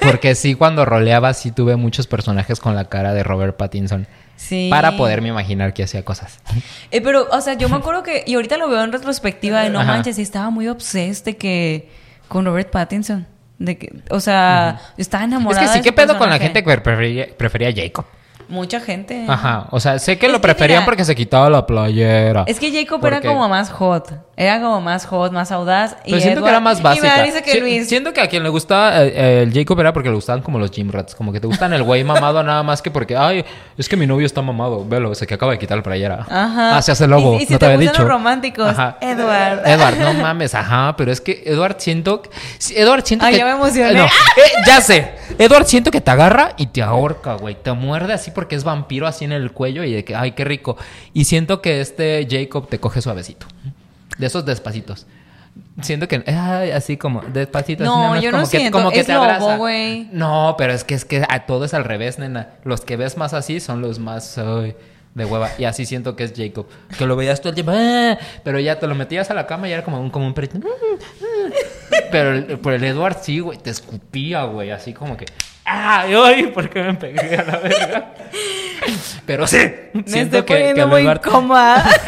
Porque 0.00 0.34
sí, 0.34 0.54
cuando 0.54 0.84
roleaba, 0.84 1.32
sí 1.34 1.52
tuve 1.52 1.76
muchos 1.76 2.06
personajes 2.06 2.58
con 2.60 2.74
la 2.74 2.86
cara 2.86 3.12
de 3.14 3.22
Robert 3.22 3.56
Pattinson. 3.56 4.06
sí. 4.36 4.68
Para 4.70 4.96
poderme 4.96 5.28
imaginar 5.28 5.74
que 5.74 5.84
hacía 5.84 6.04
cosas. 6.04 6.40
Eh, 6.90 7.00
pero, 7.00 7.28
o 7.30 7.40
sea, 7.40 7.54
yo 7.54 7.68
me 7.68 7.76
acuerdo 7.76 8.02
que, 8.02 8.24
y 8.26 8.34
ahorita 8.34 8.56
lo 8.56 8.68
veo 8.68 8.82
en 8.82 8.92
retrospectiva 8.92 9.60
de 9.62 9.70
no 9.70 9.80
Ajá. 9.80 9.92
manches, 9.92 10.18
estaba 10.18 10.50
muy 10.50 10.68
obsessed 10.68 11.24
de 11.24 11.36
que 11.36 11.88
con 12.28 12.44
Robert 12.44 12.70
Pattinson. 12.70 13.26
De 13.58 13.78
que, 13.78 13.92
o 14.10 14.18
sea, 14.18 14.80
estaba 14.96 15.22
Es 15.24 15.28
enamorada. 15.30 15.66
que 15.66 15.72
sí, 15.72 15.80
¿qué 15.82 15.92
pedo 15.92 16.18
con 16.18 16.28
la 16.30 16.38
gente 16.40 16.64
que 16.64 16.78
prefería, 16.78 17.26
prefería 17.36 17.72
Jacob? 17.72 18.04
Mucha 18.52 18.80
gente. 18.80 19.24
Ajá, 19.26 19.66
o 19.70 19.80
sea, 19.80 19.98
sé 19.98 20.18
que 20.18 20.26
Es 20.26 20.32
lo 20.32 20.38
que 20.38 20.42
preferían 20.42 20.80
mira, 20.80 20.84
porque 20.84 21.06
se 21.06 21.14
quitaba 21.14 21.48
la 21.48 21.64
playera. 21.66 22.44
Es 22.46 22.60
que 22.60 22.70
Jacob 22.70 23.02
era 23.06 23.22
como 23.22 23.48
más 23.48 23.70
hot. 23.70 24.12
Era 24.36 24.60
como 24.60 24.80
más 24.80 25.06
hot, 25.06 25.32
más 25.32 25.50
audaz. 25.52 25.96
Pero 26.04 26.16
y 26.16 26.20
siento 26.20 26.42
que 26.42 26.48
era 26.50 26.60
más 26.60 26.78
Y 26.80 26.82
me 26.82 26.88
da 26.90 26.94
básica. 26.96 27.22
risa 27.22 27.42
que 27.42 27.52
Si- 27.52 27.60
Luis. 27.60 27.88
Siento 27.88 28.12
que 28.12 28.20
a 28.20 28.28
quien 28.28 28.42
le 28.42 28.48
gustaba 28.50 29.02
eh, 29.04 29.42
el 29.42 29.52
Jacob 29.54 29.78
era 29.80 29.92
porque 29.92 30.08
le 30.10 30.14
gustaban 30.14 30.42
como 30.42 30.58
los 30.58 30.70
gym 30.70 30.90
rats. 30.90 31.14
Como 31.14 31.32
que 31.32 31.40
te 31.40 31.46
gustan 31.46 31.72
el 31.72 31.82
güey 31.82 32.04
mamado 32.04 32.42
nada 32.42 32.62
más 32.62 32.82
que 32.82 32.90
porque, 32.90 33.16
ay, 33.16 33.42
es 33.78 33.88
que 33.88 33.96
mi 33.96 34.06
novio 34.06 34.26
está 34.26 34.42
mamado. 34.42 34.84
Velo, 34.86 35.14
se 35.14 35.26
que 35.26 35.34
acaba 35.34 35.52
de 35.52 35.58
quitar 35.58 35.78
la 35.78 35.82
playera. 35.82 36.26
Ajá. 36.28 36.76
Ah, 36.76 36.82
se 36.82 36.92
hace 36.92 37.06
lobo. 37.06 37.34
Y- 37.38 37.44
y 37.44 37.46
si 37.46 37.52
no 37.54 37.58
te 37.58 37.66
te, 37.66 37.72
había 37.72 37.88
dicho. 37.90 38.02
los 38.02 38.10
románticos, 38.10 38.74
Edward. 39.00 39.62
Edward, 39.66 39.98
no 39.98 40.12
mames, 40.14 40.54
ajá. 40.54 40.94
Pero 40.96 41.10
es 41.12 41.20
que 41.22 41.42
Edward 41.46 41.76
siento. 41.78 42.22
Edward 42.74 43.04
siento 43.06 43.24
Ay, 43.26 43.32
que. 43.32 43.38
ya 43.38 43.44
me 43.46 43.52
emocioné. 43.52 43.94
No, 43.94 44.04
eh, 44.04 44.10
ya 44.66 44.80
sé. 44.82 45.12
Edward 45.38 45.64
siento 45.66 45.90
que 45.90 46.00
te 46.00 46.10
agarra 46.10 46.50
y 46.56 46.66
te 46.66 46.82
ahorca, 46.82 47.34
güey. 47.34 47.54
Te 47.54 47.72
muerde 47.72 48.12
así 48.12 48.30
porque 48.42 48.56
es 48.56 48.64
vampiro 48.64 49.06
así 49.06 49.24
en 49.24 49.30
el 49.30 49.52
cuello 49.52 49.84
y 49.84 49.92
de 49.92 50.04
que, 50.04 50.16
ay, 50.16 50.32
qué 50.32 50.44
rico. 50.44 50.76
Y 51.12 51.26
siento 51.26 51.62
que 51.62 51.80
este 51.80 52.26
Jacob 52.28 52.68
te 52.68 52.80
coge 52.80 53.00
suavecito. 53.00 53.46
De 54.18 54.26
esos 54.26 54.44
despacitos. 54.44 55.06
Siento 55.80 56.08
que, 56.08 56.24
ay, 56.26 56.72
así 56.72 56.96
como, 56.96 57.20
despacito. 57.22 57.84
No, 57.84 58.20
yo 58.20 58.32
no 58.32 58.38
como 58.38 58.50
que- 58.50 58.58
siento, 58.58 58.76
como 58.78 58.90
que 58.90 59.00
es 59.00 59.06
te 59.06 59.12
lobo, 59.12 59.24
abraza. 59.24 59.56
No, 60.12 60.56
pero 60.58 60.72
es 60.72 60.82
que 60.82 60.94
es 60.94 61.04
que 61.04 61.24
a 61.28 61.46
todo 61.46 61.64
es 61.66 61.72
al 61.72 61.84
revés, 61.84 62.18
nena. 62.18 62.48
Los 62.64 62.80
que 62.80 62.96
ves 62.96 63.16
más 63.16 63.32
así 63.32 63.60
son 63.60 63.80
los 63.80 64.00
más 64.00 64.38
ay, 64.38 64.74
de 65.14 65.24
hueva. 65.24 65.50
Y 65.58 65.64
así 65.64 65.86
siento 65.86 66.16
que 66.16 66.24
es 66.24 66.32
Jacob. 66.36 66.66
Que 66.98 67.06
lo 67.06 67.14
veías 67.14 67.40
todo 67.40 67.50
el 67.50 67.54
tiempo, 67.54 67.72
"Ah", 67.74 68.18
pero 68.42 68.58
ya 68.58 68.80
te 68.80 68.86
lo 68.88 68.94
metías 68.96 69.30
a 69.30 69.34
la 69.34 69.46
cama 69.46 69.68
y 69.68 69.72
era 69.72 69.84
como 69.84 70.00
un, 70.00 70.10
como 70.10 70.26
un 70.26 70.34
perrito. 70.34 70.58
Pero 72.10 72.32
el, 72.32 72.58
por 72.58 72.72
el 72.72 72.82
Edward 72.84 73.18
sí, 73.22 73.38
güey, 73.40 73.58
te 73.58 73.70
escupía, 73.70 74.44
güey, 74.44 74.70
así 74.72 74.92
como 74.92 75.16
que. 75.16 75.26
¡Ay, 75.64 76.14
ay! 76.14 76.46
¿Por 76.48 76.68
qué 76.68 76.82
me 76.82 76.94
pegué 76.94 77.36
a 77.36 77.44
la 77.44 77.58
verga? 77.58 78.14
Pero 79.26 79.46
sí, 79.46 79.58
Me 79.92 80.02
siento 80.06 80.38
estoy 80.38 80.42
que, 80.42 80.54
que 80.54 80.58
poniendo 80.74 80.96
el 80.96 81.04
muy 81.04 81.12
incómoda. 81.12 81.84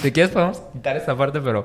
Si 0.00 0.12
quieres, 0.12 0.32
podemos 0.32 0.62
quitar 0.72 0.96
esta 0.96 1.14
parte, 1.14 1.42
pero. 1.42 1.62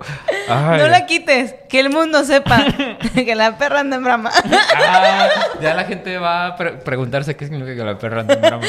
Ay. 0.49 0.82
no 0.82 0.89
la 0.89 1.05
quites. 1.05 1.55
Que 1.69 1.80
el 1.80 1.89
mundo 1.89 2.26
sepa 2.26 2.65
que 3.15 3.34
la 3.34 3.57
perra 3.57 3.80
anda 3.80 3.95
en 3.95 4.03
brama. 4.03 4.30
Ah, 4.76 5.30
ya 5.61 5.73
la 5.73 5.86
gente 5.86 6.17
va 6.17 6.47
a 6.47 6.55
pre- 6.57 6.73
preguntarse 6.73 7.38
qué 7.38 7.45
significa 7.45 7.73
que 7.78 7.84
la 7.86 7.97
perra 7.97 8.19
anda 8.21 8.34
en 8.34 8.41
brama. 8.41 8.65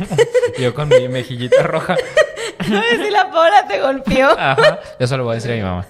Yo 0.58 0.72
con 0.72 0.88
mi 0.88 1.08
mejillita 1.08 1.62
roja. 1.62 1.94
No 2.70 2.80
sé 2.80 3.04
si 3.04 3.10
la 3.10 3.30
Paula 3.30 3.66
te 3.68 3.80
golpeó. 3.82 4.30
Ajá. 4.30 4.78
Yo 4.98 5.06
solo 5.06 5.24
voy 5.24 5.32
a 5.32 5.34
decir 5.34 5.50
a 5.52 5.54
mi 5.56 5.60
mamá. 5.62 5.86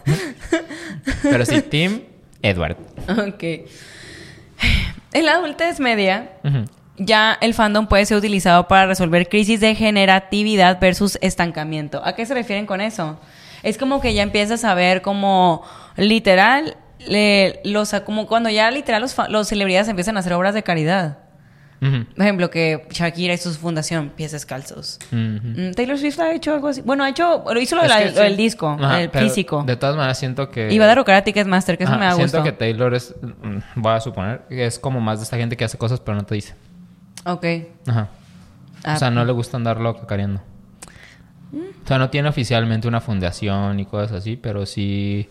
Pero 1.23 1.47
sí, 1.47 1.63
Tim 1.63 2.03
Edward. 2.43 2.77
Ok. 3.09 3.45
En 5.15 5.27
la 5.27 5.33
adultez 5.33 5.79
media, 5.79 6.31
ya 6.97 7.37
el 7.43 7.53
fandom 7.53 7.87
puede 7.87 8.07
ser 8.07 8.17
utilizado 8.17 8.67
para 8.67 8.87
resolver 8.87 9.29
crisis 9.29 9.61
de 9.61 9.75
generatividad 9.75 10.81
versus 10.81 11.19
estancamiento. 11.21 12.01
¿A 12.03 12.15
qué 12.15 12.25
se 12.25 12.33
refieren 12.33 12.65
con 12.65 12.81
eso? 12.81 13.21
Es 13.63 13.77
como 13.77 14.01
que 14.01 14.15
ya 14.15 14.23
empiezas 14.23 14.65
a 14.65 14.73
ver 14.75 15.03
como 15.03 15.63
literal, 15.97 16.77
le- 16.99 17.61
los, 17.65 17.93
como 18.07 18.27
cuando 18.27 18.49
ya 18.49 18.71
literal 18.71 19.03
los, 19.03 19.15
los 19.29 19.49
celebridades 19.49 19.89
empiezan 19.89 20.17
a 20.17 20.21
hacer 20.21 20.33
obras 20.33 20.55
de 20.55 20.63
caridad. 20.63 21.19
Por 21.91 22.23
ejemplo, 22.23 22.49
que 22.49 22.87
Shakira 22.91 23.35
y 23.35 23.39
su 23.39 23.53
fundación 23.55 24.11
Pies 24.11 24.31
Descalzos. 24.31 25.01
Mm, 25.11 25.73
Taylor 25.73 25.99
Swift 25.99 26.21
ha 26.21 26.33
hecho 26.33 26.55
algo 26.55 26.69
así. 26.69 26.81
Bueno, 26.83 27.03
ha 27.03 27.09
hecho, 27.09 27.43
lo 27.53 27.61
hizo 27.61 27.75
lo, 27.75 27.83
de 27.83 27.89
Es 27.89 27.93
la- 27.95 27.99
que 28.05 28.11
lo 28.13 28.21
del 28.21 28.37
disco, 28.37 28.77
Ajá, 28.81 29.03
el 29.03 29.11
físico. 29.11 29.65
De 29.67 29.75
todas 29.77 29.97
maneras, 29.97 30.17
siento 30.17 30.49
que. 30.49 30.73
Y 30.73 30.79
va 30.79 30.85
a 30.85 30.89
dar 30.95 31.05
Karate 31.05 31.45
Master, 31.45 31.77
que 31.77 31.83
eso 31.85 31.93
Ajá, 31.93 31.99
me 31.99 32.07
da 32.07 32.15
Siento 32.15 32.43
que 32.45 32.53
Taylor 32.53 32.95
es. 32.95 33.15
mm, 33.21 33.81
Voy 33.81 33.93
a 33.95 34.01
suponer 34.01 34.43
que 34.49 34.65
es 34.65 34.79
como 34.79 35.01
más 35.01 35.19
de 35.19 35.25
esta 35.25 35.37
gente 35.37 35.57
que 35.57 35.65
hace 35.65 35.77
cosas, 35.77 35.99
pero 35.99 36.17
no 36.17 36.25
te 36.25 36.37
dice. 36.37 36.55
Ok. 37.25 37.45
Ajá. 37.89 38.09
Ah, 38.85 38.95
o 38.95 38.99
sea, 38.99 39.11
no 39.11 39.25
le 39.25 39.33
gusta 39.33 39.57
andarlo 39.57 39.97
cacareando. 39.99 40.41
O 41.53 41.87
sea, 41.89 41.99
no 41.99 42.11
tiene 42.11 42.29
oficialmente 42.29 42.87
una 42.89 43.01
fundación 43.01 43.81
y 43.81 43.87
cosas 43.87 44.13
así, 44.13 44.37
pero 44.37 44.67
sí. 44.67 45.29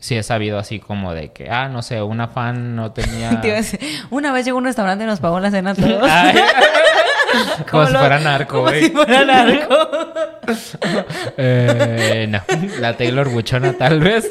Sí 0.00 0.16
he 0.16 0.22
sabido 0.22 0.58
así 0.58 0.78
como 0.78 1.12
de 1.12 1.32
que, 1.32 1.50
ah, 1.50 1.68
no 1.68 1.82
sé, 1.82 2.00
una 2.02 2.28
fan 2.28 2.76
no 2.76 2.92
tenía. 2.92 3.40
Una 4.10 4.32
vez 4.32 4.44
llegó 4.44 4.58
a 4.58 4.60
un 4.60 4.64
restaurante 4.66 5.04
y 5.04 5.06
nos 5.06 5.20
pagó 5.20 5.40
la 5.40 5.50
cena 5.50 5.70
a 5.70 5.74
todos. 5.74 6.10
Como 7.70 7.86
si 7.86 7.94
fuera 7.94 8.18
narco, 8.20 8.50
Como 8.58 8.62
güey. 8.68 8.84
si 8.84 8.90
fuera 8.90 9.24
narco. 9.24 9.88
Eh, 11.36 12.26
no. 12.28 12.40
La 12.80 12.96
Taylor 12.96 13.28
Buchona, 13.28 13.74
tal 13.74 14.00
vez. 14.00 14.30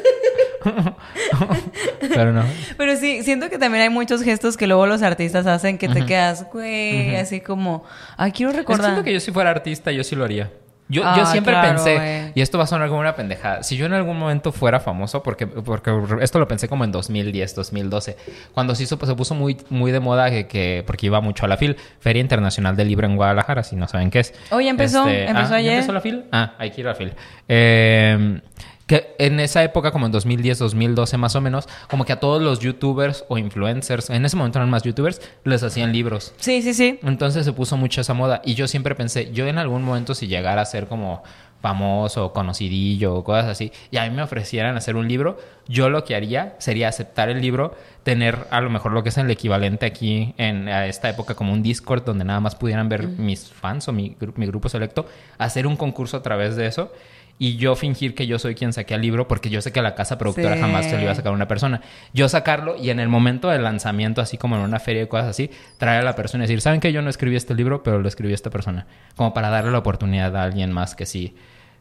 Pero 2.14 2.34
no. 2.34 2.44
Pero 2.78 2.96
sí, 2.98 3.24
siento 3.24 3.50
que 3.50 3.58
también 3.58 3.84
hay 3.84 3.90
muchos 3.90 4.24
gestos 4.24 4.58
que 4.58 4.66
luego 4.68 4.88
los 4.88 5.02
artistas 5.04 5.46
hacen 5.46 5.78
que 5.78 5.88
te 5.88 6.06
quedas, 6.06 6.46
güey, 6.52 7.16
así 7.16 7.40
como, 7.42 7.84
ay, 8.18 8.32
quiero 8.32 8.52
Es 8.52 8.58
recordar. 8.58 8.86
siento 8.86 9.04
que 9.04 9.14
yo 9.14 9.20
si 9.20 9.32
fuera 9.32 9.52
artista, 9.52 9.92
yo 9.92 10.04
sí 10.04 10.16
lo 10.16 10.26
haría. 10.26 10.50
Yo, 10.90 11.02
Ah, 11.06 11.16
yo 11.18 11.26
siempre 11.26 11.52
claro, 11.54 11.68
pensé, 11.76 11.96
güey. 11.96 12.32
y 12.34 12.42
esto 12.42 12.58
va 12.58 12.64
a 12.64 12.68
sonar 12.68 12.88
como 12.88 13.02
una 13.02 13.14
pendejada, 13.14 13.62
si 13.62 13.76
yo 13.76 13.86
en 13.86 13.94
algún 13.94 14.18
momento 14.18 14.54
fuera 14.54 14.80
famoso, 14.80 15.22
porque, 15.22 15.46
porque 15.46 15.92
esto 16.22 16.40
lo 16.40 16.48
pensé 16.48 16.70
como 16.70 16.86
en 16.86 16.94
2010, 16.94 17.56
2012, 17.56 18.16
cuando 18.54 18.74
se, 18.74 18.84
hizo, 18.84 18.98
pues, 18.98 19.10
se 19.10 19.16
puso 19.16 19.36
muy, 19.36 19.58
muy 19.70 19.92
de 19.92 20.00
moda, 20.00 20.30
que, 20.30 20.48
que- 20.48 20.84
porque 20.88 21.08
iba 21.08 21.20
mucho 21.20 21.44
a 21.46 21.50
la 21.50 21.58
FIL, 21.58 21.76
Feria 22.00 22.22
Internacional 22.22 22.76
del 22.78 22.88
Libro 22.88 23.06
en 23.06 23.18
Guadalajara, 23.18 23.64
si 23.64 23.76
no 23.76 23.88
saben 23.88 24.10
qué 24.12 24.20
es. 24.22 24.34
Oh, 24.52 24.62
ya 24.62 24.70
empezó, 24.70 25.08
empezó 25.10 25.40
ah, 25.40 25.50
¿ya 25.50 25.56
ayer. 25.58 25.74
empezó 25.74 25.92
la 25.92 26.00
FIL? 26.02 26.24
Ah, 26.32 26.54
hay 26.58 26.72
que 26.72 26.80
ir 26.82 26.88
a 26.88 26.92
la 26.92 26.96
FIL. 26.96 27.14
Eh, 27.50 28.40
que 28.88 29.16
en 29.20 29.40
esa 29.40 29.64
época, 29.64 29.92
como 29.92 30.06
en 30.06 30.14
2010, 30.14 30.60
2012 30.60 31.18
más 31.18 31.36
o 31.36 31.42
menos, 31.42 31.68
como 31.90 32.06
que 32.06 32.14
a 32.14 32.20
todos 32.20 32.42
los 32.42 32.60
youtubers 32.62 33.26
o 33.28 33.38
influencers, 33.38 34.10
en 34.10 34.26
ese 34.26 34.38
momento 34.38 34.60
eran 34.60 34.70
más 34.70 34.84
youtubers, 34.84 35.22
les 35.44 35.62
hacían 35.62 35.92
libros. 35.92 36.34
Sí, 36.38 36.62
sí, 36.62 36.74
sí. 36.74 37.00
Entonces 37.04 37.46
se 37.46 37.52
puso 37.52 37.76
mucho 37.76 38.02
esa 38.02 38.14
moda. 38.14 38.42
Y 38.46 38.56
yo 38.56 38.68
siempre 38.68 38.96
pensé, 38.96 39.32
yo 39.34 39.46
en 39.46 39.58
algún 39.58 39.84
momento 39.84 40.16
si 40.16 40.28
llegara 40.28 40.62
a 40.62 40.66
ser 40.66 40.88
como 40.88 41.22
famoso, 41.62 42.34
conocidillo 42.34 43.16
o 43.16 43.24
cosas 43.24 43.46
así, 43.48 43.72
y 43.92 43.98
a 43.98 44.08
mí 44.08 44.16
me 44.16 44.22
ofrecieran 44.22 44.78
hacer 44.78 44.96
un 44.96 45.08
libro, 45.08 45.38
yo 45.68 45.90
lo 45.90 46.04
que 46.04 46.16
haría 46.16 46.56
sería 46.60 46.88
aceptar 46.88 47.30
el 47.30 47.42
libro, 47.42 47.76
tener 48.04 48.48
a 48.52 48.62
lo 48.62 48.70
mejor 48.70 48.92
lo 48.92 49.04
que 49.04 49.10
es 49.10 49.18
el 49.18 49.30
equivalente 49.32 49.86
aquí 49.86 50.36
en 50.38 50.70
a 50.70 50.86
esta 50.86 51.10
época 51.10 51.34
como 51.34 51.52
un 51.54 51.64
Discord 51.64 52.04
donde 52.04 52.26
nada 52.26 52.40
más 52.40 52.56
pudieran 52.56 52.90
ver 52.90 53.08
mis 53.08 53.52
fans 53.52 53.88
o 53.88 53.92
mi, 53.92 54.16
mi 54.36 54.46
grupo 54.46 54.70
selecto, 54.70 55.08
hacer 55.40 55.66
un 55.66 55.76
concurso 55.76 56.18
a 56.18 56.22
través 56.22 56.56
de 56.56 56.68
eso. 56.68 56.92
Y 57.40 57.58
yo 57.58 57.76
fingir 57.76 58.16
que 58.16 58.26
yo 58.26 58.40
soy 58.40 58.56
quien 58.56 58.74
saqué 58.74 58.96
el 58.96 59.02
libro 59.02 59.28
porque 59.28 59.50
yo 59.52 59.62
sé 59.62 59.72
que 59.72 59.82
la 59.82 59.94
casa 59.94 60.18
productora 60.18 60.56
Sí. 60.56 60.62
jamás 60.62 60.86
se 60.88 60.96
lo 60.96 61.04
iba 61.04 61.12
a 61.12 61.16
sacar 61.16 61.32
a 61.32 61.36
una 61.36 61.48
persona. 61.48 61.82
Yo 62.14 62.28
sacarlo 62.30 62.76
y 62.78 62.90
en 62.90 63.00
el 63.00 63.10
momento 63.10 63.50
del 63.50 63.64
lanzamiento, 63.64 64.22
así 64.22 64.38
como 64.38 64.56
en 64.56 64.64
una 64.64 64.80
feria 64.80 65.04
y 65.04 65.08
cosas 65.08 65.28
así, 65.28 65.52
traer 65.78 66.02
a 66.02 66.06
la 66.06 66.16
persona 66.16 66.44
y 66.44 66.48
decir, 66.48 66.62
¿saben 66.62 66.80
que 66.80 66.92
yo 66.92 67.02
no 67.04 67.10
escribí 67.12 67.36
este 67.36 67.54
libro, 67.54 67.84
pero 67.84 68.00
lo 68.00 68.08
escribió 68.08 68.34
esta 68.34 68.50
persona? 68.50 68.88
Como 69.16 69.34
para 69.36 69.50
darle 69.50 69.72
la 69.72 69.78
oportunidad 69.78 70.36
a 70.36 70.44
alguien 70.44 70.72
más 70.72 70.96
que 70.96 71.06
sí, 71.06 71.36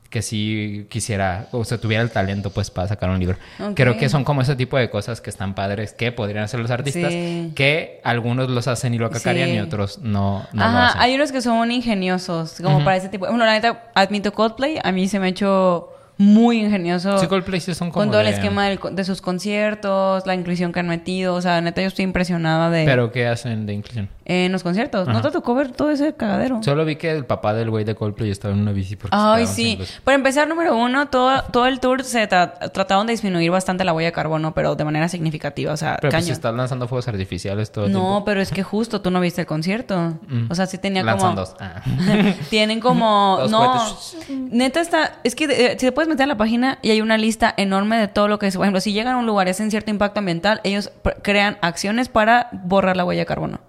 que 0.09 0.23
sí 0.23 0.87
quisiera, 0.89 1.47
o 1.53 1.65
sea, 1.65 1.79
tuviera 1.79 2.03
el 2.03 2.11
talento 2.11 2.51
pues 2.51 2.71
para 2.71 2.89
sacar 2.89 3.11
un 3.11 3.19
libro. 3.19 3.37
Creo 3.75 3.97
que 3.97 4.09
son 4.09 4.25
como 4.25 4.43
ese 4.43 4.57
tipo 4.57 4.77
de 4.79 4.89
cosas 4.91 5.21
que 5.21 5.31
están 5.31 5.55
padres 5.55 5.93
que 5.93 6.13
podrían 6.13 6.45
hacer 6.45 6.61
los 6.61 6.71
artistas, 6.71 7.13
Sí. 7.13 7.53
que 7.55 8.01
algunos 8.05 8.49
los 8.49 8.69
hacen 8.69 8.95
y 8.95 8.99
lo 8.99 9.11
cacarean 9.11 9.49
Sí. 9.51 9.55
y 9.57 9.59
otros 9.61 9.99
no, 9.99 10.47
no 10.53 10.61
lo 10.61 10.65
Ajá, 10.65 10.87
hacen. 10.89 11.01
hay 11.03 11.15
unos 11.15 11.33
que 11.33 11.41
son 11.43 11.71
ingeniosos, 11.71 12.57
como 12.63 12.85
para 12.85 12.97
ese 12.97 13.09
tipo. 13.09 13.27
Bueno, 13.27 13.45
la 13.45 13.53
neta, 13.53 13.85
admito 13.95 14.33
Coldplay, 14.33 14.79
a 14.83 14.93
mí 14.93 15.09
se 15.09 15.19
me 15.19 15.27
ha 15.27 15.29
hecho 15.31 15.91
muy 16.19 16.61
ingenioso. 16.61 17.19
Sí, 17.19 17.27
Coldplay 17.27 17.61
sí 17.61 17.75
son 17.75 17.91
como 17.91 18.05
con 18.05 18.11
todo 18.11 18.21
el 18.23 18.29
esquema 18.29 18.69
del- 18.69 18.79
de 18.93 19.05
sus 19.05 19.21
conciertos, 19.21 20.27
la 20.27 20.35
inclusión 20.35 20.73
que 20.73 20.81
han 20.81 20.89
metido. 20.89 21.35
O 21.35 21.43
sea, 21.43 21.61
neta, 21.61 21.83
yo 21.83 21.89
estoy 21.89 22.05
impresionada 22.05 22.71
de. 22.71 22.85
Pero 22.85 23.13
¿qué 23.13 23.27
hacen 23.27 23.67
de 23.67 23.75
inclusión? 23.75 24.09
En 24.29 24.51
los 24.53 24.63
conciertos. 24.63 25.07
¿No 25.07 25.15
Ajá. 25.15 25.23
te 25.23 25.31
tocó 25.31 25.55
ver 25.55 25.71
todo 25.73 25.91
ese 25.91 26.15
cagadero? 26.15 26.63
Solo 26.63 26.85
vi 26.85 26.97
que 26.97 27.11
el 27.13 27.25
papá 27.25 27.55
del 27.55 27.71
güey 27.71 27.85
de 27.85 27.95
Coldplay 27.95 28.31
estaba 28.31 28.53
en 28.55 28.61
una 28.61 28.73
bici 28.73 28.97
porque 28.97 29.17
Ay, 29.17 29.47
sí. 29.47 29.79
Para 30.05 30.17
empezar, 30.17 30.49
número 30.49 30.77
uno, 30.77 31.09
todo, 31.09 31.43
todo 31.53 31.67
el 31.67 31.79
tour 31.81 32.03
se 32.05 32.29
tra- 32.29 32.73
trataron 32.73 33.07
de 33.07 33.13
disminuir 33.13 33.51
bastante 33.51 33.85
la 33.85 33.93
huella 33.93 34.09
de 34.09 34.13
carbono, 34.13 34.53
pero 34.53 34.75
de 34.75 34.85
manera 34.85 35.09
significativa. 35.09 35.73
O 35.73 35.77
sea, 35.77 35.97
Pero 36.01 36.11
pues 36.11 36.25
si 36.25 36.29
cañón. 36.31 36.33
estás 36.37 36.55
lanzando 36.55 36.89
fuegos 36.89 37.07
artificiales 37.09 37.71
todo 37.71 37.87
el 37.87 37.93
No, 37.93 38.01
tiempo. 38.01 38.25
pero 38.25 38.41
es 38.41 38.51
que 38.51 38.63
justo 38.63 39.01
tú 39.01 39.11
no 39.11 39.21
viste 39.21 39.41
el 39.43 39.47
concierto. 39.47 40.19
Mm. 40.29 40.51
O 40.51 40.55
sea, 40.55 40.67
sí 40.67 40.79
tenía 40.79 41.03
Lanzan 41.05 41.31
como. 41.37 41.41
dos. 41.41 41.55
Ah. 41.61 41.83
Tienen 42.51 42.81
como. 42.81 43.37
Dos 43.43 43.51
no. 43.51 43.59
cohetes. 43.73 44.17
Neta 44.29 44.81
está. 44.81 45.13
Es 45.25 45.35
que 45.35 45.45
eh, 45.45 45.71
si 45.79 45.87
te 45.87 45.93
puedes 45.93 46.09
meter 46.09 46.25
a 46.25 46.27
la 46.27 46.37
página 46.37 46.79
y 46.83 46.91
hay 46.91 47.01
una 47.01 47.17
lista 47.17 47.55
enorme 47.57 47.97
de 47.99 48.09
todo 48.09 48.27
lo 48.29 48.39
que 48.39 48.49
es. 48.49 48.57
Por 48.57 48.65
ejemplo, 48.65 48.81
si 48.81 48.93
llegan 48.93 49.15
a 49.15 49.19
un 49.19 49.27
lugar 49.27 49.47
y 49.47 49.51
hacen 49.51 49.71
cierto 49.71 49.91
impacto 49.91 50.19
ambiental, 50.21 50.61
ellos 50.65 50.91
crean 51.23 51.59
acciones 51.61 52.09
para 52.09 52.49
borrar 52.53 52.97
la 52.97 53.05
huella 53.05 53.21
de 53.23 53.27
carbono. 53.27 53.61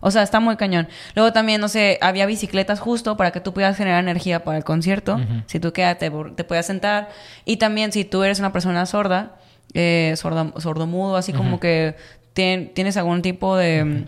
O 0.00 0.10
sea, 0.10 0.22
está 0.22 0.40
muy 0.40 0.56
cañón. 0.56 0.88
Luego 1.14 1.32
también, 1.32 1.60
no 1.60 1.68
sé, 1.68 1.98
había 2.00 2.26
bicicletas 2.26 2.80
justo 2.80 3.16
para 3.16 3.30
que 3.32 3.40
tú 3.40 3.52
pudieras 3.52 3.76
generar 3.76 4.00
energía 4.02 4.44
para 4.44 4.56
el 4.58 4.64
concierto. 4.64 5.20
Si 5.46 5.58
tú 5.60 5.72
quedas, 5.72 5.98
te, 5.98 6.10
te 6.36 6.44
puedas 6.44 6.66
sentar. 6.66 7.08
Y 7.44 7.56
también, 7.56 7.92
si 7.92 8.04
tú 8.04 8.22
eres 8.22 8.38
una 8.38 8.52
persona 8.52 8.86
sorda, 8.86 9.36
eh, 9.74 10.14
sorda, 10.16 10.52
sordomudo, 10.58 11.16
así 11.16 11.32
como 11.32 11.60
que 11.60 11.96
tien- 12.34 12.72
tienes 12.74 12.96
algún 12.96 13.22
tipo 13.22 13.56
de 13.56 14.04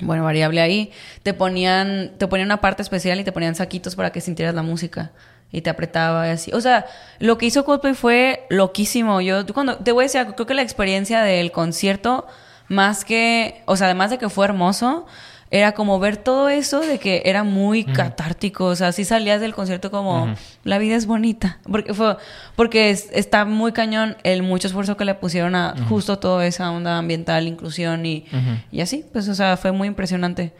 bueno, 0.00 0.24
variable 0.24 0.60
ahí, 0.62 0.90
te 1.22 1.34
ponían, 1.34 2.12
te 2.18 2.26
ponían 2.26 2.46
una 2.48 2.60
parte 2.62 2.80
especial 2.82 3.20
y 3.20 3.24
te 3.24 3.32
ponían 3.32 3.54
saquitos 3.54 3.94
para 3.94 4.10
que 4.10 4.20
sintieras 4.22 4.54
la 4.54 4.62
música. 4.62 5.12
Y 5.54 5.60
te 5.60 5.68
apretaba 5.68 6.26
y 6.28 6.30
así. 6.30 6.50
O 6.54 6.62
sea, 6.62 6.86
lo 7.18 7.36
que 7.36 7.44
hizo 7.44 7.66
Coldplay 7.66 7.92
fue 7.92 8.46
loquísimo. 8.48 9.20
Yo 9.20 9.44
cuando, 9.52 9.76
te 9.76 9.92
voy 9.92 10.04
a 10.04 10.06
decir, 10.06 10.26
creo 10.34 10.46
que 10.46 10.54
la 10.54 10.62
experiencia 10.62 11.20
del 11.22 11.52
concierto, 11.52 12.26
más 12.68 13.04
que, 13.04 13.62
o 13.66 13.76
sea, 13.76 13.86
además 13.88 14.10
de 14.10 14.18
que 14.18 14.28
fue 14.28 14.44
hermoso, 14.44 15.06
era 15.52 15.72
como 15.72 15.98
ver 15.98 16.16
todo 16.16 16.48
eso 16.48 16.80
de 16.80 16.98
que 16.98 17.22
era 17.26 17.44
muy 17.44 17.84
catártico. 17.84 18.64
O 18.64 18.74
sea, 18.74 18.90
sí 18.90 19.04
salías 19.04 19.38
del 19.38 19.54
concierto 19.54 19.90
como, 19.90 20.34
la 20.64 20.78
vida 20.78 20.96
es 20.96 21.04
bonita. 21.04 21.58
Porque 21.70 21.92
fue, 21.92 22.16
porque 22.56 22.88
está 22.88 23.44
muy 23.44 23.72
cañón 23.72 24.16
el 24.24 24.42
mucho 24.42 24.66
esfuerzo 24.66 24.96
que 24.96 25.04
le 25.04 25.14
pusieron 25.14 25.54
a 25.54 25.74
justo 25.90 26.18
toda 26.18 26.46
esa 26.46 26.70
onda 26.70 26.96
ambiental, 26.96 27.46
inclusión 27.46 28.06
y, 28.06 28.24
y 28.70 28.80
así. 28.80 29.04
Pues, 29.12 29.28
o 29.28 29.34
sea, 29.34 29.58
fue 29.58 29.72
muy 29.72 29.88
impresionante. 29.88 30.54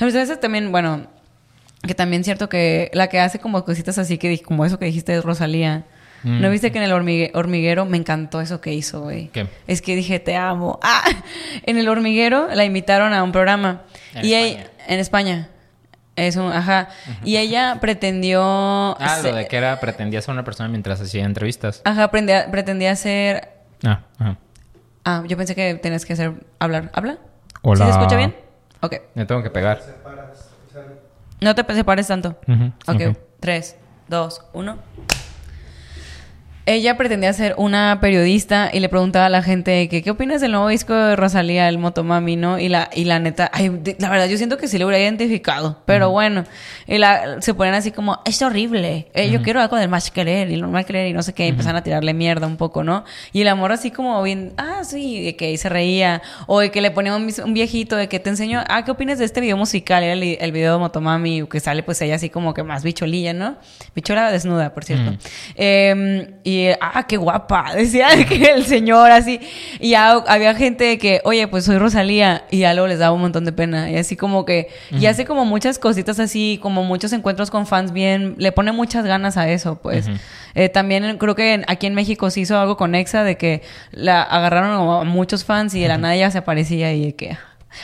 A 0.00 0.04
veces 0.06 0.40
también, 0.40 0.72
bueno, 0.72 1.06
que 1.86 1.94
también 1.94 2.20
es 2.22 2.26
cierto 2.26 2.48
que 2.48 2.90
la 2.94 3.06
que 3.06 3.20
hace 3.20 3.38
como 3.38 3.64
cositas 3.64 3.96
así 3.98 4.18
que 4.18 4.42
como 4.42 4.64
eso 4.64 4.76
que 4.76 4.86
dijiste 4.86 5.14
es 5.14 5.22
Rosalía. 5.22 5.84
¿No 6.24 6.50
viste 6.50 6.70
que 6.70 6.78
en 6.78 6.84
el 6.84 6.92
hormiguero 6.92 7.84
me 7.84 7.96
encantó 7.96 8.40
eso 8.40 8.60
que 8.60 8.72
hizo, 8.72 9.00
güey? 9.02 9.28
¿Qué? 9.28 9.48
Es 9.66 9.82
que 9.82 9.96
dije, 9.96 10.20
te 10.20 10.36
amo. 10.36 10.78
Ah, 10.94 11.04
en 11.64 11.78
el 11.78 11.88
hormiguero 11.88 12.48
la 12.54 12.64
invitaron 12.64 13.12
a 13.14 13.22
un 13.22 13.32
programa. 13.32 13.82
En 14.14 14.24
y 14.24 14.34
España. 14.34 14.60
Ella, 14.60 14.70
en 14.88 15.00
España. 15.00 15.48
Es 16.16 16.36
un, 16.36 16.52
ajá. 16.52 16.88
Y 17.24 17.36
ella 17.38 17.78
pretendió... 17.80 18.42
Ah, 18.42 19.20
lo 19.22 19.34
de 19.34 19.48
que 19.48 19.56
era 19.56 19.80
pretendía 19.80 20.20
ser 20.20 20.32
una 20.32 20.44
persona 20.44 20.68
mientras 20.68 21.00
hacía 21.00 21.24
entrevistas. 21.24 21.80
Ajá, 21.84 22.10
pretendía, 22.10 22.50
pretendía 22.50 22.94
ser... 22.96 23.48
Ah, 23.84 24.02
ajá. 24.18 24.36
Ah, 25.04 25.24
yo 25.26 25.36
pensé 25.36 25.54
que 25.54 25.74
tenías 25.74 26.04
que 26.04 26.12
hacer... 26.12 26.34
Hablar. 26.58 26.90
¿Habla? 26.92 27.18
Hola. 27.62 27.86
¿Sí 27.86 27.92
se 27.92 27.98
escucha 27.98 28.16
bien? 28.16 28.36
Ok. 28.80 28.96
Me 29.14 29.24
tengo 29.24 29.42
que 29.42 29.50
pegar. 29.50 29.80
No 31.40 31.54
te 31.54 31.74
separes 31.74 32.06
tanto. 32.06 32.38
Ujú, 32.46 32.72
Ok, 32.86 33.00
ok. 33.10 33.18
tres, 33.40 33.76
dos, 34.08 34.42
uno. 34.52 34.78
Ella 36.74 36.96
pretendía 36.96 37.30
ser 37.34 37.54
una 37.58 37.98
periodista 38.00 38.70
y 38.72 38.80
le 38.80 38.88
preguntaba 38.88 39.26
a 39.26 39.28
la 39.28 39.42
gente 39.42 39.88
que 39.90 40.02
qué 40.02 40.10
opinas 40.10 40.40
del 40.40 40.52
nuevo 40.52 40.68
disco 40.68 40.94
de 40.94 41.16
Rosalía, 41.16 41.68
el 41.68 41.76
Motomami, 41.76 42.36
¿no? 42.36 42.58
Y 42.58 42.68
la, 42.70 42.88
y 42.94 43.04
la 43.04 43.18
neta, 43.18 43.50
ay, 43.52 43.68
de- 43.68 43.94
la 43.98 44.08
verdad 44.08 44.26
yo 44.26 44.38
siento 44.38 44.56
que 44.56 44.68
sí 44.68 44.78
lo 44.78 44.86
hubiera 44.86 45.02
identificado, 45.02 45.82
pero 45.84 46.08
bueno, 46.10 46.44
y 46.86 46.96
la, 46.96 47.42
se 47.42 47.52
ponen 47.52 47.74
así 47.74 47.90
como, 47.90 48.20
es 48.24 48.40
horrible, 48.40 49.08
eh, 49.12 49.30
yo 49.30 49.42
quiero 49.42 49.60
algo 49.60 49.76
del 49.76 49.90
más 49.90 50.10
querer 50.10 50.50
y 50.50 50.56
lo 50.56 50.68
mal 50.68 50.86
querer 50.86 51.08
y 51.08 51.12
no 51.12 51.22
sé 51.22 51.34
qué, 51.34 51.44
y 51.44 51.48
empiezan 51.50 51.76
a 51.76 51.82
tirarle 51.82 52.14
mierda 52.14 52.46
un 52.46 52.56
poco, 52.56 52.82
¿no? 52.82 53.04
Y 53.34 53.42
el 53.42 53.48
amor 53.48 53.70
así 53.72 53.90
como 53.90 54.22
bien, 54.22 54.54
ah, 54.56 54.80
sí, 54.82 55.22
de 55.22 55.36
que 55.36 55.54
se 55.58 55.68
reía, 55.68 56.22
o 56.46 56.60
de 56.60 56.70
que 56.70 56.80
le 56.80 56.90
ponía 56.90 57.14
un, 57.14 57.28
un 57.44 57.52
viejito 57.54 57.96
de 57.96 58.08
que 58.08 58.18
te 58.18 58.30
enseñó, 58.30 58.64
ah, 58.68 58.82
¿qué 58.84 58.90
opinas 58.92 59.18
de 59.18 59.26
este 59.26 59.42
video 59.42 59.58
musical? 59.58 60.02
Era 60.02 60.14
el, 60.14 60.22
el 60.40 60.52
video 60.52 60.72
de 60.72 60.78
Motomami, 60.78 61.46
que 61.50 61.60
sale 61.60 61.82
pues 61.82 62.00
ella 62.00 62.14
así 62.14 62.30
como 62.30 62.54
que 62.54 62.62
más 62.62 62.82
bicholilla, 62.82 63.34
¿no? 63.34 63.56
Bichola 63.94 64.30
desnuda, 64.32 64.72
por 64.72 64.84
cierto. 64.84 65.12
Eh, 65.56 66.30
y, 66.44 66.61
ah, 66.80 67.04
qué 67.06 67.16
guapa, 67.16 67.72
decía 67.76 68.08
que 68.28 68.52
el 68.52 68.64
señor 68.64 69.10
así. 69.10 69.40
Y 69.80 69.90
ya 69.90 70.12
había 70.12 70.54
gente 70.54 70.98
que, 70.98 71.20
oye, 71.24 71.48
pues 71.48 71.64
soy 71.64 71.78
Rosalía. 71.78 72.44
Y 72.50 72.58
ya 72.60 72.72
luego 72.74 72.88
les 72.88 72.98
daba 72.98 73.14
un 73.14 73.20
montón 73.20 73.44
de 73.44 73.52
pena. 73.52 73.90
Y 73.90 73.96
así 73.96 74.16
como 74.16 74.44
que, 74.44 74.68
y 74.90 75.06
hace 75.06 75.24
como 75.24 75.44
muchas 75.44 75.78
cositas 75.78 76.18
así, 76.20 76.58
como 76.62 76.82
muchos 76.84 77.12
encuentros 77.12 77.50
con 77.50 77.66
fans 77.66 77.92
bien, 77.92 78.34
le 78.38 78.52
pone 78.52 78.72
muchas 78.72 79.04
ganas 79.04 79.36
a 79.36 79.48
eso, 79.48 79.76
pues. 79.82 80.08
Eh, 80.54 80.68
también 80.68 81.16
creo 81.18 81.34
que 81.34 81.62
aquí 81.66 81.86
en 81.86 81.94
México 81.94 82.28
se 82.30 82.40
hizo 82.40 82.58
algo 82.58 82.76
con 82.76 82.94
Exa 82.94 83.24
de 83.24 83.36
que 83.36 83.62
la 83.90 84.22
agarraron 84.22 84.76
como 84.78 85.00
a 85.00 85.04
muchos 85.04 85.44
fans 85.44 85.74
y 85.74 85.80
de 85.80 85.88
la 85.88 85.98
nada 85.98 86.14
ya 86.16 86.30
se 86.30 86.38
aparecía 86.38 86.92
y 86.92 87.06
de 87.06 87.14
que... 87.14 87.36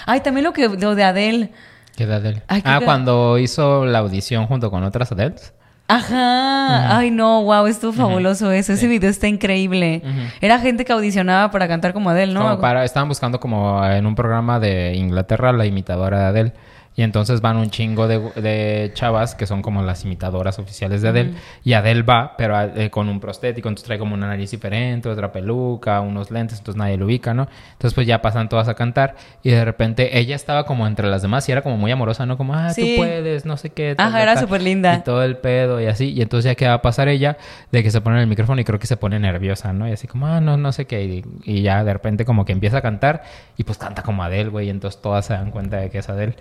Ay, 0.05 0.20
también 0.20 0.45
lo 0.45 0.53
que 0.53 0.68
lo 0.68 0.95
de 0.95 1.03
Adele. 1.05 1.51
¿Qué 1.97 2.05
de? 2.07 2.43
Ay, 2.47 2.61
creo 2.62 2.74
Ah, 2.76 2.79
que- 2.79 2.85
cuando 2.85 3.39
hizo 3.39 3.87
la 3.87 3.99
audición 4.01 4.47
junto 4.47 4.70
con 4.70 4.85
otras 4.85 5.11
Adels. 5.12 5.53
Ajá, 5.91 6.99
ay 6.99 7.11
no, 7.11 7.43
wow, 7.45 7.66
estuvo 7.66 7.95
fabuloso 7.95 8.53
eso, 8.53 8.74
ese 8.74 8.86
video 8.86 9.09
está 9.09 9.26
increíble. 9.26 10.03
Era 10.43 10.59
gente 10.59 10.84
que 10.84 10.93
audicionaba 10.93 11.51
para 11.51 11.66
cantar 11.66 11.95
como 11.95 12.11
Adele, 12.11 12.34
¿no? 12.34 12.43
Como 12.43 12.61
para, 12.61 12.84
estaban 12.84 13.09
buscando 13.09 13.41
como 13.41 13.82
en 13.84 14.05
un 14.05 14.14
programa 14.14 14.61
de 14.61 14.95
Inglaterra 14.95 15.51
la 15.53 15.64
imitadora 15.64 16.18
de 16.18 16.24
Adele. 16.26 16.53
Y 16.99 17.05
entonces 17.05 17.41
van 17.41 17.57
un 17.59 17.71
chingo 17.71 18.09
de, 18.09 18.19
de 18.35 18.91
chavas 18.93 19.37
que 19.37 19.47
son 19.47 19.63
como 19.63 19.83
las 19.83 20.05
imitadoras 20.05 20.59
oficiales 20.59 21.01
de 21.01 21.11
Adele. 21.11 21.35
Y 21.63 21.75
Adele 21.75 22.03
va, 22.03 22.35
pero 22.37 22.61
eh, 22.61 22.91
con 22.91 23.09
un 23.09 23.21
prostético. 23.21 23.69
Entonces 23.69 23.87
trae 23.87 24.01
como 24.01 24.15
una 24.15 24.27
nariz 24.27 24.51
diferente, 24.51 25.09
otra 25.09 25.31
peluca, 25.31 26.01
unos 26.01 26.33
lentes. 26.33 26.59
Entonces 26.59 26.77
nadie 26.77 26.97
lo 26.97 27.07
ubica, 27.07 27.35
¿no? 27.35 27.47
Entonces 27.75 27.95
pues 27.95 28.05
ya 28.05 28.21
pasan 28.21 28.49
todas 28.49 28.67
a 28.67 28.75
cantar. 28.75 29.15
Y 29.45 29.51
de 29.51 29.65
repente 29.65 30.19
ella 30.19 30.35
estaba 30.35 30.65
como 30.65 30.89
entre 30.89 31.07
las 31.07 31.23
demás 31.23 31.49
y 31.49 31.53
era 31.53 31.63
como 31.63 31.77
muy 31.77 31.93
amorosa, 31.93 32.27
¿no? 32.27 32.37
Como, 32.37 32.53
ah, 32.55 32.71
Sí. 32.71 32.97
tú 32.97 33.03
puedes, 33.03 33.47
no 33.47 33.57
sé 33.57 33.71
qué. 33.71 33.95
tal, 33.95 34.09
Ajá, 34.09 34.21
era 34.21 34.37
súper 34.37 34.61
linda. 34.61 34.97
Y 34.97 35.03
todo 35.03 35.23
el 35.23 35.37
pedo 35.37 35.81
y 35.81 35.87
así. 35.87 36.11
Y 36.13 36.21
entonces 36.21 36.47
ya 36.51 36.57
que 36.57 36.67
va 36.67 36.75
a 36.75 36.83
pasar 36.83 37.07
ella 37.07 37.37
de 37.71 37.85
que 37.85 37.93
se 37.93 38.01
pone 38.01 38.17
en 38.17 38.23
el 38.23 38.29
micrófono 38.29 38.61
y 38.61 38.65
creo 38.65 38.81
que 38.81 38.89
se 38.89 38.97
pone 38.97 39.21
nerviosa, 39.21 39.73
¿no? 39.73 39.87
Y 39.89 39.93
así 39.93 40.09
como, 40.09 40.27
ah, 40.27 40.41
no, 40.41 40.57
no 40.57 40.73
sé 40.73 40.87
qué. 40.87 41.05
Y, 41.05 41.25
y 41.45 41.63
ya 41.63 41.85
de 41.85 41.93
repente 41.93 42.25
como 42.25 42.45
que 42.45 42.51
empieza 42.51 42.79
a 42.79 42.83
cantar 42.83 43.23
y 43.57 43.63
pues 43.63 43.79
canta 43.79 44.03
como 44.03 44.25
Adele, 44.25 44.51
güey. 44.51 44.67
Y 44.67 44.71
entonces 44.71 45.01
todas 45.01 45.27
se 45.27 45.35
dan 45.35 45.53
cuenta 45.53 45.77
de 45.77 45.91
que 45.91 45.99
es 45.99 46.09
Adele. 46.09 46.35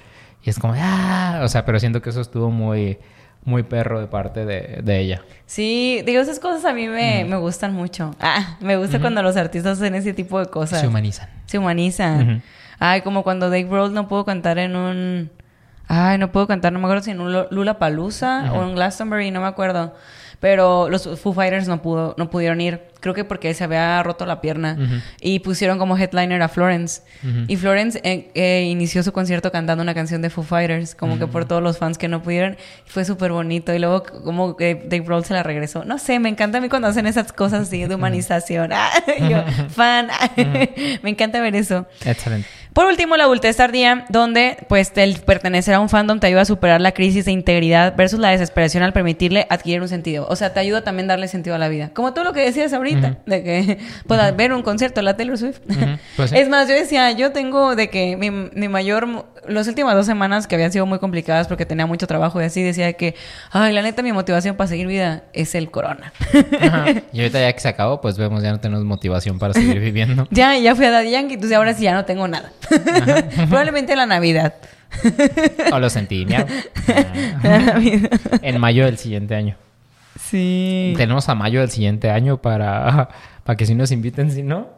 Y 0.44 0.50
es 0.50 0.60
como, 0.60 0.74
ah, 0.78 1.42
o 1.44 1.48
sea, 1.48 1.66
pero 1.66 1.80
siento 1.80 2.02
que 2.02 2.10
eso 2.10 2.22
estuvo 2.22 2.52
muy, 2.52 3.00
muy 3.44 3.64
perro 3.64 4.00
de 4.00 4.08
parte 4.08 4.46
de, 4.46 4.82
de 4.84 5.00
ella. 5.00 5.22
Sí, 5.46 6.02
digo, 6.06 6.22
esas 6.22 6.40
cosas 6.40 6.66
a 6.66 6.74
mí 6.74 6.88
me, 6.88 7.26
me 7.26 7.36
gustan 7.38 7.74
mucho. 7.74 8.16
Ah, 8.20 8.58
me 8.60 8.78
gusta 8.78 9.00
cuando 9.00 9.22
los 9.24 9.36
artistas 9.38 9.78
hacen 9.78 9.96
ese 9.96 10.14
tipo 10.14 10.40
de 10.40 10.48
cosas. 10.48 10.82
Se 10.82 10.88
humanizan. 10.88 11.30
Se 11.46 11.58
humanizan. 11.58 12.44
Ay, 12.80 13.02
como 13.02 13.24
cuando 13.24 13.50
Dave 13.50 13.64
Grohl 13.64 13.94
no 13.94 14.08
pudo 14.08 14.26
cantar 14.26 14.58
en 14.58 14.76
un... 14.76 15.32
Ay, 15.88 16.18
no 16.18 16.32
pudo 16.32 16.48
cantar, 16.48 16.74
no 16.74 16.80
me 16.80 16.86
acuerdo 16.86 17.04
si 17.04 17.12
en 17.12 17.22
un 17.22 17.48
Lula 17.50 17.80
Palusa 17.80 18.52
o 18.54 18.64
en 18.64 18.76
Glastonbury, 18.76 19.32
no 19.32 19.40
me 19.42 19.48
acuerdo. 19.48 19.96
Pero 20.40 20.88
los 20.90 21.20
Foo 21.20 21.34
Fighters 21.34 21.68
no 21.68 21.82
pudo, 21.82 22.14
no 22.18 22.30
pudieron 22.30 22.62
ir. 22.62 22.82
Creo 23.00 23.14
que 23.14 23.24
porque 23.24 23.54
se 23.54 23.64
había 23.64 24.02
roto 24.04 24.26
la 24.26 24.42
pierna. 24.42 24.78
Y 25.22 25.40
pusieron 25.40 25.78
como 25.78 25.98
headliner 25.98 26.42
a 26.42 26.48
Florence. 26.48 27.02
Y 27.48 27.56
Florence 27.56 28.00
eh, 28.04 28.30
eh, 28.36 28.68
inició 28.70 29.02
su 29.04 29.12
concierto 29.12 29.52
cantando 29.52 29.82
una 29.84 29.94
canción 29.94 30.22
de 30.22 30.30
Foo 30.30 30.44
Fighters, 30.44 30.96
como 30.96 31.18
que 31.18 31.28
por 31.28 31.46
todos 31.46 31.64
los 31.64 31.78
fans 31.78 31.98
que 31.98 32.08
no 32.08 32.22
pudieron. 32.22 32.58
Fue 32.86 33.06
súper 33.06 33.32
bonito. 33.32 33.74
Y 33.74 33.80
luego 33.80 34.04
como 34.04 34.56
que 34.56 34.76
Dave 34.76 35.04
Grohl 35.04 35.26
se 35.26 35.34
la 35.34 35.44
regresó. 35.44 35.86
No 35.86 35.98
sé, 35.98 36.20
me 36.20 36.30
encanta 36.30 36.60
a 36.60 36.62
mí 36.62 36.70
cuando 36.70 36.88
hacen 36.88 37.08
esas 37.08 37.34
cosas 37.34 37.68
así 37.68 37.86
de 37.86 37.96
humanización. 37.96 38.72
Ah, 38.74 38.90
yo, 39.30 39.44
fan. 39.70 40.10
me 41.02 41.10
encanta 41.10 41.40
ver 41.42 41.56
eso. 41.56 41.88
Excelente. 42.06 42.48
Por 42.78 42.86
último, 42.86 43.18
la 43.18 43.24
adultez 43.24 43.58
tardía, 43.58 44.06
donde 44.10 44.56
pues 44.70 44.92
el 44.98 45.18
pertenecer 45.18 45.74
a 45.74 45.80
un 45.80 45.90
fandom 45.90 46.20
te 46.20 46.28
ayuda 46.28 46.42
a 46.42 46.46
superar 46.46 46.80
la 46.80 46.92
crisis 46.92 47.26
de 47.26 47.32
integridad 47.32 47.96
versus 47.96 48.20
la 48.20 48.30
desesperación 48.30 48.84
al 48.84 48.94
permitirle 48.94 49.48
adquirir 49.50 49.82
un 49.82 49.88
sentido. 49.88 50.28
O 50.30 50.36
sea, 50.36 50.54
te 50.54 50.60
ayuda 50.60 50.84
también 50.84 51.10
a 51.10 51.14
darle 51.14 51.28
sentido 51.28 51.56
a 51.56 51.58
la 51.58 51.70
vida. 51.70 51.90
Como 51.96 52.14
tú 52.14 52.24
lo 52.24 52.34
que 52.34 52.42
decías 52.42 52.74
ahorita, 52.74 53.18
de 53.26 53.44
que 53.44 53.80
puedas 54.08 54.36
ver 54.36 54.54
un 54.54 54.62
concierto 54.62 55.02
la 55.02 55.18
Taylor 55.18 55.40
Swift. 55.40 55.58
Pues 56.18 56.30
sí. 56.30 56.38
Es 56.38 56.50
más, 56.50 56.68
yo 56.68 56.76
decía, 56.76 57.12
yo 57.14 57.32
tengo 57.32 57.76
de 57.76 57.90
que 57.90 58.16
mi, 58.16 58.30
mi 58.30 58.68
mayor, 58.68 59.26
las 59.48 59.68
últimas 59.68 59.96
dos 59.96 60.06
semanas 60.06 60.46
que 60.46 60.54
habían 60.54 60.72
sido 60.72 60.86
muy 60.86 61.00
complicadas 61.00 61.48
porque 61.48 61.66
tenía 61.66 61.88
mucho 61.88 62.06
trabajo 62.06 62.40
y 62.40 62.46
así, 62.46 62.62
decía 62.62 62.94
que, 62.94 63.16
ay, 63.50 63.74
la 63.74 63.82
neta, 63.82 64.04
mi 64.04 64.12
motivación 64.12 64.56
para 64.56 64.68
seguir 64.68 64.86
vida 64.86 65.24
es 65.34 65.56
el 65.56 65.72
corona. 65.72 66.14
Y 67.12 67.22
ahorita 67.22 67.40
ya 67.40 67.52
que 67.52 67.60
se 67.60 67.70
acabó, 67.70 68.02
pues 68.02 68.20
vemos, 68.20 68.44
ya 68.44 68.52
no 68.52 68.60
tenemos 68.60 68.86
motivación 68.86 69.40
para 69.40 69.56
seguir 69.56 69.80
viviendo. 69.80 70.28
ya, 70.32 70.56
ya 70.60 70.76
fui 70.76 70.86
a 70.86 70.92
Daddy 70.92 71.10
Yankee, 71.10 71.34
entonces 71.34 71.58
ahora 71.58 71.74
sí 71.74 71.84
ya 71.84 71.96
no 71.96 72.06
tengo 72.06 72.28
nada. 72.28 72.52
Probablemente 73.50 73.96
la 73.96 74.06
Navidad. 74.06 74.56
O 75.74 75.80
lo 75.80 75.90
sentí, 75.90 76.26
miau. 76.26 76.46
En 78.42 78.60
mayo 78.60 78.86
del 78.86 78.98
siguiente 78.98 79.36
año. 79.36 79.56
Sí. 80.20 80.94
Tenemos 80.98 81.28
a 81.30 81.36
mayo 81.36 81.60
del 81.60 81.70
siguiente 81.70 82.10
año 82.10 82.42
para, 82.42 83.10
para 83.44 83.58
que 83.58 83.66
si 83.66 83.76
nos 83.76 83.92
inviten, 83.92 84.32
si 84.32 84.44
no, 84.44 84.70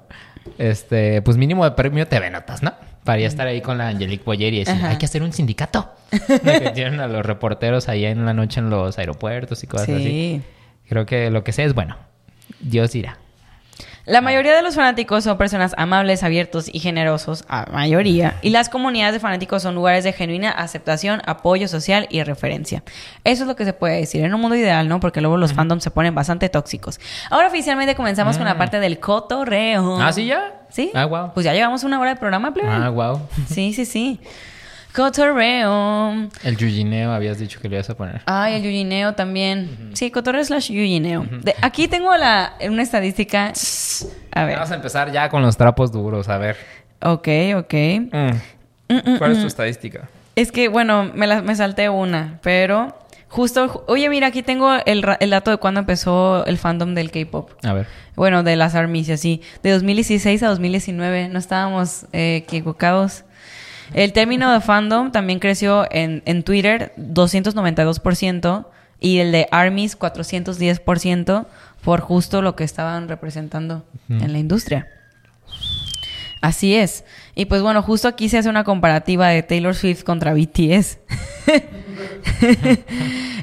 este, 0.57 1.21
pues 1.21 1.37
mínimo 1.37 1.63
de 1.63 1.71
premio 1.71 2.07
TV 2.07 2.29
Notas, 2.29 2.63
¿no? 2.63 2.73
Para 3.03 3.19
ya 3.19 3.27
estar 3.27 3.47
ahí 3.47 3.61
con 3.61 3.77
la 3.77 3.87
Angelique 3.87 4.23
Boyer 4.25 4.53
y 4.53 4.59
decir, 4.59 4.75
Ajá. 4.75 4.89
hay 4.89 4.97
que 4.97 5.05
hacer 5.05 5.23
un 5.23 5.31
sindicato. 5.31 5.89
Que 6.11 6.71
tienen 6.73 6.99
a 6.99 7.07
los 7.07 7.25
reporteros 7.25 7.87
ahí 7.87 8.05
en 8.05 8.25
la 8.25 8.33
noche 8.33 8.59
en 8.59 8.69
los 8.69 8.97
aeropuertos 8.99 9.63
y 9.63 9.67
cosas 9.67 9.89
así. 9.89 10.03
Sí. 10.03 10.41
Creo 10.87 11.05
que 11.05 11.29
lo 11.29 11.43
que 11.43 11.51
sea 11.51 11.65
es 11.65 11.73
bueno. 11.73 11.97
Dios 12.59 12.91
dirá. 12.91 13.17
La 14.09 14.21
mayoría 14.21 14.55
de 14.55 14.61
los 14.63 14.75
fanáticos 14.75 15.23
son 15.23 15.37
personas 15.37 15.73
amables, 15.77 16.23
abiertos 16.23 16.69
y 16.73 16.79
generosos, 16.79 17.43
a 17.47 17.67
mayoría, 17.71 18.37
y 18.41 18.49
las 18.49 18.67
comunidades 18.69 19.13
de 19.13 19.19
fanáticos 19.19 19.61
son 19.61 19.75
lugares 19.75 20.03
de 20.03 20.13
genuina 20.13 20.49
aceptación, 20.49 21.21
apoyo 21.25 21.67
social 21.67 22.07
y 22.09 22.23
referencia. 22.23 22.83
Eso 23.23 23.43
es 23.43 23.47
lo 23.47 23.55
que 23.55 23.65
se 23.65 23.73
puede 23.73 23.97
decir 23.97 24.23
en 24.23 24.33
un 24.33 24.41
mundo 24.41 24.55
ideal, 24.55 24.87
¿no? 24.87 24.99
Porque 24.99 25.21
luego 25.21 25.37
los 25.37 25.53
fandoms 25.53 25.83
se 25.83 25.91
ponen 25.91 26.15
bastante 26.15 26.49
tóxicos. 26.49 26.99
Ahora 27.29 27.47
oficialmente 27.49 27.93
comenzamos 27.95 28.37
con 28.37 28.45
la 28.45 28.57
parte 28.57 28.79
del 28.79 28.99
cotorreo. 28.99 29.99
Ah, 30.01 30.11
¿sí 30.11 30.25
ya? 30.25 30.53
¿Sí? 30.69 30.91
Ah, 30.95 31.05
wow. 31.05 31.31
Pues 31.33 31.43
ya 31.45 31.53
llevamos 31.53 31.83
una 31.83 31.99
hora 31.99 32.09
de 32.11 32.15
programa, 32.15 32.53
plebe. 32.53 32.69
Ah, 32.71 32.89
wow. 32.89 33.21
Sí, 33.47 33.73
sí, 33.73 33.85
sí. 33.85 34.19
Cotorreo. 34.91 36.29
El 36.43 36.57
Yujineo 36.57 37.11
habías 37.11 37.37
dicho 37.39 37.59
que 37.59 37.69
le 37.69 37.75
ibas 37.75 37.89
a 37.89 37.95
poner. 37.95 38.21
Ay, 38.25 38.55
el 38.55 38.63
yuyineo 38.63 39.13
también. 39.13 39.91
Sí, 39.93 40.09
cotorreo 40.11 40.43
slash 40.43 40.71
yuyineo. 40.71 41.25
De- 41.43 41.55
aquí 41.61 41.87
tengo 41.87 42.15
la, 42.17 42.53
una 42.67 42.81
estadística. 42.81 43.51
A 44.31 44.45
ver. 44.45 44.55
Vamos 44.55 44.71
a 44.71 44.75
empezar 44.75 45.11
ya 45.11 45.29
con 45.29 45.41
los 45.41 45.57
trapos 45.57 45.91
duros, 45.91 46.29
a 46.29 46.37
ver. 46.37 46.57
Ok, 47.01 47.27
ok. 47.57 47.73
¿Cuál 49.17 49.31
es 49.31 49.41
tu 49.41 49.47
estadística? 49.47 50.09
Es 50.35 50.51
que, 50.51 50.67
bueno, 50.67 51.11
me, 51.13 51.27
la- 51.27 51.41
me 51.41 51.55
salté 51.55 51.89
una, 51.89 52.39
pero 52.41 52.95
justo... 53.27 53.83
Oye, 53.87 54.09
mira, 54.09 54.27
aquí 54.27 54.41
tengo 54.43 54.73
el, 54.85 55.05
el 55.19 55.29
dato 55.29 55.51
de 55.51 55.57
cuándo 55.57 55.79
empezó 55.81 56.45
el 56.45 56.57
fandom 56.57 56.95
del 56.95 57.11
K-pop. 57.11 57.51
A 57.63 57.73
ver. 57.73 57.87
Bueno, 58.15 58.43
de 58.43 58.55
las 58.55 58.75
armies 58.75 59.09
y 59.09 59.11
así. 59.13 59.41
De 59.63 59.71
2016 59.71 60.41
a 60.43 60.47
2019. 60.49 61.29
No 61.29 61.39
estábamos 61.39 62.05
eh, 62.13 62.37
equivocados. 62.37 63.23
El 63.93 64.13
término 64.13 64.51
de 64.53 64.61
fandom 64.61 65.11
también 65.11 65.39
creció 65.39 65.87
en, 65.91 66.21
en 66.25 66.43
Twitter 66.43 66.93
292% 66.97 68.65
y 68.99 69.19
el 69.19 69.31
de 69.31 69.47
ARMYs 69.51 69.97
410% 69.97 71.45
por 71.83 72.01
justo 72.01 72.41
lo 72.41 72.55
que 72.55 72.63
estaban 72.63 73.07
representando 73.07 73.85
en 74.09 74.33
la 74.33 74.39
industria. 74.39 74.87
Así 76.41 76.75
es. 76.75 77.03
Y 77.35 77.45
pues 77.45 77.61
bueno, 77.61 77.81
justo 77.83 78.07
aquí 78.07 78.29
se 78.29 78.37
hace 78.37 78.49
una 78.49 78.63
comparativa 78.63 79.27
de 79.27 79.43
Taylor 79.43 79.75
Swift 79.75 80.03
contra 80.03 80.33
BTS. 80.33 80.97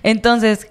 Entonces, 0.03 0.68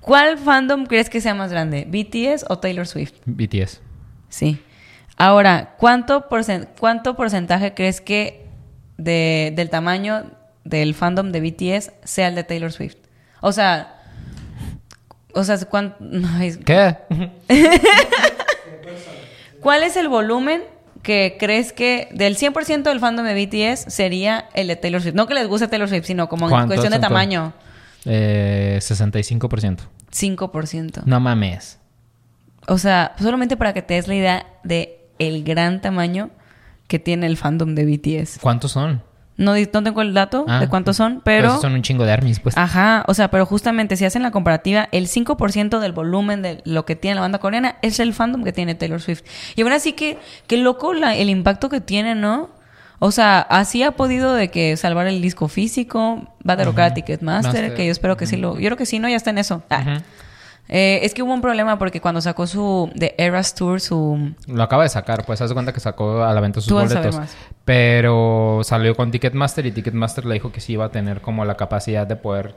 ¿cuál 0.00 0.38
fandom 0.38 0.86
crees 0.86 1.10
que 1.10 1.20
sea 1.20 1.34
más 1.34 1.50
grande? 1.50 1.86
¿BTS 1.88 2.46
o 2.48 2.58
Taylor 2.58 2.86
Swift? 2.86 3.14
BTS. 3.26 3.80
Sí. 4.28 4.60
Ahora, 5.16 5.74
¿cuánto, 5.78 6.26
cuánto 6.78 7.16
porcentaje 7.16 7.74
crees 7.74 8.00
que 8.00 8.46
de- 8.96 9.52
del 9.56 9.70
tamaño 9.70 10.30
del 10.64 10.94
fandom 10.94 11.32
de 11.32 11.40
BTS 11.40 11.92
sea 12.04 12.28
el 12.28 12.34
de 12.34 12.44
Taylor 12.44 12.72
Swift? 12.72 12.96
O 13.40 13.52
sea, 13.52 13.97
o 15.34 15.44
sea, 15.44 15.56
¿cuán- 15.68 15.94
ay, 16.38 16.56
¿Qué? 16.64 16.96
¿cuál 19.60 19.82
es 19.82 19.96
el 19.96 20.08
volumen 20.08 20.62
que 21.02 21.36
crees 21.38 21.72
que 21.72 22.08
del 22.12 22.36
100% 22.36 22.82
del 22.82 23.00
fandom 23.00 23.24
de 23.26 23.34
BTS 23.46 23.92
sería 23.92 24.48
el 24.54 24.68
de 24.68 24.76
Taylor 24.76 25.00
Swift? 25.02 25.14
No 25.14 25.26
que 25.26 25.34
les 25.34 25.46
guste 25.46 25.68
Taylor 25.68 25.88
Swift, 25.88 26.04
sino 26.06 26.28
como 26.28 26.46
en 26.46 26.50
¿Cuánto? 26.50 26.68
cuestión 26.68 26.92
de 26.92 26.98
¿Cuánto? 26.98 27.08
tamaño. 27.14 27.52
Eh, 28.04 28.78
65%. 28.80 29.78
5%. 30.12 31.02
No 31.04 31.20
mames. 31.20 31.78
O 32.66 32.78
sea, 32.78 33.14
solamente 33.20 33.56
para 33.56 33.72
que 33.72 33.82
te 33.82 33.94
des 33.94 34.08
la 34.08 34.14
idea 34.14 34.46
de 34.64 35.06
el 35.18 35.42
gran 35.44 35.80
tamaño 35.80 36.30
que 36.86 36.98
tiene 36.98 37.26
el 37.26 37.36
fandom 37.36 37.74
de 37.74 37.84
BTS. 37.84 38.38
¿Cuántos 38.40 38.72
son? 38.72 39.02
No, 39.38 39.54
no 39.54 39.82
tengo 39.84 40.02
el 40.02 40.12
dato 40.12 40.44
Ah, 40.46 40.60
de 40.60 40.68
cuántos 40.68 40.96
son, 40.96 41.14
Pues 41.20 41.22
pero... 41.24 41.58
son 41.60 41.72
un 41.72 41.80
chingo 41.82 42.04
de 42.04 42.12
armies, 42.12 42.40
pues. 42.40 42.56
Ajá, 42.58 43.04
o 43.06 43.14
sea, 43.14 43.30
pero 43.30 43.46
justamente 43.46 43.96
si 43.96 44.04
hacen 44.04 44.22
la 44.22 44.30
comparativa, 44.30 44.88
el 44.92 45.06
5% 45.06 45.78
del 45.78 45.92
volumen 45.92 46.42
de 46.42 46.60
lo 46.66 46.84
que 46.84 46.96
tiene 46.96 47.14
la 47.14 47.20
banda 47.22 47.38
coreana 47.38 47.76
es 47.80 48.00
el 48.00 48.12
fandom 48.12 48.44
que 48.44 48.52
tiene 48.52 48.74
Taylor 48.74 49.00
Swift. 49.00 49.22
Y 49.56 49.62
aún 49.62 49.72
así 49.72 49.92
que, 49.94 50.18
qué 50.46 50.58
loco 50.58 50.92
la- 50.92 51.14
el 51.16 51.30
impacto 51.30 51.68
que 51.70 51.80
tiene, 51.80 52.14
¿no? 52.14 52.50
O 52.98 53.12
sea, 53.12 53.38
así 53.40 53.84
ha 53.84 53.92
podido 53.92 54.34
de 54.34 54.50
que 54.50 54.76
salvar 54.76 55.06
el 55.06 55.22
disco 55.22 55.46
físico, 55.46 56.26
va 56.46 56.54
a 56.54 56.56
derrocar 56.56 56.90
a 56.90 56.94
Ticketmaster, 56.94 57.52
Master. 57.52 57.74
que 57.76 57.86
yo 57.86 57.92
espero 57.92 58.16
que 58.16 58.26
sí 58.26 58.36
lo... 58.36 58.54
Yo 58.58 58.66
creo 58.66 58.76
que 58.76 58.86
sí, 58.86 58.98
¿no? 58.98 59.08
Ya 59.08 59.14
está 59.14 59.30
en 59.30 59.38
eso. 59.38 59.62
Ah. 59.70 60.00
Eh, 60.68 61.00
es 61.02 61.14
que 61.14 61.22
hubo 61.22 61.32
un 61.32 61.40
problema 61.40 61.78
porque 61.78 62.00
cuando 62.00 62.20
sacó 62.20 62.46
su... 62.46 62.90
The 62.98 63.14
Eras 63.16 63.54
Tour, 63.54 63.80
su... 63.80 64.34
Lo 64.46 64.62
acaba 64.62 64.82
de 64.82 64.90
sacar, 64.90 65.24
pues 65.24 65.40
haz 65.40 65.52
cuenta 65.54 65.72
que 65.72 65.80
sacó 65.80 66.22
a 66.22 66.32
la 66.34 66.40
venta 66.40 66.60
sus 66.60 66.68
Tú 66.68 66.74
boletos. 66.74 67.16
más. 67.16 67.36
Pero 67.64 68.60
salió 68.64 68.94
con 68.94 69.10
Ticketmaster 69.10 69.64
y 69.66 69.72
Ticketmaster 69.72 70.26
le 70.26 70.34
dijo 70.34 70.52
que 70.52 70.60
sí 70.60 70.74
iba 70.74 70.84
a 70.84 70.90
tener 70.90 71.20
como 71.20 71.44
la 71.44 71.54
capacidad 71.56 72.06
de 72.06 72.16
poder 72.16 72.56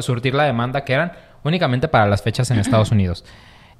surtir 0.00 0.34
la 0.34 0.44
demanda 0.44 0.84
que 0.84 0.92
eran 0.94 1.12
únicamente 1.44 1.88
para 1.88 2.06
las 2.06 2.22
fechas 2.22 2.50
en 2.50 2.58
Estados 2.58 2.90
Unidos. 2.92 3.24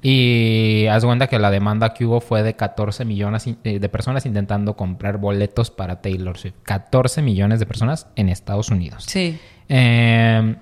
Y 0.03 0.87
haz 0.89 1.05
cuenta 1.05 1.27
que 1.27 1.37
la 1.37 1.51
demanda 1.51 1.93
que 1.93 2.05
hubo 2.05 2.21
fue 2.21 2.41
de 2.41 2.55
14 2.55 3.05
millones 3.05 3.45
eh, 3.47 3.79
de 3.79 3.89
personas 3.89 4.25
intentando 4.25 4.75
comprar 4.75 5.17
boletos 5.17 5.69
para 5.69 6.01
Taylor 6.01 6.37
Swift. 6.37 6.55
14 6.63 7.21
millones 7.21 7.59
de 7.59 7.67
personas 7.67 8.07
en 8.15 8.29
Estados 8.29 8.69
Unidos. 8.69 9.03
Sí. 9.07 9.39
Eh, 9.69 10.55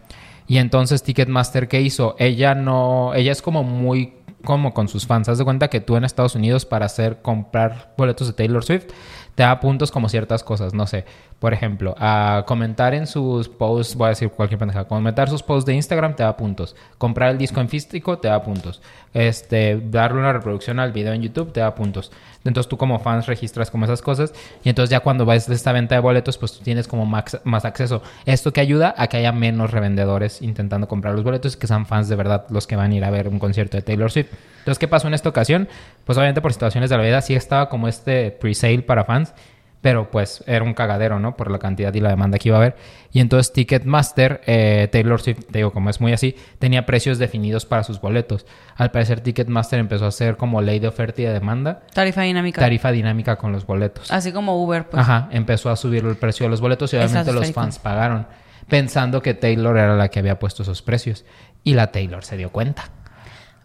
y 0.50 0.58
entonces 0.58 1.04
Ticketmaster, 1.04 1.68
¿qué 1.68 1.80
hizo? 1.80 2.16
Ella 2.18 2.56
no, 2.56 3.14
ella 3.14 3.32
es 3.32 3.43
como 3.43 3.64
muy 3.64 4.16
como 4.43 4.74
con 4.74 4.88
sus 4.88 5.06
fans. 5.06 5.30
Haz 5.30 5.38
de 5.38 5.43
cuenta 5.43 5.68
que 5.68 5.80
tú 5.80 5.95
en 5.95 6.04
Estados 6.04 6.34
Unidos 6.34 6.66
para 6.66 6.88
hacer 6.88 7.22
comprar 7.22 7.93
boletos 7.95 8.26
de 8.26 8.34
Taylor 8.34 8.66
Swift 8.66 8.88
te 9.36 9.43
da 9.43 9.60
puntos 9.60 9.91
como 9.91 10.10
ciertas 10.10 10.43
cosas. 10.43 10.74
No 10.74 10.88
sé, 10.88 11.06
por 11.40 11.54
ejemplo, 11.54 11.96
a 11.98 12.44
comentar 12.46 12.94
en 12.94 13.08
sus 13.08 13.48
posts, 13.48 13.96
voy 13.96 14.08
a 14.08 14.10
decir 14.10 14.30
cualquier 14.30 14.60
pendeja, 14.60 14.84
comentar 14.84 15.30
sus 15.30 15.42
posts 15.42 15.66
de 15.66 15.74
Instagram 15.74 16.16
te 16.16 16.24
da 16.24 16.36
puntos. 16.36 16.76
Comprar 16.98 17.32
el 17.32 17.38
disco 17.38 17.62
en 17.62 17.70
físico 17.70 18.18
te 18.20 18.28
da 18.28 18.44
puntos. 18.44 18.82
Este, 19.14 19.82
darle 19.90 20.20
una 20.20 20.34
reproducción 20.34 20.80
al 20.80 20.92
video 20.92 21.14
en 21.14 21.22
YouTube 21.22 21.54
te 21.54 21.62
da 21.62 21.74
puntos. 21.74 22.12
Entonces 22.44 22.70
tú 22.70 22.78
como 22.78 23.00
fans 23.00 23.26
registras 23.26 23.72
como 23.72 23.86
esas 23.86 24.02
cosas 24.02 24.34
y 24.64 24.70
entonces 24.70 24.90
ya 24.90 25.00
cuando 25.02 25.26
vas 25.26 25.48
de 25.48 25.56
esta 25.56 25.72
venta 25.72 25.96
de 25.96 26.02
boletos 26.02 26.38
pues 26.38 26.54
tú 26.54 26.64
tienes 26.64 26.88
como 26.88 27.06
max- 27.06 27.40
más 27.44 27.66
acceso. 27.66 28.02
Esto 28.26 28.54
que 28.54 28.62
ayuda 28.62 28.94
a 28.98 29.08
que 29.08 29.18
haya 29.18 29.32
menos 29.32 29.72
revendedores 29.72 30.42
intentando 30.42 30.88
comprar 30.88 31.16
los 31.16 31.24
boletos 31.24 31.58
que 31.58 31.68
sean 31.68 31.86
fans 31.86 32.08
de 32.08 32.16
verdad 32.16 32.46
los 32.50 32.68
que 32.68 32.76
van 32.76 32.92
a 32.92 32.96
ir 32.96 33.04
a 33.04 33.10
ver 33.10 33.28
un 33.28 33.40
concierto 33.40 33.78
de 33.78 33.84
Taylor 33.84 34.12
Swift. 34.12 34.30
Entonces, 34.60 34.80
¿qué 34.80 34.88
pasó 34.88 35.08
en 35.08 35.14
esta 35.14 35.30
ocasión? 35.30 35.68
Pues 36.06 36.18
obviamente 36.18 36.42
por 36.42 36.54
situaciones 36.54 36.90
de 36.90 36.98
la 36.98 37.04
vida 37.04 37.22
sí 37.22 37.34
estaba 37.34 37.70
como 37.70 37.88
este 37.88 38.32
pre-sale 38.32 38.82
para 38.84 39.04
fans, 39.06 39.34
pero 39.82 40.12
pues 40.12 40.44
era 40.46 40.64
un 40.64 40.74
cagadero, 40.74 41.20
¿no? 41.20 41.36
Por 41.38 41.50
la 41.52 41.60
cantidad 41.60 41.94
y 41.94 42.00
la 42.02 42.10
demanda 42.10 42.38
que 42.38 42.50
iba 42.50 42.58
a 42.58 42.62
haber. 42.62 42.76
Y 43.12 43.22
entonces 43.22 43.54
Ticketmaster, 43.54 44.42
eh, 44.46 44.90
Taylor 44.92 45.22
Swift, 45.22 45.46
te 45.52 45.60
digo, 45.60 45.72
como 45.72 45.90
es 45.90 46.02
muy 46.02 46.12
así, 46.12 46.36
tenía 46.60 46.86
precios 46.86 47.18
definidos 47.18 47.66
para 47.66 47.84
sus 47.84 48.02
boletos. 48.02 48.46
Al 48.76 48.92
parecer 48.92 49.22
Ticketmaster 49.22 49.80
empezó 49.80 50.06
a 50.06 50.10
hacer 50.10 50.36
como 50.38 50.62
ley 50.62 50.80
de 50.80 50.88
oferta 50.88 51.22
y 51.22 51.26
de 51.26 51.34
demanda, 51.34 51.82
Tarifa 51.94 52.22
dinámica. 52.24 52.60
tarifa 52.60 52.92
dinámica 52.92 53.38
con 53.38 53.52
los 53.52 53.66
boletos. 53.66 54.12
Así 54.12 54.32
como 54.32 54.62
Uber, 54.62 54.90
pues. 54.90 55.02
Ajá, 55.02 55.30
empezó 55.32 55.70
a 55.70 55.76
subir 55.76 56.04
el 56.06 56.18
precio 56.18 56.46
de 56.46 56.50
los 56.50 56.62
boletos 56.62 56.94
y 56.94 56.98
obviamente 56.98 57.32
los 57.32 57.52
fans 57.54 57.80
pagaron, 57.80 58.28
pensando 58.68 59.22
que 59.22 59.34
Taylor 59.34 59.78
era 59.78 59.96
la 59.96 60.10
que 60.10 60.20
había 60.20 60.40
puesto 60.40 60.64
esos 60.64 60.82
precios. 60.82 61.26
Y 61.64 61.74
la 61.74 61.92
Taylor 61.92 62.24
se 62.24 62.38
dio 62.38 62.52
cuenta. 62.52 62.90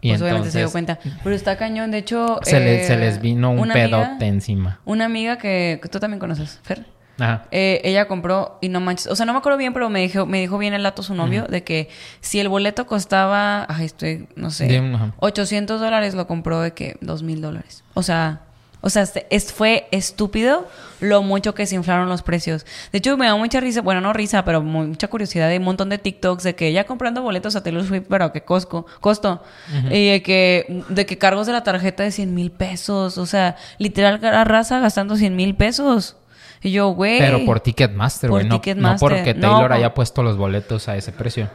Y 0.05 0.09
Pues 0.09 0.21
obviamente 0.21 0.51
se 0.51 0.57
dio 0.59 0.67
entonces 0.67 0.97
cuenta. 1.01 1.19
Pero 1.23 1.35
está 1.35 1.57
cañón. 1.57 1.91
De 1.91 1.97
hecho... 1.99 2.39
Se, 2.43 2.59
le- 2.59 2.81
eh, 2.81 2.83
se 2.85 2.97
les 2.97 3.21
vino 3.21 3.51
un 3.51 3.67
pedote 3.69 3.95
amiga- 3.95 4.25
encima. 4.27 4.79
Una 4.85 5.05
amiga 5.05 5.37
que, 5.37 5.79
que 5.81 5.89
tú 5.89 5.99
también 5.99 6.19
conoces, 6.19 6.59
Fer. 6.63 6.85
Ajá. 7.17 7.45
Eh, 7.51 7.79
ella 7.85 8.07
compró 8.09 8.57
y 8.61 8.67
no 8.67 8.81
manches, 8.81 9.07
o 9.07 9.15
sea, 9.15 9.25
no 9.25 9.31
me 9.31 9.39
acuerdo 9.39 9.57
bien, 9.57 9.71
pero 9.73 9.89
me 9.89 10.01
dijo, 10.01 10.25
me 10.25 10.41
dijo 10.41 10.57
bien 10.57 10.73
el 10.73 10.83
dato 10.83 11.01
su 11.01 11.15
novio 11.15 11.45
de 11.47 11.63
que 11.63 11.87
si 12.19 12.41
el 12.41 12.49
boleto 12.49 12.85
costaba, 12.87 13.65
ay, 13.69 13.85
estoy, 13.85 14.27
no 14.35 14.51
sé, 14.51 14.67
De 14.67 14.81
un- 14.81 14.95
ajá. 14.95 15.13
800 15.19 15.79
dólares, 15.79 16.13
lo 16.13 16.27
compró 16.27 16.59
de 16.59 16.73
que 16.73 16.97
2 16.99 17.23
mil 17.23 17.41
dólares. 17.41 17.85
O 17.93 18.03
sea, 18.03 18.41
o 18.85 18.89
sea, 18.91 19.03
es, 19.31 19.51
fue 19.51 19.87
estúpido 19.89 20.67
lo 20.99 21.23
mucho 21.23 21.55
que 21.55 21.65
se 21.65 21.73
inflaron 21.73 22.07
los 22.07 22.21
precios. 22.21 22.67
De 22.91 22.99
hecho, 22.99 23.17
me 23.17 23.25
da 23.25 23.35
mucha 23.35 23.59
risa, 23.59 23.81
bueno, 23.81 23.99
no 23.99 24.13
risa, 24.13 24.45
pero 24.45 24.61
mucha 24.61 25.07
curiosidad 25.07 25.49
de 25.49 25.57
un 25.57 25.63
montón 25.63 25.89
de 25.89 25.97
TikToks 25.97 26.43
de 26.43 26.53
que 26.53 26.71
ya 26.71 26.83
comprando 26.83 27.23
boletos 27.23 27.55
a 27.55 27.63
Taylor 27.63 27.83
Swift, 27.83 28.05
pero 28.07 28.25
a 28.25 28.31
qué 28.31 28.41
cosco, 28.41 28.85
costo. 29.01 29.41
Y 29.89 30.09
de 30.11 30.21
que, 30.21 30.83
de 30.87 31.07
que 31.07 31.17
cargos 31.17 31.47
de 31.47 31.53
la 31.53 31.63
tarjeta 31.63 32.03
de 32.03 32.11
100 32.11 32.35
mil 32.35 32.51
pesos. 32.51 33.17
O 33.17 33.25
sea, 33.25 33.55
literal, 33.79 34.19
cara 34.19 34.43
raza 34.43 34.79
gastando 34.79 35.15
100 35.15 35.35
mil 35.35 35.55
pesos. 35.55 36.17
Y 36.61 36.69
yo, 36.69 36.89
güey. 36.89 37.17
Pero 37.17 37.43
por 37.43 37.61
Ticketmaster, 37.61 38.29
güey. 38.29 38.47
No, 38.47 38.61
no 38.75 38.95
porque 38.99 39.33
Taylor 39.33 39.73
haya 39.73 39.95
puesto 39.95 40.21
los 40.21 40.37
boletos 40.37 40.87
a 40.89 40.95
ese 40.95 41.11
precio. 41.11 41.49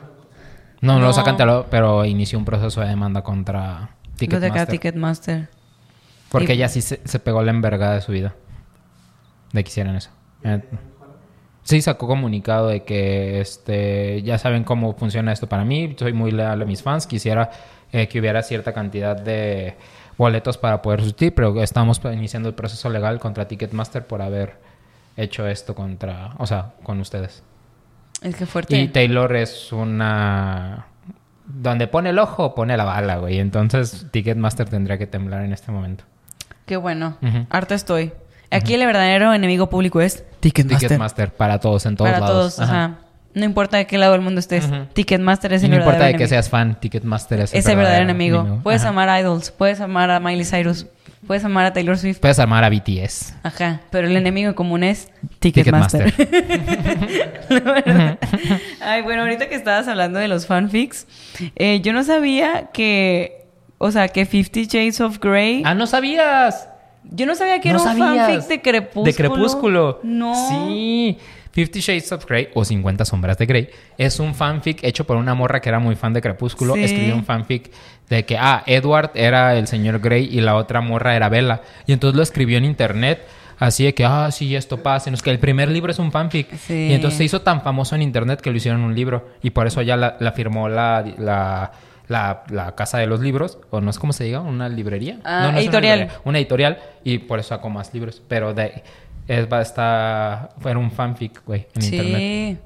No, 0.81 0.99
no, 0.99 1.07
lo 1.07 1.13
sacan, 1.13 1.37
pero 1.71 2.05
inició 2.05 2.41
un 2.41 2.45
proceso 2.45 2.81
de 2.81 2.89
demanda 2.89 3.23
contra 3.23 3.91
Ticketmaster. 4.17 4.67
Ticketmaster. 4.67 5.60
Porque 6.31 6.53
Y- 6.53 6.57
ella 6.57 6.69
sí 6.69 6.81
se, 6.81 7.01
se 7.05 7.19
pegó 7.19 7.43
la 7.43 7.51
envergada 7.51 7.95
de 7.95 8.01
su 8.01 8.13
vida. 8.13 8.35
De 9.53 9.65
que 9.65 9.69
hicieran 9.69 9.97
eso. 9.97 10.11
Eh, 10.45 10.63
Sí, 11.63 11.83
sacó 11.83 12.07
comunicado 12.09 12.69
de 12.69 12.83
que 12.85 13.41
este 13.41 14.23
ya 14.23 14.39
saben 14.39 14.65
cómo 14.65 14.95
funciona 14.95 15.31
esto 15.33 15.47
para 15.47 15.65
mí. 15.65 15.95
Soy 15.99 16.13
muy 16.13 16.33
leal 16.33 16.63
a 16.63 16.65
mis 16.65 16.83
fans. 16.83 17.07
Quisiera 17.07 17.51
eh, 17.93 18.09
que 18.09 18.19
hubiera 18.19 18.43
cierta 18.43 18.73
cantidad 18.73 19.15
de 19.15 19.77
boletos 20.17 20.57
para 20.59 20.81
poder 20.83 21.01
sustituir, 21.01 21.35
pero 21.35 21.63
estamos 21.63 22.01
iniciando 22.13 22.49
el 22.49 22.55
proceso 22.55 22.89
legal 22.89 23.21
contra 23.21 23.47
Ticketmaster 23.47 24.07
por 24.07 24.23
haber 24.23 24.55
hecho 25.17 25.47
esto 25.47 25.75
contra, 25.75 26.33
o 26.39 26.47
sea, 26.47 26.73
con 26.83 26.99
ustedes. 26.99 27.43
Es 28.23 28.35
que 28.37 28.47
fuerte. 28.47 28.77
Y 28.77 28.89
Taylor 28.89 29.37
es 29.37 29.73
una... 29.73 30.87
Donde 31.47 31.87
pone 31.89 32.11
el 32.11 32.19
ojo, 32.19 32.55
pone 32.55 32.77
la 32.77 32.85
bala, 32.85 33.19
güey. 33.19 33.39
Entonces 33.39 34.07
Ticketmaster 34.11 34.69
tendría 34.69 34.99
que 34.99 35.07
temblar 35.07 35.43
en 35.45 35.53
este 35.53 35.71
momento. 35.71 36.05
Qué 36.71 36.77
bueno. 36.77 37.17
Ujú. 37.21 37.47
Harta 37.51 37.75
estoy. 37.75 38.13
Aquí 38.49 38.75
el 38.75 38.87
verdadero 38.87 39.35
enemigo 39.35 39.69
público 39.69 40.01
es 40.01 40.23
Ticketmaster. 40.39 40.89
Ticketmaster 40.89 41.35
para 41.35 41.59
todos, 41.59 41.85
en 41.85 41.97
todos 41.97 42.13
Para 42.13 42.21
lados. 42.21 42.55
todos, 42.55 42.59
o 42.61 42.63
Ajá. 42.63 42.99
no 43.35 43.45
importa 43.45 43.77
de 43.77 43.89
qué 43.89 43.99
lado 43.99 44.13
del 44.13 44.21
mundo 44.21 44.39
estés. 44.39 44.69
Ticketmaster 44.93 45.53
es 45.53 45.63
Y 45.63 45.65
el 45.65 45.73
no 45.73 45.77
importa 45.79 45.99
verdadero 45.99 46.13
de 46.13 46.19
que 46.19 46.25
enemigo. 46.27 46.43
seas 46.43 46.49
fan, 46.49 46.79
Ticketmaster 46.79 47.41
es 47.41 47.53
el 47.53 47.59
Es 47.59 47.67
el 47.67 47.75
verdadero 47.77 48.05
enemigo. 48.05 48.61
Puedes 48.63 48.83
Ajá. 48.83 48.91
amar 48.91 49.09
a 49.09 49.19
Idols, 49.21 49.51
puedes 49.51 49.81
amar 49.81 50.13
a 50.13 50.21
Miley 50.21 50.45
Cyrus, 50.45 50.87
puedes 51.27 51.45
amar 51.45 51.67
a 51.67 51.73
Taylor 51.73 51.99
Swift. 51.99 52.21
Puedes 52.21 52.39
amar 52.39 52.63
a 52.63 52.69
BTS. 52.71 53.35
Ajá, 53.43 53.81
pero 53.91 54.07
el 54.07 54.17
enemigo 54.17 54.49
en 54.51 54.55
común 54.55 54.85
es 54.85 55.11
Ticketmaster. 55.41 56.15
Verdad. 57.51 58.19
Ay, 58.81 59.03
bueno, 59.03 59.23
ahorita 59.23 59.49
que 59.49 59.57
estabas 59.57 59.89
hablando 59.89 60.21
de 60.21 60.29
los 60.29 60.47
fanfics, 60.47 61.09
eh, 61.57 61.81
yo 61.83 61.93
no 61.93 62.05
sabía 62.05 62.71
que, 62.73 63.47
o 63.79 63.91
sea, 63.91 64.07
que 64.09 64.25
Fifty 64.25 64.67
Shades 64.67 65.01
of 65.01 65.19
Grey. 65.19 65.63
¡Ah, 65.65 65.75
no 65.75 65.87
sabías! 65.89 66.69
Yo 67.05 67.27
no 67.27 67.35
sabía 67.35 67.61
que 67.61 67.73
no 67.73 67.81
era 67.81 67.93
un 67.93 67.99
fanfic 67.99 68.49
de 68.49 68.63
Crepúsculo. 68.63 69.05
De 69.05 69.15
Crepúsculo. 69.15 70.01
No. 70.03 70.35
Sí. 70.49 71.19
Fifty 71.53 71.81
Shades 71.81 72.13
of 72.13 72.27
Grey 72.27 72.49
o 72.55 72.65
50 72.65 73.05
sombras 73.05 73.37
de 73.37 73.47
Grey 73.47 73.71
es 73.99 74.21
un 74.21 74.35
fanfic 74.35 74.85
hecho 74.85 75.05
por 75.05 75.17
una 75.17 75.35
morra 75.35 75.61
que 75.61 75.69
era 75.69 75.81
muy 75.81 75.97
fan 75.97 76.13
de 76.13 76.23
Crepúsculo. 76.23 76.75
Sí. 76.75 76.85
Escribió 76.85 77.15
un 77.15 77.25
fanfic 77.25 77.71
de 78.09 78.25
que, 78.25 78.37
ah, 78.39 78.63
Edward 78.67 79.11
era 79.15 79.57
el 79.57 79.67
señor 79.67 80.01
Grey 80.01 80.29
y 80.31 80.41
la 80.41 80.57
otra 80.57 80.81
morra 80.81 81.17
era 81.17 81.29
Bella. 81.29 81.63
Y 81.87 81.93
entonces 81.93 82.17
lo 82.17 82.23
escribió 82.23 82.59
en 82.59 82.65
internet 82.65 83.27
así 83.59 83.85
de 83.85 83.95
que, 83.95 84.05
ah, 84.05 84.31
sí, 84.31 84.55
esto 84.55 84.83
pasa. 84.83 85.11
Nos 85.11 85.23
que 85.23 85.31
el 85.31 85.39
primer 85.39 85.69
libro 85.71 85.91
es 85.91 85.99
un 85.99 86.13
fanfic. 86.13 86.57
Sí. 86.57 86.89
Y 86.91 86.93
entonces 86.93 87.19
se 87.19 87.25
hizo 87.25 87.43
tan 87.43 87.63
famoso 87.63 87.95
en 87.95 88.03
internet 88.03 88.41
que 88.41 88.51
lo 88.51 88.57
hicieron 88.57 88.83
un 88.83 88.95
libro. 88.95 89.29
Y 89.43 89.51
por 89.51 89.67
eso 89.67 89.83
ya 89.83 89.97
la, 89.97 90.17
la 90.21 90.33
firmó 90.33 90.69
la, 90.69 91.05
la, 91.19 91.73
la, 92.11 92.43
la 92.51 92.75
casa 92.75 92.99
de 92.99 93.07
los 93.07 93.21
libros. 93.21 93.59
O 93.71 93.81
no 93.81 93.91
es 93.91 93.99
como 93.99 94.13
se 94.13 94.25
diga, 94.25 94.41
una 94.41 94.69
librería. 94.69 95.21
Ah, 95.25 95.45
no, 95.45 95.53
no 95.53 95.59
es 95.59 95.65
editorial. 95.65 95.99
Una, 95.99 96.05
librería, 96.05 96.21
una 96.25 96.39
editorial. 96.39 96.79
Y 97.05 97.19
por 97.19 97.39
eso 97.39 97.51
sacó 97.51 97.71
más 97.71 97.95
libros. 97.95 98.21
Pero 98.29 98.53
de, 98.53 98.83
es, 99.29 99.51
va 99.51 99.59
a 99.59 99.63
estar, 99.63 100.51
fue 100.59 100.75
un 100.75 100.91
fanfic, 100.91 101.45
güey, 101.47 101.69
en 101.77 101.85
internet. 101.85 102.17
Sí. 102.17 102.59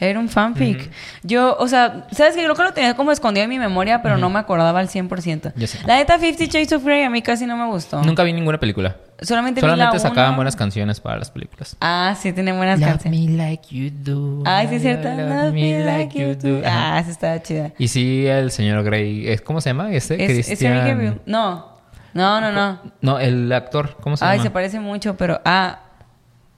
Era 0.00 0.18
un 0.18 0.28
fanfic. 0.28 0.90
Yo, 1.22 1.56
o 1.58 1.66
sea, 1.66 2.06
¿sabes 2.12 2.34
qué? 2.34 2.42
Creo 2.42 2.54
que 2.54 2.62
lo 2.62 2.72
tenía 2.72 2.94
como 2.94 3.10
escondido 3.10 3.44
en 3.44 3.50
mi 3.50 3.58
memoria, 3.58 4.02
pero 4.02 4.18
no 4.18 4.28
me 4.28 4.38
acordaba 4.38 4.80
al 4.80 4.88
100%. 4.88 5.52
Yo 5.56 5.66
sé. 5.66 5.78
La 5.86 5.96
neta, 5.96 6.18
Fifty 6.18 6.46
Shades 6.46 6.72
of 6.72 6.84
Grey 6.84 7.04
a 7.04 7.10
mí 7.10 7.22
casi 7.22 7.46
no 7.46 7.56
me 7.56 7.66
gustó. 7.66 8.02
Nunca 8.02 8.22
vi 8.22 8.32
ninguna 8.32 8.58
película. 8.58 8.96
Solamente, 9.20 9.60
Solamente 9.60 9.94
la 9.96 9.98
sacaban 10.00 10.30
uno. 10.30 10.36
buenas 10.36 10.56
canciones 10.56 11.00
para 11.00 11.18
las 11.18 11.30
películas. 11.30 11.76
Ah, 11.80 12.14
sí, 12.20 12.32
tiene 12.32 12.52
buenas 12.52 12.80
Love 12.80 12.88
canciones. 12.90 13.20
me 13.20 13.36
like 13.36 13.74
you 13.74 13.90
do. 13.90 14.42
Ay, 14.44 14.66
sí, 14.68 14.74
es 14.76 14.82
cierto. 14.82 15.08
Love 15.08 15.52
me 15.52 15.84
like 15.84 16.18
you 16.18 16.34
do. 16.34 16.66
Ajá. 16.66 16.96
Ah, 16.98 17.02
sí, 17.04 17.10
estaba 17.12 17.40
chida. 17.42 17.72
Y 17.78 17.88
sí, 17.88 18.26
el 18.26 18.50
señor 18.50 18.82
Grey, 18.82 19.28
¿es- 19.28 19.40
¿cómo 19.40 19.60
se 19.60 19.70
llama? 19.70 19.92
Ese 19.92 20.22
Es, 20.22 20.30
es 20.38 20.46
Christian. 20.46 20.86
Cavill. 20.86 21.20
No. 21.26 21.72
No, 22.12 22.40
no, 22.40 22.52
no. 22.52 22.80
No, 23.00 23.18
el 23.18 23.50
actor, 23.52 23.96
¿cómo 24.00 24.16
se 24.16 24.24
Ay, 24.24 24.32
llama? 24.38 24.42
se 24.44 24.50
parece 24.50 24.80
mucho, 24.80 25.16
pero. 25.16 25.40
Ah. 25.44 25.80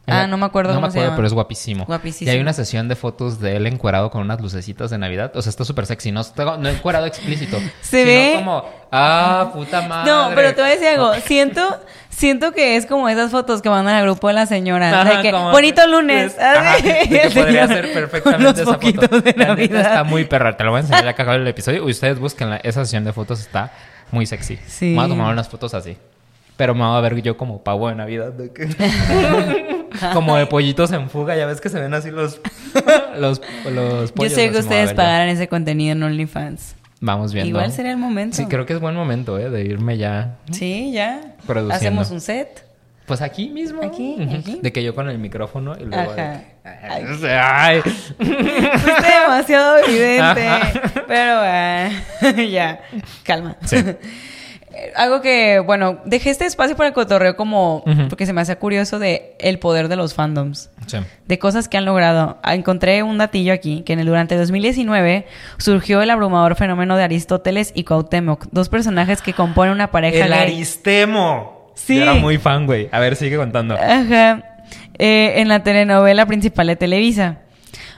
Ah, 0.09 0.27
no 0.29 0.37
me 0.37 0.47
acuerdo 0.47 0.71
no 0.73 0.77
cómo 0.77 0.87
me 0.87 0.93
se 0.93 0.99
acuerdo, 0.99 1.09
llama. 1.09 1.17
pero 1.17 1.27
es 1.27 1.33
guapísimo. 1.35 1.85
Guapísimo. 1.85 2.31
Y 2.31 2.35
hay 2.35 2.41
una 2.41 2.53
sesión 2.53 2.87
de 2.89 2.95
fotos 2.95 3.41
de 3.41 3.57
él 3.57 3.67
encuerado 3.67 4.11
con 4.11 4.21
unas 4.23 4.41
lucecitas 4.41 4.91
de 4.91 4.99
Navidad. 4.99 5.33
O 5.35 5.43
sea, 5.43 5.51
está 5.51 5.65
súper 5.65 5.87
sexy. 5.87 6.13
No, 6.13 6.21
está- 6.21 6.57
no 6.59 6.69
encuerado 6.69 7.07
explícito. 7.07 7.59
Se 7.81 8.05
sino 8.05 8.07
ve- 8.07 8.33
como, 8.37 8.65
ah, 8.93 9.51
puta 9.53 9.83
madre. 9.83 10.11
No, 10.11 10.31
pero 10.35 10.55
te 10.55 10.61
voy 10.61 10.71
a 10.71 10.75
decir 10.75 10.89
algo. 10.89 11.13
Siento, 11.25 11.81
siento 12.09 12.53
que 12.53 12.77
es 12.77 12.87
como 12.87 13.09
esas 13.09 13.33
fotos 13.33 13.63
que 13.63 13.69
mandan 13.69 13.97
al 13.97 14.05
grupo 14.05 14.29
de 14.29 14.35
las 14.35 14.49
señoras. 14.49 14.95
Ajá, 14.95 15.17
de 15.17 15.23
que, 15.23 15.33
como- 15.33 15.51
bonito 15.51 15.85
lunes. 15.89 16.39
Ajá, 16.39 16.77
de 16.83 16.83
que 17.09 17.23
el 17.23 17.33
podría 17.33 17.67
ser 17.67 17.93
perfectamente 17.93 18.63
esa 18.63 18.75
foto. 18.79 19.21
de 19.21 19.35
La 19.37 19.55
neta 19.57 19.65
Está 19.65 19.83
Navidad. 19.83 20.05
muy 20.05 20.25
perra. 20.25 20.57
Te 20.57 20.63
lo 20.63 20.71
voy 20.71 20.79
a 20.79 20.81
enseñar 20.83 21.05
ya 21.05 21.15
que 21.15 21.23
acabe 21.23 21.39
el 21.39 21.49
episodio. 21.49 21.85
Ustedes 21.85 22.21
búsquenla. 22.21 22.59
Esa 22.59 22.85
sesión 22.85 23.03
de 23.05 23.13
fotos 23.13 23.41
está 23.41 23.73
muy 24.13 24.25
sexy. 24.25 24.57
Sí. 24.69 24.95
Voy 24.95 25.05
a 25.05 25.09
tomar 25.09 25.33
unas 25.33 25.49
fotos 25.49 25.75
así. 25.75 25.97
Pero 26.57 26.75
me 26.75 26.85
voy 26.87 26.97
a 26.97 27.01
ver 27.01 27.21
yo 27.23 27.37
como 27.37 27.63
pavo 27.63 27.89
de 27.89 27.95
Navidad. 27.97 28.33
de 28.33 28.51
que- 28.53 28.69
como 30.15 30.37
de 30.37 30.47
pollitos 30.47 30.91
en 30.93 31.11
fuga. 31.11 31.37
Ya 31.37 31.47
ves 31.47 31.61
que 31.61 31.69
se 31.69 31.79
ven 31.81 31.93
así 31.95 32.11
los, 32.11 32.41
los, 33.19 33.41
los 33.71 34.09
Yo 34.11 34.15
pollos. 34.15 34.33
sé 34.33 34.45
así 34.45 34.53
que 34.53 34.59
ustedes 34.61 34.87
ver 34.87 34.91
yo. 34.91 34.97
pagarán 34.97 35.29
ese 35.29 35.49
contenido 35.49 35.93
en 35.93 36.03
OnlyFans. 36.03 36.75
Vamos 37.01 37.35
viendo. 37.35 37.51
Igual 37.51 37.73
sería 37.73 37.91
el 37.93 37.99
momento. 37.99 38.37
Sí, 38.37 38.47
creo 38.47 38.65
que 38.65 38.73
es 38.73 38.81
buen 38.81 38.95
momento, 38.95 39.39
¿eh? 39.39 39.51
De 39.51 39.65
irme 39.65 39.99
ya. 39.99 40.37
Sí, 40.51 40.93
ya. 40.93 41.21
Produciendo. 41.47 41.75
Hacemos 41.75 42.11
un 42.11 42.21
set. 42.23 42.65
Pues 43.05 43.21
aquí 43.21 43.51
mismo. 43.51 43.83
Aquí, 43.85 44.17
aquí. 44.37 44.59
De 44.63 44.73
que 44.73 44.83
yo 44.83 44.95
con 44.95 45.09
el 45.11 45.19
micrófono 45.19 45.77
y 45.79 45.85
luego. 45.85 46.13
de 46.15 46.23
Ajá. 46.23 46.41
que- 46.41 47.29
Ay. 47.39 47.83
Demasiado 48.19 49.79
evidente. 49.79 50.49
Ajá. 50.49 50.73
Pero 51.07 51.39
bueno, 51.39 52.43
ya, 52.51 52.81
calma. 53.23 53.57
Sí. 53.65 53.77
Algo 54.95 55.23
que, 55.23 55.59
bueno, 55.61 56.01
dejé 56.05 56.31
este 56.31 56.45
espacio 56.45 56.77
para 56.77 56.89
el 56.89 56.95
cotorreo 56.95 57.37
como 57.37 57.83
porque 58.09 58.27
se 58.27 58.33
me 58.33 58.41
hace 58.43 58.57
curioso 58.57 58.99
de 58.99 59.35
el 59.39 59.59
poder 59.59 59.89
de 59.89 59.97
los 59.97 60.15
fandoms. 60.15 60.71
Sí. 60.87 60.99
De 61.27 61.39
cosas 61.39 61.69
que 61.69 61.77
han 61.79 61.85
logrado. 61.85 62.39
Ah, 62.43 62.55
Encontré 62.55 63.03
un 63.03 63.17
datillo 63.19 63.53
aquí, 63.53 63.83
que 63.83 63.95
en 63.95 64.01
el, 64.01 64.07
durante 64.07 64.37
2019 64.37 65.27
surgió 65.57 66.03
el 66.03 66.11
abrumador 66.11 66.57
fenómeno 66.57 66.97
de 66.97 67.05
Aristóteles 67.05 67.73
y 67.75 67.85
Cuauhtémoc, 67.85 68.47
dos 68.51 68.69
personajes 68.69 69.23
que 69.23 69.33
componen 69.33 69.73
una 69.73 69.91
pareja 69.91 70.27
El 70.27 70.33
gay. 70.33 70.41
Aristemo. 70.43 71.73
Sí. 71.75 71.97
Yo 71.97 72.03
era 72.03 72.15
muy 72.15 72.39
fan, 72.39 72.67
güey. 72.67 72.89
A 72.93 73.01
ver, 73.01 73.17
sigue 73.17 73.37
contando. 73.37 73.75
Ajá. 73.77 74.43
Eh, 74.99 75.35
en 75.41 75.49
la 75.49 75.63
telenovela 75.63 76.27
principal 76.27 76.67
de 76.67 76.77
Televisa. 76.77 77.39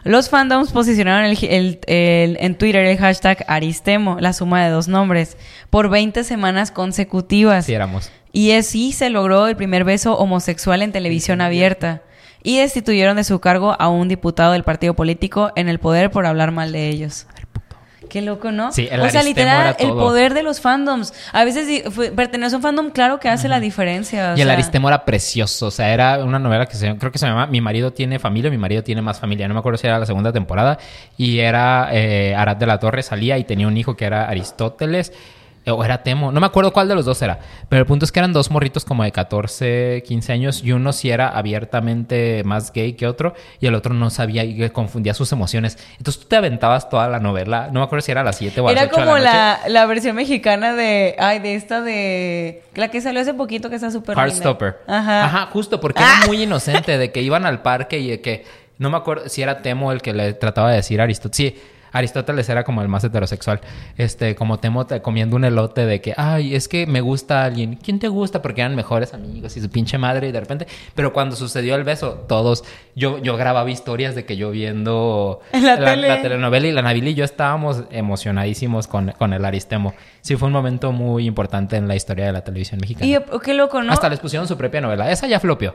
Los 0.05 0.31
fandoms 0.31 0.73
posicionaron 0.73 1.25
el- 1.25 1.39
el- 1.45 1.79
el- 1.87 2.37
en 2.41 2.57
Twitter 2.57 2.85
el 2.85 2.99
hashtag 2.99 3.45
Aristemo, 3.49 4.19
la 4.20 4.33
suma 4.33 4.65
de 4.65 4.70
dos 4.70 4.89
nombres, 4.89 5.37
por 5.70 5.89
20 5.91 6.25
semanas 6.25 6.70
consecutivas. 6.70 7.66
Sí, 7.66 7.75
éramos. 7.75 8.11
Y 8.33 8.53
así 8.53 8.93
se 8.93 9.11
logró 9.11 9.47
el 9.49 9.57
primer 9.57 9.85
beso 9.85 10.16
homosexual 10.16 10.83
en 10.83 10.93
televisión 10.93 11.41
abierta. 11.41 12.03
Y 12.43 12.59
destituyeron 12.59 13.16
de 13.16 13.25
su 13.25 13.41
cargo 13.41 13.75
a 13.79 13.89
un 13.89 14.09
diputado 14.09 14.53
del 14.53 14.62
partido 14.62 14.95
político 14.95 15.51
en 15.57 15.69
el 15.69 15.81
poder 15.81 16.11
por 16.11 16.25
hablar 16.25 16.53
mal 16.53 16.70
de 16.70 16.89
ellos. 16.89 17.27
Qué 18.09 18.23
loco, 18.23 18.51
¿no? 18.51 18.73
Sí, 18.73 18.89
el 18.91 19.01
o 19.01 19.11
sea, 19.11 19.23
literal, 19.23 19.61
era 19.61 19.71
el 19.79 19.91
poder 19.91 20.35
de 20.35 20.43
los 20.43 20.61
fandoms. 20.61 21.13
A 21.33 21.45
veces 21.45 21.83
pertenecer 22.15 22.55
a 22.55 22.57
un 22.57 22.63
fandom, 22.63 22.91
claro 22.91 23.21
que 23.21 23.29
hace 23.29 23.49
la 23.49 23.61
diferencia. 23.61 24.33
o 24.33 24.37
Y 24.37 24.41
el 24.41 24.47
sea. 24.47 24.55
Aristemo 24.55 24.89
era 24.89 25.05
precioso. 25.05 25.67
O 25.67 25.71
sea, 25.71 25.93
era 25.93 26.25
una 26.25 26.39
novela 26.39 26.67
que 26.67 26.77
se, 26.77 26.97
creo 26.97 27.13
que 27.13 27.19
se 27.19 27.27
llama 27.27 27.47
Mi 27.47 27.61
marido 27.61 27.93
tiene 27.93 28.19
familia, 28.19 28.51
mi 28.51 28.59
marido 28.59 28.83
tiene 28.83 29.03
más 29.03 29.21
familia. 29.21 29.47
No 29.49 29.55
me 29.55 29.61
acuerdo 29.61 29.79
si 29.79 29.87
era 29.87 29.99
la 29.99 30.07
segunda 30.07 30.33
temporada. 30.33 30.79
Y 31.17 31.39
era 31.39 31.89
eh, 31.93 32.35
Arad 32.35 32.57
de 32.57 32.67
la 32.67 32.79
Torre 32.79 33.03
salía 33.03 33.39
y 33.39 33.45
tenía 33.45 33.67
un 33.67 33.77
hijo 33.77 33.97
que 33.97 34.05
era 34.05 34.29
Aristóteles. 34.29 35.13
Eh, 35.65 35.71
O 35.71 35.85
era 35.85 36.03
Temo. 36.03 36.33
No 36.33 36.41
me 36.41 36.47
acuerdo 36.47 36.73
cuál 36.73 36.89
de 36.89 36.95
los 36.95 37.05
dos 37.05 37.21
era. 37.23 37.39
Pero 37.69 37.81
el 37.81 37.87
punto 37.87 38.05
es 38.05 38.13
que 38.13 38.19
eran 38.21 38.33
dos 38.33 38.51
morritos 38.51 38.85
como 38.85 39.03
de 39.05 39.13
14, 39.13 40.03
15 40.07 40.33
años. 40.33 40.63
Y 40.65 40.73
uno 40.73 40.93
sí 40.93 41.11
era 41.11 41.29
abiertamente 41.29 42.43
más 42.45 42.73
gay 42.73 42.95
que 42.95 43.07
otro. 43.07 43.35
Y 43.61 43.67
el 43.67 43.75
otro 43.75 43.95
no 43.95 44.11
sabía 44.11 44.45
y 44.45 44.69
confundía 44.71 45.15
sus 45.15 45.31
emociones. 45.33 45.79
Entonces 45.99 46.23
tú 46.23 46.29
te 46.29 46.37
aventabas 46.37 46.89
toda 46.89 47.09
la 47.09 47.21
novela. 47.21 47.69
No 47.73 47.81
me 47.81 47.85
acuerdo 47.87 48.03
si 48.05 48.13
era 48.13 48.23
a 48.23 48.25
las 48.25 48.37
7 48.37 48.61
o 48.61 48.69
a 48.69 48.73
las 48.73 48.83
Era 48.83 48.91
8 48.93 49.01
de 49.01 49.07
como 49.07 49.19
la 49.19 49.25
noche. 49.59 49.63
la, 49.65 49.81
la 49.81 49.87
versión 49.87 50.17
mexicana 50.17 50.75
de. 50.75 51.17
Ay, 51.19 51.39
de 51.41 51.55
esta 51.55 51.81
de. 51.81 52.63
La 52.75 52.89
que 52.89 53.01
salió 53.01 53.21
hace 53.21 53.35
poquito 53.35 53.69
que 53.71 53.77
está 53.77 53.91
súper. 53.91 54.17
Heartstopper. 54.17 54.79
Ajá. 54.87 55.25
Ajá, 55.25 55.47
justo, 55.53 55.81
porque 55.81 56.03
Ah. 56.03 56.17
era 56.19 56.27
muy 56.27 56.43
inocente 56.43 56.97
de 56.99 57.11
que 57.13 57.23
iban 57.23 57.45
al 57.47 57.63
parque 57.63 57.99
y 57.99 58.09
de 58.11 58.21
que. 58.21 58.45
No 58.79 58.91
me 58.91 58.97
acuerdo 58.97 59.29
si 59.29 59.43
era 59.43 59.61
Temo 59.61 59.91
el 59.91 60.01
que 60.03 60.13
le 60.13 60.35
trataba 60.35 60.71
de 60.71 60.77
decir 60.77 61.01
a 61.01 61.05
Aristóteles. 61.05 61.37
Sí, 61.55 61.61
Aristóteles 61.99 62.49
era 62.49 62.65
como 62.65 62.83
el 62.83 62.89
más 62.89 63.05
heterosexual. 63.05 63.61
Este, 63.97 64.35
como 64.35 64.59
Temo 64.59 64.87
te- 64.87 65.03
comiendo 65.03 65.37
un 65.37 65.45
elote 65.45 65.87
de 65.87 66.01
que, 66.01 66.15
ay, 66.16 66.55
es 66.55 66.69
que 66.69 66.87
me 66.87 67.01
gusta 67.01 67.45
alguien. 67.45 67.77
¿Quién 67.77 67.99
te 67.99 68.09
gusta? 68.09 68.41
Porque 68.43 68.61
eran 68.62 68.75
mejores 68.75 69.15
amigos 69.15 69.57
y 69.57 69.61
su 69.61 69.69
pinche 69.70 69.99
madre 69.99 70.29
y 70.29 70.33
de 70.33 70.41
repente. 70.41 70.66
Pero 70.95 71.12
cuando 71.12 71.37
sucedió 71.37 71.75
el 71.75 71.85
beso, 71.85 72.25
todos. 72.29 72.65
Yo, 72.97 73.19
yo 73.19 73.37
grababa 73.37 73.70
historias 73.70 74.15
de 74.15 74.25
que 74.25 74.37
yo 74.37 74.51
viendo 74.51 75.41
En 75.53 75.65
la 75.65 75.77
tele. 75.77 76.16
telenovela 76.16 76.66
y 76.66 76.73
la 76.73 76.83
Navil 76.83 77.09
y 77.09 77.15
yo 77.15 77.25
estábamos 77.25 77.85
emocionadísimos 77.91 78.87
con, 78.87 79.12
con 79.12 79.33
el 79.33 79.45
Aristemo. 79.45 79.95
Sí, 80.20 80.37
fue 80.37 80.47
un 80.49 80.53
momento 80.53 80.93
muy 80.93 81.27
importante 81.27 81.77
en 81.77 81.87
la 81.89 81.95
historia 81.97 82.27
de 82.27 82.33
la 82.33 82.43
televisión 82.43 82.81
mexicana. 82.81 83.07
Y 83.07 83.19
qué 83.41 83.55
loco, 83.55 83.83
¿no? 83.83 83.93
Hasta 83.93 84.09
les 84.09 84.19
pusieron 84.19 84.49
su 84.49 84.57
propia 84.57 84.81
novela. 84.81 85.11
Esa 85.11 85.27
ya 85.27 85.39
flopió. 85.41 85.75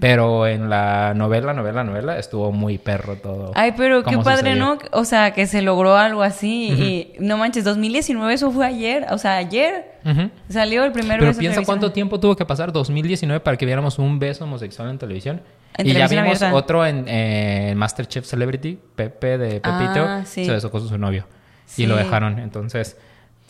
Pero 0.00 0.48
en 0.48 0.68
la 0.68 1.14
novela, 1.14 1.52
novela, 1.54 1.84
novela, 1.84 2.18
estuvo 2.18 2.50
muy 2.50 2.78
perro 2.78 3.16
todo. 3.16 3.52
Ay, 3.54 3.72
pero 3.76 4.02
qué 4.02 4.18
padre, 4.18 4.52
sucedió. 4.54 4.56
¿no? 4.64 4.78
O 4.90 5.04
sea, 5.04 5.32
que 5.32 5.46
se 5.46 5.62
logró 5.62 5.96
algo 5.96 6.22
así. 6.24 6.70
Y 6.72 7.12
no 7.20 7.36
manches, 7.36 7.62
2019, 7.62 8.34
eso 8.34 8.50
fue 8.50 8.66
ayer. 8.66 9.06
O 9.10 9.18
sea, 9.18 9.36
ayer 9.36 9.92
Ujú. 10.04 10.28
salió 10.48 10.82
el 10.84 10.90
primer 10.90 11.18
Pero 11.20 11.28
beso 11.28 11.38
en 11.38 11.46
piensa 11.46 11.62
cuánto 11.64 11.92
tiempo 11.92 12.18
tuvo 12.18 12.34
que 12.34 12.44
pasar, 12.44 12.72
2019, 12.72 13.38
para 13.40 13.56
que 13.56 13.64
viéramos 13.64 13.98
un 14.00 14.18
beso 14.18 14.42
homosexual 14.42 14.90
en 14.90 14.98
televisión. 14.98 15.40
En 15.76 15.86
y 15.86 15.90
ya 15.90 15.94
televisión 15.94 16.24
vimos 16.24 16.42
abierta. 16.42 16.58
otro 16.58 16.84
en, 16.84 17.06
en 17.08 17.78
Masterchef 17.78 18.26
Celebrity, 18.26 18.78
Pepe 18.96 19.38
de 19.38 19.56
y 19.56 19.60
Teo, 19.60 20.04
Ah, 20.06 20.22
sí. 20.24 20.44
se 20.44 20.50
besó 20.50 20.70
con 20.72 20.86
su 20.86 20.98
novio. 20.98 21.26
Sí. 21.64 21.84
Y 21.84 21.86
lo 21.86 21.94
dejaron. 21.96 22.40
Entonces, 22.40 22.96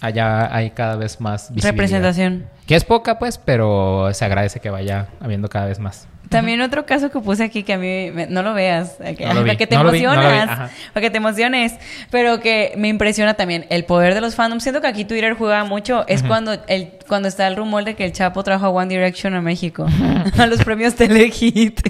allá 0.02 0.55
hay 0.55 0.70
cada 0.73 0.97
vez 0.97 1.19
más 1.20 1.48
visibilidad. 1.48 1.70
Representación. 1.73 2.44
Que 2.66 2.74
es 2.77 2.85
poca, 2.85 3.19
pues, 3.19 3.39
pero 3.39 4.10
se 4.12 4.24
agradece 4.27 4.60
que 4.60 4.69
vaya 4.69 5.09
habiendo 5.19 5.48
cada 5.48 5.66
vez 5.66 5.78
más. 5.78 6.09
También 6.32 6.60
otro 6.62 6.84
caso 6.86 7.10
que 7.10 7.20
puse 7.20 7.44
aquí 7.44 7.62
que 7.62 7.74
a 7.74 7.78
mí 7.78 8.10
me- 8.12 8.26
no 8.26 8.42
lo 8.42 8.54
veas, 8.54 8.96
que- 9.16 9.24
No 9.26 9.34
lo 9.34 9.40
para 9.42 9.56
que 9.56 9.66
te 9.66 9.76
no 9.76 9.84
lo 9.84 9.92
vi, 9.92 10.02
no 10.02 10.14
lo 10.14 10.20
vi, 10.20 10.26
emocionas, 10.26 10.70
para 10.92 11.00
que 11.02 11.10
te 11.10 11.16
emociones, 11.18 11.74
pero 12.10 12.40
que 12.40 12.72
me 12.76 12.88
impresiona 12.88 13.34
también 13.34 13.66
el 13.70 13.84
poder 13.84 14.14
de 14.14 14.20
los 14.20 14.34
fandoms. 14.34 14.62
Siento 14.62 14.80
que 14.80 14.86
aquí 14.88 15.04
Twitter 15.04 15.34
juega 15.34 15.64
mucho, 15.64 16.04
es 16.09 16.22
cuando 16.22 16.56
el 16.66 16.92
cuando 17.09 17.28
está 17.28 17.46
el 17.46 17.56
rumor 17.56 17.84
de 17.84 17.94
que 17.94 18.04
el 18.06 18.12
Chapo 18.12 18.42
trajo 18.42 18.64
a 18.66 18.70
One 18.70 18.88
Direction 18.88 19.34
a 19.34 19.42
México, 19.42 19.86
a 20.38 20.46
los 20.46 20.64
premios 20.64 20.94
Telehit. 20.94 21.80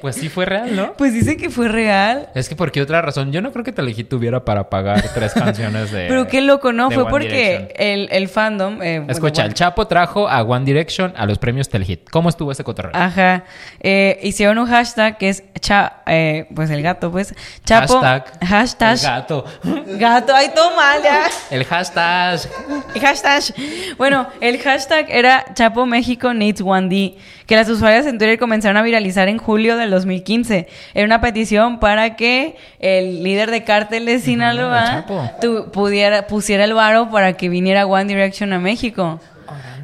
Pues 0.00 0.16
sí 0.16 0.28
fue 0.28 0.46
real, 0.46 0.74
¿no? 0.74 0.94
pues 0.94 1.12
dicen 1.12 1.36
que 1.36 1.50
fue 1.50 1.68
real. 1.68 2.28
Es 2.34 2.48
que 2.48 2.56
por 2.56 2.72
qué 2.72 2.80
otra 2.80 3.02
razón, 3.02 3.32
yo 3.32 3.42
no 3.42 3.52
creo 3.52 3.64
que 3.64 3.72
Telehit 3.72 4.08
tuviera 4.08 4.44
para 4.44 4.70
pagar 4.70 5.02
tres 5.14 5.32
canciones 5.34 5.90
de. 5.90 6.06
Pero 6.08 6.26
qué 6.26 6.40
loco, 6.40 6.72
¿no? 6.72 6.90
Fue 6.90 7.02
One 7.02 7.10
porque 7.10 7.74
el, 7.76 8.08
el 8.10 8.28
fandom... 8.28 8.80
eh, 8.82 9.04
Escucha, 9.08 9.42
bueno, 9.42 9.48
el 9.48 9.54
Chapo 9.54 9.86
trajo 9.86 10.28
a 10.28 10.42
One 10.42 10.64
Direction 10.64 11.12
a 11.16 11.26
los 11.26 11.38
premios 11.38 11.68
Telehit. 11.68 12.08
¿Cómo 12.10 12.28
estuvo 12.28 12.50
ese 12.52 12.64
cotorreo? 12.64 12.92
Ajá. 12.94 13.44
Eh, 13.80 14.18
hicieron 14.22 14.58
un 14.58 14.66
hashtag 14.66 15.18
que 15.18 15.28
es 15.28 15.42
cha, 15.60 16.02
eh, 16.06 16.46
pues 16.54 16.70
el 16.70 16.82
gato, 16.82 17.10
pues. 17.10 17.34
Chapo. 17.64 18.00
Hashtag. 18.00 18.38
Hashtag. 18.46 18.92
El 18.98 19.02
gato. 19.02 19.44
Gato. 19.98 20.34
Ay, 20.34 20.50
todo 20.54 20.74
mal 20.76 21.02
ya. 21.02 21.24
El 21.50 21.64
hashtag. 21.64 22.40
El 22.94 23.00
hashtag. 23.00 23.42
Bueno, 23.98 24.26
el 24.40 24.58
hashtag 24.58 25.06
era 25.08 25.44
Chapo 25.54 25.86
México 25.86 26.32
Needs 26.34 26.62
1D, 26.62 27.16
que 27.46 27.56
las 27.56 27.68
usuarias 27.68 28.06
en 28.06 28.18
Twitter 28.18 28.38
comenzaron 28.38 28.76
a 28.76 28.82
viralizar 28.82 29.28
en 29.28 29.38
julio 29.38 29.76
del 29.76 29.90
2015. 29.90 30.68
Era 30.94 31.04
una 31.06 31.20
petición 31.20 31.78
para 31.80 32.16
que 32.16 32.56
el 32.80 33.22
líder 33.22 33.50
de 33.50 33.64
cártel 33.64 34.06
de 34.06 34.18
Sinaloa 34.20 35.04
tu- 35.40 35.70
pudiera, 35.70 36.26
pusiera 36.26 36.64
el 36.64 36.74
varo 36.74 37.10
para 37.10 37.32
que 37.34 37.48
viniera 37.48 37.86
One 37.86 38.04
Direction 38.06 38.52
a 38.52 38.58
México. 38.58 39.20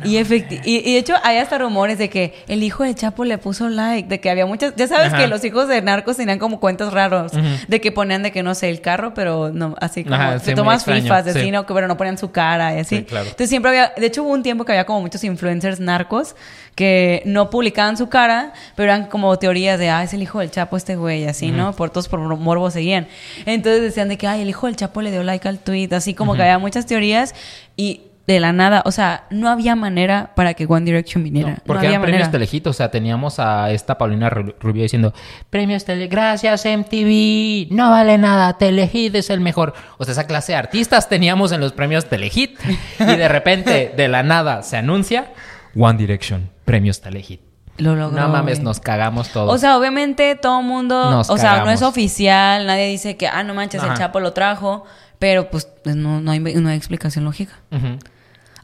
Y, 0.05 0.17
y, 0.17 0.21
y 0.65 0.93
de 0.95 0.99
hecho 0.99 1.15
hay 1.23 1.39
hasta 1.39 1.59
rumores 1.59 1.99
de 1.99 2.09
que 2.11 2.35
el 2.49 2.63
hijo 2.63 2.83
de 2.85 2.95
Chapo 2.95 3.25
le 3.25 3.39
puso 3.39 3.69
like, 3.69 4.09
de 4.09 4.21
que 4.21 4.31
había 4.31 4.47
muchas, 4.47 4.75
ya 4.77 4.87
sabes 4.89 5.09
Ajá. 5.09 5.19
que 5.19 5.27
los 5.29 5.45
hijos 5.45 5.69
de 5.69 5.81
narcos 5.83 6.17
tenían 6.17 6.39
como 6.39 6.59
cuentos 6.61 6.93
raros, 6.93 7.33
de 7.69 7.81
que 7.81 7.93
ponían 7.93 8.23
de 8.23 8.33
que 8.33 8.43
no 8.43 8.55
sé, 8.55 8.69
el 8.71 8.81
carro, 8.81 9.15
pero 9.15 9.51
no, 9.53 9.75
así 9.81 10.03
como 10.05 10.17
Ajá, 10.17 10.39
sí, 10.41 10.55
tomas 10.55 10.85
fifas, 10.85 11.25
de 11.25 11.33
sí. 11.33 11.39
así, 11.39 11.51
no, 11.51 11.67
que- 11.67 11.75
pero 11.75 11.87
no 11.89 11.97
ponían 11.97 12.19
su 12.19 12.31
cara 12.33 12.75
y 12.77 12.81
así. 12.81 12.97
Sí, 12.99 13.03
claro. 13.05 13.25
Entonces 13.27 13.49
siempre 13.49 13.69
había, 13.71 13.93
de 13.97 14.07
hecho 14.07 14.23
hubo 14.25 14.33
un 14.33 14.43
tiempo 14.43 14.65
que 14.65 14.73
había 14.73 14.85
como 14.87 15.01
muchos 15.01 15.23
influencers 15.25 15.81
narcos 15.81 16.35
que 16.75 17.23
no 17.27 17.51
publicaban 17.51 17.97
su 17.97 18.09
cara, 18.09 18.53
pero 18.77 18.91
eran 18.93 19.07
como 19.07 19.39
teorías 19.39 19.79
de, 19.79 19.91
ah, 19.91 20.03
es 20.03 20.15
el 20.15 20.23
hijo 20.23 20.41
del 20.41 20.51
Chapo 20.51 20.77
este 20.77 20.97
güey, 20.97 21.27
así, 21.27 21.51
¿no? 21.51 21.73
Por 21.75 21.91
todos 21.91 22.09
por 22.09 22.19
morbo 22.21 22.71
seguían. 22.71 23.07
Entonces 23.47 23.83
decían 23.83 24.09
de 24.09 24.17
que, 24.17 24.27
ay, 24.27 24.41
el 24.43 24.49
hijo 24.49 24.67
del 24.67 24.77
Chapo 24.77 25.03
le 25.03 25.11
dio 25.11 25.23
like 25.23 25.47
al 25.47 25.59
tweet, 25.59 25.91
así 25.93 26.15
como 26.15 26.35
que 26.35 26.43
había 26.43 26.59
muchas 26.59 26.87
teorías 26.87 27.35
y 27.77 28.03
de 28.27 28.39
la 28.39 28.53
nada, 28.53 28.83
o 28.85 28.93
sea, 28.93 29.25
no 29.31 29.49
había 29.49 29.75
manera 29.75 30.33
para 30.37 30.55
que 30.55 30.65
One 30.67 30.85
Direction 30.85 31.25
viniera. 31.25 31.49
No, 31.49 31.55
No, 31.57 31.63
porque 31.67 31.87
había 31.87 31.99
eran 31.99 32.03
premios. 32.03 32.31
Telehit, 32.31 32.67
o 32.69 32.73
sea, 32.73 32.91
teníamos 32.91 33.41
a 33.41 33.71
esta 33.73 33.99
Paulina 33.99 34.31
Ru- 34.31 34.55
Rubio 34.61 34.85
diciendo, 34.85 35.13
premios 35.51 35.85
Tele, 35.85 36.07
gracias 36.07 36.65
MTV, 36.65 37.69
no 37.75 37.91
vale 37.91 38.19
nada, 38.19 38.57
Telehit 38.59 39.15
es 39.17 39.29
el 39.31 39.41
mejor. 39.41 39.75
O 39.99 40.05
sea, 40.05 40.13
esa 40.13 40.27
clase 40.27 40.53
de 40.53 40.59
artistas 40.59 41.09
teníamos 41.09 41.51
en 41.53 41.61
los 41.61 41.73
premios 41.73 42.07
Telehit 42.09 42.59
y 43.01 43.05
de 43.05 43.29
repente, 43.29 43.93
de 43.97 44.09
la 44.09 44.23
nada, 44.23 44.63
se 44.63 44.77
anuncia 44.77 45.33
One 45.77 45.99
Direction, 45.99 46.49
premios 46.65 47.01
Telehit. 47.01 47.41
Lo 47.79 47.97
logró. 47.97 48.21
No 48.21 48.29
mames, 48.29 48.59
güey. 48.59 48.65
nos 48.67 48.79
cagamos 48.81 49.31
todos. 49.31 49.53
O 49.53 49.59
sea, 49.59 49.79
obviamente 49.79 50.37
todo 50.37 50.61
el 50.61 50.67
mundo, 50.67 51.11
Nos 51.11 51.31
o 51.31 51.39
sea, 51.39 51.65
no 51.65 51.71
es 51.71 51.83
oficial, 51.83 52.67
nadie 52.67 52.87
dice 52.87 53.17
que, 53.17 53.27
ah, 53.27 53.43
no 53.43 53.55
manches, 53.55 53.83
el. 53.83 53.95
Chapo 53.95 54.21
lo 54.21 54.33
trajo, 54.35 54.85
pero 55.19 55.49
pues 55.51 55.67
pues, 55.83 55.97
no, 55.97 56.21
no, 56.21 56.31
hay, 56.31 56.39
no 56.39 56.69
hay 56.69 56.77
explicación 56.77 57.25
lógica. 57.25 57.55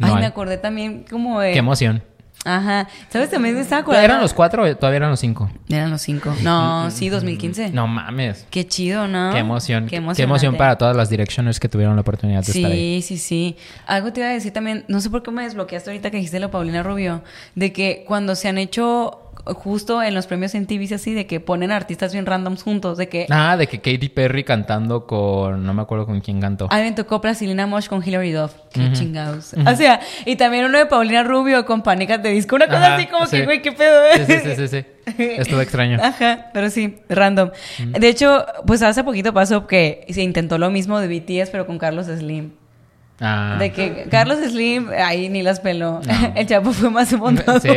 Ay, 0.00 0.10
No 0.10 0.16
me 0.16 0.26
acordé 0.26 0.58
también 0.58 1.04
como 1.08 1.40
de... 1.40 1.52
Qué 1.52 1.58
emoción. 1.58 2.02
Ajá. 2.44 2.88
¿Sabes? 3.08 3.30
También 3.30 3.54
me 3.54 3.60
estaba 3.60 3.82
acordando... 3.82 4.04
¿Eran 4.04 4.20
los 4.20 4.32
cuatro 4.32 4.62
o 4.62 4.76
todavía 4.76 4.98
eran 4.98 5.10
los 5.10 5.20
cinco? 5.20 5.50
Eran 5.68 5.90
los 5.90 6.00
cinco. 6.00 6.34
No, 6.42 6.90
sí, 6.90 7.08
2015. 7.08 7.70
No 7.70 7.86
mames. 7.86 8.46
Qué 8.50 8.66
chido, 8.66 9.08
¿no? 9.08 9.32
Qué 9.32 9.38
emoción. 9.38 9.84
Qué 9.86 10.00
Qué, 10.14 10.22
emoción 10.22 10.56
para 10.56 10.78
todas 10.78 10.96
las 10.96 11.10
directioners 11.10 11.58
que 11.58 11.68
tuvieron 11.68 11.96
la 11.96 12.02
oportunidad 12.02 12.44
de 12.44 12.52
estar 12.52 12.70
ahí. 12.70 13.02
Sí, 13.02 13.18
sí, 13.18 13.18
sí. 13.18 13.56
Algo 13.86 14.12
te 14.12 14.20
iba 14.20 14.30
a 14.30 14.32
decir 14.32 14.52
también, 14.52 14.84
no 14.88 15.00
sé 15.00 15.10
por 15.10 15.22
qué 15.22 15.30
me 15.30 15.42
desbloqueaste 15.42 15.90
ahorita 15.90 16.10
que 16.10 16.18
dijiste 16.18 16.38
lo 16.40 16.50
Paulina 16.50 16.82
Rubio, 16.82 17.22
de 17.54 17.72
que 17.72 18.04
cuando 18.06 18.34
se 18.34 18.48
han 18.48 18.58
hecho 18.58 19.27
justo 19.44 20.02
en 20.02 20.14
los 20.14 20.26
premios 20.26 20.54
en 20.54 20.66
TV 20.66 20.94
así, 20.94 21.14
de 21.14 21.26
que 21.26 21.40
ponen 21.40 21.70
artistas 21.70 22.12
bien 22.12 22.26
randoms 22.26 22.62
juntos, 22.62 22.98
de 22.98 23.08
que 23.08 23.26
Ah, 23.30 23.56
de 23.56 23.66
que 23.66 23.78
Katy 23.80 24.08
Perry 24.08 24.44
cantando 24.44 25.06
con... 25.06 25.64
No 25.64 25.74
me 25.74 25.82
acuerdo 25.82 26.06
con 26.06 26.20
quién 26.20 26.40
cantó. 26.40 26.68
a 26.70 26.76
mí 26.76 26.82
me 26.82 26.92
tocó 26.92 27.20
Plastilina 27.20 27.66
Mosh 27.66 27.86
con 27.88 28.06
Hilary 28.06 28.32
Duff. 28.32 28.54
Qué 28.72 28.92
chingados. 28.92 29.54
O 29.54 29.76
sea, 29.76 30.00
y 30.24 30.36
también 30.36 30.64
uno 30.64 30.78
de 30.78 30.86
Paulina 30.86 31.22
Rubio 31.22 31.64
con 31.64 31.82
Pánicas 31.82 32.22
de 32.22 32.30
Disco. 32.30 32.56
Una 32.56 32.66
cosa 32.66 32.86
Ajá, 32.86 32.96
así 32.96 33.06
como 33.06 33.26
sí. 33.26 33.36
que, 33.38 33.44
güey, 33.44 33.62
qué 33.62 33.72
pedo. 33.72 34.02
Sí, 34.14 34.24
sí, 34.26 34.38
sí, 34.44 34.54
sí, 34.56 34.68
sí. 34.68 34.84
Estuvo 35.18 35.60
extraño. 35.60 35.98
Ajá, 36.02 36.50
pero 36.52 36.70
sí, 36.70 36.98
random. 37.08 37.50
De 37.98 38.08
hecho, 38.08 38.44
pues 38.66 38.82
hace 38.82 39.02
poquito 39.04 39.32
pasó 39.32 39.66
que 39.66 40.06
se 40.10 40.22
intentó 40.22 40.58
lo 40.58 40.70
mismo 40.70 40.98
de 41.00 41.08
BTS, 41.08 41.50
pero 41.50 41.66
con 41.66 41.78
Carlos 41.78 42.06
Slim. 42.06 42.52
Ah. 43.20 43.56
De 43.58 43.72
que 43.72 44.06
Carlos 44.10 44.38
Slim, 44.48 44.90
ahí 44.90 45.28
ni 45.28 45.42
las 45.42 45.58
peló. 45.60 46.00
El 46.36 46.46
Chapo 46.46 46.72
fue 46.72 46.88
más 46.90 47.16
bondadoso, 47.18 47.60
Sí, 47.60 47.68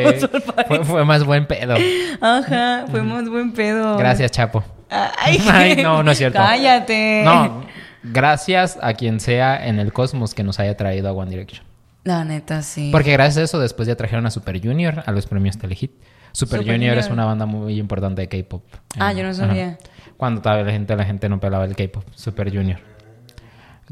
fue, 0.67 0.83
fue 0.85 1.05
más 1.05 1.23
buen 1.23 1.47
pedo. 1.47 1.75
Ajá, 2.21 2.85
fue 2.89 3.01
más 3.01 3.27
buen 3.27 3.51
pedo. 3.53 3.97
Gracias, 3.97 4.31
Chapo. 4.31 4.63
Ay, 4.89 5.41
Ay, 5.51 5.75
no, 5.81 6.03
no 6.03 6.11
es 6.11 6.17
cierto. 6.19 6.37
Cállate. 6.37 7.23
No, 7.25 7.63
gracias 8.03 8.77
a 8.81 8.93
quien 8.93 9.19
sea 9.19 9.65
en 9.67 9.79
el 9.79 9.91
cosmos 9.93 10.33
que 10.35 10.43
nos 10.43 10.59
haya 10.59 10.77
traído 10.77 11.09
a 11.09 11.11
One 11.13 11.31
Direction. 11.31 11.65
La 12.03 12.23
neta, 12.23 12.61
sí. 12.61 12.89
Porque 12.91 13.11
gracias 13.11 13.37
a 13.37 13.41
eso 13.43 13.59
después 13.59 13.87
ya 13.87 13.95
trajeron 13.95 14.25
a 14.25 14.31
Super 14.31 14.59
Junior 14.61 15.03
a 15.05 15.11
los 15.11 15.25
premios 15.27 15.57
Telehit. 15.57 15.91
Super, 16.33 16.59
Super 16.59 16.73
Junior, 16.75 16.97
es 16.97 17.09
una 17.09 17.25
banda 17.25 17.45
muy 17.45 17.77
importante 17.77 18.21
de 18.25 18.27
K-pop. 18.29 18.63
Ah, 18.99 19.11
Eh, 19.11 19.17
yo 19.17 19.23
no 19.23 19.29
ajá. 19.29 19.37
sabía. 19.47 19.77
Cuando 20.17 20.41
todavía 20.41 20.65
la 20.65 20.71
gente, 20.71 20.95
la 20.95 21.03
gente 21.05 21.27
no 21.29 21.39
pelaba 21.39 21.65
el 21.65 21.75
K-pop. 21.75 22.03
Super 22.15 22.49
Junior. 22.55 22.79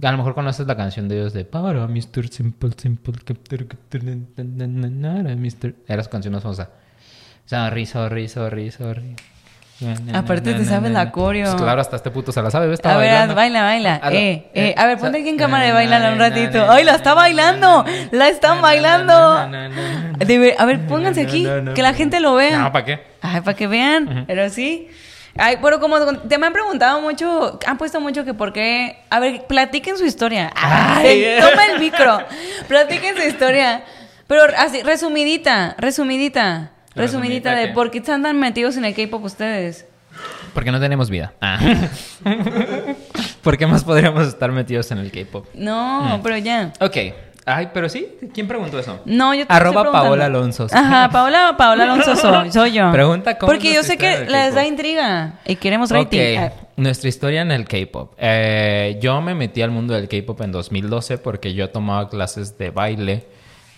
A 0.02 0.12
lo 0.12 0.18
mejor 0.18 0.36
conoces 0.36 0.66
la 0.68 0.76
canción 0.76 1.08
de 1.08 1.20
ellos 1.20 1.34
de 1.34 1.46
Para 1.46 1.88
Mr. 1.88 2.30
Simple 2.30 2.72
Simple 2.78 3.14
Mr. 5.36 5.76
Era 5.88 6.04
su 6.04 6.10
canción 6.10 6.34
más 6.34 6.44
famosa. 6.44 6.70
Sorry, 7.46 7.86
sorry, 7.86 8.28
sorry, 8.28 8.72
sorry. 8.72 9.16
Aparte 10.14 10.54
te 10.54 10.66
sabes 10.66 10.92
la 10.92 11.12
coreo. 11.12 11.52
Pues 11.52 11.62
claro, 11.62 11.80
hasta 11.82 11.96
este 11.96 12.12
puto 12.12 12.32
se 12.32 12.42
la 12.42 12.52
sabe. 12.52 12.68
¿ves? 12.68 12.80
A 12.84 12.98
ver, 12.98 13.34
baila, 13.34 13.64
baila. 13.64 13.96
Hazlo. 13.96 14.20
Eh, 14.20 14.52
eh. 14.54 14.76
A 14.78 14.86
ver, 14.86 14.98
ponte 14.98 15.20
aquí 15.20 15.30
en 15.30 15.36
Eh, 15.36 15.38
cámara 15.38 15.74
bailar 15.74 16.02
na, 16.02 16.12
un 16.12 16.20
ratito. 16.20 16.70
¡Ay, 16.70 16.84
la 16.84 16.96
está 16.96 17.14
bailando! 17.14 17.86
¡La 18.12 18.28
están 18.28 18.62
bailando! 18.62 19.14
a 19.14 20.66
ver, 20.66 20.88
pónganse 20.88 21.22
aquí, 21.22 21.48
que 21.74 21.82
la 21.82 21.94
gente 21.94 22.20
lo 22.20 22.36
vea. 22.36 22.60
No, 22.60 22.72
¿para 22.72 22.86
qué? 22.86 23.00
Ay, 23.22 23.42
para 23.42 23.56
que 23.56 23.68
vean, 23.68 24.26
pero 24.28 24.50
sí. 24.50 24.90
Ay, 25.40 25.57
pero 25.61 25.80
como 25.80 25.99
te 26.18 26.38
me 26.38 26.48
han 26.48 26.53
preguntado 26.53 27.02
mucho, 27.02 27.60
han 27.66 27.78
puesto 27.78 27.99
mucho 28.02 28.26
que 28.26 28.34
por 28.34 28.52
qué. 28.53 28.99
A 29.10 29.20
ver, 29.20 29.45
platiquen 29.48 29.98
su 29.98 30.06
historia. 30.06 30.52
Ay, 30.56 31.24
Ay. 31.24 31.40
toma 31.41 31.66
el 31.66 31.80
micro. 31.80 32.20
platiquen 32.68 33.16
su 33.16 33.24
historia. 33.28 33.84
Pero 34.28 34.44
así, 34.57 34.84
resumidita, 34.84 35.76
resumidita. 35.80 36.72
Resumidita 36.94 37.02
¿Resumidita 37.02 37.56
de 37.56 37.68
qué? 37.68 37.74
por 37.74 37.91
qué 37.91 37.98
están 37.99 38.22
tan 38.24 38.40
metidos 38.40 38.76
en 38.78 38.86
el 38.86 38.94
K-pop 38.95 39.24
ustedes. 39.24 39.86
Porque 40.53 40.72
no 40.72 40.80
tenemos 40.80 41.10
vida. 41.10 41.34
Ah. 41.41 41.60
¿Por 43.41 43.57
qué 43.57 43.66
más 43.68 43.84
podríamos 43.84 44.28
estar 44.28 44.52
metidos 44.52 44.91
en 44.91 44.98
el 44.99 45.11
K-pop? 45.11 45.45
No, 45.53 46.18
Mm. 46.18 46.22
pero 46.24 46.38
ya. 46.38 46.74
Ok. 46.80 46.98
Ay, 47.52 47.70
pero 47.74 47.90
sí. 47.90 48.08
¿Quién 48.34 48.48
preguntó 48.48 48.78
eso? 48.80 49.00
No, 49.06 49.34
yo 49.34 49.46
te 49.48 49.54
Arroba. 49.54 49.92
Paola 49.92 50.26
Alonso. 50.26 50.68
Ajá, 50.72 51.10
Paola, 51.12 51.56
Paola 51.58 51.84
Alonso 51.84 52.16
soy, 52.16 52.52
soy 52.54 52.72
yo. 52.74 52.92
Pregunta 52.92 53.38
cómo 53.38 53.52
Porque 53.52 53.74
yo 53.74 53.84
sé 53.84 53.98
que 53.98 54.26
les 54.26 54.54
da 54.54 54.66
intriga 54.66 55.40
y 55.46 55.56
queremos 55.56 55.90
rating. 55.90 56.38
Ah, 56.38 56.52
nuestra 56.78 57.10
historia 57.10 57.42
en 57.42 57.52
el 57.52 57.66
K-pop. 57.66 58.14
Eh, 58.18 58.98
yo 59.02 59.20
me 59.22 59.34
metí 59.36 59.62
al 59.62 59.72
mundo 59.72 59.94
del 59.94 60.08
K-pop 60.08 60.40
en 60.42 60.52
2012 60.52 61.18
porque 61.18 61.54
yo 61.54 61.70
tomaba 61.70 62.10
clases 62.10 62.58
de 62.58 62.70
baile 62.72 63.26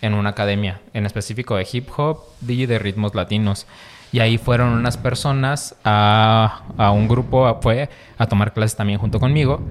en 0.02 0.14
una 0.15 0.31
academia, 0.31 0.81
en 0.93 1.06
específico 1.06 1.56
de 1.56 1.68
hip 1.72 1.88
hop 1.95 2.19
y 2.48 2.65
de 2.65 2.77
ritmos 2.80 3.15
latinos. 3.15 3.68
Y 4.11 4.19
ahí 4.19 4.38
fueron 4.38 4.69
unas 4.73 4.98
personas 4.98 5.76
a, 5.85 6.64
a 6.77 6.91
un 6.91 7.07
grupo, 7.07 7.48
a- 7.48 7.61
fue 7.61 7.88
a 8.18 8.26
tomar 8.27 8.52
clases 8.53 8.76
también 8.76 8.99
junto 8.99 9.19
conmigo. 9.19 9.61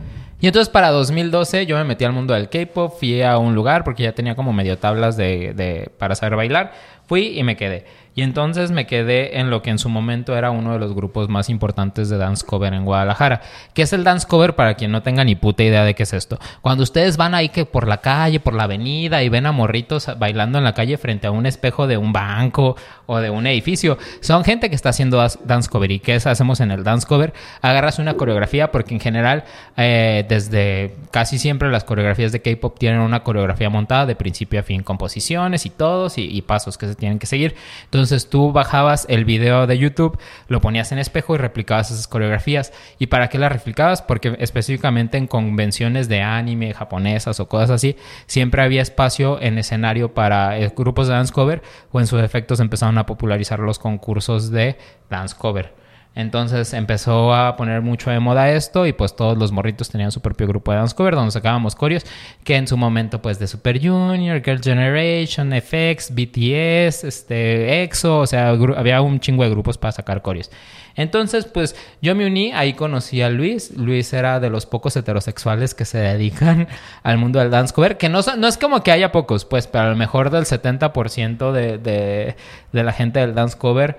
Y 0.41 0.47
entonces 0.47 0.71
para 0.71 0.91
2012 0.91 1.67
yo 1.67 1.77
me 1.77 1.85
metí 1.85 2.05
al 2.05 2.13
mundo 2.13 2.33
del 2.35 2.49
K-pop, 2.49 2.95
fui 2.99 3.21
a 3.23 3.37
un 3.39 3.55
lugar 3.55 3.85
porque 3.85 4.05
ya 4.05 4.13
tenía 4.13 4.35
como 4.35 4.53
medio 4.53 4.79
tablas 4.79 5.17
de, 5.17 5.53
de- 5.55 5.91
para 5.99 6.15
saber 6.15 6.37
bailar. 6.37 6.73
Fui 7.07 7.39
y 7.39 7.43
me 7.43 7.57
quedé. 7.57 7.85
Y 8.21 8.23
entonces 8.23 8.71
me 8.71 8.87
quedé 8.87 9.39
en 9.39 9.49
lo 9.49 9.63
que 9.63 9.71
en 9.71 9.79
su 9.79 9.89
momento 9.89 10.37
era 10.37 10.51
uno 10.51 10.75
de 10.75 10.79
los 10.79 10.93
grupos 10.95 11.31
más 11.31 11.49
importantes 11.49 12.11
de 12.11 12.19
dance 12.19 12.45
cover 12.45 12.75
en 12.75 12.85
Guadalajara. 12.85 13.41
¿Qué 13.73 13.81
es 13.81 13.95
el 13.95 14.05
dance 14.05 14.29
cover 14.29 14.55
para 14.55 14.75
quien 14.75 14.93
no 14.93 15.03
tenga 15.03 15.25
ni 15.25 15.37
puta 15.37 15.63
idea 15.63 15.85
de 15.85 15.95
qué 15.95 16.03
es 16.03 16.13
esto? 16.13 16.39
Cuando 16.61 16.83
ustedes 16.83 17.17
van 17.17 17.35
ahí 17.35 17.49
que 17.49 17.65
por 17.65 17.89
la 17.89 18.03
calle, 18.03 18.39
por 18.39 18.53
la 18.53 18.65
avenida 18.65 19.23
y 19.23 19.31
ven 19.31 19.47
a 19.47 19.53
morritos 19.53 20.07
bailando 20.19 20.59
en 20.59 20.65
la 20.65 20.75
calle 20.75 20.99
frente 20.99 21.29
a 21.29 21.31
un 21.31 21.47
espejo 21.47 21.87
de 21.87 21.97
un 21.97 22.13
banco 22.13 22.77
o 23.07 23.21
de 23.21 23.31
un 23.31 23.47
edificio, 23.47 23.97
son 24.21 24.45
gente 24.45 24.69
que 24.69 24.77
está 24.77 24.91
haciendo 24.91 25.27
dance 25.47 25.71
cover. 25.71 25.91
¿Y 25.91 26.01
qué 26.01 26.17
es- 26.17 26.27
hacemos 26.27 26.61
en 26.61 26.73
el 26.73 26.85
dance 26.85 27.07
cover? 27.07 27.33
Agarras 27.63 27.99
una 27.99 28.19
coreografía 28.19 28.71
porque 28.71 28.93
en 28.93 29.01
general 29.01 29.45
eh, 29.79 30.27
desde 30.29 30.95
casi 31.11 31.39
siempre 31.39 31.71
las 31.71 31.85
coreografías 31.85 32.33
de 32.33 32.43
K-pop 32.43 32.79
tienen 32.79 33.01
una 33.01 33.23
coreografía 33.25 33.71
montada 33.71 34.05
de 34.05 34.15
principio 34.15 34.61
a 34.61 34.63
fin, 34.63 34.83
composiciones 34.83 35.65
y 35.65 35.71
todos 35.71 36.19
y, 36.19 36.25
y 36.31 36.43
pasos 36.43 36.77
que 36.77 36.87
se 36.87 36.95
tienen 36.95 37.19
que 37.19 37.25
seguir. 37.27 37.55
Entonces 37.85 38.10
tú 38.29 38.53
bajabas 38.53 39.07
el 39.09 39.25
video 39.25 39.67
de 39.67 39.79
YouTube, 39.79 40.19
lo 40.49 40.61
ponías 40.61 40.93
en 40.93 40.99
espejo 40.99 41.35
y 41.35 41.39
replicabas 41.39 41.91
esas 41.91 42.09
coreografías. 42.09 42.73
¿Y 42.99 43.07
para 43.07 43.29
qué 43.29 43.39
las 43.39 43.53
replicabas? 43.53 44.03
Porque 44.03 44.37
específicamente 44.39 45.19
en 45.19 45.27
convenciones 45.27 46.09
de 46.09 46.23
anime 46.23 46.75
japonesas 46.75 47.41
o 47.41 47.49
cosas 47.49 47.71
así, 47.71 47.97
siempre 48.27 48.63
había 48.63 48.83
espacio 48.83 49.41
en 49.41 49.59
escenario 49.59 50.13
para 50.15 50.59
eh, 50.59 50.73
grupos 50.77 51.09
de 51.09 51.15
dance 51.15 51.33
cover 51.33 51.63
o 51.93 52.01
en 52.01 52.07
sus 52.07 52.23
efectos 52.23 52.61
empezaron 52.61 52.99
a 52.99 53.07
popularizar 53.07 53.61
los 53.61 53.79
concursos 53.79 54.51
de 54.51 54.77
dance 55.09 55.35
cover. 55.37 55.80
Entonces 56.17 56.73
empezó 56.75 57.33
a 57.33 57.57
poner 57.57 57.83
mucho 57.83 58.11
de 58.11 58.19
moda 58.19 58.51
esto 58.51 58.85
y 58.85 58.93
pues 58.93 59.15
todos 59.15 59.39
los 59.39 59.53
morritos 59.53 59.91
tenían 59.91 60.11
su 60.11 60.21
propio 60.21 60.49
grupo 60.49 60.73
de 60.73 60.79
dance 60.79 60.95
cover 60.95 61.15
donde 61.15 61.31
sacábamos 61.31 61.77
coreos 61.77 62.05
que 62.43 62.57
en 62.57 62.67
su 62.67 62.77
momento 62.77 63.23
pues 63.23 63.39
de 63.39 63.47
Super 63.47 63.79
Junior, 63.81 64.43
Girl 64.43 64.61
Generation, 64.61 65.53
FX, 65.53 66.13
BTS, 66.13 67.05
este 67.05 67.85
EXO, 67.85 68.19
o 68.19 68.27
sea, 68.27 68.49
había 68.49 69.01
un 69.03 69.21
chingo 69.21 69.45
de 69.45 69.51
grupos 69.51 69.79
para 69.79 69.93
sacar 69.93 70.21
coreos. 70.21 70.51
Entonces 70.97 71.45
pues 71.45 71.77
yo 72.03 72.17
me 72.17 72.27
uní, 72.27 72.53
ahí 72.53 72.73
conocí 72.73 73.23
a 73.23 73.31
Luis, 73.31 73.77
Luis 73.77 74.13
era 74.13 74.41
de 74.41 74.51
los 74.51 74.67
pocos 74.67 74.97
heterosexuales 74.97 75.75
que 75.75 75.85
se 75.85 75.99
dedican 75.99 76.67
al 77.05 77.19
mundo 77.19 77.39
del 77.39 77.51
dance 77.51 77.73
cover, 77.73 77.99
que 77.99 78.09
no, 78.09 78.21
no 78.37 78.49
es 78.49 78.59
como 78.59 78.83
que 78.83 78.91
haya 78.91 79.13
pocos, 79.13 79.45
pues, 79.45 79.69
pero 79.69 79.85
a 79.85 79.91
lo 79.91 79.97
mejor 79.97 80.31
del 80.31 80.45
70% 80.45 81.53
de, 81.53 81.79
de, 81.79 82.37
de 82.73 82.83
la 82.83 82.93
gente 82.93 83.21
del 83.21 83.37
dance 83.37 83.57
cover 83.57 83.97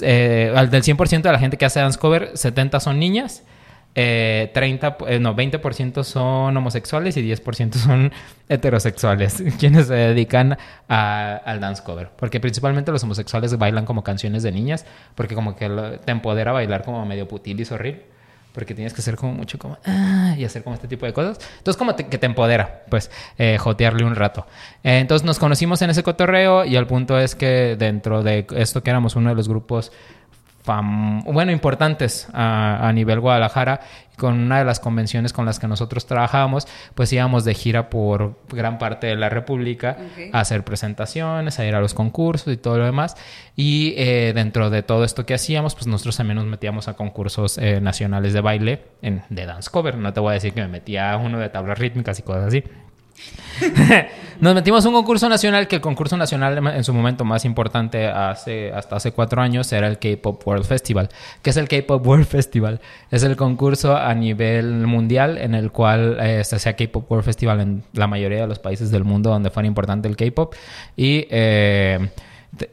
eh, 0.00 0.52
del 0.70 0.82
100% 0.82 1.22
de 1.22 1.32
la 1.32 1.38
gente 1.38 1.56
que 1.56 1.64
hace 1.64 1.80
dance 1.80 1.98
cover, 1.98 2.32
70 2.34 2.80
son 2.80 2.98
niñas 2.98 3.42
eh, 3.96 4.50
30, 4.54 4.96
eh, 5.06 5.20
no, 5.20 5.36
20% 5.36 6.02
son 6.02 6.56
homosexuales 6.56 7.16
y 7.16 7.22
10% 7.22 7.74
son 7.74 8.12
heterosexuales, 8.48 9.42
quienes 9.58 9.86
se 9.86 9.94
dedican 9.94 10.58
a- 10.88 11.36
al 11.44 11.60
dance 11.60 11.82
cover. 11.84 12.10
Porque 12.16 12.40
principalmente 12.40 12.90
los 12.90 13.02
homosexuales 13.04 13.56
bailan 13.56 13.84
como 13.84 14.02
canciones 14.02 14.42
de 14.42 14.50
niñas, 14.52 14.84
porque 15.14 15.34
como 15.36 15.54
que 15.54 15.68
te 16.04 16.10
empodera 16.10 16.50
bailar 16.52 16.82
como 16.82 17.04
medio 17.06 17.28
putilis 17.28 17.70
horrible. 17.70 18.02
Porque 18.54 18.72
tienes 18.72 18.94
que 18.94 19.00
hacer 19.00 19.16
como 19.16 19.32
mucho 19.34 19.58
como... 19.58 19.76
"Ah", 19.84 20.34
y 20.38 20.44
hacer 20.44 20.62
como 20.62 20.74
este 20.74 20.86
tipo 20.88 21.04
de 21.04 21.12
cosas. 21.12 21.38
Entonces 21.58 21.76
como 21.76 21.94
te- 21.96 22.06
que 22.06 22.18
te 22.18 22.26
empodera, 22.26 22.84
pues, 22.88 23.10
eh, 23.36 23.58
jotearle 23.58 24.04
un 24.04 24.14
rato. 24.14 24.46
Eh, 24.84 24.98
entonces 25.00 25.26
nos 25.26 25.38
conocimos 25.40 25.82
en 25.82 25.90
ese 25.90 26.02
cotorreo 26.04 26.64
y 26.64 26.76
el 26.76 26.86
punto 26.86 27.18
es 27.18 27.34
que 27.34 27.74
dentro 27.76 28.22
de 28.22 28.46
esto 28.56 28.82
que 28.82 28.90
éramos 28.90 29.16
uno 29.16 29.30
de 29.30 29.34
los 29.34 29.48
grupos 29.48 29.90
bueno, 30.64 31.52
importantes 31.52 32.28
a, 32.32 32.88
a 32.88 32.92
nivel 32.92 33.20
Guadalajara. 33.20 33.80
Con 34.16 34.38
una 34.38 34.60
de 34.60 34.64
las 34.64 34.78
convenciones 34.78 35.32
con 35.32 35.44
las 35.44 35.58
que 35.58 35.66
nosotros 35.66 36.06
trabajábamos, 36.06 36.68
pues 36.94 37.12
íbamos 37.12 37.44
de 37.44 37.52
gira 37.52 37.90
por 37.90 38.38
gran 38.48 38.78
parte 38.78 39.08
de 39.08 39.16
la 39.16 39.28
República 39.28 39.96
a 40.32 40.38
hacer 40.38 40.62
presentaciones, 40.62 41.58
a 41.58 41.66
ir 41.66 41.74
a 41.74 41.80
los 41.80 41.94
concursos 41.94 42.54
y 42.54 42.56
todo 42.56 42.78
lo 42.78 42.84
demás. 42.84 43.16
Y 43.56 43.92
eh, 43.96 44.30
dentro 44.32 44.70
de 44.70 44.84
todo 44.84 45.02
esto 45.02 45.26
que 45.26 45.34
hacíamos, 45.34 45.74
pues 45.74 45.88
nosotros 45.88 46.16
también 46.16 46.36
nos 46.36 46.46
metíamos 46.46 46.86
a 46.86 46.94
concursos 46.94 47.58
eh, 47.58 47.80
nacionales 47.80 48.32
de 48.32 48.40
baile, 48.40 48.82
en, 49.02 49.24
de 49.30 49.46
dance 49.46 49.68
cover. 49.68 49.96
No 49.96 50.12
te 50.12 50.20
voy 50.20 50.30
a 50.30 50.34
decir 50.34 50.52
que 50.52 50.60
me 50.60 50.68
metía 50.68 51.10
a 51.10 51.16
uno 51.16 51.40
de 51.40 51.48
tablas 51.48 51.76
rítmicas 51.80 52.16
y 52.20 52.22
cosas 52.22 52.44
así. 52.44 52.62
Nos 54.40 54.54
metimos 54.54 54.84
a 54.84 54.88
un 54.88 54.94
concurso 54.94 55.28
nacional 55.28 55.68
que 55.68 55.76
el 55.76 55.80
concurso 55.80 56.16
nacional 56.16 56.66
en 56.66 56.84
su 56.84 56.92
momento 56.92 57.24
más 57.24 57.44
importante 57.44 58.06
hace, 58.08 58.72
hasta 58.72 58.96
hace 58.96 59.12
cuatro 59.12 59.40
años 59.40 59.72
era 59.72 59.86
el 59.86 59.98
K-Pop 59.98 60.46
World 60.46 60.64
Festival. 60.64 61.08
¿Qué 61.40 61.50
es 61.50 61.56
el 61.56 61.68
K-Pop 61.68 62.04
World 62.04 62.26
Festival? 62.26 62.80
Es 63.10 63.22
el 63.22 63.36
concurso 63.36 63.96
a 63.96 64.12
nivel 64.14 64.86
mundial 64.86 65.38
en 65.38 65.54
el 65.54 65.70
cual 65.70 66.18
eh, 66.20 66.42
se 66.44 66.56
hacía 66.56 66.74
K-Pop 66.74 67.10
World 67.10 67.24
Festival 67.24 67.60
en 67.60 67.84
la 67.92 68.06
mayoría 68.06 68.40
de 68.40 68.48
los 68.48 68.58
países 68.58 68.90
del 68.90 69.04
mundo 69.04 69.30
donde 69.30 69.50
fuera 69.50 69.66
importante 69.66 70.08
el 70.08 70.16
K-Pop. 70.16 70.54
Y 70.96 71.26
eh, 71.30 72.10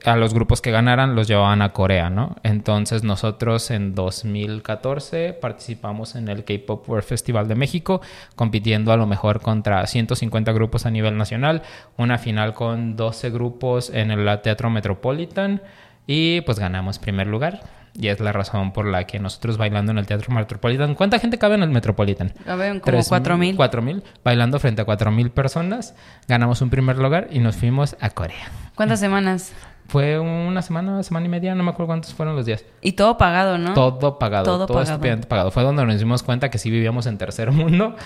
a 0.05 0.15
los 0.15 0.33
grupos 0.33 0.61
que 0.61 0.71
ganaran 0.71 1.15
los 1.15 1.27
llevaban 1.27 1.61
a 1.61 1.73
Corea, 1.73 2.09
¿no? 2.09 2.35
Entonces 2.43 3.03
nosotros 3.03 3.71
en 3.71 3.95
2014 3.95 5.33
participamos 5.33 6.15
en 6.15 6.27
el 6.27 6.43
K-Pop 6.43 6.87
World 6.89 7.05
Festival 7.05 7.47
de 7.47 7.55
México, 7.55 8.01
compitiendo 8.35 8.91
a 8.91 8.97
lo 8.97 9.07
mejor 9.07 9.41
contra 9.41 9.85
150 9.85 10.51
grupos 10.51 10.85
a 10.85 10.91
nivel 10.91 11.17
nacional, 11.17 11.63
una 11.97 12.17
final 12.17 12.53
con 12.53 12.95
12 12.95 13.29
grupos 13.29 13.89
en 13.89 14.11
el 14.11 14.41
Teatro 14.41 14.69
Metropolitan 14.69 15.61
y 16.07 16.41
pues 16.41 16.59
ganamos 16.59 16.99
primer 16.99 17.27
lugar. 17.27 17.61
Y 17.93 18.07
es 18.07 18.21
la 18.21 18.31
razón 18.31 18.71
por 18.71 18.85
la 18.85 19.05
que 19.05 19.19
nosotros 19.19 19.57
bailando 19.57 19.91
en 19.91 19.97
el 19.97 20.07
Teatro 20.07 20.33
Metropolitan... 20.33 20.95
¿Cuánta 20.95 21.19
gente 21.19 21.37
cabe 21.37 21.55
en 21.55 21.63
el 21.63 21.71
Metropolitan? 21.71 22.31
Caben 22.45 22.79
como 22.79 22.85
Tres 22.85 23.09
cuatro 23.09 23.37
mil. 23.37 23.57
Cuatro 23.57 23.81
mil. 23.81 24.01
Bailando 24.23 24.59
frente 24.59 24.81
a 24.81 24.85
cuatro 24.85 25.11
mil 25.11 25.29
personas. 25.29 25.93
Ganamos 26.27 26.61
un 26.61 26.69
primer 26.69 26.97
lugar 26.97 27.27
y 27.31 27.39
nos 27.39 27.57
fuimos 27.57 27.97
a 27.99 28.11
Corea. 28.11 28.49
¿Cuántas 28.75 29.01
semanas? 29.01 29.51
Fue 29.91 30.17
una 30.17 30.61
semana, 30.61 31.03
semana 31.03 31.25
y 31.25 31.29
media, 31.29 31.53
no 31.53 31.63
me 31.63 31.71
acuerdo 31.71 31.87
cuántos 31.87 32.13
fueron 32.13 32.33
los 32.37 32.45
días. 32.45 32.63
Y 32.79 32.93
todo 32.93 33.17
pagado, 33.17 33.57
¿no? 33.57 33.73
Todo 33.73 34.17
pagado, 34.17 34.45
Todo 34.45 34.65
todo, 34.65 34.77
pagado. 34.85 35.27
pagado. 35.27 35.51
Fue 35.51 35.63
donde 35.63 35.85
nos 35.85 35.99
dimos 35.99 36.23
cuenta 36.23 36.49
que 36.49 36.57
sí 36.57 36.71
vivíamos 36.71 37.07
en 37.07 37.17
tercer 37.17 37.51
mundo, 37.51 37.97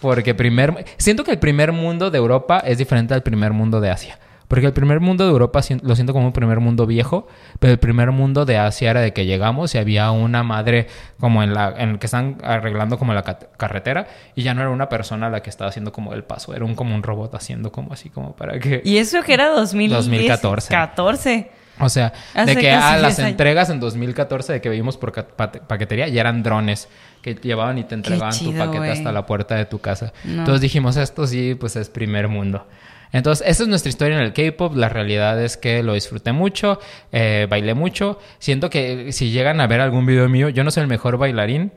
porque 0.00 0.34
primer... 0.34 0.86
Siento 0.96 1.22
que 1.22 1.32
el 1.32 1.38
primer 1.38 1.72
mundo 1.72 2.10
de 2.10 2.16
Europa 2.16 2.60
es 2.60 2.78
diferente 2.78 3.12
al 3.12 3.22
primer 3.22 3.52
mundo 3.52 3.82
de 3.82 3.90
Asia. 3.90 4.18
Porque 4.48 4.66
el 4.66 4.72
primer 4.72 5.00
mundo 5.00 5.24
de 5.24 5.30
Europa 5.30 5.60
lo 5.82 5.94
siento 5.94 6.12
como 6.12 6.26
un 6.26 6.32
primer 6.32 6.60
mundo 6.60 6.86
viejo, 6.86 7.26
pero 7.60 7.72
el 7.72 7.78
primer 7.78 8.10
mundo 8.10 8.44
de 8.44 8.58
Asia 8.58 8.90
era 8.90 9.00
de 9.00 9.12
que 9.12 9.24
llegamos 9.26 9.74
y 9.74 9.78
había 9.78 10.10
una 10.10 10.42
madre 10.42 10.86
como 11.18 11.42
en 11.42 11.54
la 11.54 11.74
en 11.78 11.90
el 11.90 11.98
que 11.98 12.06
están 12.06 12.38
arreglando 12.42 12.98
como 12.98 13.14
la 13.14 13.22
ca- 13.22 13.38
carretera 13.56 14.06
y 14.34 14.42
ya 14.42 14.52
no 14.54 14.60
era 14.60 14.70
una 14.70 14.88
persona 14.88 15.30
la 15.30 15.40
que 15.42 15.48
estaba 15.50 15.70
haciendo 15.70 15.92
como 15.92 16.12
el 16.12 16.24
paso, 16.24 16.54
era 16.54 16.64
un 16.64 16.74
como 16.74 16.94
un 16.94 17.02
robot 17.02 17.34
haciendo 17.34 17.72
como 17.72 17.92
así 17.92 18.10
como 18.10 18.36
para 18.36 18.58
que 18.58 18.82
Y 18.84 18.98
eso 18.98 19.22
que 19.22 19.32
era 19.34 19.48
2010, 19.48 19.96
2014. 20.04 20.68
14. 20.70 21.50
o 21.80 21.88
sea, 21.88 22.12
Hace 22.34 22.54
de 22.54 22.60
que 22.60 22.70
a 22.70 22.98
las 22.98 23.16
10 23.16 23.18
años. 23.20 23.30
entregas 23.30 23.70
en 23.70 23.80
2014 23.80 24.52
de 24.52 24.60
que 24.60 24.68
vimos 24.68 24.96
por 24.96 25.12
pate- 25.12 25.60
paquetería 25.66 26.06
ya 26.08 26.20
eran 26.20 26.42
drones 26.42 26.88
que 27.22 27.34
llevaban 27.34 27.78
y 27.78 27.84
te 27.84 27.94
entregaban 27.94 28.38
tu 28.38 28.52
paquete 28.54 28.90
hasta 28.90 29.10
la 29.10 29.24
puerta 29.24 29.54
de 29.54 29.64
tu 29.64 29.78
casa. 29.80 30.12
No. 30.24 30.40
Entonces 30.40 30.60
dijimos, 30.60 30.98
esto 30.98 31.26
sí, 31.26 31.54
pues 31.58 31.74
es 31.76 31.88
primer 31.88 32.28
mundo. 32.28 32.66
Entonces, 33.14 33.46
esa 33.48 33.62
es 33.62 33.68
nuestra 33.68 33.90
historia 33.90 34.16
en 34.16 34.24
el 34.24 34.32
K-pop. 34.32 34.74
La 34.74 34.88
realidad 34.88 35.40
es 35.40 35.56
que 35.56 35.84
lo 35.84 35.94
disfruté 35.94 36.32
mucho, 36.32 36.80
eh, 37.12 37.46
bailé 37.48 37.72
mucho. 37.74 38.18
Siento 38.40 38.70
que 38.70 39.12
si 39.12 39.30
llegan 39.30 39.60
a 39.60 39.68
ver 39.68 39.80
algún 39.80 40.04
video 40.04 40.28
mío, 40.28 40.48
yo 40.48 40.64
no 40.64 40.72
soy 40.72 40.82
el 40.82 40.88
mejor 40.88 41.16
bailarín, 41.16 41.70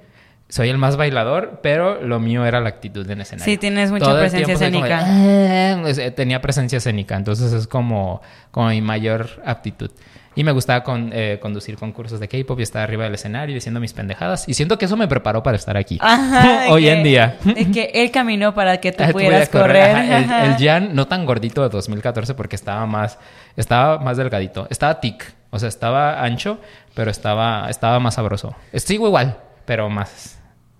soy 0.49 0.69
el 0.69 0.77
más 0.77 0.95
bailador, 0.97 1.59
pero 1.61 2.01
lo 2.01 2.19
mío 2.19 2.45
era 2.45 2.59
la 2.61 2.69
actitud 2.69 3.09
en 3.09 3.21
escenario. 3.21 3.45
Sí, 3.51 3.57
tienes 3.57 3.91
mucha 3.91 4.05
Todo 4.05 4.19
presencia 4.19 4.53
como 4.53 4.65
escénica. 4.65 5.01
"Ah", 5.03 5.83
eh, 5.89 6.11
tenía 6.11 6.41
presencia 6.41 6.77
escénica, 6.77 7.15
entonces 7.15 7.51
es 7.53 7.67
como, 7.67 8.21
como 8.51 8.69
mi 8.69 8.81
mayor 8.81 9.27
aptitud. 9.45 9.91
Y 10.35 10.43
me 10.43 10.51
gustaba 10.51 10.83
con, 10.83 11.09
eh, 11.13 11.39
conducir 11.41 11.77
concursos 11.77 12.19
de 12.19 12.27
K-pop 12.27 12.59
y 12.59 12.63
estar 12.63 12.83
arriba 12.83 13.05
del 13.05 13.15
escenario 13.15 13.55
diciendo 13.55 13.79
mis 13.79 13.93
pendejadas. 13.93 14.47
Y 14.47 14.53
siento 14.53 14.77
que 14.77 14.85
eso 14.85 14.95
me 14.95 15.07
preparó 15.07 15.41
para 15.41 15.57
estar 15.57 15.75
aquí. 15.77 15.97
Ajá, 15.99 16.65
Hoy 16.69 16.83
que- 16.83 16.91
en 16.93 17.03
día. 17.03 17.37
De 17.43 17.71
que 17.71 17.91
él 17.95 18.11
caminó 18.11 18.53
para 18.53 18.77
que 18.77 18.91
tú 18.91 19.03
Ah, 19.07 19.09
pudieras 19.11 19.49
correr. 19.49 19.95
Ajá, 19.95 20.45
El, 20.45 20.51
el 20.51 20.57
Jan, 20.63 20.93
no 20.95 21.07
tan 21.07 21.25
gordito 21.25 21.63
de 21.63 21.69
2014 21.69 22.35
porque 22.35 22.55
estaba 22.55 22.85
más, 22.85 23.17
estaba 23.55 23.97
más 23.97 24.15
delgadito. 24.17 24.67
Estaba 24.69 24.99
tic. 24.99 25.33
O 25.49 25.57
sea, 25.57 25.69
estaba 25.69 26.21
ancho, 26.23 26.59
pero 26.93 27.09
estaba, 27.09 27.67
estaba 27.69 27.99
más 27.99 28.13
sabroso. 28.13 28.55
Sigo 28.75 29.07
igual, 29.07 29.37
pero 29.65 29.89
más. 29.89 30.36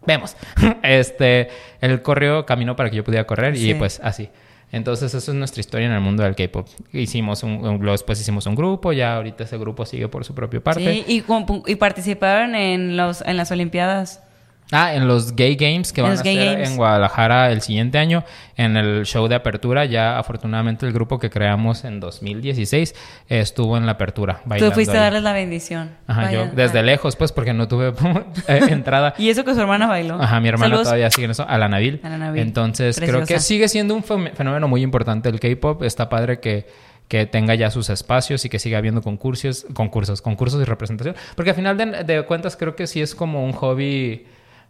Vemos. 0.08 0.36
Este, 0.82 1.50
él 1.82 2.02
corrió, 2.02 2.46
caminó 2.46 2.76
para 2.76 2.90
que 2.90 2.96
yo 2.96 3.04
pudiera 3.04 3.28
correr 3.28 3.56
y 3.56 3.74
pues 3.74 4.00
así. 4.02 4.30
Entonces, 4.72 5.14
eso 5.14 5.32
es 5.32 5.38
nuestra 5.38 5.62
historia 5.62 5.88
en 5.88 5.94
el 5.94 6.02
mundo 6.02 6.24
del 6.24 6.36
K-pop. 6.36 6.68
Hicimos 6.92 7.44
un, 7.44 7.80
después 7.86 8.20
hicimos 8.20 8.46
un 8.48 8.56
grupo, 8.56 8.92
ya 8.92 9.16
ahorita 9.16 9.44
ese 9.44 9.58
grupo 9.58 9.86
sigue 9.86 10.08
por 10.08 10.26
su 10.26 10.34
propia 10.34 10.62
parte. 10.62 10.82
Sí, 10.82 11.06
y, 11.08 11.24
y 11.72 11.76
participaron 11.76 12.56
en 12.56 12.98
los 12.98 13.22
en 13.22 13.38
las 13.38 13.52
Olimpiadas. 13.52 14.24
Ah, 14.72 14.94
en 14.94 15.08
los 15.08 15.36
Gay 15.36 15.56
Games 15.56 15.94
que 15.94 16.02
van 16.02 16.12
a 16.12 16.14
hacer 16.16 16.36
Games. 16.36 16.70
en 16.70 16.76
Guadalajara 16.76 17.52
el 17.52 17.62
siguiente 17.62 17.98
año, 17.98 18.26
en 18.58 18.76
el 18.76 19.06
show 19.06 19.28
de 19.28 19.36
apertura, 19.36 19.86
ya 19.86 20.20
afortunadamente 20.20 20.86
el 20.86 20.92
grupo 20.92 21.20
que 21.20 21.30
creamos 21.30 21.86
en 21.86 22.02
2016 22.02 22.94
eh, 23.30 23.40
estuvo 23.40 23.78
en 23.78 23.86
la 23.86 23.94
apertura. 23.94 24.42
Tú 24.44 24.50
bailando 24.50 24.74
fuiste 24.74 24.98
a 24.98 25.02
darles 25.02 25.24
la 25.24 25.32
bendición. 25.32 25.92
Ajá, 26.06 26.32
yo 26.32 26.48
desde 26.48 26.80
vaya. 26.80 26.84
lejos, 26.84 27.16
pues, 27.16 27.32
porque 27.32 27.54
no 27.54 27.68
tuve 27.70 27.94
eh, 28.48 28.60
entrada. 28.70 29.14
Y 29.18 29.30
eso 29.30 29.46
que 29.46 29.54
su 29.54 29.62
hermana 29.62 29.88
bailó. 29.88 30.22
Ajá, 30.22 30.40
mi 30.42 30.50
hermana 30.50 30.66
Saludos. 30.66 30.84
todavía 30.84 31.12
sigue 31.12 31.26
en 31.26 31.32
eso, 31.32 31.48
a 31.48 31.58
la 31.58 31.70
Nabil. 31.70 32.02
A 32.04 32.10
la 32.10 32.18
Nabil. 32.18 32.42
Entonces, 32.42 33.00
creo 33.00 33.26
que 33.26 33.40
sigue 33.40 33.70
siendo 33.70 33.96
un 33.96 34.04
fenómeno 34.04 34.68
muy 34.68 34.82
importante 34.82 35.30
el 35.30 35.40
K-pop. 35.40 35.84
Está 35.84 36.10
padre 36.10 36.42
que, 36.42 36.68
que 37.08 37.26
tenga 37.26 37.56
ya 37.56 37.72
sus 37.72 37.90
espacios 37.90 38.44
y 38.44 38.50
que 38.50 38.60
siga 38.60 38.80
habiendo 38.80 39.02
concursos, 39.02 39.66
concursos, 39.74 40.22
concursos 40.22 40.62
y 40.62 40.66
representación. 40.66 41.16
Porque 41.36 41.52
al 41.52 41.56
final 41.56 41.78
de, 41.78 42.04
de 42.04 42.26
cuentas 42.26 42.58
creo 42.58 42.76
que 42.76 42.86
sí 42.86 43.02
es 43.02 43.16
como 43.16 43.46
un 43.46 43.54
hobby. 43.54 44.26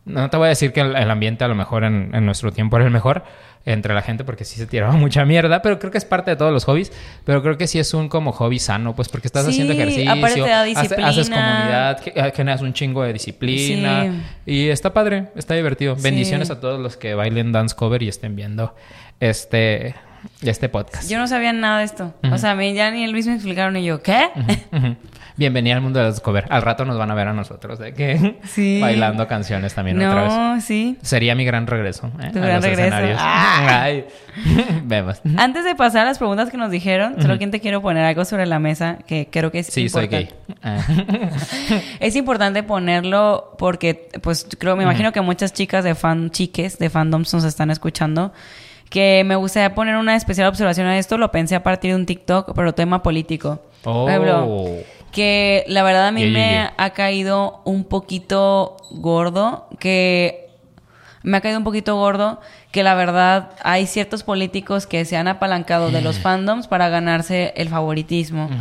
No 0.07 0.29
te 0.29 0.37
voy 0.37 0.45
a 0.45 0.49
decir 0.49 0.71
que 0.73 0.81
el, 0.81 0.95
el 0.95 1.11
ambiente 1.11 1.43
a 1.43 1.47
lo 1.47 1.55
mejor 1.55 1.83
en, 1.83 2.11
en 2.13 2.25
nuestro 2.25 2.51
tiempo 2.51 2.77
era 2.77 2.85
el 2.85 2.91
mejor 2.91 3.23
entre 3.65 3.93
la 3.93 4.01
gente 4.01 4.23
porque 4.23 4.45
sí 4.45 4.55
se 4.55 4.65
tiraba 4.65 4.93
mucha 4.95 5.25
mierda, 5.25 5.61
pero 5.61 5.77
creo 5.77 5.91
que 5.91 5.97
es 5.97 6.05
parte 6.05 6.31
de 6.31 6.37
todos 6.37 6.53
los 6.53 6.63
hobbies, 6.63 6.93
pero 7.25 7.41
creo 7.43 7.57
que 7.57 7.67
sí 7.67 7.77
es 7.79 7.93
un 7.93 8.07
como 8.07 8.31
hobby 8.31 8.59
sano, 8.59 8.95
pues 8.95 9.09
porque 9.09 9.27
estás 9.27 9.43
Sí, 9.45 9.51
haciendo 9.51 9.73
ejercicio, 9.73 10.09
hace- 10.13 11.03
haces 11.03 11.29
comunidad, 11.29 11.99
eh, 12.05 12.31
generas 12.33 12.61
un 12.61 12.71
chingo 12.71 13.03
de 13.03 13.11
disciplina 13.11 14.03
Sí. 14.45 14.51
y 14.51 14.69
está 14.69 14.93
padre, 14.93 15.25
está 15.35 15.53
divertido. 15.55 15.97
Sí. 15.97 16.01
Bendiciones 16.03 16.49
a 16.49 16.59
todos 16.61 16.79
los 16.79 16.95
que 16.95 17.13
bailen 17.13 17.51
dance 17.51 17.75
cover 17.75 18.01
y 18.03 18.07
estén 18.07 18.37
viendo 18.37 18.73
este, 19.19 19.95
este 20.41 20.69
podcast. 20.69 21.09
Yo 21.09 21.17
no 21.17 21.27
sabía 21.27 21.51
nada 21.51 21.79
de 21.79 21.85
esto. 21.85 22.13
O 22.31 22.37
sea, 22.37 22.51
a 22.51 22.55
mí 22.55 22.73
ya 22.73 22.89
ni 22.91 23.11
mismo 23.11 23.31
me 23.31 23.35
explicaron 23.35 23.75
y 23.75 23.83
yo, 23.83 24.01
¿qué? 24.01 24.29
Bienvenida 25.37 25.75
al 25.75 25.81
mundo 25.81 25.99
de 25.99 26.05
los 26.07 26.19
cover. 26.19 26.45
Al 26.49 26.63
rato 26.63 26.83
nos 26.83 26.97
van 26.97 27.11
a 27.11 27.13
ver 27.13 27.27
a 27.27 27.33
nosotros 27.33 27.77
de 27.77 27.93
que 27.93 28.37
Sí. 28.43 28.79
bailando 28.81 29.27
canciones 29.27 29.75
también 29.75 29.97
otra 30.03 30.23
vez. 30.23 30.33
No, 30.33 30.61
sí. 30.61 30.97
Sería 31.03 31.35
mi 31.35 31.45
gran 31.45 31.67
regreso. 31.67 32.07
¿eh? 32.19 32.29
Tu 32.33 32.39
a 32.39 32.41
gran 32.41 32.55
los 32.55 32.63
regreso. 32.63 32.81
escenarios. 32.87 33.19
Ah. 33.21 33.81
Ay. 33.83 34.05
Vemos. 34.85 35.21
Antes 35.37 35.63
de 35.63 35.75
pasar 35.75 36.01
a 36.01 36.05
las 36.05 36.17
preguntas 36.17 36.49
que 36.49 36.57
nos 36.57 36.71
dijeron, 36.71 37.21
solo 37.21 37.37
quien 37.37 37.51
te 37.51 37.59
quiero 37.59 37.83
poner 37.83 38.03
algo 38.03 38.25
sobre 38.25 38.47
la 38.47 38.57
mesa 38.57 38.97
que 39.05 39.27
creo 39.31 39.51
que 39.51 39.59
es 39.59 39.67
Sí, 39.67 39.89
soy 39.89 40.07
gay. 40.07 40.29
Es 41.99 42.15
importante 42.15 42.63
ponerlo 42.63 43.55
porque, 43.59 44.09
pues, 44.23 44.47
creo, 44.57 44.75
me 44.75 44.83
imagino 44.83 45.11
que 45.11 45.21
muchas 45.21 45.53
chicas 45.53 45.83
de 45.83 45.93
fan, 45.93 46.31
chiques 46.31 46.79
de 46.79 46.89
fandoms 46.89 47.31
nos 47.33 47.43
están 47.43 47.69
escuchando. 47.69 48.33
Que 48.89 49.23
me 49.25 49.35
gustaría 49.35 49.75
poner 49.75 49.97
una 49.97 50.15
especial 50.15 50.47
observación 50.47 50.87
a 50.87 50.97
esto. 50.97 51.17
Lo 51.17 51.29
pensé 51.29 51.55
a 51.55 51.61
partir 51.61 51.91
de 51.91 51.97
un 51.97 52.05
TikTok, 52.05 52.53
pero 52.55 52.73
tema 52.73 53.03
político. 53.03 53.61
Por 53.83 54.09
ejemplo, 54.09 54.45
Oh. 54.47 54.77
Que 55.11 55.63
la 55.67 55.83
verdad 55.83 56.07
a 56.07 56.11
mí 56.11 56.21
Yeah, 56.21 56.31
me 56.31 56.49
yeah. 56.51 56.73
ha 56.77 56.89
caído 56.91 57.61
un 57.65 57.83
poquito 57.85 58.77
gordo. 58.91 59.67
Que 59.79 60.49
me 61.23 61.37
ha 61.37 61.41
caído 61.41 61.57
un 61.57 61.63
poquito 61.63 61.95
gordo 61.95 62.39
que 62.77 62.83
la 62.83 62.93
verdad 62.93 63.49
hay 63.63 63.87
ciertos 63.87 64.21
políticos 64.21 64.85
que 64.85 65.03
se 65.03 65.17
han 65.17 65.27
apalancado 65.27 65.89
de 65.89 65.99
los 66.01 66.19
fandoms 66.19 66.67
para 66.67 66.89
ganarse 66.89 67.51
el 67.55 67.69
favoritismo. 67.69 68.51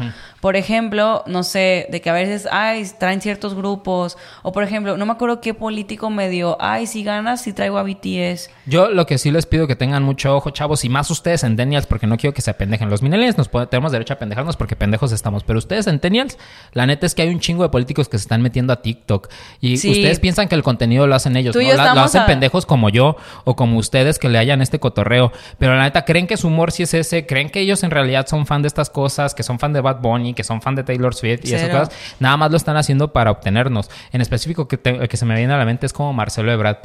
Por 0.40 0.56
ejemplo, 0.56 1.22
no 1.26 1.42
sé, 1.42 1.86
de 1.90 2.00
que 2.00 2.08
a 2.08 2.12
veces, 2.12 2.48
ay, 2.50 2.88
traen 2.98 3.20
ciertos 3.20 3.54
grupos. 3.54 4.16
O 4.42 4.52
por 4.52 4.62
ejemplo, 4.62 4.96
no 4.96 5.04
me 5.04 5.12
acuerdo 5.12 5.40
qué 5.40 5.54
político 5.54 6.08
me 6.08 6.28
dio, 6.28 6.56
ay, 6.60 6.86
si 6.86 7.02
ganas, 7.02 7.42
si 7.42 7.52
traigo 7.52 7.78
a 7.78 7.82
BTS. 7.82 8.48
Yo 8.64 8.88
lo 8.90 9.06
que 9.06 9.18
sí 9.18 9.32
les 9.32 9.44
pido 9.44 9.66
que 9.66 9.74
tengan 9.74 10.02
mucho 10.02 10.36
ojo, 10.36 10.50
chavos, 10.50 10.84
y 10.84 10.88
más 10.88 11.10
ustedes 11.10 11.40
centennials, 11.40 11.86
porque 11.86 12.06
no 12.06 12.16
quiero 12.16 12.32
que 12.32 12.42
se 12.42 12.50
apendejen. 12.52 12.88
Los 12.88 13.02
millennials 13.02 13.36
nos 13.36 13.50
tenemos 13.68 13.90
derecho 13.90 14.14
a 14.14 14.18
pendejarnos 14.18 14.56
porque 14.56 14.76
pendejos 14.76 15.10
estamos. 15.10 15.42
Pero 15.42 15.58
ustedes 15.58 15.86
centennials, 15.86 16.38
la 16.72 16.86
neta 16.86 17.06
es 17.06 17.14
que 17.16 17.22
hay 17.22 17.30
un 17.30 17.40
chingo 17.40 17.64
de 17.64 17.70
políticos 17.70 18.08
que 18.08 18.16
se 18.16 18.22
están 18.22 18.40
metiendo 18.40 18.72
a 18.72 18.82
TikTok. 18.82 19.28
Y 19.60 19.74
ustedes 19.74 20.20
piensan 20.20 20.46
que 20.48 20.54
el 20.54 20.62
contenido 20.62 21.08
lo 21.08 21.16
hacen 21.16 21.36
ellos, 21.36 21.56
¿no? 21.56 21.94
lo 21.94 22.00
hacen 22.02 22.24
pendejos 22.24 22.66
como 22.66 22.88
yo 22.88 23.16
o 23.44 23.56
como 23.56 23.78
ustedes 23.78 24.05
que 24.18 24.28
le 24.28 24.38
hayan 24.38 24.62
este 24.62 24.78
cotorreo. 24.78 25.32
Pero 25.58 25.74
la 25.74 25.82
neta, 25.82 26.04
creen 26.04 26.26
que 26.26 26.36
su 26.36 26.48
humor 26.48 26.72
sí 26.72 26.84
es 26.84 26.94
ese, 26.94 27.26
creen 27.26 27.50
que 27.50 27.60
ellos 27.60 27.82
en 27.82 27.90
realidad 27.90 28.26
son 28.26 28.46
fan 28.46 28.62
de 28.62 28.68
estas 28.68 28.90
cosas, 28.90 29.34
que 29.34 29.42
son 29.42 29.58
fan 29.58 29.72
de 29.72 29.80
Bad 29.80 30.00
Bunny, 30.00 30.34
que 30.34 30.44
son 30.44 30.62
fan 30.62 30.74
de 30.74 30.84
Taylor 30.84 31.14
Swift 31.14 31.40
y 31.44 31.54
esas 31.54 31.68
cosas, 31.68 31.90
nada 32.20 32.36
más 32.36 32.50
lo 32.50 32.56
están 32.56 32.76
haciendo 32.76 33.12
para 33.12 33.30
obtenernos. 33.30 33.90
En 34.12 34.20
específico, 34.20 34.68
que, 34.68 34.78
que 34.78 35.16
se 35.16 35.26
me 35.26 35.34
viene 35.34 35.52
a 35.52 35.58
la 35.58 35.64
mente 35.64 35.86
es 35.86 35.92
como 35.92 36.12
Marcelo 36.12 36.52
Ebrard. 36.52 36.78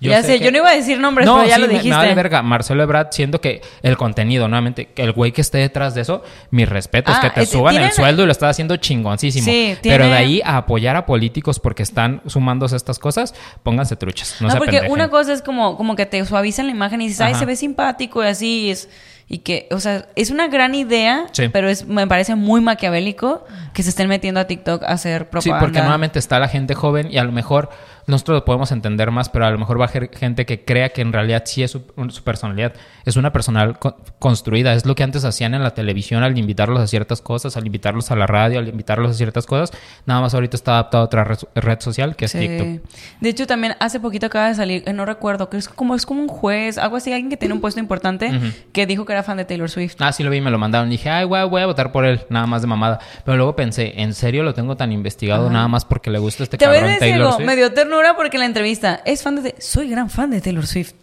Yo 0.00 0.10
ya 0.10 0.22
sé, 0.22 0.38
yo 0.38 0.50
no 0.50 0.58
iba 0.58 0.70
a 0.70 0.74
decir 0.74 1.00
nombres, 1.00 1.28
pero 1.28 1.44
ya 1.44 1.58
lo 1.58 1.66
dijiste. 1.66 1.96
Me, 1.96 2.14
verga. 2.14 2.42
Marcelo 2.42 2.82
Ebrard, 2.82 3.08
siendo 3.10 3.40
que 3.40 3.60
el 3.82 3.96
contenido, 3.96 4.48
nuevamente, 4.48 4.90
el 4.96 5.12
güey 5.12 5.32
que 5.32 5.40
esté 5.40 5.58
detrás 5.58 5.94
de 5.94 6.02
eso, 6.02 6.22
mis 6.50 6.68
respetos, 6.68 7.16
ah, 7.16 7.20
que 7.20 7.30
te 7.30 7.46
suban 7.46 7.76
el 7.76 7.90
sueldo 7.92 8.22
y 8.22 8.26
lo 8.26 8.32
estás 8.32 8.50
haciendo 8.50 8.76
chingoncísimo. 8.76 9.50
pero 9.82 10.06
de 10.06 10.14
ahí 10.14 10.40
a 10.44 10.58
apoyar 10.58 10.96
a 10.96 11.06
políticos 11.06 11.58
porque 11.58 11.82
están 11.82 12.22
sumándose 12.26 12.76
estas 12.76 12.98
cosas, 12.98 13.34
pónganse 13.62 13.96
truchas. 13.96 14.36
No, 14.40 14.48
no 14.48 14.56
porque 14.56 14.82
una 14.88 15.08
cosa 15.08 15.32
es 15.32 15.42
como, 15.42 15.76
como 15.76 15.96
que 15.96 16.06
te 16.06 16.24
suavizan 16.24 16.66
la 16.66 16.72
imagen 16.72 17.00
y 17.00 17.08
dices, 17.08 17.20
ay, 17.20 17.34
se 17.34 17.44
ve 17.44 17.56
simpático 17.56 18.22
y 18.22 18.26
así 18.26 18.70
es 18.70 18.88
y 19.30 19.38
que, 19.38 19.68
o 19.70 19.78
sea, 19.78 20.06
es 20.16 20.30
una 20.30 20.48
gran 20.48 20.74
idea, 20.74 21.26
pero 21.52 21.68
es, 21.68 21.86
me 21.86 22.06
parece 22.06 22.34
muy 22.34 22.62
maquiavélico 22.62 23.44
que 23.74 23.82
se 23.82 23.90
estén 23.90 24.08
metiendo 24.08 24.40
a 24.40 24.46
TikTok 24.46 24.82
a 24.82 24.86
hacer 24.86 25.28
propaganda. 25.28 25.60
Sí, 25.60 25.64
porque 25.64 25.80
nuevamente 25.80 26.18
está 26.18 26.38
la 26.38 26.48
gente 26.48 26.74
joven 26.74 27.08
y 27.12 27.18
a 27.18 27.24
lo 27.24 27.32
mejor 27.32 27.68
nosotros 28.08 28.36
lo 28.36 28.44
podemos 28.46 28.72
entender 28.72 29.10
más, 29.10 29.28
pero 29.28 29.44
a 29.44 29.50
lo 29.50 29.58
mejor 29.58 29.78
va 29.78 29.84
a 29.84 29.88
haber 29.88 30.10
gente 30.16 30.46
que 30.46 30.64
crea 30.64 30.88
que 30.88 31.02
en 31.02 31.12
realidad 31.12 31.42
sí 31.44 31.62
es 31.62 31.72
su, 31.72 31.82
personalidad. 32.24 32.72
Es 33.04 33.16
una 33.16 33.32
personal 33.32 33.78
construida. 34.18 34.72
Es 34.72 34.86
lo 34.86 34.94
que 34.94 35.02
antes 35.02 35.26
hacían 35.26 35.52
en 35.52 35.62
la 35.62 35.74
televisión 35.74 36.22
al 36.22 36.36
invitarlos 36.38 36.80
a 36.80 36.86
ciertas 36.86 37.20
cosas, 37.20 37.58
al 37.58 37.66
invitarlos 37.66 38.10
a 38.10 38.16
la 38.16 38.26
radio, 38.26 38.60
al 38.60 38.68
invitarlos 38.68 39.10
a 39.10 39.14
ciertas 39.14 39.44
cosas. 39.44 39.72
Nada 40.06 40.22
más 40.22 40.32
ahorita 40.32 40.56
está 40.56 40.72
adaptado 40.72 41.02
a 41.02 41.06
otra 41.06 41.24
red, 41.24 41.80
social 41.80 42.16
que 42.16 42.24
es 42.24 42.32
TikTok. 42.32 42.90
De 43.20 43.28
hecho, 43.28 43.46
también 43.46 43.74
hace 43.78 44.00
poquito 44.00 44.24
acaba 44.24 44.48
de 44.48 44.54
salir, 44.54 44.84
eh, 44.86 44.94
no 44.94 45.04
recuerdo, 45.04 45.50
que 45.50 45.58
es 45.58 45.68
como, 45.68 45.94
es 45.94 46.06
como 46.06 46.22
un 46.22 46.28
juez, 46.28 46.78
algo 46.78 46.96
así, 46.96 47.12
alguien 47.12 47.28
que 47.28 47.36
tiene 47.36 47.54
un 47.54 47.60
puesto 47.60 47.78
importante, 47.78 48.32
que 48.72 48.86
dijo 48.86 49.04
que 49.04 49.12
era 49.12 49.17
fan 49.22 49.36
de 49.36 49.44
Taylor 49.44 49.70
Swift. 49.70 49.96
Ah, 49.98 50.12
sí 50.12 50.22
lo 50.22 50.30
vi, 50.30 50.40
me 50.40 50.50
lo 50.50 50.58
mandaron. 50.58 50.90
Dije, 50.90 51.10
ay, 51.10 51.24
voy, 51.24 51.42
voy 51.48 51.62
a 51.62 51.66
votar 51.66 51.92
por 51.92 52.04
él, 52.04 52.20
nada 52.28 52.46
más 52.46 52.62
de 52.62 52.68
mamada. 52.68 52.98
Pero 53.24 53.36
luego 53.36 53.56
pensé, 53.56 53.94
¿en 53.96 54.14
serio 54.14 54.42
lo 54.42 54.54
tengo 54.54 54.76
tan 54.76 54.92
investigado 54.92 55.50
nada 55.50 55.68
más 55.68 55.84
porque 55.84 56.10
le 56.10 56.18
gusta 56.18 56.42
este 56.42 56.58
cabrón 56.58 56.96
Taylor 56.98 57.34
Swift? 57.34 57.46
Me 57.46 57.56
dio 57.56 57.72
ternura 57.72 58.16
porque 58.16 58.36
en 58.36 58.40
la 58.40 58.46
entrevista 58.46 59.00
es 59.04 59.22
fan 59.22 59.42
de... 59.42 59.54
Soy 59.58 59.88
gran 59.88 60.10
fan 60.10 60.30
de 60.30 60.40
Taylor 60.40 60.66
Swift. 60.66 60.94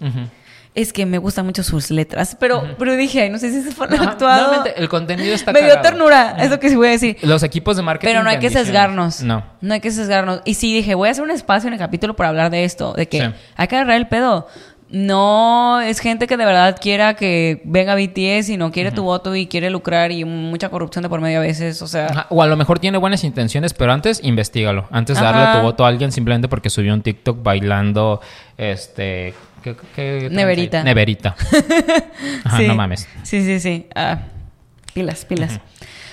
Es 0.76 0.92
que 0.92 1.06
me 1.06 1.20
gustan 1.20 1.46
mucho 1.46 1.64
sus 1.64 1.90
letras, 1.90 2.36
pero, 2.38 2.76
pero 2.78 2.98
dije, 2.98 3.30
no 3.30 3.38
sé 3.38 3.50
si 3.50 3.66
es 3.66 3.74
fan 3.74 3.94
actuado. 3.94 4.66
el 4.76 4.90
contenido 4.90 5.34
está 5.34 5.54
Me 5.54 5.62
dio 5.62 5.80
ternura, 5.80 6.36
es 6.38 6.50
lo 6.50 6.60
que 6.60 6.68
sí 6.70 6.76
voy 6.76 6.90
a 6.90 6.92
decir. 6.92 7.16
Los 7.22 7.44
equipos 7.44 7.78
de 7.78 7.82
marketing. 7.82 8.12
Pero 8.12 8.24
no 8.24 8.30
hay 8.30 8.40
que 8.40 8.50
sesgarnos. 8.50 9.22
No. 9.22 9.42
No 9.62 9.74
hay 9.74 9.80
que 9.80 9.90
sesgarnos. 9.90 10.42
Y 10.44 10.56
sí 10.56 10.74
dije, 10.74 10.94
voy 10.94 11.08
a 11.08 11.12
hacer 11.12 11.24
un 11.24 11.32
espacio 11.32 11.68
en 11.68 11.74
el 11.74 11.80
capítulo 11.80 12.18
para 12.18 12.28
hablar 12.28 12.52
de 12.52 12.66
esto, 12.66 12.92
de 12.92 13.08
que 13.08 13.32
hay 13.56 13.68
que 13.68 13.76
agarrar 13.78 13.96
el 13.96 14.10
pedo 14.10 14.48
no 14.90 15.82
es 15.82 16.00
gente 16.00 16.28
que 16.28 16.38
de 16.38 16.46
verdad 16.46 16.78
quiera 16.80 17.16
que 17.16 17.62
venga 17.66 17.96
BTS 17.96 18.50
y 18.50 18.58
no 18.58 18.72
quiere 18.72 18.92
tu 18.92 19.04
voto 19.04 19.36
y 19.36 19.48
quiere 19.48 19.70
lucrar 19.70 20.12
y 20.12 20.26
mucha 20.26 20.70
corrupción 20.70 21.02
de 21.04 21.10
por 21.10 21.22
medio 21.22 21.40
a 21.40 21.42
veces, 21.42 21.82
o 21.82 21.88
sea... 21.88 22.28
O 22.30 22.42
a 22.42 22.48
lo 22.48 22.56
mejor 22.56 22.80
tiene 22.80 22.98
buenas 22.98 23.24
intenciones, 23.24 23.74
pero 23.74 23.92
antes 23.92 24.24
investigalo. 24.24 24.88
Antes 24.92 25.18
de 25.18 25.24
darle 25.24 25.60
tu 25.60 25.66
voto 25.66 25.86
a 25.86 25.88
alguien 25.88 26.12
simplemente 26.12 26.48
porque 26.48 26.70
subió 26.70 26.94
un 26.94 27.02
TikTok 27.02 27.42
bailando, 27.42 28.22
este... 28.58 29.34
¿qué, 29.96 30.30
Neverita. 30.32 30.84
Neverita. 30.84 31.36
Ajá, 32.44 32.62
no 32.62 32.76
mames. 32.76 33.08
Sí, 33.24 33.44
sí, 33.44 33.60
sí. 33.60 33.88
Ah, 33.96 34.20
pilas, 34.94 35.26
pilas. 35.26 35.60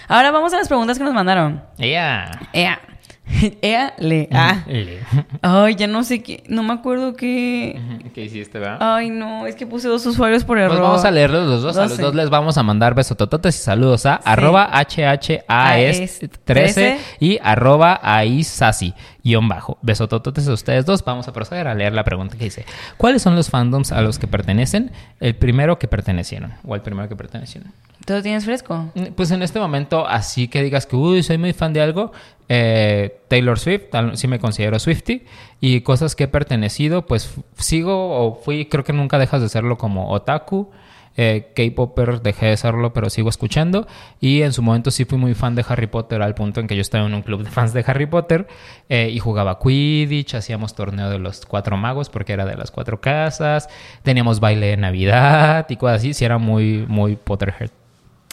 Ahora 0.09 0.31
vamos 0.31 0.53
a 0.55 0.57
las 0.57 0.69
preguntas 0.69 0.99
que 0.99 1.05
nos 1.05 1.15
mandaron. 1.15 1.62
Ella. 1.78 2.31
Ella. 2.53 2.81
Ella 3.62 3.94
le. 3.99 4.28
Ah. 4.32 4.65
Ay, 5.43 5.77
ya 5.77 5.86
no 5.86 6.03
sé 6.05 6.23
qué. 6.23 6.43
No 6.49 6.62
me 6.62 6.73
acuerdo 6.73 7.15
qué. 7.15 7.78
¿Qué 8.15 8.24
hiciste, 8.24 8.59
verdad? 8.59 8.78
Ay, 8.81 9.11
no. 9.11 9.47
Es 9.47 9.55
que 9.55 9.66
puse 9.66 9.89
dos 9.89 10.07
usuarios 10.07 10.44
por 10.44 10.57
error. 10.59 10.70
Pues 10.70 10.81
vamos 10.81 11.05
a 11.05 11.11
leerlos 11.11 11.47
los 11.49 11.61
dos. 11.62 11.77
A 11.77 11.86
los 11.86 11.99
dos 11.99 12.15
les 12.15 12.31
vamos 12.31 12.57
a 12.59 12.62
mandar 12.62 12.94
besotototes 12.94 13.57
y 13.57 13.59
saludos 13.62 14.07
a 14.07 14.15
arroba 14.16 14.70
HHAS13 14.73 16.99
y 17.20 17.39
arroba 17.43 18.01
aisasi 18.03 18.94
guion 19.23 19.49
bajo. 19.49 19.78
Besotototes 19.82 20.49
a 20.49 20.53
ustedes 20.53 20.85
dos. 20.85 21.05
Vamos 21.05 21.28
a 21.28 21.32
proceder 21.32 21.69
a 21.69 21.74
leer 21.74 21.93
la 21.93 22.05
pregunta 22.05 22.36
que 22.36 22.44
dice: 22.44 22.65
¿Cuáles 22.97 23.23
son 23.23 23.36
los 23.36 23.51
fandoms 23.51 23.93
a 23.93 24.01
los 24.03 24.19
que 24.19 24.27
pertenecen? 24.27 24.90
El 25.20 25.36
primero 25.36 25.78
que 25.78 25.89
pertenecieron. 25.89 26.53
O 26.66 26.74
el 26.74 26.82
primero 26.82 27.09
que 27.09 27.16
pertenecieron. 27.16 27.73
¿Todo 28.05 28.23
tienes 28.23 28.44
fresco? 28.44 28.90
Pues 29.15 29.31
en 29.31 29.43
este 29.43 29.61
momento, 29.61 30.07
así 30.07 30.49
que 30.49 30.62
digas 30.62 30.86
que, 30.86 30.97
uy, 30.97 31.23
soy 31.23 31.39
muy 31.39 31.53
fan 31.53 31.73
de 31.73 31.81
algo, 31.81 32.12
eh, 32.54 33.22
Taylor 33.28 33.58
Swift, 33.58 33.84
sí 34.12 34.28
me 34.28 34.38
considero 34.38 34.78
Swifty, 34.78 35.24
y 35.58 35.80
cosas 35.80 36.14
que 36.14 36.24
he 36.24 36.28
pertenecido, 36.28 37.06
pues 37.06 37.34
sigo 37.56 38.10
o 38.10 38.34
fui, 38.34 38.66
creo 38.66 38.84
que 38.84 38.92
nunca 38.92 39.18
dejas 39.18 39.40
de 39.40 39.48
serlo 39.48 39.78
como 39.78 40.10
otaku, 40.10 40.70
eh, 41.16 41.52
K-Popper 41.56 42.20
dejé 42.20 42.46
de 42.46 42.56
serlo, 42.58 42.92
pero 42.92 43.08
sigo 43.08 43.30
escuchando. 43.30 43.86
Y 44.20 44.42
en 44.42 44.52
su 44.52 44.62
momento 44.62 44.90
sí 44.90 45.06
fui 45.06 45.16
muy 45.16 45.32
fan 45.32 45.54
de 45.54 45.64
Harry 45.66 45.86
Potter, 45.86 46.20
al 46.20 46.34
punto 46.34 46.60
en 46.60 46.66
que 46.66 46.76
yo 46.76 46.82
estaba 46.82 47.06
en 47.06 47.14
un 47.14 47.22
club 47.22 47.42
de 47.42 47.50
fans 47.50 47.72
de 47.72 47.82
Harry 47.86 48.04
Potter 48.04 48.46
eh, 48.90 49.08
y 49.10 49.18
jugaba 49.18 49.58
Quidditch, 49.58 50.34
hacíamos 50.34 50.74
torneo 50.74 51.08
de 51.08 51.18
los 51.18 51.46
cuatro 51.46 51.78
magos 51.78 52.10
porque 52.10 52.34
era 52.34 52.44
de 52.44 52.56
las 52.56 52.70
cuatro 52.70 53.00
casas, 53.00 53.70
teníamos 54.02 54.40
baile 54.40 54.66
de 54.66 54.76
Navidad 54.76 55.66
y 55.70 55.76
cosas 55.76 55.98
así. 56.00 56.12
Sí, 56.12 56.26
era 56.26 56.36
muy, 56.36 56.84
muy 56.86 57.16
Potterhead. 57.16 57.70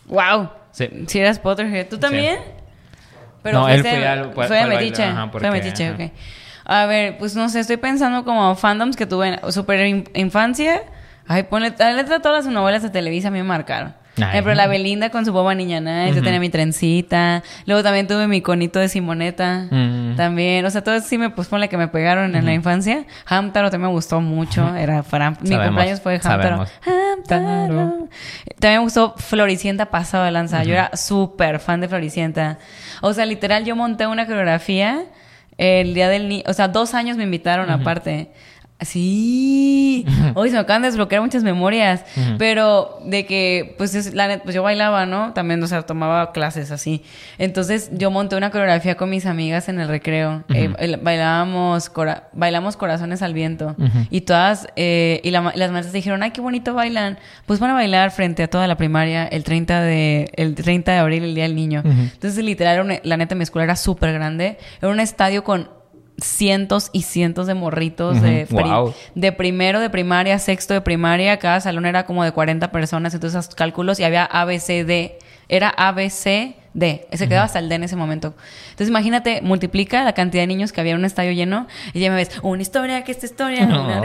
¡Wow! 0.08 0.50
Sí. 0.72 0.90
Si 1.08 1.20
eras 1.20 1.40
Potterhead. 1.40 1.88
¿Tú 1.88 2.00
también? 2.00 2.59
Pero 3.44 3.60
no, 3.60 3.70
él 3.70 3.82
fue, 3.82 4.08
al, 4.08 4.34
fue, 4.34 4.48
fue 4.48 4.66
Metiche. 4.66 5.06
fue 5.32 5.52
Metiche, 5.52 5.92
ok. 5.92 6.12
A 6.66 6.86
ver, 6.86 7.18
pues 7.18 7.36
no 7.36 7.50
sé, 7.50 7.62
estoy 7.62 7.78
pensando 7.78 8.24
como 8.24 8.56
fandoms 8.56 8.96
que 8.96 9.06
tuve 9.06 9.40
en 9.42 9.52
super 9.52 9.86
infancia. 10.14 10.84
Ay, 11.28 11.44
ponle, 11.44 11.74
la 11.78 11.94
letra 11.94 12.18
de 12.18 12.22
todas 12.22 12.46
las 12.46 12.54
novelas 12.54 12.84
de 12.84 12.90
Televisa 12.90 13.30
a 13.30 13.32
mí 13.32 13.42
Pero 14.32 14.54
la 14.54 14.68
Belinda 14.68 15.10
con 15.10 15.26
su 15.26 15.34
boba 15.34 15.56
niña 15.56 15.80
nice, 15.80 16.16
yo 16.16 16.24
tenía 16.24 16.40
mi 16.40 16.50
trencita. 16.50 17.44
Luego 17.66 17.84
también 17.84 18.08
tuve 18.08 18.28
mi 18.28 18.42
conito 18.42 18.80
de 18.80 18.90
Simoneta. 18.90 19.68
También, 20.16 20.66
o 20.66 20.70
sea, 20.70 20.84
todo 20.84 21.00
sí 21.02 21.18
me, 21.18 21.30
pues 21.30 21.48
ponle 21.48 21.70
que 21.70 21.78
me 21.78 21.88
pegaron 21.88 22.36
en 22.36 22.46
la 22.46 22.54
infancia. 22.54 23.06
Hamtaro 23.26 23.70
también 23.70 23.90
me 23.90 23.94
gustó 23.94 24.22
mucho. 24.22 24.76
Era 24.76 25.04
para, 25.04 25.32
mi 25.32 25.56
cumpleaños 25.56 26.02
fue 26.02 26.16
Hamtaro. 26.24 26.66
Hamtaro. 26.86 28.08
También 28.60 28.80
me 28.80 28.80
gustó 28.80 29.16
Floricienta 29.18 29.88
pasado 29.88 30.24
de 30.26 30.32
lanza. 30.32 30.64
Yo 30.64 30.74
era 30.74 30.92
súper 30.96 31.60
fan 31.60 31.82
de 31.82 31.88
Floricienta. 31.88 32.60
O 33.02 33.14
sea, 33.14 33.26
literal, 33.26 33.66
yo 33.66 33.76
monté 33.76 34.08
una 34.08 34.26
coreografía 34.26 35.06
el 35.58 35.94
día 35.94 36.10
del 36.10 36.30
niño. 36.30 36.44
O 36.48 36.54
sea, 36.54 36.68
dos 36.68 36.94
años 36.94 37.18
me 37.18 37.24
invitaron 37.24 37.70
aparte. 37.70 38.32
Sí, 38.82 40.06
hoy 40.36 40.50
se 40.50 40.56
me 40.56 40.62
acaban 40.62 40.84
de 40.84 40.88
desbloquear 40.88 41.22
muchas 41.22 41.44
memorias, 41.44 42.06
pero 42.38 43.00
de 43.04 43.26
que, 43.26 43.76
pues, 43.78 43.94
es, 43.94 44.14
la 44.14 44.40
pues 44.42 44.56
yo 44.56 44.64
bailaba, 44.64 45.06
¿no? 45.06 45.34
También, 45.34 45.62
o 45.62 45.68
sea, 45.68 45.82
tomaba 45.82 46.32
clases 46.32 46.72
así. 46.72 47.04
Entonces, 47.38 47.90
yo 47.92 48.10
monté 48.10 48.38
una 48.38 48.52
coreografía 48.52 48.96
con 48.96 49.10
mis 49.10 49.26
amigas 49.26 49.68
en 49.68 49.82
el 49.82 49.90
recreo. 49.90 50.46
Eh, 50.48 50.98
bailábamos, 51.02 51.92
bailamos 52.32 52.78
corazones 52.78 53.22
al 53.22 53.34
viento. 53.34 53.76
Y 54.10 54.22
todas, 54.22 54.68
eh, 54.78 55.20
y 55.26 55.32
las 55.32 55.72
maestras 55.72 55.92
dijeron, 55.92 56.24
ay, 56.24 56.32
qué 56.32 56.40
bonito 56.40 56.74
bailan. 56.74 57.20
Pues 57.48 57.60
van 57.60 57.72
a 57.72 57.74
bailar 57.74 58.12
frente 58.12 58.44
a 58.44 58.48
toda 58.48 58.66
la 58.66 58.78
primaria 58.78 59.28
el 59.28 59.44
30 59.44 59.82
de, 59.82 60.32
el 60.36 60.56
30 60.56 60.94
de 60.94 60.98
abril, 60.98 61.24
el 61.26 61.36
Día 61.36 61.44
del 61.44 61.56
Niño. 61.56 61.84
Entonces, 61.84 62.42
literal, 62.42 63.02
la 63.04 63.18
neta, 63.18 63.36
mi 63.36 63.44
escuela 63.44 63.66
era 63.66 63.76
súper 63.76 64.14
grande. 64.14 64.58
Era 64.82 64.90
un 64.90 65.02
estadio 65.02 65.44
con 65.44 65.79
cientos 66.22 66.90
y 66.94 67.04
cientos 67.04 67.48
de 67.48 67.54
morritos 67.54 68.22
de, 68.22 68.48
de 69.16 69.32
primero 69.32 69.80
de 69.80 69.90
primaria, 69.90 70.40
sexto 70.40 70.74
de 70.74 70.82
primaria, 70.82 71.38
cada 71.38 71.62
salón 71.62 71.86
era 71.86 72.06
como 72.06 72.24
de 72.24 72.32
40 72.32 72.72
personas, 72.72 73.14
entonces 73.14 73.40
esos 73.40 73.56
cálculos 73.56 74.00
y 74.00 74.04
había 74.04 74.26
ABCD, 74.26 75.18
era 75.48 75.70
ABCD, 75.70 76.56
se 77.12 77.28
quedaba 77.28 77.46
hasta 77.46 77.60
el 77.60 77.70
D 77.70 77.76
en 77.76 77.84
ese 77.84 77.96
momento. 77.96 78.34
Entonces 78.66 78.90
imagínate, 78.90 79.42
multiplica 79.42 80.04
la 80.04 80.14
cantidad 80.14 80.44
de 80.44 80.48
niños 80.48 80.72
que 80.72 80.82
había 80.82 80.94
en 80.94 81.00
un 81.00 81.06
estadio 81.06 81.32
lleno 81.32 81.68
y 81.94 82.00
ya 82.00 82.10
me 82.10 82.16
ves, 82.16 82.40
una 82.44 82.62
historia, 82.62 83.04
que 83.04 83.12
esta 83.12 83.26
historia, 83.26 83.66
una 83.66 84.02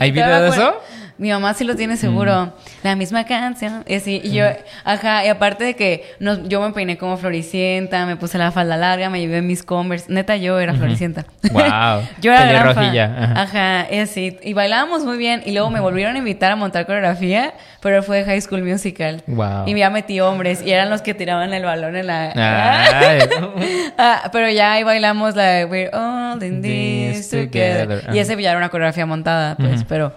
¿Hay 0.00 0.10
video 0.12 0.42
de 0.42 0.48
eso? 0.48 0.74
Mi 1.18 1.30
mamá 1.30 1.54
sí 1.54 1.64
lo 1.64 1.76
tiene 1.76 1.96
seguro. 1.96 2.52
La 2.82 2.94
misma 2.94 3.24
canción. 3.24 3.84
Y 3.86 3.94
así, 3.94 4.20
y 4.22 4.32
yo, 4.32 4.44
ajá, 4.84 5.24
y 5.24 5.28
aparte 5.28 5.64
de 5.64 5.74
que 5.74 6.04
nos, 6.20 6.46
yo 6.48 6.60
me 6.60 6.72
peiné 6.72 6.98
como 6.98 7.16
floricienta, 7.16 8.04
me 8.04 8.16
puse 8.16 8.36
la 8.36 8.52
falda 8.52 8.76
larga, 8.76 9.08
me 9.08 9.20
llevé 9.20 9.40
mis 9.40 9.62
Converse. 9.62 10.12
Neta, 10.12 10.36
yo 10.36 10.58
era 10.58 10.74
floricienta. 10.74 11.24
Wow. 11.52 12.02
yo 12.20 12.32
era 12.32 12.44
gran 12.44 12.74
fan. 12.74 12.74
Pelirrojilla, 12.74 13.04
ajá. 13.18 13.42
Ajá, 13.42 13.94
y 13.94 13.98
así. 13.98 14.38
Y 14.42 14.52
bailábamos 14.52 15.04
muy 15.04 15.16
bien. 15.16 15.42
Y 15.46 15.52
luego 15.52 15.70
me 15.70 15.80
volvieron 15.80 16.16
a 16.16 16.18
invitar 16.18 16.52
a 16.52 16.56
montar 16.56 16.84
coreografía, 16.86 17.54
pero 17.80 18.02
fue 18.02 18.24
High 18.24 18.40
School 18.42 18.62
Musical. 18.62 19.22
Wow. 19.26 19.66
Y 19.66 19.74
ya 19.74 19.88
metí 19.90 20.20
hombres, 20.20 20.62
y 20.62 20.72
eran 20.72 20.90
los 20.90 21.02
que 21.02 21.14
tiraban 21.14 21.54
el 21.54 21.64
balón 21.64 21.96
en 21.96 22.06
la... 22.06 22.32
Ah, 23.98 24.28
pero 24.32 24.50
ya 24.50 24.72
ahí 24.72 24.82
bailamos 24.82 25.34
la 25.36 25.44
de 25.44 25.64
We're 25.64 25.90
all 25.92 26.42
in 26.42 26.60
this 26.60 27.30
together. 27.30 28.00
together, 28.00 28.14
Y 28.14 28.18
ese 28.18 28.40
ya 28.40 28.50
era 28.50 28.58
una 28.58 28.68
coreografía 28.68 29.06
montada, 29.06 29.56
pues, 29.56 29.84
pero... 29.84 30.12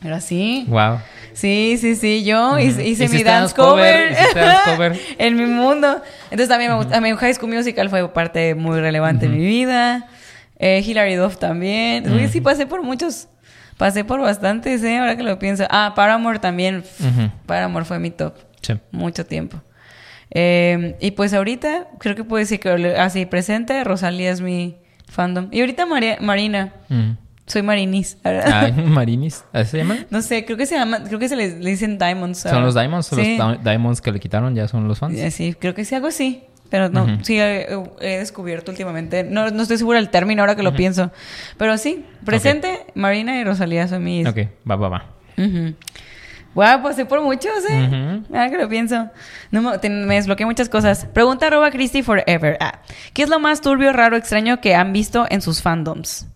Pero 0.00 0.14
así. 0.16 0.64
wow. 0.68 0.98
Sí, 1.32 1.76
sí, 1.80 1.94
sí. 1.94 2.24
Yo 2.24 2.58
hice, 2.58 2.86
hice 2.86 3.08
mi 3.08 3.22
dance 3.22 3.54
cover, 3.54 4.12
dance 4.34 5.00
en 5.18 5.36
mi 5.36 5.46
mundo. 5.46 6.02
Entonces 6.24 6.48
también 6.48 6.70
me 6.72 6.76
gusta. 6.78 6.92
También 6.94 7.16
High 7.16 7.34
School 7.34 7.52
Musical 7.54 7.88
fue 7.90 8.12
parte 8.12 8.54
muy 8.54 8.80
relevante 8.80 9.26
en 9.26 9.32
mi 9.32 9.44
vida. 9.44 10.08
Eh, 10.58 10.82
Hilary 10.84 11.14
Duff 11.14 11.36
también. 11.38 12.10
Uy, 12.12 12.26
sí, 12.28 12.40
pasé 12.40 12.66
por 12.66 12.82
muchos. 12.82 13.28
Pasé 13.76 14.02
por 14.04 14.20
bastantes, 14.20 14.82
¿eh? 14.82 14.98
Ahora 14.98 15.16
que 15.16 15.22
lo 15.22 15.38
pienso. 15.38 15.64
Ah, 15.70 15.92
Paramore 15.94 16.40
también. 16.40 16.82
Paramore 17.46 17.84
fue 17.84 18.00
mi 18.00 18.10
top. 18.10 18.34
Sí. 18.60 18.74
Mucho 18.90 19.24
tiempo. 19.24 19.62
Eh, 20.30 20.96
y 21.00 21.12
pues 21.12 21.32
ahorita, 21.32 21.86
creo 21.98 22.16
que 22.16 22.24
puedo 22.24 22.40
decir 22.40 22.58
que 22.60 22.70
así 22.98 23.24
presente, 23.26 23.82
Rosalía 23.84 24.30
es 24.30 24.40
mi 24.40 24.76
fandom. 25.08 25.48
Y 25.52 25.60
ahorita 25.60 25.86
María- 25.86 26.18
Marina. 26.20 26.72
Soy 27.48 27.62
Marinis. 27.62 28.16
Ay, 28.24 28.72
Marinis. 28.86 29.44
¿Así 29.52 29.72
se 29.72 29.78
llama? 29.78 29.96
No 30.10 30.22
sé, 30.22 30.44
creo 30.44 30.56
que 30.56 30.66
se 30.66 30.76
llama, 30.76 31.02
creo 31.04 31.18
que 31.18 31.28
se 31.28 31.34
les 31.36 31.58
le 31.58 31.70
dicen 31.70 31.98
Diamonds. 31.98 32.38
¿Son 32.38 32.62
los 32.62 32.74
Diamonds? 32.74 33.06
¿Son 33.06 33.18
Sí. 33.18 33.36
los 33.36 33.58
Di- 33.58 33.64
Diamonds 33.68 34.00
que 34.00 34.12
le 34.12 34.20
quitaron? 34.20 34.54
¿Ya 34.54 34.68
son 34.68 34.86
los 34.86 34.98
fans? 35.00 35.18
Eh, 35.18 35.30
Sí, 35.30 35.54
creo 35.58 35.74
que 35.74 35.84
sí, 35.84 35.94
algo 35.94 36.06
así. 36.08 36.44
Pero 36.70 36.90
no, 36.90 37.04
Ujú. 37.04 37.24
sí 37.24 37.40
he, 37.40 37.66
he 38.02 38.18
descubierto 38.18 38.70
últimamente. 38.70 39.24
No, 39.24 39.48
no 39.50 39.62
estoy 39.62 39.78
segura 39.78 39.98
del 39.98 40.10
término 40.10 40.42
ahora 40.42 40.54
que 40.54 40.62
lo 40.62 40.74
pienso. 40.74 41.10
Pero 41.56 41.78
sí, 41.78 42.04
presente, 42.26 42.84
Marina 42.94 43.40
y 43.40 43.44
Rosalía 43.44 43.88
son 43.88 44.04
mis. 44.04 44.26
Ok, 44.28 44.36
va, 44.70 44.76
va, 44.76 44.88
va. 44.90 45.04
Ujú. 45.38 45.74
Wow, 46.54 46.82
pasé 46.82 47.06
por 47.06 47.22
muchos, 47.22 47.52
¿eh? 47.70 47.86
Ujú. 48.20 48.34
Ahora 48.36 48.50
que 48.50 48.58
lo 48.58 48.68
pienso. 48.68 49.08
No, 49.50 49.80
te- 49.80 49.88
me 49.88 50.16
desbloqueé 50.16 50.44
muchas 50.44 50.68
cosas. 50.68 51.06
Pregunta 51.06 51.46
arroba 51.46 51.70
Christy 51.70 52.02
Forever. 52.02 52.58
Ah, 52.60 52.80
¿Qué 53.14 53.22
es 53.22 53.30
lo 53.30 53.38
más 53.40 53.62
turbio, 53.62 53.92
raro, 53.94 54.16
extraño 54.18 54.60
que 54.60 54.74
han 54.74 54.92
visto 54.92 55.24
en 55.30 55.40
sus 55.40 55.62
fandoms? 55.62 56.26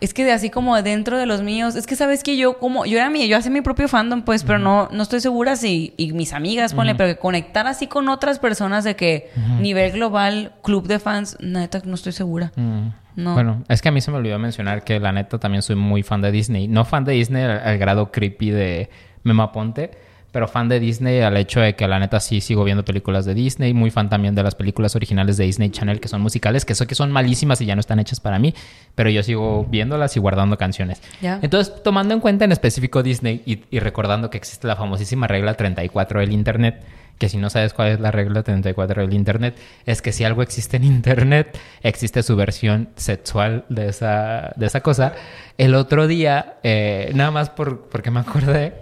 Es 0.00 0.14
que 0.14 0.24
de 0.24 0.32
así 0.32 0.50
como 0.50 0.80
dentro 0.82 1.18
de 1.18 1.26
los 1.26 1.42
míos, 1.42 1.76
es 1.76 1.86
que 1.86 1.96
sabes 1.96 2.22
que 2.22 2.36
yo 2.36 2.58
como, 2.58 2.86
yo 2.86 2.98
era 2.98 3.10
mi, 3.10 3.26
yo 3.28 3.36
hacía 3.36 3.50
mi 3.50 3.60
propio 3.60 3.88
fandom, 3.88 4.22
pues, 4.22 4.44
pero 4.44 4.58
no, 4.58 4.88
no 4.90 5.02
estoy 5.02 5.20
segura 5.20 5.56
si, 5.56 5.94
y 5.96 6.12
mis 6.12 6.32
amigas, 6.32 6.74
ponle, 6.74 6.94
pero 6.94 7.14
que 7.14 7.18
conectar 7.18 7.66
así 7.66 7.86
con 7.86 8.08
otras 8.08 8.38
personas 8.38 8.84
de 8.84 8.96
que 8.96 9.30
nivel 9.60 9.92
global, 9.92 10.52
club 10.62 10.86
de 10.86 10.98
fans, 10.98 11.36
neta, 11.40 11.82
no 11.84 11.94
estoy 11.94 12.12
segura. 12.12 12.52
Mm. 12.56 12.88
No. 13.14 13.34
Bueno, 13.34 13.62
es 13.68 13.82
que 13.82 13.90
a 13.90 13.92
mí 13.92 14.00
se 14.00 14.10
me 14.10 14.16
olvidó 14.16 14.38
mencionar 14.38 14.84
que 14.84 14.98
la 14.98 15.12
neta 15.12 15.38
también 15.38 15.60
soy 15.60 15.76
muy 15.76 16.02
fan 16.02 16.22
de 16.22 16.32
Disney. 16.32 16.66
No 16.66 16.86
fan 16.86 17.04
de 17.04 17.12
Disney 17.12 17.42
al, 17.42 17.58
al 17.58 17.76
grado 17.76 18.10
creepy 18.10 18.50
de 18.50 18.88
Mema 19.22 19.52
Ponte, 19.52 19.90
pero 20.32 20.48
fan 20.48 20.68
de 20.68 20.80
Disney 20.80 21.20
al 21.20 21.36
hecho 21.36 21.60
de 21.60 21.76
que 21.76 21.86
la 21.86 21.98
neta 21.98 22.18
sí 22.18 22.40
sigo 22.40 22.64
viendo 22.64 22.84
películas 22.84 23.26
de 23.26 23.34
Disney. 23.34 23.74
Muy 23.74 23.90
fan 23.90 24.08
también 24.08 24.34
de 24.34 24.42
las 24.42 24.54
películas 24.54 24.96
originales 24.96 25.36
de 25.36 25.44
Disney 25.44 25.70
Channel 25.70 26.00
que 26.00 26.08
son 26.08 26.22
musicales, 26.22 26.64
que 26.64 26.74
sé 26.74 26.86
que 26.86 26.94
son 26.94 27.12
malísimas 27.12 27.60
y 27.60 27.66
ya 27.66 27.76
no 27.76 27.80
están 27.80 28.00
hechas 28.00 28.18
para 28.18 28.38
mí, 28.38 28.54
pero 28.94 29.10
yo 29.10 29.22
sigo 29.22 29.66
viéndolas 29.66 30.16
y 30.16 30.20
guardando 30.20 30.56
canciones. 30.58 31.02
Ya. 31.20 31.38
Entonces, 31.42 31.82
tomando 31.82 32.14
en 32.14 32.20
cuenta 32.20 32.46
en 32.46 32.52
específico 32.52 33.02
Disney 33.02 33.42
y, 33.44 33.64
y 33.70 33.78
recordando 33.78 34.30
que 34.30 34.38
existe 34.38 34.66
la 34.66 34.76
famosísima 34.76 35.28
regla 35.28 35.54
34 35.54 36.20
del 36.20 36.32
Internet, 36.32 36.82
que 37.22 37.28
si 37.28 37.36
no 37.36 37.50
sabes 37.50 37.72
cuál 37.72 37.88
es 37.88 38.00
la 38.00 38.10
regla 38.10 38.42
34 38.42 39.02
del 39.02 39.14
Internet, 39.14 39.56
es 39.86 40.02
que 40.02 40.10
si 40.10 40.24
algo 40.24 40.42
existe 40.42 40.76
en 40.78 40.82
Internet, 40.84 41.56
existe 41.82 42.22
su 42.24 42.34
versión 42.34 42.88
sexual 42.96 43.64
de 43.68 43.90
esa, 43.90 44.52
de 44.56 44.66
esa 44.66 44.80
cosa. 44.80 45.12
El 45.56 45.76
otro 45.76 46.08
día, 46.08 46.56
eh, 46.64 47.12
nada 47.14 47.30
más 47.30 47.50
por, 47.50 47.88
porque 47.88 48.10
me 48.10 48.18
acordé, 48.18 48.74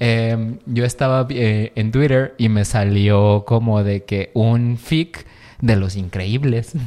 eh, 0.00 0.56
yo 0.66 0.84
estaba 0.84 1.26
eh, 1.30 1.72
en 1.74 1.92
Twitter 1.92 2.34
y 2.38 2.48
me 2.48 2.64
salió 2.64 3.44
como 3.46 3.82
de 3.84 4.04
que 4.04 4.30
un 4.34 4.76
fic 4.78 5.26
de 5.60 5.76
los 5.76 5.96
increíbles. 5.96 6.72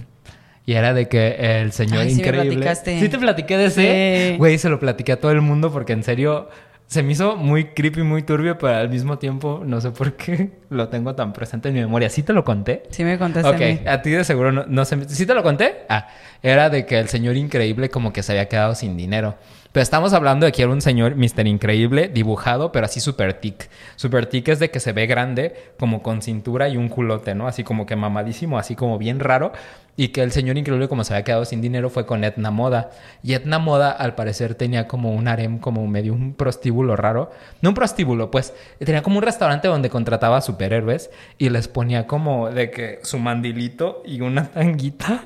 Y 0.69 0.73
era 0.73 0.93
de 0.93 1.07
que 1.07 1.61
el 1.61 1.71
señor 1.71 1.99
Ay, 1.99 2.09
sí 2.09 2.15
me 2.17 2.27
increíble. 2.27 2.51
platicaste. 2.51 2.99
Sí, 2.99 3.07
te 3.07 3.17
platiqué 3.17 3.55
de 3.55 3.65
ese. 3.67 4.31
Sí. 4.33 4.37
Güey, 4.37 4.57
se 4.57 4.67
lo 4.67 4.81
platiqué 4.81 5.13
a 5.13 5.21
todo 5.21 5.31
el 5.31 5.39
mundo 5.39 5.71
porque 5.71 5.93
en 5.93 6.03
serio 6.03 6.49
se 6.87 7.03
me 7.03 7.11
hizo 7.11 7.35
muy 7.35 7.65
creepy, 7.65 8.01
muy 8.01 8.23
turbio, 8.23 8.57
pero 8.57 8.75
al 8.75 8.89
mismo 8.89 9.17
tiempo 9.19 9.61
no 9.65 9.81
sé 9.81 9.91
por 9.91 10.13
qué 10.13 10.51
lo 10.69 10.87
tengo 10.87 11.15
tan 11.15 11.33
presente 11.33 11.67
en 11.69 11.75
mi 11.75 11.81
memoria. 11.81 12.09
¿Sí 12.09 12.23
te 12.23 12.33
lo 12.33 12.43
conté? 12.43 12.83
Sí 12.89 13.03
me 13.03 13.17
contaste 13.19 13.49
Ok, 13.49 13.55
a 13.55 13.59
mí. 13.59 13.79
a 13.87 14.01
ti 14.01 14.11
de 14.11 14.23
seguro 14.23 14.51
no, 14.51 14.65
no 14.67 14.85
sé. 14.85 14.97
¿Sí 15.09 15.25
te 15.25 15.33
lo 15.33 15.43
conté? 15.43 15.85
Ah, 15.89 16.07
era 16.41 16.69
de 16.69 16.85
que 16.85 16.97
el 16.97 17.09
señor 17.09 17.35
increíble 17.35 17.89
como 17.89 18.13
que 18.13 18.23
se 18.23 18.31
había 18.31 18.47
quedado 18.47 18.73
sin 18.73 18.95
dinero. 18.95 19.35
Pero 19.73 19.83
estamos 19.83 20.13
hablando 20.13 20.45
de 20.45 20.51
que 20.53 20.63
era 20.63 20.71
un 20.71 20.81
señor 20.81 21.15
Mr. 21.15 21.45
Increíble 21.45 22.07
dibujado, 22.07 22.71
pero 22.71 22.85
así 22.85 22.99
super 22.99 23.33
tic. 23.33 23.69
Super 23.95 24.25
tic 24.25 24.47
es 24.47 24.59
de 24.59 24.71
que 24.71 24.79
se 24.79 24.91
ve 24.93 25.05
grande, 25.07 25.53
como 25.77 26.01
con 26.01 26.21
cintura 26.21 26.69
y 26.69 26.77
un 26.77 26.87
culote, 26.87 27.35
¿no? 27.35 27.47
Así 27.47 27.63
como 27.63 27.85
que 27.85 27.95
mamadísimo, 27.95 28.57
así 28.57 28.75
como 28.75 28.97
bien 28.97 29.19
raro. 29.19 29.51
Y 29.99 30.09
que 30.09 30.21
el 30.21 30.31
señor 30.31 30.57
increíble, 30.57 30.87
como 30.87 31.03
se 31.03 31.13
había 31.13 31.23
quedado 31.23 31.43
sin 31.43 31.59
dinero, 31.59 31.89
fue 31.89 32.05
con 32.05 32.23
Etna 32.23 32.51
Moda. 32.51 32.91
Y 33.23 33.33
Etna 33.33 33.57
Moda, 33.57 33.91
al 33.91 34.13
parecer, 34.13 34.53
tenía 34.53 34.87
como 34.87 35.11
un 35.11 35.27
harem, 35.27 35.57
como 35.57 35.85
medio 35.87 36.13
un 36.13 36.35
prostíbulo 36.35 36.95
raro. 36.95 37.31
No 37.61 37.69
un 37.69 37.75
prostíbulo, 37.75 38.29
pues. 38.29 38.53
Tenía 38.77 39.01
como 39.01 39.17
un 39.17 39.23
restaurante 39.23 39.67
donde 39.67 39.89
contrataba 39.89 40.39
superhéroes 40.41 41.09
y 41.39 41.49
les 41.49 41.67
ponía 41.67 42.05
como 42.05 42.51
de 42.51 42.69
que 42.69 42.99
su 43.01 43.17
mandilito 43.17 44.03
y 44.05 44.21
una 44.21 44.47
tanguita. 44.47 45.25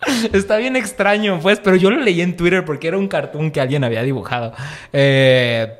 Está 0.32 0.56
bien 0.56 0.76
extraño, 0.76 1.40
pues, 1.40 1.60
pero 1.60 1.76
yo 1.76 1.90
lo 1.90 2.00
leí 2.00 2.20
en 2.20 2.36
Twitter 2.36 2.64
porque 2.64 2.88
era 2.88 2.96
un 2.96 3.08
cartoon 3.08 3.50
que 3.50 3.60
alguien 3.60 3.84
había 3.84 4.02
dibujado. 4.02 4.54
Eh, 4.92 5.79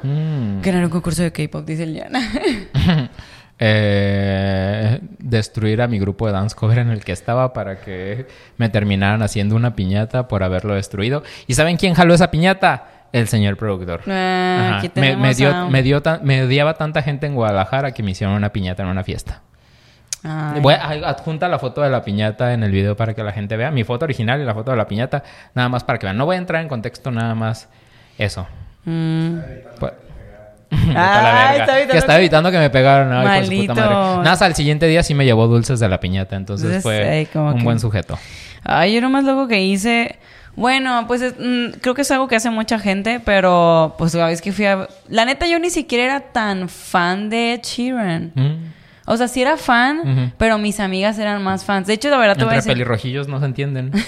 Mm. 0.02 0.60
Ganar 0.62 0.84
un 0.84 0.90
concurso 0.90 1.22
de 1.22 1.32
K-pop, 1.32 1.64
dice 1.66 1.82
el. 1.84 2.02
Eh, 3.58 5.00
destruir 5.18 5.80
a 5.80 5.88
mi 5.88 5.98
grupo 5.98 6.26
de 6.26 6.32
dance 6.34 6.54
cover 6.54 6.76
en 6.76 6.90
el 6.90 7.02
que 7.02 7.12
estaba 7.12 7.54
para 7.54 7.80
que 7.80 8.26
me 8.58 8.68
terminaran 8.68 9.22
haciendo 9.22 9.56
una 9.56 9.74
piñata 9.74 10.28
por 10.28 10.42
haberlo 10.42 10.74
destruido. 10.74 11.22
¿Y 11.46 11.54
saben 11.54 11.78
quién 11.78 11.94
jaló 11.94 12.12
esa 12.12 12.30
piñata? 12.30 12.84
El 13.18 13.28
señor 13.28 13.56
productor. 13.56 14.00
Ah, 14.08 14.78
aquí 14.78 14.90
me, 14.94 15.34
dio, 15.34 15.54
a- 15.54 15.68
me, 15.70 15.82
dio 15.82 16.02
tan- 16.02 16.20
me 16.24 16.42
odiaba 16.42 16.74
tanta 16.74 17.02
gente 17.02 17.26
en 17.26 17.34
Guadalajara 17.34 17.92
que 17.92 18.02
me 18.02 18.10
hicieron 18.10 18.34
una 18.36 18.50
piñata 18.52 18.82
en 18.82 18.88
una 18.88 19.02
fiesta. 19.04 19.40
Ay. 20.22 20.60
Voy 20.60 20.74
a 20.74 20.88
adjunta 21.08 21.48
la 21.48 21.58
foto 21.58 21.82
de 21.82 21.90
la 21.90 22.02
piñata 22.02 22.52
en 22.52 22.62
el 22.62 22.72
video 22.72 22.96
para 22.96 23.14
que 23.14 23.22
la 23.22 23.32
gente 23.32 23.56
vea. 23.56 23.70
Mi 23.70 23.84
foto 23.84 24.04
original 24.04 24.40
y 24.40 24.44
la 24.44 24.54
foto 24.54 24.70
de 24.72 24.76
la 24.76 24.86
piñata. 24.88 25.22
Nada 25.54 25.68
más 25.68 25.84
para 25.84 25.98
que 25.98 26.06
vean. 26.06 26.16
No 26.16 26.26
voy 26.26 26.34
a 26.36 26.38
entrar 26.38 26.60
en 26.62 26.68
contexto, 26.68 27.10
nada 27.10 27.34
más 27.34 27.68
eso. 28.18 28.46
Mm. 28.84 29.36
Pues- 29.78 29.92
está 30.72 31.78
evitando 31.78 31.92
que 31.92 31.98
estaba 31.98 32.18
evitando 32.18 32.50
que 32.50 32.58
me 32.58 32.70
pegaran. 32.70 33.12
Ay, 33.12 33.46
su 33.46 33.52
puta 33.52 33.74
madre. 33.74 33.94
Maldito. 33.94 34.16
Nada, 34.18 34.30
más 34.30 34.42
al 34.42 34.54
siguiente 34.54 34.86
día 34.88 35.02
sí 35.04 35.14
me 35.14 35.24
llevó 35.24 35.46
dulces 35.46 35.78
de 35.80 35.88
la 35.88 36.00
piñata. 36.00 36.34
Entonces 36.36 36.66
Entonces, 36.66 36.82
fue 36.82 37.08
ay, 37.08 37.28
un 37.34 37.58
que- 37.58 37.64
buen 37.64 37.78
sujeto. 37.78 38.18
Ay, 38.64 38.94
yo 38.94 39.00
lo 39.00 39.08
más 39.08 39.24
loco 39.24 39.46
que 39.46 39.62
hice 39.62 40.18
Bueno, 40.56 41.04
pues 41.06 41.22
es- 41.22 41.34
mm, 41.38 41.78
creo 41.80 41.94
que 41.94 42.02
es 42.02 42.10
algo 42.10 42.28
que 42.28 42.36
hace 42.36 42.50
mucha 42.50 42.78
gente, 42.78 43.20
pero 43.24 43.94
pues 43.98 44.14
la 44.14 44.26
vez 44.26 44.40
que 44.42 44.52
fui 44.52 44.64
a... 44.64 44.88
La 45.08 45.24
neta, 45.24 45.46
yo 45.46 45.58
ni 45.58 45.70
siquiera 45.70 46.04
era 46.04 46.20
tan 46.32 46.68
fan 46.68 47.28
de 47.30 47.54
Ed 47.54 47.60
Sheeran. 47.62 48.32
Mm. 48.34 48.76
O 49.08 49.16
sea, 49.16 49.28
sí 49.28 49.40
era 49.40 49.56
fan, 49.56 50.34
pero 50.36 50.58
mis 50.58 50.80
amigas 50.80 51.16
eran 51.20 51.40
más 51.40 51.64
fans. 51.64 51.86
De 51.86 51.94
hecho, 51.94 52.10
la 52.10 52.16
verdad 52.16 52.36
te 52.36 52.42
voy 52.44 52.54
a 52.54 52.56
Entre 52.56 52.70
decir... 52.70 52.72
pelirrojillos 52.72 53.28
no 53.28 53.38
se 53.38 53.46
entienden. 53.46 53.92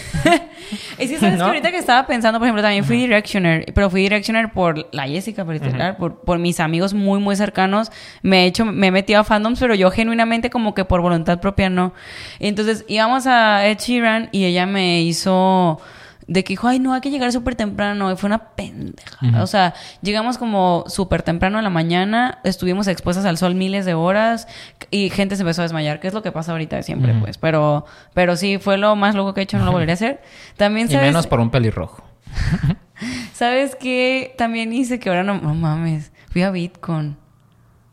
Es 0.99 1.09
que 1.09 1.19
sabes 1.19 1.35
¿No? 1.39 1.45
que 1.45 1.51
ahorita 1.51 1.71
que 1.71 1.79
estaba 1.79 2.05
pensando, 2.07 2.41
por 2.41 2.47
ejemplo, 2.47 2.63
también 2.63 2.85
fui 2.85 2.97
Directioner, 2.99 3.65
pero 3.75 3.89
fui 3.91 4.03
Directioner 4.03 4.51
por 4.51 4.89
la 4.93 5.07
Jessica, 5.07 5.45
por, 5.45 5.55
literal, 5.55 5.97
por, 5.97 6.21
por 6.23 6.39
mis 6.41 6.59
amigos 6.59 6.95
muy, 6.95 7.21
muy 7.21 7.37
cercanos. 7.37 7.93
Me 8.23 8.43
he 8.43 8.47
hecho, 8.47 8.65
me 8.65 8.89
he 8.89 8.91
metido 8.91 9.21
a 9.21 9.25
fandoms, 9.25 9.61
pero 9.61 9.75
yo 9.77 9.91
genuinamente 9.93 10.51
como 10.51 10.75
que 10.75 10.85
por 10.85 11.01
voluntad 11.01 11.39
propia 11.41 11.71
no. 11.71 11.95
Entonces 12.41 12.85
íbamos 12.89 13.27
a 13.29 13.67
Ed 13.69 13.79
Sheeran 13.79 14.29
y 14.33 14.47
ella 14.47 14.67
me 14.67 15.01
hizo 15.03 15.81
de 16.29 16.45
que 16.45 16.53
dijo, 16.53 16.69
ay, 16.69 16.79
no, 16.79 16.93
hay 16.93 17.01
que 17.01 17.11
llegar 17.11 17.33
súper 17.33 17.57
temprano. 17.57 18.13
Y 18.13 18.17
fue 18.17 18.29
una 18.29 18.51
pendeja. 18.51 19.43
O 19.43 19.47
sea, 19.47 19.75
llegamos 20.03 20.37
como 20.37 20.85
súper 20.87 21.23
temprano 21.23 21.59
en 21.59 21.65
la 21.65 21.71
mañana, 21.71 22.39
estuvimos 22.45 22.87
expuestas 22.87 23.25
al 23.25 23.39
sol 23.39 23.55
miles 23.55 23.87
de 23.87 23.95
horas 23.95 24.47
y 24.91 25.09
gente 25.09 25.37
se 25.37 25.43
empezó 25.43 25.63
a 25.63 25.65
desmayar, 25.65 26.01
que 26.01 26.07
es 26.07 26.15
lo 26.15 26.23
que 26.23 26.31
pasa 26.31 26.53
ahorita 26.53 26.83
siempre, 26.83 27.13
Ujú. 27.13 27.23
pues. 27.23 27.39
Pero, 27.39 27.87
pero 28.13 28.37
sí, 28.37 28.59
fue 28.59 28.77
lo 28.77 28.95
más 28.95 29.15
loco 29.15 29.33
que 29.33 29.41
he 29.41 29.45
hecho, 29.45 29.59
no 29.59 29.65
lo 29.65 29.73
volveré 29.73 29.93
a 29.93 29.95
hacer. 29.95 30.21
También, 30.57 30.87
y 30.91 30.97
menos 30.97 31.27
por 31.27 31.41
un 31.41 31.51
pelirrojo. 31.51 32.05
¿Sabes 33.33 33.75
qué? 33.75 34.35
También 34.37 34.73
hice 34.73 34.99
que 34.99 35.09
ahora 35.09 35.25
no, 35.25 35.41
no 35.41 35.55
mames. 35.55 36.13
Fui 36.31 36.43
a 36.43 36.51
Bitcoin. 36.51 37.17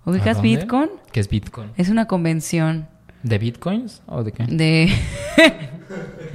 ¿A 0.05 0.09
¿Ubicas? 0.09 0.41
Bitcoin? 0.41 0.89
¿Qué 1.13 1.21
es 1.21 1.29
Bitcoin? 1.29 1.71
Es 1.77 1.89
una 1.89 2.05
convención 2.05 2.89
¿De 3.23 3.37
Bitcoins 3.39 4.03
o 4.07 4.23
de 4.23 4.31
qué? 4.33 4.43
de... 4.43 4.93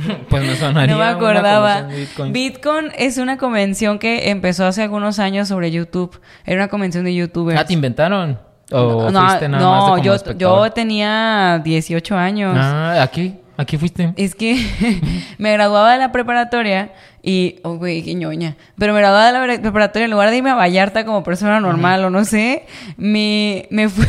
Pues 0.28 0.44
me 0.44 0.56
sonaría 0.56 0.94
no 0.94 1.00
me 1.00 1.06
acordaba. 1.06 1.82
Bitcoin. 1.82 2.32
Bitcoin 2.32 2.92
es 2.96 3.18
una 3.18 3.36
convención 3.36 3.98
que 3.98 4.30
empezó 4.30 4.66
hace 4.66 4.82
algunos 4.82 5.18
años 5.18 5.48
sobre 5.48 5.70
YouTube. 5.70 6.20
Era 6.44 6.56
una 6.56 6.68
convención 6.68 7.04
de 7.04 7.14
YouTubers. 7.14 7.60
Ah, 7.60 7.64
¿te 7.64 7.72
inventaron? 7.72 8.38
¿O 8.72 9.10
no, 9.10 9.26
fuiste 9.26 9.48
nada 9.48 9.62
no, 9.62 9.70
más 9.70 9.84
de 9.84 9.90
como 9.90 10.02
yo, 10.04 10.14
espectador? 10.14 10.68
yo 10.68 10.72
tenía 10.72 11.60
18 11.64 12.16
años. 12.16 12.56
Ah, 12.56 13.02
aquí, 13.02 13.36
aquí 13.56 13.76
fuiste. 13.76 14.12
Es 14.16 14.34
que 14.34 14.64
me 15.38 15.52
graduaba 15.52 15.92
de 15.92 15.98
la 15.98 16.12
preparatoria 16.12 16.92
y, 17.22 17.56
oh, 17.64 17.74
güey, 17.76 18.02
qué 18.02 18.14
ñoña. 18.14 18.56
Pero 18.78 18.92
me 18.94 19.00
graduaba 19.00 19.26
de 19.26 19.32
la 19.32 19.42
pre- 19.44 19.58
preparatoria 19.58 20.04
en 20.06 20.10
lugar 20.10 20.30
de 20.30 20.38
irme 20.38 20.50
a 20.50 20.54
Vallarta 20.54 21.04
como 21.04 21.22
persona 21.22 21.60
normal 21.60 22.04
o 22.04 22.10
no 22.10 22.24
sé, 22.24 22.64
me, 22.96 23.66
me 23.70 23.88
fui. 23.88 24.06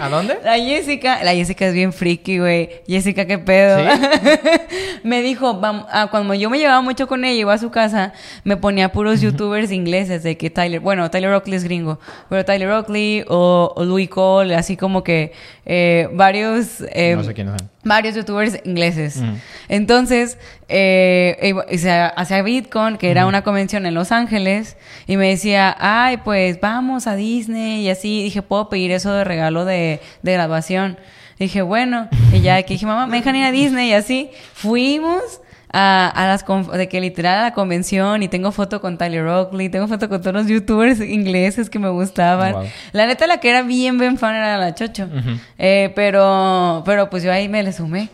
¿A 0.00 0.08
dónde? 0.08 0.36
La 0.44 0.58
Jessica, 0.58 1.22
la 1.24 1.32
Jessica 1.32 1.66
es 1.66 1.74
bien 1.74 1.92
friki, 1.92 2.38
güey. 2.38 2.68
Jessica, 2.86 3.24
qué 3.24 3.38
pedo. 3.38 3.78
me 5.04 5.22
dijo, 5.22 5.58
ah, 5.62 6.08
cuando 6.10 6.34
yo 6.34 6.50
me 6.50 6.58
llevaba 6.58 6.80
mucho 6.82 7.06
con 7.06 7.24
ella, 7.24 7.40
iba 7.40 7.54
a 7.54 7.58
su 7.58 7.70
casa, 7.70 8.12
me 8.44 8.56
ponía 8.56 8.92
puros 8.92 9.20
youtubers 9.20 9.70
ingleses 9.72 10.22
de 10.22 10.36
que 10.36 10.50
Tyler, 10.50 10.80
bueno, 10.80 11.10
Tyler 11.10 11.30
Oakley 11.30 11.56
es 11.56 11.64
gringo, 11.64 11.98
pero 12.28 12.44
Tyler 12.44 12.68
Oakley 12.70 13.24
o, 13.28 13.72
o 13.74 13.84
Louis 13.84 14.08
Cole, 14.08 14.54
así 14.54 14.76
como 14.76 15.02
que 15.02 15.32
eh, 15.64 16.08
varios. 16.12 16.82
eh, 16.92 17.14
no 17.16 17.24
sé 17.24 17.32
quiénes 17.34 17.54
son. 17.58 17.70
varios 17.84 18.14
youtubers 18.14 18.60
ingleses. 18.64 19.22
Entonces, 19.68 20.36
eh, 20.70 22.12
hacía 22.16 22.42
Bitcoin, 22.42 22.96
que 22.96 23.10
era 23.10 23.26
una 23.26 23.42
convención 23.42 23.86
en 23.86 23.94
Los 23.94 24.12
Ángeles, 24.12 24.76
y 25.06 25.16
me 25.16 25.28
decía, 25.28 25.76
ay, 25.78 26.18
pues 26.18 26.60
vamos 26.60 27.06
a 27.06 27.16
Disney 27.16 27.82
y 27.82 27.90
así. 27.90 28.22
Dije, 28.22 28.42
¿puedo 28.42 28.68
pedir 28.68 28.92
eso 28.92 29.12
de 29.12 29.24
regalo 29.24 29.64
de, 29.64 30.00
de 30.22 30.32
graduación? 30.32 30.98
Dije, 31.38 31.62
bueno, 31.62 32.08
y 32.32 32.40
ya 32.40 32.62
que 32.62 32.74
dije, 32.74 32.86
mamá, 32.86 33.06
me 33.06 33.16
dejan 33.16 33.34
ir 33.34 33.44
a 33.44 33.50
Disney 33.50 33.90
y 33.90 33.92
así. 33.94 34.30
Fuimos. 34.54 35.40
A, 35.72 36.08
a 36.08 36.26
las 36.26 36.44
de 36.76 36.88
que 36.88 37.00
literal 37.00 37.38
a 37.38 37.42
la 37.42 37.52
convención 37.52 38.24
y 38.24 38.28
tengo 38.28 38.50
foto 38.50 38.80
con 38.80 38.98
Tyler 38.98 39.24
Oakley, 39.24 39.68
tengo 39.68 39.86
foto 39.86 40.08
con 40.08 40.20
todos 40.20 40.34
los 40.34 40.48
youtubers 40.48 40.98
ingleses 41.00 41.70
que 41.70 41.78
me 41.78 41.88
gustaban. 41.90 42.54
Wow. 42.54 42.64
La 42.90 43.06
neta, 43.06 43.28
la 43.28 43.38
que 43.38 43.50
era 43.50 43.62
bien, 43.62 43.96
bien 43.96 44.18
fan 44.18 44.34
era 44.34 44.58
la 44.58 44.74
Chocho. 44.74 45.04
Ujú. 45.04 45.38
Eh, 45.58 45.92
pero, 45.94 46.82
pero 46.84 47.08
pues 47.08 47.22
yo 47.22 47.32
ahí 47.32 47.48
me 47.48 47.62
le 47.62 47.72
sumé. 47.72 48.08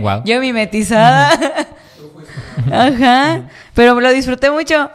Guau. 0.00 0.22
yo 0.26 0.40
mimetizada. 0.40 1.30
Ajá. 2.72 3.42
Pero 3.74 4.00
lo 4.00 4.10
disfruté 4.12 4.50
mucho. 4.50 4.90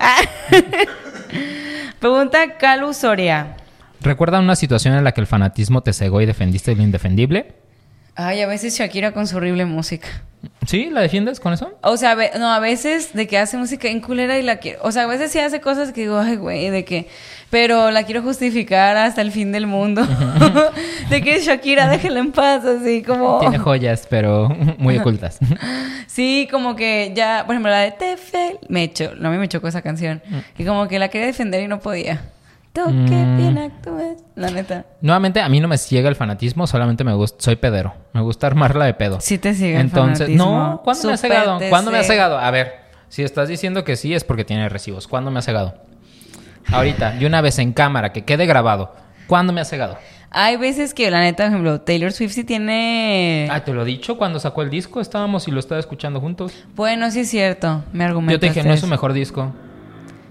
Pregunta 2.00 2.58
Calu 2.58 2.94
Soria. 2.94 3.56
¿Recuerda 4.02 4.40
una 4.40 4.56
situación 4.56 4.96
en 4.96 5.04
la 5.04 5.12
que 5.12 5.22
el 5.22 5.28
fanatismo 5.28 5.82
te 5.82 5.94
cegó 5.94 6.22
y 6.22 6.26
defendiste 6.26 6.76
lo 6.76 6.82
indefendible? 6.82 7.54
Ay, 8.16 8.42
a 8.42 8.48
veces 8.48 8.78
Shakira 8.78 9.14
con 9.14 9.28
su 9.28 9.38
horrible 9.38 9.66
música. 9.66 10.08
¿Sí? 10.66 10.90
¿La 10.90 11.02
defiendes 11.02 11.40
con 11.40 11.54
eso? 11.54 11.78
O 11.82 11.98
sea, 11.98 12.18
no, 12.38 12.52
a 12.52 12.60
veces 12.60 13.14
de 13.14 13.28
que 13.28 13.38
hace 13.38 13.58
música 13.58 13.88
en 13.88 14.02
culera 14.02 14.38
y 14.40 14.42
la 14.42 14.58
quiero. 14.58 14.80
O 14.84 14.92
sea, 14.92 15.04
a 15.04 15.08
veces 15.08 15.32
sí 15.32 15.40
hace 15.40 15.62
cosas 15.62 15.92
que 15.92 16.02
digo, 16.02 16.20
ay, 16.20 16.36
güey, 16.36 16.70
de 16.70 16.84
que. 16.84 17.08
Pero 17.52 17.92
la 17.92 18.04
quiero 18.04 18.22
justificar 18.24 18.98
hasta 18.98 19.22
el 19.22 19.32
fin 19.32 19.52
del 19.52 19.68
mundo. 19.68 20.02
de 21.10 21.22
que 21.22 21.40
Shakira, 21.42 21.88
déjela 21.90 22.20
en 22.22 22.32
paz, 22.32 22.64
así 22.66 23.04
como. 23.04 23.40
Tiene 23.40 23.60
joyas, 23.60 24.08
pero 24.10 24.50
muy 24.80 24.98
ocultas. 24.98 25.38
Sí, 26.08 26.48
como 26.50 26.76
que 26.76 27.12
ya, 27.16 27.44
por 27.46 27.54
ejemplo, 27.56 27.70
la 27.72 27.80
de 27.82 27.92
Te 27.92 28.18
fel 28.18 28.58
me 28.70 28.84
echó, 28.84 29.16
no, 29.16 29.28
a 29.30 29.32
mí 29.32 29.38
me 29.38 29.48
chocó 29.48 29.68
esa 29.68 29.82
canción. 29.82 30.22
Y 30.58 30.64
como 30.66 30.88
que 30.88 30.98
la 30.98 31.10
quería 31.10 31.28
defender 31.28 31.62
y 31.62 31.68
no 31.68 31.80
podía. 31.80 32.22
Toque 32.74 32.92
Mm. 32.92 33.38
bien 33.38 33.58
actúes, 33.58 34.24
la 34.36 34.50
neta. 34.50 34.86
Nuevamente, 35.02 35.42
a 35.42 35.50
mí 35.50 35.60
no 35.60 35.68
me 35.68 35.78
ciega 35.78 36.08
el 36.08 36.16
fanatismo, 36.16 36.68
solamente 36.68 37.04
me 37.04 37.14
gusta, 37.14 37.44
soy 37.44 37.58
pedero. 37.58 37.94
Me 38.14 38.22
gusta 38.22 38.48
armarla 38.48 38.86
de 38.86 38.94
pedo. 38.94 39.20
Sí 39.20 39.38
te 39.38 39.50
el 39.50 39.64
Entonces, 39.82 40.20
fanatismo. 40.28 40.46
no, 40.46 40.82
¿cuándo 40.86 41.06
me 41.08 41.14
ha 41.14 41.18
cegado? 41.18 41.60
¿Cuándo 41.70 41.92
me 41.92 41.98
ha 41.98 42.04
cega. 42.04 42.14
cegado? 42.14 42.38
A 42.40 42.50
ver, 42.50 42.76
si 43.10 43.24
estás 43.24 43.50
diciendo 43.50 43.84
que 43.84 43.98
sí 43.98 44.14
es 44.14 44.24
porque 44.24 44.46
tiene 44.46 44.70
recibos. 44.70 45.10
¿Cuándo 45.10 45.32
me 45.32 45.40
ha 45.40 45.42
cegado? 45.42 45.76
Ahorita, 46.68 47.16
y 47.20 47.26
una 47.26 47.42
vez 47.42 47.60
en 47.60 47.74
cámara, 47.74 48.12
que 48.14 48.24
quede 48.24 48.46
grabado. 48.46 48.94
¿Cuándo 49.28 49.54
me 49.54 49.62
ha 49.62 49.66
cegado? 49.66 49.98
Hay 50.34 50.56
veces 50.56 50.94
que, 50.94 51.12
la 51.12 51.20
neta, 51.20 51.44
por 51.44 51.52
ejemplo, 51.52 51.82
Taylor 51.82 52.12
Swift 52.14 52.32
sí 52.32 52.44
tiene... 52.46 53.50
Ah, 53.52 53.66
te 53.66 53.74
lo 53.74 53.82
he 53.82 53.86
dicho, 53.86 54.18
cuando 54.18 54.40
sacó 54.40 54.62
el 54.62 54.70
disco 54.70 55.02
estábamos 55.02 55.48
y 55.48 55.52
lo 55.52 55.60
estaba 55.60 55.80
escuchando 55.80 56.22
juntos. 56.22 56.54
Bueno, 56.74 57.12
sí 57.12 57.22
es 57.22 57.30
cierto. 57.30 57.84
Me 57.92 58.06
argumentaste 58.06 58.48
Yo 58.48 58.54
te 58.54 58.60
dije, 58.60 58.68
no 58.68 58.74
es 58.74 58.80
su 58.80 58.88
mejor 58.88 59.12
disco. 59.12 59.54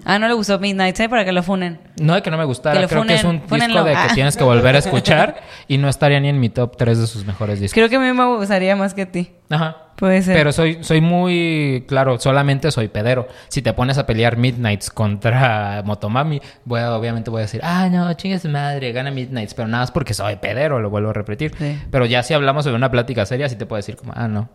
Ah, 0.05 0.19
no 0.19 0.27
le 0.29 0.35
gustó 0.35 0.59
Midnight, 0.59 0.97
¿sabes? 0.97 1.11
Para 1.11 1.25
que 1.25 1.33
lo 1.33 1.43
funen. 1.43 1.79
No 2.01 2.15
de 2.15 2.23
que 2.23 2.31
no 2.31 2.39
me 2.39 2.45
gustara, 2.45 2.81
Que 2.81 2.87
creo 2.89 3.05
que 3.05 3.15
es 3.15 3.25
un 3.25 3.41
disco 3.41 3.85
de 3.85 3.91
que 3.93 3.97
Ah. 3.97 4.09
tienes 4.15 4.37
que 4.37 4.45
volver 4.45 4.75
a 4.75 4.79
escuchar 4.79 5.43
y 5.69 5.77
no 5.79 5.89
estaría 5.89 6.19
ni 6.21 6.29
en 6.29 6.41
mi 6.41 6.49
top 6.49 6.77
3 6.77 6.99
de 6.99 7.07
sus 7.07 7.25
mejores 7.27 7.61
discos. 7.61 7.75
Creo 7.75 7.89
que 7.89 7.97
a 7.97 8.01
mí 8.01 8.13
me 8.13 8.37
gustaría 8.37 8.75
más 8.77 8.95
que 8.95 9.03
a 9.03 9.13
ti. 9.13 9.31
Ajá. 9.51 9.77
Puede 9.97 10.23
ser. 10.23 10.35
Pero 10.35 10.51
soy, 10.53 10.83
soy 10.83 11.03
muy 11.03 11.85
claro, 11.87 12.19
solamente 12.19 12.71
soy 12.71 12.89
pedero. 12.89 13.29
Si 13.49 13.61
te 13.61 13.75
pones 13.75 13.99
a 13.99 14.07
pelear 14.07 14.39
Midnights 14.39 14.89
contra 14.91 15.83
Motomami, 15.85 16.41
voy 16.65 16.81
a- 16.81 16.97
obviamente 16.97 17.29
voy 17.31 17.41
a 17.41 17.43
decir, 17.43 17.61
ah, 17.63 17.87
no, 17.91 18.11
chingue 18.15 18.41
madre, 18.49 18.93
gana 18.93 19.11
Midnights, 19.11 19.53
pero 19.53 19.69
nada 19.69 19.83
más 19.83 19.91
porque 19.91 20.15
soy 20.15 20.37
pedero, 20.37 20.81
lo 20.81 20.89
vuelvo 20.89 21.11
a 21.11 21.13
repetir. 21.13 21.53
Sí. 21.59 21.79
Pero 21.91 22.07
ya 22.07 22.23
si 22.23 22.33
hablamos 22.33 22.65
de 22.65 22.73
una 22.73 22.91
plática 22.91 23.27
seria, 23.27 23.47
sí 23.51 23.57
te 23.57 23.67
puedo 23.67 23.77
decir 23.77 23.97
como, 23.97 24.15
ah, 24.17 24.27
no, 24.27 24.49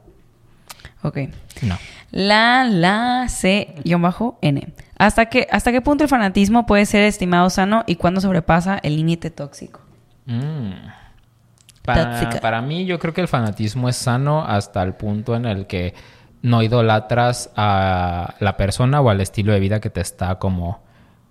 Ok. 1.03 1.19
no. 1.61 1.77
La, 2.11 2.63
la, 2.63 3.25
C-N. 3.29 4.67
¿Hasta 4.97 5.25
qué, 5.27 5.47
¿Hasta 5.51 5.71
qué 5.71 5.81
punto 5.81 6.03
el 6.03 6.09
fanatismo 6.09 6.65
puede 6.65 6.85
ser 6.85 7.03
estimado 7.03 7.49
sano 7.49 7.83
y 7.85 7.95
cuándo 7.95 8.21
sobrepasa 8.21 8.79
el 8.81 8.95
límite 8.95 9.29
tóxico? 9.29 9.81
Mm. 10.25 10.71
Para, 11.83 12.39
para 12.41 12.61
mí, 12.61 12.85
yo 12.85 12.97
creo 12.97 13.13
que 13.13 13.21
el 13.21 13.27
fanatismo 13.27 13.89
es 13.89 13.95
sano 13.95 14.43
hasta 14.43 14.81
el 14.81 14.93
punto 14.93 15.35
en 15.35 15.45
el 15.45 15.67
que 15.67 15.93
no 16.41 16.63
idolatras 16.63 17.51
a 17.55 18.35
la 18.39 18.57
persona 18.57 19.01
o 19.01 19.09
al 19.09 19.21
estilo 19.21 19.51
de 19.51 19.59
vida 19.59 19.79
que 19.79 19.89
te 19.89 20.01
está 20.01 20.35
como 20.35 20.84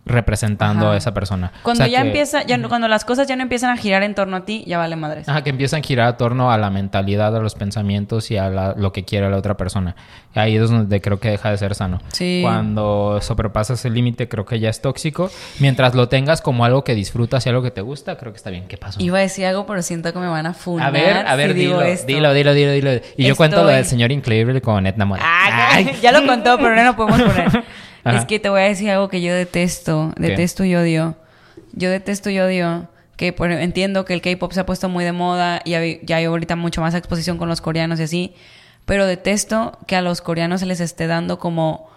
representando 0.06 0.86
Ajá. 0.86 0.94
a 0.94 0.96
esa 0.98 1.14
persona. 1.14 1.52
Cuando 1.62 1.82
O 1.84 1.86
sea 1.86 1.92
ya 1.92 2.02
que- 2.02 2.08
empieza, 2.08 2.42
ya, 2.42 2.58
no- 2.58 2.68
cuando 2.68 2.88
las 2.88 3.04
cosas 3.04 3.26
ya 3.26 3.36
no 3.36 3.42
empiezan 3.42 3.70
a 3.70 3.76
girar 3.76 4.02
en 4.02 4.14
torno 4.14 4.36
a 4.36 4.44
ti, 4.44 4.64
ya 4.66 4.78
vale 4.78 4.96
madres. 4.96 5.28
Ajá, 5.28 5.42
que 5.42 5.50
empiezan 5.50 5.80
a 5.80 5.82
girar 5.82 6.06
a 6.08 6.16
torno 6.16 6.50
a 6.52 6.58
la 6.58 6.70
mentalidad, 6.70 7.34
a 7.34 7.40
los 7.40 7.54
pensamientos 7.54 8.30
y 8.30 8.36
a 8.36 8.48
la- 8.50 8.74
lo 8.76 8.92
que 8.92 9.04
quiere 9.04 9.30
la 9.30 9.36
otra 9.36 9.56
persona. 9.56 9.96
Ahí 10.34 10.56
es 10.56 10.68
donde 10.70 11.00
creo 11.00 11.20
que 11.20 11.30
deja 11.30 11.50
de 11.50 11.56
ser 11.58 11.74
sano. 11.74 12.00
Sí. 12.12 12.40
Cuando 12.42 13.18
sobrepasas 13.22 13.84
el 13.84 13.94
límite, 13.94 14.28
creo 14.28 14.44
que 14.44 14.58
ya 14.60 14.68
es 14.68 14.80
tóxico. 14.82 15.30
Mientras 15.60 15.94
lo 15.94 16.08
tengas 16.08 16.42
como 16.42 16.64
algo 16.64 16.84
que 16.84 16.94
disfrutas 16.94 17.46
y 17.46 17.48
algo 17.48 17.62
que 17.62 17.70
te 17.70 17.80
gusta, 17.80 18.16
creo 18.16 18.32
que 18.32 18.36
está 18.38 18.50
bien. 18.50 18.66
¿Qué 18.68 18.76
pasó? 18.76 19.00
Iba 19.02 19.18
a 19.18 19.20
decir 19.22 19.46
algo, 19.46 19.64
pero 19.66 19.80
siento 19.82 20.12
que 20.12 20.18
me 20.18 20.26
van 20.26 20.46
a 20.46 20.54
funar. 20.54 20.88
A 20.88 20.90
ver, 20.90 21.26
a 21.26 21.36
ver, 21.36 21.52
si 21.52 21.58
dilo, 21.60 21.80
dilo, 22.06 22.32
dilo, 22.34 22.52
dilo, 22.52 22.72
dilo. 22.72 22.90
Y 23.16 23.26
yo 23.26 23.36
cuento 23.36 23.62
lo 23.62 23.68
del 23.68 23.84
señor 23.84 24.12
increíble 24.12 24.60
con 24.60 24.86
Edna 24.86 25.04
Moda. 25.04 25.20
Ah, 25.24 25.68
Ay. 25.74 25.96
ya 26.02 26.12
lo 26.12 26.26
contó, 26.26 26.56
pero 26.58 26.74
no 26.74 26.82
lo 26.84 26.96
podemos 26.96 27.22
poner. 27.22 27.64
Ajá. 28.04 28.18
Es 28.18 28.24
que 28.26 28.38
te 28.38 28.48
voy 28.48 28.60
a 28.60 28.64
decir 28.64 28.90
algo 28.90 29.08
que 29.08 29.20
yo 29.22 29.34
detesto, 29.34 30.12
detesto 30.16 30.64
y 30.64 30.74
odio. 30.76 31.16
Yo 31.72 31.90
detesto 31.90 32.30
y 32.30 32.38
odio 32.38 32.88
que 33.16 33.32
por- 33.32 33.50
entiendo 33.50 34.04
que 34.04 34.12
el 34.14 34.20
K-pop 34.20 34.52
se 34.52 34.60
ha 34.60 34.66
puesto 34.66 34.88
muy 34.88 35.04
de 35.04 35.12
moda 35.12 35.60
y 35.64 35.74
hay- 35.74 36.00
ya 36.02 36.16
hay 36.16 36.24
ahorita 36.26 36.56
mucho 36.56 36.80
más 36.80 36.94
exposición 36.94 37.38
con 37.38 37.48
los 37.48 37.60
coreanos 37.60 37.98
y 38.00 38.02
así, 38.04 38.34
pero 38.84 39.06
detesto 39.06 39.78
que 39.86 39.96
a 39.96 40.02
los 40.02 40.20
coreanos 40.20 40.60
se 40.60 40.66
les 40.66 40.80
esté 40.80 41.06
dando 41.06 41.38
como 41.38 41.88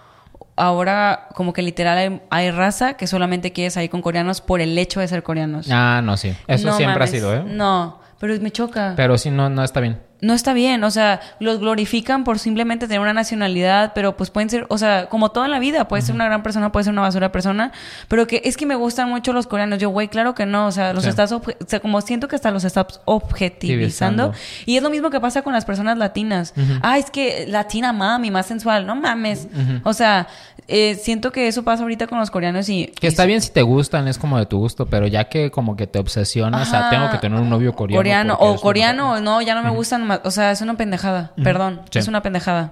ahora 0.55 1.27
como 1.35 1.53
que 1.53 1.61
literal 1.61 1.97
hay, 1.97 2.21
hay 2.29 2.51
raza 2.51 2.95
que 2.95 3.07
solamente 3.07 3.51
quiere 3.51 3.69
salir 3.69 3.89
con 3.89 4.01
coreanos 4.01 4.41
por 4.41 4.61
el 4.61 4.77
hecho 4.77 4.99
de 4.99 5.07
ser 5.07 5.23
coreanos. 5.23 5.67
Ah, 5.71 6.01
no, 6.03 6.17
sí. 6.17 6.34
Eso 6.47 6.67
No 6.67 6.77
siempre 6.77 6.95
mames. 6.99 7.09
ha 7.09 7.11
sido, 7.15 7.35
¿eh? 7.35 7.43
No, 7.45 7.99
pero 8.19 8.39
me 8.41 8.51
choca. 8.51 8.93
Pero 8.95 9.17
sí, 9.17 9.29
no, 9.29 9.49
no 9.49 9.63
está 9.63 9.79
bien. 9.79 9.99
No 10.19 10.34
está 10.34 10.53
bien, 10.53 10.84
o 10.84 10.89
sea, 10.91 11.19
los 11.39 11.60
glorifican 11.60 12.23
por 12.23 12.39
simplemente 12.39 12.88
tener 12.88 12.99
una 13.02 13.14
nacionalidad, 13.14 13.91
pero 13.94 14.18
pues 14.18 14.30
pueden 14.31 14.49
ser, 14.49 14.65
o 14.69 14.77
sea, 14.77 15.10
como 15.10 15.30
toda 15.30 15.48
la 15.48 15.60
vida, 15.60 15.88
puede 15.88 16.02
ser 16.02 16.15
una 16.15 16.26
gran 16.26 16.41
persona, 16.44 16.72
puede 16.72 16.85
ser 16.85 16.94
una 16.94 17.02
basura 17.03 17.31
persona, 17.31 17.72
pero 18.07 18.26
que 18.26 18.41
es 18.44 18.57
que 18.57 18.65
me 18.65 18.76
gustan 18.76 19.10
mucho 19.10 19.31
los 19.34 19.45
coreanos. 19.48 19.80
Yo, 19.80 19.89
güey, 19.89 20.07
claro 20.07 20.34
que 20.34 20.45
no, 20.45 20.68
o 20.68 20.72
sea, 20.72 20.94
los 20.94 21.03
Sí. 21.03 21.10
estás, 21.10 21.31
o 21.31 21.41
sea, 21.68 21.80
como 21.80 22.02
siento 22.02 22.27
que 22.27 22.35
hasta 22.35 22.49
los 22.52 22.64
estás 22.64 22.99
objetivizando. 23.06 24.34
Y 24.65 24.77
es 24.77 24.84
lo 24.84 24.89
mismo 24.89 25.10
que 25.10 25.19
pasa 25.19 25.41
con 25.41 25.53
las 25.53 25.65
personas 25.65 25.98
latinas. 25.98 26.53
Ah, 26.81 26.98
es 26.98 27.10
que 27.11 27.45
latina 27.48 27.94
mami, 27.94 28.31
más 28.31 28.45
sensual, 28.45 28.85
no 28.85 28.95
mames. 28.95 29.48
O 29.84 29.94
sea, 29.94 30.27
eh, 30.68 30.95
siento 30.95 31.31
que 31.31 31.48
eso 31.48 31.64
pasa 31.64 31.84
ahorita 31.84 32.07
con 32.07 32.19
los 32.19 32.30
coreanos 32.31 32.68
y... 32.69 32.88
Que 32.99 33.07
está 33.07 33.26
bien 33.26 33.41
si 33.41 33.52
te 33.52 33.61
gustan, 33.61 34.07
es 34.07 34.18
como 34.18 34.38
de 34.38 34.45
tu 34.45 34.57
gusto, 34.57 34.85
pero 34.88 35.07
ya 35.07 35.26
que 35.26 35.49
como 35.52 35.76
que 35.77 35.88
te 35.88 35.99
obsesionas 35.99 36.73
a 36.73 36.80
Ajá. 36.80 36.89
tengo 36.89 37.10
que 37.11 37.18
tener 37.19 37.39
un 37.39 37.49
novio 37.49 37.73
coreano. 37.73 37.98
Coreano, 37.99 38.38
o 38.39 38.56
coreano, 38.60 39.03
mejor". 39.14 39.18
o 39.19 39.22
no, 39.22 39.41
ya 39.41 39.56
no 39.56 39.64
me 39.64 39.69
gustan 39.69 40.06
O 40.23 40.31
sea, 40.31 40.51
es 40.51 40.61
una 40.61 40.77
pendejada. 40.77 41.34
Perdón, 41.43 41.81
Sí. 41.91 41.99
es 41.99 42.07
una 42.07 42.21
pendejada. 42.21 42.71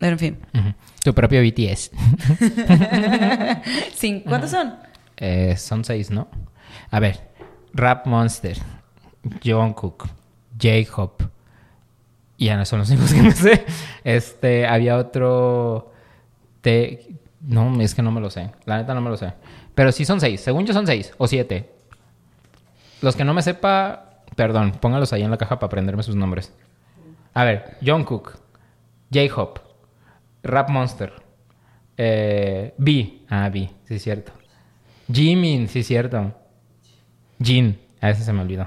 En 0.00 0.18
fin. 0.18 0.38
Tu 1.04 1.14
propio 1.14 1.40
BTS. 1.42 1.90
¿Cuántos 4.26 4.50
son? 4.50 4.74
Eh, 5.16 5.56
son 5.56 5.84
seis, 5.84 6.10
¿no? 6.10 6.28
A 6.90 7.00
ver, 7.00 7.30
Rap 7.72 8.06
Monster, 8.06 8.58
Jungkook, 9.44 10.08
J-Hope. 10.60 11.26
Y 12.36 12.46
ya 12.46 12.56
no 12.56 12.64
son 12.64 12.80
los 12.80 12.90
únicos 12.90 13.12
que 13.14 13.22
me 13.22 13.30
sé. 13.32 13.64
Este, 14.02 14.66
había 14.66 14.96
otro. 14.96 15.92
Te... 16.60 17.08
No, 17.40 17.80
es 17.80 17.94
que 17.94 18.02
no 18.02 18.10
me 18.10 18.20
lo 18.20 18.30
sé. 18.30 18.50
La 18.64 18.78
neta 18.78 18.94
no 18.94 19.00
me 19.00 19.10
lo 19.10 19.16
sé. 19.16 19.32
Pero 19.74 19.92
sí 19.92 20.04
son 20.04 20.20
seis. 20.20 20.40
Según 20.40 20.66
yo 20.66 20.72
son 20.74 20.86
seis 20.86 21.12
o 21.18 21.26
siete. 21.28 21.72
Los 23.00 23.16
que 23.16 23.24
no 23.24 23.34
me 23.34 23.42
sepa, 23.42 24.10
perdón, 24.36 24.72
póngalos 24.72 25.12
ahí 25.12 25.22
en 25.22 25.30
la 25.30 25.38
caja 25.38 25.58
para 25.58 25.66
aprenderme 25.68 26.02
sus 26.02 26.16
nombres. 26.16 26.52
A 27.34 27.44
ver, 27.44 27.76
Jungkook, 27.84 28.38
J-Hope, 29.12 29.60
Rap 30.42 30.68
Monster, 30.68 31.12
eh, 31.96 32.74
B. 32.76 33.20
Ah, 33.28 33.48
B, 33.48 33.70
sí 33.86 33.94
es 33.94 34.02
cierto. 34.02 34.32
Jimin, 35.12 35.68
sí 35.68 35.80
es 35.80 35.86
cierto. 35.86 36.32
Jin, 37.42 37.78
a 38.00 38.10
ese 38.10 38.24
se 38.24 38.32
me 38.32 38.42
olvidó. 38.42 38.66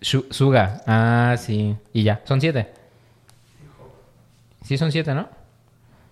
Su- 0.00 0.26
Suga, 0.30 0.82
ah, 0.86 1.36
sí. 1.38 1.76
Y 1.92 2.02
ya, 2.02 2.20
son 2.24 2.40
siete. 2.40 2.68
Sí, 4.64 4.76
son 4.78 4.92
siete, 4.92 5.14
¿no? 5.14 5.28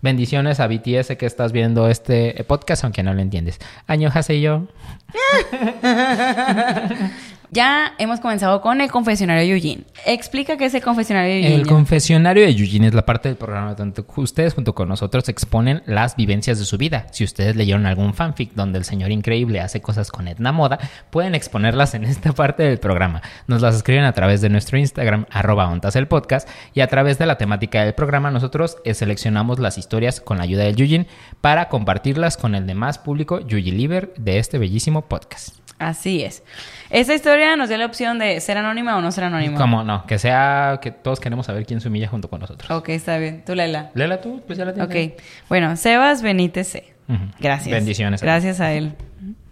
Bendiciones 0.03 0.61
a 0.61 0.67
BTS 0.67 1.17
que 1.17 1.27
estás 1.27 1.53
viendo 1.53 1.89
este 1.89 2.43
podcast, 2.45 2.85
aunque 2.85 3.03
no 3.03 3.15
lo 3.15 3.21
entiendes. 3.21 3.59
Año 3.87 4.11
yo. 4.41 4.67
Ya 7.51 7.95
hemos 7.99 8.21
comenzado 8.21 8.61
con 8.61 8.81
el 8.81 8.91
confesionario 8.91 9.43
de 9.43 9.53
Eugene. 9.53 9.85
Explica 10.05 10.57
qué 10.57 10.67
es 10.67 10.75
el 10.75 10.83
confesionario 10.83 11.31
de 11.31 11.39
Eugene. 11.39 11.55
El 11.57 11.67
confesionario 11.67 12.45
de 12.45 12.51
Eugene 12.51 12.89
es 12.89 12.95
la 12.95 13.07
parte 13.07 13.29
del 13.29 13.37
programa 13.37 13.75
donde 13.75 14.05
ustedes 14.17 14.55
junto 14.55 14.75
con 14.75 14.89
nosotros 14.89 15.29
exponen 15.29 15.83
las 15.87 16.17
vivencias 16.17 16.59
de 16.59 16.65
su 16.65 16.77
vida. 16.79 17.07
Si 17.13 17.25
ustedes 17.25 17.57
leyeron 17.57 17.87
algún 17.87 18.15
fanfic 18.15 18.53
donde 18.55 18.79
el 18.79 18.85
señor 18.85 19.11
increíble 19.13 19.61
hace 19.61 19.81
cosas 19.81 20.11
con 20.11 20.29
Edna 20.29 20.53
Moda, 20.53 20.79
pueden 21.11 21.35
exponerlas 21.35 21.95
en 21.95 22.05
esta 22.05 22.33
parte 22.33 22.63
del 22.63 22.79
programa. 22.79 23.23
Nos 23.47 23.63
las 23.63 23.77
escriben 23.77 24.05
a 24.05 24.13
través 24.13 24.41
de 24.41 24.49
nuestro 24.49 24.79
Instagram, 24.79 25.27
arroba 25.31 25.69
ontas 25.69 25.97
el 25.97 26.09
podcast, 26.09 26.49
y 26.75 26.81
a 26.81 26.89
través 26.89 27.19
de 27.19 27.27
la 27.27 27.39
temática 27.39 27.85
del 27.85 27.95
programa 27.95 28.31
nosotros 28.31 28.79
eh, 28.85 28.95
seleccionamos 28.95 29.59
las 29.59 29.79
historias 29.79 30.21
con 30.21 30.39
la 30.39 30.45
ayuda 30.45 30.65
del 30.65 30.81
Eugene 30.81 31.07
para 31.41 31.69
compartirlas 31.69 32.37
con 32.37 32.55
el 32.55 32.67
demás 32.67 32.99
público 32.99 33.41
Yuji 33.41 33.71
Liver 33.71 34.13
de 34.17 34.39
este 34.39 34.59
bellísimo 34.59 35.03
podcast. 35.03 35.57
Así 35.79 36.23
es. 36.23 36.43
Esta 36.91 37.15
historia 37.15 37.57
nos 37.57 37.69
dio 37.69 37.79
la 37.79 37.87
opción 37.87 38.19
de 38.19 38.41
ser 38.41 38.59
anónima 38.59 38.97
o 38.97 39.01
no 39.01 39.11
ser 39.13 39.25
anónima. 39.25 39.59
Como 39.59 39.83
no, 39.83 40.07
que 40.07 40.19
sea 40.19 40.79
que 40.81 40.91
todos 40.91 41.21
queremos 41.21 41.47
saber 41.47 41.67
quién 41.67 41.81
se 41.81 41.89
humilla 41.89 42.09
junto 42.09 42.29
con 42.29 42.41
nosotros. 42.41 42.71
Ok, 42.71 42.91
está 42.91 43.19
bien. 43.19 43.43
Tú 43.45 43.55
léela. 43.55 43.91
Léela 43.95 44.21
tú, 44.21 44.43
pues 44.47 44.59
ya 44.59 44.65
la 44.65 44.73
tienes. 44.75 44.95
ahí. 44.95 45.15
Ok. 45.17 45.23
Bueno, 45.49 45.77
Sebas 45.77 46.23
Benítez 46.23 46.69
C. 46.69 46.95
Ujú. 47.09 47.19
Gracias. 47.41 47.75
Bendiciones. 47.75 48.23
Gracias 48.23 48.61
a 48.61 48.73
él. 48.73 48.95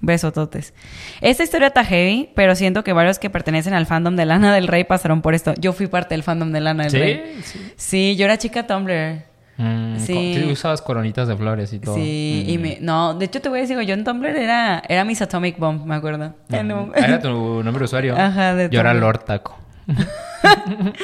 Besototes. 0.00 0.74
Esta 1.22 1.44
historia 1.44 1.68
está 1.68 1.84
heavy, 1.84 2.28
pero 2.34 2.54
siento 2.54 2.84
que 2.84 2.92
varios 2.92 3.18
que 3.18 3.30
pertenecen 3.30 3.72
al 3.74 3.86
fandom 3.86 4.16
de 4.16 4.26
Lana 4.26 4.54
del 4.54 4.68
Rey 4.68 4.84
pasaron 4.84 5.22
por 5.22 5.34
esto. 5.34 5.54
Yo 5.58 5.72
fui 5.72 5.86
parte 5.86 6.14
del 6.14 6.22
fandom 6.22 6.52
de 6.52 6.60
Lana 6.60 6.82
del 6.84 6.92
¿Sí? 6.92 6.98
Rey. 6.98 7.40
Sí. 7.42 7.72
Sí, 7.76 8.16
yo 8.16 8.26
era 8.26 8.36
chica 8.36 8.66
Tumblr. 8.66 9.22
Mm, 9.56 9.98
Sí. 9.98 10.32
sí, 10.34 10.50
usabas 10.52 10.82
coronitas 10.82 11.28
de 11.28 11.36
flores 11.36 11.72
y 11.72 11.78
todo. 11.78 11.94
Sí, 11.94 12.44
y 12.48 12.58
Mm. 12.58 12.60
me... 12.60 12.78
No, 12.80 13.14
de 13.14 13.24
hecho 13.26 13.40
te 13.40 13.48
voy 13.48 13.58
a 13.58 13.62
decir, 13.62 13.80
yo 13.82 13.94
en 13.94 14.02
Tumblr 14.04 14.26
era, 14.36 14.82
era 14.88 15.04
Miss 15.04 15.22
Atomic 15.22 15.58
Bomb, 15.58 15.84
me 15.86 15.94
acuerdo. 15.94 16.34
Mm. 16.48 16.54
Ah, 16.54 16.92
Era 16.96 17.20
tu 17.20 17.28
nombre 17.62 17.78
de 17.80 17.84
usuario. 17.84 18.16
Ajá, 18.18 18.54
de 18.54 18.68
Yo 18.70 18.80
era 18.80 18.90
Tumblr. 18.90 19.00
Lord 19.06 19.24
Taco. 19.24 19.56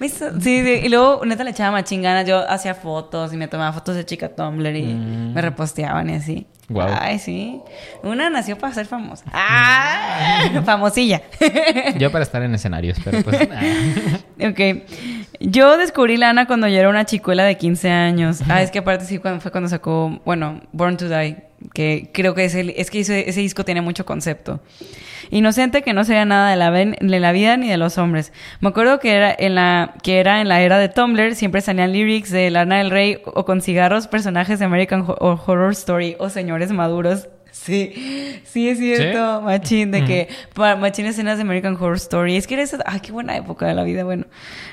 Sí, 0.00 0.08
sí, 0.40 0.80
y 0.84 0.88
luego 0.88 1.24
neta 1.24 1.44
le 1.44 1.50
echaba 1.50 1.72
machín 1.72 2.02
ganas. 2.02 2.26
Yo 2.26 2.48
hacía 2.48 2.74
fotos 2.74 3.32
y 3.32 3.36
me 3.36 3.48
tomaba 3.48 3.72
fotos 3.72 3.96
de 3.96 4.04
chica 4.04 4.28
Tumblr 4.28 4.76
y 4.76 4.82
Mm. 4.94 5.32
me 5.34 5.40
reposteaban 5.42 6.10
y 6.10 6.14
así. 6.14 6.46
Guau. 6.68 6.88
Ay, 7.00 7.18
sí. 7.18 7.60
Una 8.02 8.30
nació 8.30 8.56
para 8.58 8.72
ser 8.74 8.86
famosa. 8.86 9.24
¡Ah! 9.32 10.62
Famosilla. 10.64 11.22
Yo 11.98 12.12
para 12.12 12.22
estar 12.22 12.42
en 12.42 12.54
escenarios, 12.54 12.98
pero 13.04 13.22
pues. 13.22 13.48
ah. 13.52 14.48
ok. 14.48 14.84
Yo 15.40 15.76
descubrí 15.78 16.16
Lana 16.16 16.46
cuando 16.46 16.68
yo 16.68 16.78
era 16.78 16.88
una 16.88 17.04
chicuela 17.06 17.44
de 17.44 17.56
15 17.56 17.90
años. 17.90 18.40
Ah, 18.48 18.62
es 18.62 18.70
que 18.70 18.78
aparte 18.80 19.04
sí 19.04 19.18
fue 19.18 19.50
cuando 19.50 19.68
sacó, 19.68 20.20
bueno, 20.24 20.60
Born 20.72 20.96
to 20.96 21.08
Die. 21.08 21.42
Que 21.72 22.10
creo 22.12 22.34
que 22.34 22.44
ese, 22.44 22.74
es 22.80 22.90
que 22.90 23.00
ese, 23.00 23.24
disco 23.24 23.64
tiene 23.64 23.80
mucho 23.80 24.06
concepto. 24.06 24.60
Inocente 25.30 25.82
que 25.82 25.92
no 25.92 26.04
sabía 26.04 26.24
nada 26.24 26.50
de 26.50 26.56
la, 26.56 26.70
de 26.70 27.20
la 27.20 27.32
vida 27.32 27.56
ni 27.56 27.68
de 27.68 27.76
los 27.76 27.98
hombres. 27.98 28.32
Me 28.60 28.70
acuerdo 28.70 28.98
que 28.98 29.14
era 29.14 29.34
en 29.38 29.54
la 29.54 29.94
que 30.02 30.18
era 30.18 30.40
en 30.40 30.48
la 30.48 30.62
era 30.62 30.78
de 30.78 30.88
Tumblr, 30.88 31.34
siempre 31.34 31.60
salían 31.60 31.92
lyrics 31.92 32.30
de 32.30 32.50
Lana 32.50 32.78
del 32.78 32.90
Rey 32.90 33.18
o 33.24 33.44
con 33.44 33.60
cigarros, 33.60 34.08
personajes 34.08 34.58
de 34.58 34.64
American 34.64 35.04
Horror 35.06 35.72
Story 35.72 36.16
o 36.18 36.30
señores 36.30 36.72
maduros. 36.72 37.28
Sí, 37.52 38.40
sí 38.44 38.68
es 38.68 38.78
cierto, 38.78 39.42
machín, 39.42 39.90
de 39.90 40.04
que 40.04 40.28
machín 40.78 41.06
escenas 41.06 41.36
de 41.36 41.42
American 41.42 41.74
Horror 41.74 41.96
Story. 41.96 42.36
Es 42.36 42.46
que 42.46 42.54
era 42.54 42.62
esa, 42.62 42.78
ay, 42.86 43.00
qué 43.00 43.12
buena 43.12 43.36
época 43.36 43.66
de 43.66 43.74
la 43.74 43.82
vida, 43.82 44.04
bueno. 44.04 44.24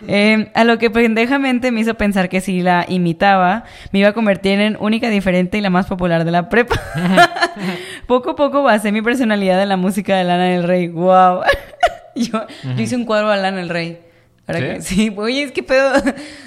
Eh, 0.07 0.49
a 0.53 0.63
lo 0.63 0.77
que 0.77 0.89
pendejamente 0.89 1.71
me 1.71 1.81
hizo 1.81 1.95
pensar 1.95 2.29
que 2.29 2.39
si 2.39 2.61
la 2.61 2.85
imitaba, 2.87 3.65
me 3.91 3.99
iba 3.99 4.09
a 4.09 4.13
convertir 4.13 4.59
en 4.61 4.77
única, 4.79 5.09
diferente 5.09 5.57
y 5.57 5.61
la 5.61 5.69
más 5.69 5.87
popular 5.87 6.23
de 6.23 6.31
la 6.31 6.49
prepa. 6.49 6.79
poco 8.07 8.31
a 8.31 8.35
poco 8.35 8.63
basé 8.63 8.91
mi 8.91 9.01
personalidad 9.01 9.61
en 9.61 9.69
la 9.69 9.77
música 9.77 10.15
de 10.15 10.23
Lana 10.23 10.45
del 10.45 10.63
Rey. 10.63 10.87
Wow. 10.87 11.41
yo, 12.15 12.45
yo 12.75 12.81
hice 12.81 12.95
un 12.95 13.05
cuadro 13.05 13.29
a 13.31 13.37
Lana 13.37 13.57
del 13.57 13.69
Rey. 13.69 13.99
¿Sí? 14.47 14.53
que- 14.53 14.81
sí, 14.81 15.13
oye, 15.17 15.43
es 15.43 15.51
que 15.51 15.61
pedo. 15.61 15.93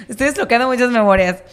Estoy 0.09 0.27
desbloqueando 0.27 0.67
muchas 0.67 0.89
memorias. 0.89 1.43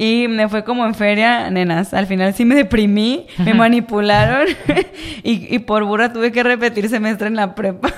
Y 0.00 0.28
me 0.28 0.48
fue 0.48 0.62
como 0.62 0.86
en 0.86 0.94
feria, 0.94 1.50
nenas. 1.50 1.92
Al 1.92 2.06
final 2.06 2.32
sí 2.32 2.44
me 2.44 2.54
deprimí, 2.54 3.26
me 3.38 3.52
manipularon 3.52 4.46
y, 5.24 5.52
y 5.52 5.58
por 5.58 5.82
burra 5.84 6.12
tuve 6.12 6.30
que 6.30 6.44
repetir 6.44 6.88
semestre 6.88 7.26
en 7.26 7.34
la 7.34 7.56
prepa. 7.56 7.90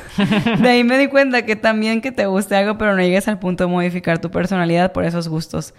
De 0.59 0.69
ahí 0.71 0.83
me 0.83 0.97
di 0.97 1.09
cuenta 1.09 1.45
que 1.45 1.57
también 1.57 2.01
que 2.01 2.11
te 2.11 2.25
guste 2.25 2.57
algo, 2.57 2.79
pero 2.79 2.97
no 2.97 3.03
llegues 3.03 3.29
al 3.29 3.39
punto 3.39 3.65
de 3.65 3.71
modificar 3.71 4.19
tu 4.19 4.31
personalidad 4.31 4.93
por 4.93 5.05
esos 5.05 5.29
gustos. 5.29 5.75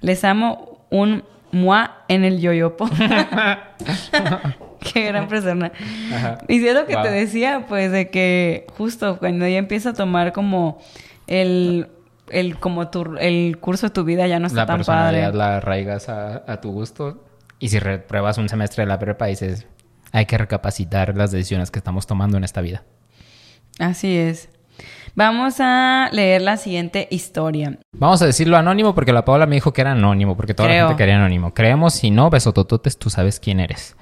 Les 0.00 0.22
amo 0.24 0.86
un 0.90 1.24
moi 1.50 1.86
en 2.08 2.22
el 2.24 2.40
yoyopo. 2.40 2.88
Qué 4.92 5.06
gran 5.06 5.28
persona. 5.28 5.72
Ajá. 6.14 6.38
Y 6.48 6.60
si 6.60 6.68
es 6.68 6.74
lo 6.74 6.86
que 6.86 6.94
Wow. 6.94 7.04
te 7.04 7.10
decía, 7.10 7.64
pues 7.68 7.90
de 7.90 8.10
que 8.10 8.66
justo 8.76 9.18
cuando 9.18 9.46
ya 9.48 9.56
empieza 9.58 9.90
a 9.90 9.94
tomar 9.94 10.32
como 10.32 10.78
el, 11.26 11.88
el 12.28 12.58
como 12.58 12.88
tu, 12.88 13.16
el 13.18 13.58
curso 13.58 13.86
de 13.86 13.90
tu 13.90 14.04
vida 14.04 14.26
ya 14.26 14.38
no 14.38 14.46
está 14.46 14.60
la 14.60 14.66
tan 14.66 14.76
personalidad 14.78 15.26
padre. 15.26 15.38
la 15.38 15.56
arraigas 15.56 16.08
a, 16.08 16.42
a 16.50 16.60
tu 16.60 16.72
gusto. 16.72 17.24
Y 17.58 17.68
si 17.68 17.78
repruebas 17.78 18.38
un 18.38 18.48
semestre 18.48 18.82
de 18.82 18.88
la 18.88 18.98
prepa, 18.98 19.26
dices, 19.26 19.66
hay 20.12 20.26
que 20.26 20.36
recapacitar 20.38 21.16
las 21.16 21.30
decisiones 21.30 21.70
que 21.70 21.78
estamos 21.78 22.06
tomando 22.06 22.36
en 22.36 22.44
esta 22.44 22.60
vida. 22.60 22.82
Así 23.78 24.16
es. 24.16 24.48
Vamos 25.14 25.56
a 25.60 26.08
leer 26.12 26.42
la 26.42 26.56
siguiente 26.56 27.06
historia. 27.10 27.78
Vamos 27.92 28.20
a 28.22 28.26
decirlo 28.26 28.56
anónimo 28.56 28.94
porque 28.94 29.12
la 29.12 29.24
Paola 29.24 29.46
me 29.46 29.54
dijo 29.54 29.72
que 29.72 29.80
era 29.82 29.92
anónimo, 29.92 30.36
porque 30.36 30.54
toda 30.54 30.68
Creo. 30.68 30.82
la 30.84 30.88
gente 30.88 31.02
quería 31.02 31.16
anónimo. 31.16 31.54
Creemos, 31.54 31.94
si 31.94 32.10
no, 32.10 32.30
besotototes, 32.30 32.98
tú 32.98 33.10
sabes 33.10 33.38
quién 33.38 33.60
eres. 33.60 33.96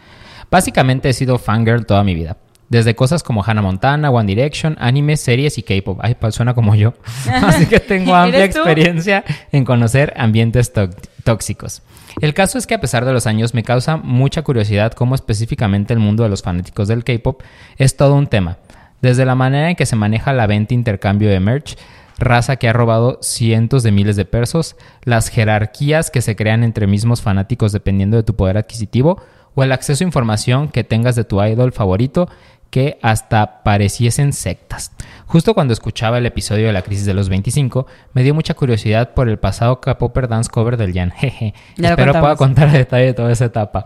Básicamente 0.51 1.11
he 1.11 1.13
sido 1.13 1.39
fangirl 1.39 1.85
toda 1.85 2.03
mi 2.05 2.15
vida. 2.15 2.39
Desde 2.73 2.95
cosas 2.95 3.23
como 3.23 3.45
Hannah 3.45 3.61
Montana, 3.61 4.11
One 4.11 4.27
Direction, 4.27 4.79
anime, 4.81 5.19
series 5.19 5.59
y 5.59 5.63
K-pop. 5.63 5.99
Ay, 6.01 6.15
pues 6.19 6.35
suena 6.35 6.55
como 6.55 6.75
yo. 6.75 6.95
Así 7.31 7.67
que 7.67 7.81
tengo 7.81 8.15
amplia 8.15 8.47
experiencia 8.47 9.25
en 9.53 9.67
conocer 9.67 10.15
ambientes 10.17 10.73
tó- 10.73 10.89
tóxicos. 11.23 11.83
El 12.23 12.33
caso 12.33 12.57
es 12.57 12.67
que 12.67 12.73
a 12.73 12.81
pesar 12.81 13.05
de 13.05 13.13
los 13.13 13.27
años 13.27 13.53
me 13.53 13.63
causa 13.63 13.99
mucha 13.99 14.41
curiosidad 14.41 14.93
cómo 14.95 15.15
específicamente 15.15 15.93
el 15.93 15.99
mundo 15.99 16.23
de 16.23 16.31
los 16.31 16.41
fanáticos 16.43 16.89
del 16.89 17.05
K-pop 17.05 17.43
es 17.77 17.95
todo 17.99 18.15
un 18.15 18.27
tema. 18.27 18.57
Desde 19.03 19.27
la 19.27 19.35
manera 19.35 19.69
en 19.69 19.77
que 19.77 19.85
se 19.85 19.95
maneja 19.97 20.33
la 20.33 20.47
venta 20.47 20.73
e 20.73 20.77
intercambio 20.79 21.29
de 21.29 21.41
merch, 21.41 21.77
raza 22.19 22.57
que 22.57 22.71
ha 22.71 22.73
robado 22.73 23.19
cientos 23.21 23.83
de 23.83 23.93
miles 23.93 24.17
de 24.17 24.25
pesos, 24.25 24.77
las 25.05 25.29
jerarquías 25.29 26.11
que 26.11 26.23
se 26.23 26.37
crean 26.37 26.65
entre 26.65 26.87
mismos 26.87 27.21
fanáticos 27.21 27.73
dependiendo 27.73 28.17
de 28.17 28.23
tu 28.23 28.35
poder 28.35 28.57
adquisitivo, 28.57 29.21
o 29.55 29.63
el 29.63 29.73
acceso 29.73 30.03
a 30.03 30.07
información 30.07 30.69
que 30.69 30.85
tengas 30.85 31.17
de 31.17 31.25
tu 31.25 31.43
idol 31.45 31.73
favorito 31.73 32.31
que 32.73 32.99
hasta 33.03 33.63
pareciesen 33.63 34.33
sectas. 34.33 34.93
Justo 35.27 35.53
cuando 35.53 35.75
escuchaba 35.75 36.17
el 36.17 36.25
episodio 36.25 36.69
de 36.69 36.73
la 36.73 36.81
crisis 36.81 37.05
de 37.05 37.13
los 37.13 37.29
25, 37.29 37.87
me 38.15 38.23
dio 38.23 38.33
mucha 38.33 38.55
curiosidad 38.55 39.13
por 39.13 39.29
el 39.29 39.39
pasado 39.39 39.79
K-Popper 39.79 40.27
Dance 40.27 40.51
Cover 40.51 40.79
del 40.79 40.95
Jan. 40.95 41.11
Jeje. 41.17 41.53
Espero 41.77 41.95
pueda 41.97 42.07
contamos. 42.07 42.39
contar 42.39 42.69
a 42.71 42.73
detalle 42.73 43.13
toda 43.13 43.31
esa 43.31 43.45
etapa. 43.45 43.85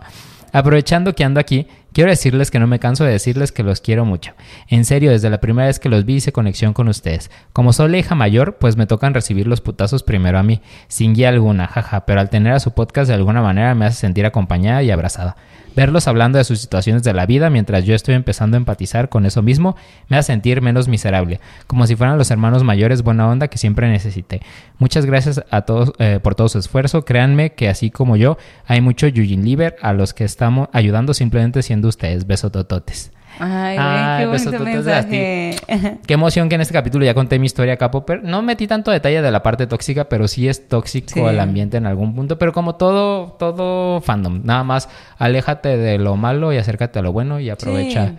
Aprovechando 0.53 1.13
que 1.13 1.25
ando 1.25 1.41
aquí, 1.41 1.67
quiero 1.93 2.09
decirles 2.09 2.51
que 2.51 2.59
no 2.59 2.67
me 2.67 2.79
canso 2.79 3.03
de 3.03 3.11
decirles 3.11 3.51
que 3.51 3.63
los 3.63 3.81
quiero 3.81 4.05
mucho. 4.05 4.33
En 4.67 4.85
serio, 4.85 5.11
desde 5.11 5.29
la 5.29 5.39
primera 5.39 5.67
vez 5.67 5.79
que 5.79 5.89
los 5.89 6.05
vi 6.05 6.15
hice 6.15 6.31
conexión 6.31 6.73
con 6.73 6.87
ustedes. 6.87 7.31
Como 7.53 7.73
soy 7.73 7.87
hija 7.95 8.15
mayor, 8.15 8.57
pues 8.57 8.77
me 8.77 8.85
tocan 8.85 9.13
recibir 9.13 9.47
los 9.47 9.61
putazos 9.61 10.03
primero 10.03 10.37
a 10.39 10.43
mí, 10.43 10.61
sin 10.87 11.13
guía 11.13 11.29
alguna, 11.29 11.67
jaja, 11.67 12.05
pero 12.05 12.19
al 12.19 12.29
tener 12.29 12.53
a 12.53 12.59
su 12.59 12.71
podcast 12.71 13.07
de 13.07 13.15
alguna 13.15 13.41
manera 13.41 13.75
me 13.75 13.85
hace 13.85 13.99
sentir 13.99 14.25
acompañada 14.25 14.83
y 14.83 14.91
abrazada. 14.91 15.35
Verlos 15.77 16.07
hablando 16.07 16.39
de 16.39 16.43
sus 16.43 16.59
situaciones 16.59 17.03
de 17.03 17.13
la 17.13 17.27
vida 17.27 17.51
mientras 17.51 17.85
yo 17.85 17.93
estoy 17.93 18.15
empezando 18.15 18.57
a 18.57 18.57
empatizar 18.57 19.09
con 19.09 19.27
eso 19.27 19.43
mismo 19.43 19.75
me 20.07 20.17
hace 20.17 20.33
sentir 20.33 20.59
menos 20.59 20.87
miserable, 20.87 21.39
como 21.67 21.85
si 21.85 21.95
fueran 21.95 22.17
los 22.17 22.31
hermanos 22.31 22.63
mayores 22.63 23.03
buena 23.03 23.29
onda 23.29 23.47
que 23.47 23.59
siempre 23.59 23.87
necesité. 23.87 24.41
Muchas 24.79 25.05
gracias 25.05 25.43
a 25.51 25.61
todos 25.61 25.93
eh, 25.99 26.19
por 26.19 26.33
todo 26.33 26.49
su 26.49 26.57
esfuerzo. 26.57 27.05
Créanme 27.05 27.51
que 27.51 27.69
así 27.69 27.91
como 27.91 28.15
yo, 28.15 28.39
hay 28.65 28.81
mucho 28.81 29.07
Yujin 29.07 29.45
Liver 29.45 29.75
a 29.83 29.93
los 29.93 30.15
que 30.15 30.23
estamos 30.23 30.67
ayudando 30.73 31.13
simplemente 31.13 31.61
siendo 31.61 31.76
ustedes. 31.85 32.25
Beso 32.25 32.49
tototes. 32.49 33.11
Ay, 33.39 33.77
Ay, 33.79 34.23
qué 34.25 34.31
besototes 34.31 34.61
mensaje. 34.61 35.55
Qué 36.07 36.13
emoción 36.15 36.49
que 36.49 36.55
en 36.55 36.61
este 36.61 36.73
capítulo 36.73 37.05
ya 37.05 37.13
conté 37.13 37.37
mi 37.37 37.45
historia 37.45 37.73
acá, 37.73 37.91
Popper. 37.91 38.23
No 38.23 38.41
metí 38.41 38.65
tanto 38.65 38.89
detalle 38.89 39.21
de 39.21 39.29
la 39.29 39.43
parte 39.43 39.67
tóxica, 39.67 40.09
pero 40.09 40.27
sí 40.27 40.47
es 40.47 40.67
tóxico 40.67 41.11
Sí. 41.13 41.19
el 41.19 41.39
ambiente 41.39 41.77
en 41.77 41.85
algún 41.85 42.15
punto. 42.15 42.39
Pero 42.39 42.51
como 42.51 42.75
todo, 42.75 43.33
todo 43.33 44.01
fandom, 44.01 44.41
nada 44.43 44.63
más 44.63 44.89
aléjate 45.19 45.77
de 45.77 45.99
lo 45.99 46.15
malo 46.15 46.51
y 46.51 46.57
acércate 46.57 46.97
a 46.97 47.03
lo 47.03 47.11
bueno 47.13 47.39
y 47.39 47.51
aprovecha 47.51 48.07
Sí. 48.07 48.13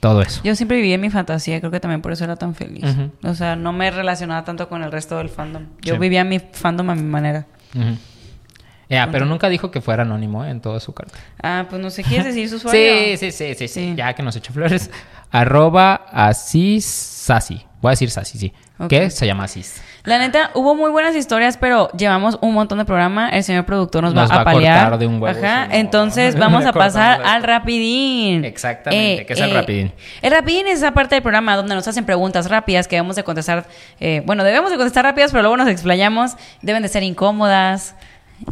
todo 0.00 0.22
eso. 0.22 0.40
Yo 0.42 0.54
siempre 0.54 0.78
viví 0.78 0.94
en 0.94 1.02
mi 1.02 1.10
fantasía, 1.10 1.60
creo 1.60 1.70
que 1.70 1.80
también 1.80 2.00
por 2.00 2.12
eso 2.12 2.24
era 2.24 2.36
tan 2.36 2.54
feliz. 2.54 2.84
O 3.24 3.34
sea, 3.34 3.56
no 3.56 3.74
me 3.74 3.90
relacionaba 3.90 4.42
tanto 4.44 4.70
con 4.70 4.82
el 4.82 4.90
resto 4.90 5.18
del 5.18 5.28
fandom. 5.28 5.64
Yo 5.82 5.94
Sí. 5.94 6.00
vivía 6.00 6.24
mi 6.24 6.38
fandom 6.38 6.88
a 6.88 6.94
mi 6.94 7.02
manera. 7.02 7.44
Ujú. 7.74 7.96
Ya, 8.92 9.08
pero 9.10 9.24
nunca 9.24 9.48
dijo 9.48 9.70
que 9.70 9.80
fuera 9.80 10.02
anónimo 10.02 10.44
¿eh? 10.44 10.50
en 10.50 10.60
toda 10.60 10.78
su 10.80 10.92
carta. 10.92 11.18
Ah, 11.42 11.66
pues 11.68 11.80
no 11.80 11.90
sé, 11.90 12.02
¿quieres 12.04 12.26
decir 12.26 12.48
su 12.48 12.56
usuario? 12.56 12.80
Sí, 13.18 13.32
sí, 13.32 13.54
sí, 13.54 13.68
sí. 13.68 13.94
Ya 13.96 14.12
que 14.12 14.22
nos 14.22 14.36
echó 14.36 14.52
flores. 14.52 14.90
Arroba 15.30 15.94
Asis 16.12 16.84
Sasi. 16.84 17.64
Voy 17.80 17.88
a 17.88 17.92
decir 17.92 18.10
Sasi, 18.10 18.38
sí. 18.38 18.52
Que 18.88 19.10
se 19.10 19.26
llama 19.26 19.44
Asis. 19.44 19.80
La 20.04 20.18
neta, 20.18 20.50
hubo 20.54 20.74
muy 20.74 20.90
buenas 20.90 21.14
historias, 21.14 21.56
pero 21.56 21.88
llevamos 21.92 22.36
un 22.40 22.52
montón 22.52 22.78
de 22.78 22.84
programa. 22.84 23.28
El 23.28 23.44
señor 23.44 23.64
productor 23.64 24.02
nos, 24.02 24.12
Nos 24.12 24.28
va, 24.30 24.40
a 24.40 24.44
paliar. 24.44 24.80
cortar 24.80 24.98
de 24.98 25.06
un 25.06 25.22
huevo, 25.22 25.38
Ajá, 25.38 25.68
entonces 25.70 26.36
vamos 26.38 26.66
a 26.66 26.72
pasar 26.72 27.22
al 27.24 27.44
rapidín. 27.44 28.44
Exactamente, 28.44 29.24
¿qué 29.24 29.32
es 29.32 29.40
el 29.40 29.54
rapidín? 29.54 29.92
El 30.20 30.32
rapidín 30.32 30.66
es 30.66 30.78
esa 30.78 30.92
parte 30.92 31.14
del 31.14 31.22
programa 31.22 31.56
donde 31.56 31.76
nos 31.76 31.86
hacen 31.86 32.04
preguntas 32.04 32.50
rápidas 32.50 32.88
que 32.88 32.96
debemos 32.96 33.14
de 33.14 33.22
contestar. 33.22 33.66
eh, 34.00 34.22
bueno, 34.26 34.42
debemos 34.42 34.70
de 34.72 34.76
contestar 34.76 35.04
rápidas, 35.04 35.30
pero 35.30 35.42
luego 35.42 35.56
nos 35.56 35.68
explayamos. 35.68 36.32
Deben 36.60 36.82
de 36.82 36.88
ser 36.88 37.04
incómodas. 37.04 37.94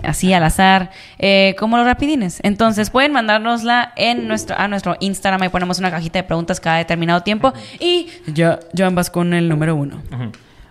Así 0.03 0.33
al 0.33 0.43
azar, 0.45 0.91
eh, 1.19 1.55
como 1.59 1.77
los 1.77 1.87
rapidines. 1.87 2.41
Entonces 2.43 2.91
pueden 2.91 3.13
mandárnosla 3.13 3.93
en 3.97 4.29
nuestro, 4.29 4.57
a 4.59 4.69
nuestro 4.69 4.97
Instagram. 5.01 5.43
Ahí 5.43 5.49
ponemos 5.49 5.79
una 5.79 5.91
cajita 5.91 6.19
de 6.19 6.23
preguntas 6.25 6.61
cada 6.61 6.77
determinado 6.79 7.23
tiempo. 7.23 7.53
Y 7.79 8.09
ya, 8.27 8.61
ya 8.73 8.89
vas 8.91 9.11
con 9.11 9.35
el 9.35 9.49
número 9.49 9.75
uno. 9.77 10.03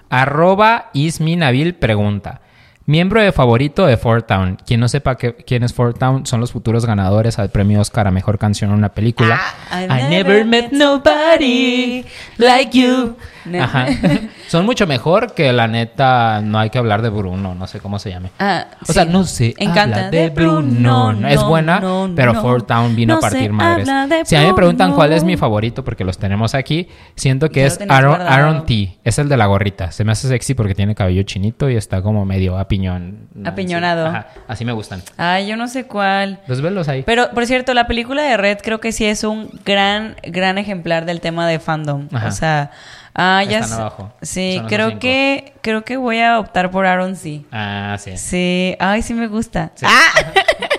Arroba 0.10 0.90
Isminabil 0.94 1.76
pregunta. 1.76 2.42
Miembro 2.86 3.22
de 3.22 3.32
favorito 3.32 3.86
de 3.86 3.98
Fort 3.98 4.26
Town. 4.26 4.58
Quien 4.66 4.80
no 4.80 4.88
sepa 4.88 5.16
que- 5.16 5.36
quién 5.36 5.62
es 5.62 5.76
Fort 5.76 6.00
Town, 6.00 6.26
son 6.26 6.40
los 6.40 6.52
futuros 6.52 6.88
ganadores 6.88 7.38
al 7.38 7.52
premio 7.52 7.80
Oscar 7.82 8.08
a 8.08 8.12
Mejor 8.12 8.40
Canción 8.40 8.72
en 8.72 8.78
una 8.78 8.90
película. 8.90 9.40
Ah, 9.70 9.84
I 9.84 10.10
never 10.10 10.44
met 10.44 10.72
nobody 10.72 12.04
like 12.38 12.76
you. 12.76 13.16
Ajá. 13.56 13.88
son 14.48 14.66
mucho 14.66 14.88
mejor 14.88 15.34
que 15.34 15.52
la 15.54 15.68
neta, 15.68 16.42
no 16.42 16.60
hay 16.60 16.70
que 16.70 16.78
hablar 16.78 17.02
de 17.02 17.10
Bruno, 17.10 17.56
no 17.56 17.68
sé 17.68 17.80
cómo 17.80 18.00
se 18.00 18.10
llame. 18.10 18.30
Ah, 18.40 18.68
o 18.88 18.92
sea, 18.92 19.06
no 19.06 19.24
sé. 19.24 19.54
Encanta. 19.58 20.10
de 20.10 20.30
Bruno. 20.30 21.14
No, 21.14 21.28
es 21.28 21.44
buena, 21.44 21.80
no, 21.80 22.12
pero. 22.16 22.40
Fort 22.40 22.68
Town 22.68 22.96
vino 22.96 23.14
No 23.14 23.18
a 23.18 23.22
partir 23.22 23.52
madres. 23.52 23.90
Si 24.26 24.36
a 24.36 24.42
mí 24.42 24.48
me 24.48 24.54
preguntan 24.54 24.94
cuál 24.94 25.14
es 25.14 25.24
mi 25.24 25.36
favorito, 25.38 25.84
porque 25.84 26.04
los 26.04 26.18
tenemos 26.18 26.56
aquí, 26.56 26.88
siento 27.16 27.50
que 27.50 27.66
es 27.66 27.80
Aaron. 27.88 28.22
Aaron 28.22 28.66
T. 28.66 28.98
Es 29.04 29.20
el 29.20 29.30
de 29.30 29.38
la 29.38 29.46
gorrita. 29.48 29.92
Se 29.92 30.04
me 30.04 30.12
hace 30.12 30.28
sexy 30.28 30.54
porque 30.54 30.76
tiene 30.76 30.96
cabello 30.96 31.24
chinito 31.24 31.70
y 31.70 31.76
está 31.76 32.02
como 32.02 32.26
medio 32.26 32.58
apiñón. 32.58 33.28
Apiñonado. 33.46 34.08
Ajá, 34.08 34.28
Así 34.48 34.66
me 34.66 34.72
gustan. 34.72 35.02
Ay, 35.18 35.48
yo 35.48 35.56
no 35.56 35.68
sé 35.68 35.86
cuál. 35.86 36.40
Los 36.48 36.62
velos 36.62 36.88
ahí. 36.88 37.04
Pero, 37.04 37.30
por 37.32 37.46
cierto, 37.46 37.74
la 37.74 37.88
película 37.88 38.24
de 38.24 38.38
Red 38.38 38.60
creo 38.64 38.80
que 38.80 38.92
sí 38.92 39.06
es 39.06 39.24
un 39.24 39.50
gran, 39.66 40.16
gran 40.24 40.58
ejemplar 40.58 41.06
del 41.06 41.22
tema 41.22 41.48
de 41.48 41.60
fandom. 41.60 42.08
Ajá. 42.12 42.28
O 42.28 42.32
sea, 42.32 42.72
ah, 43.16 43.44
ya 43.44 43.60
Están 43.60 43.80
abajo. 43.82 44.12
Sí, 44.22 44.56
Son 44.58 44.68
creo 44.68 45.00
que, 45.00 45.54
creo 45.62 45.84
que 45.84 45.98
voy 45.98 46.20
a 46.20 46.40
optar 46.40 46.72
por 46.72 46.86
Aaron 46.86 47.16
C. 47.16 47.44
Ah, 47.52 47.98
sí. 48.00 48.18
Sí, 48.18 48.76
ay, 48.80 49.02
sí 49.02 49.14
me 49.14 49.28
gusta. 49.28 49.72
Sí. 49.76 49.86
¡Ah! 49.88 50.10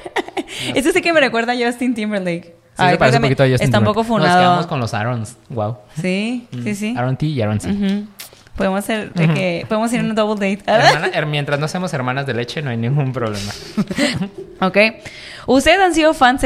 Eso 0.75 0.91
sí 0.93 1.01
que 1.01 1.13
me 1.13 1.21
recuerda 1.21 1.53
a 1.53 1.57
Justin 1.57 1.95
Timberlake. 1.95 2.57
Sí, 2.77 2.87
Ay, 2.87 2.93
se 2.93 2.99
parece 2.99 3.17
un 3.19 3.23
poquito 3.23 3.43
a 3.43 3.47
Justin 3.49 3.65
Está 3.67 3.79
un 3.79 3.85
poco 3.85 4.01
Nos 4.01 4.07
funado. 4.07 4.41
quedamos 4.41 4.67
con 4.67 4.81
los 4.81 4.95
Aarons. 4.95 5.37
Wow. 5.49 5.79
Sí, 6.01 6.47
sí, 6.65 6.75
sí. 6.75 6.95
Aaron 6.97 7.17
T 7.17 7.27
y 7.27 7.41
Aaron 7.43 7.61
C. 7.61 8.05
Podemos 8.57 8.81
hacer 8.81 9.13
de 9.15 9.29
que 9.33 9.65
podemos 9.69 9.91
ir 9.93 10.01
en 10.01 10.11
un 10.11 10.15
double 10.15 10.35
date. 10.35 10.71
Hermana- 10.71 11.11
her- 11.13 11.27
mientras 11.31 11.59
no 11.59 11.67
seamos 11.69 11.93
hermanas 11.95 12.27
de 12.27 12.35
leche, 12.35 12.61
no 12.63 12.71
hay 12.71 12.77
ningún 12.77 13.13
problema. 13.13 13.53
ok. 14.61 14.77
¿Ustedes 15.47 15.81
han 15.81 15.95
sido 15.95 16.13
fans 16.15 16.45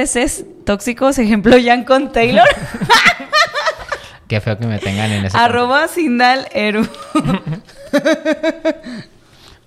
tóxicos? 0.64 1.18
Ejemplo, 1.18 1.56
Jan 1.62 1.84
con 1.84 2.12
Taylor. 2.12 2.46
Qué 4.28 4.40
feo 4.40 4.58
que 4.58 4.66
me 4.66 4.78
tengan 4.78 5.10
en 5.10 5.26
ese. 5.26 5.36
Arroba 5.36 5.88
Sindal 5.88 6.48
Eru. 6.52 6.86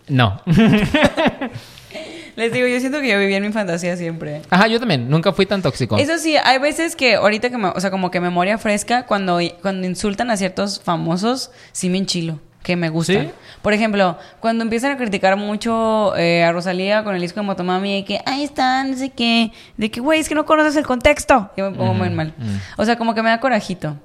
No. 0.07 0.41
Les 2.35 2.53
digo, 2.53 2.67
yo 2.67 2.79
siento 2.79 3.01
que 3.01 3.07
yo 3.09 3.17
vivía 3.19 3.37
en 3.37 3.43
mi 3.43 3.51
fantasía 3.51 3.97
siempre. 3.97 4.43
Ajá, 4.51 4.67
yo 4.67 4.79
también. 4.79 5.09
Nunca 5.09 5.33
fui 5.33 5.47
tan 5.47 5.63
tóxico. 5.63 5.97
Eso 5.97 6.19
sí, 6.19 6.35
hay 6.37 6.59
veces 6.59 6.95
que 6.95 7.15
ahorita 7.15 7.49
que 7.49 7.57
me, 7.57 7.69
o 7.69 7.79
sea, 7.79 7.89
como 7.89 8.11
que 8.11 8.21
memoria 8.21 8.59
fresca, 8.59 9.07
cuando, 9.07 9.39
cuando 9.61 9.87
insultan 9.87 10.29
a 10.29 10.37
ciertos 10.37 10.79
famosos, 10.79 11.49
sí 11.71 11.89
me 11.89 11.97
enchilo, 11.97 12.39
que 12.61 12.75
me 12.75 12.89
gustan. 12.89 13.23
¿Sí? 13.23 13.31
Por 13.63 13.73
ejemplo, 13.73 14.19
cuando 14.39 14.63
empiezan 14.63 14.91
a 14.91 14.97
criticar 14.97 15.35
mucho 15.35 16.15
eh, 16.15 16.43
a 16.43 16.51
Rosalía 16.51 17.03
con 17.03 17.15
el 17.15 17.21
disco 17.21 17.39
de 17.39 17.47
Motomami, 17.47 17.95
de 18.01 18.05
que 18.05 18.21
ahí 18.27 18.43
están, 18.43 18.91
no 18.91 18.97
sé 18.97 19.09
qué, 19.09 19.51
de 19.75 19.89
que, 19.89 19.99
güey, 19.99 20.19
es 20.19 20.29
que 20.29 20.35
no 20.35 20.45
conoces 20.45 20.75
el 20.75 20.85
contexto. 20.85 21.49
Yo 21.57 21.71
me 21.71 21.75
pongo 21.75 21.95
muy 21.95 22.11
mal. 22.11 22.35
O 22.77 22.85
sea, 22.85 22.99
como 22.99 23.15
que 23.15 23.23
me 23.23 23.29
da 23.29 23.39
corajito. 23.39 23.97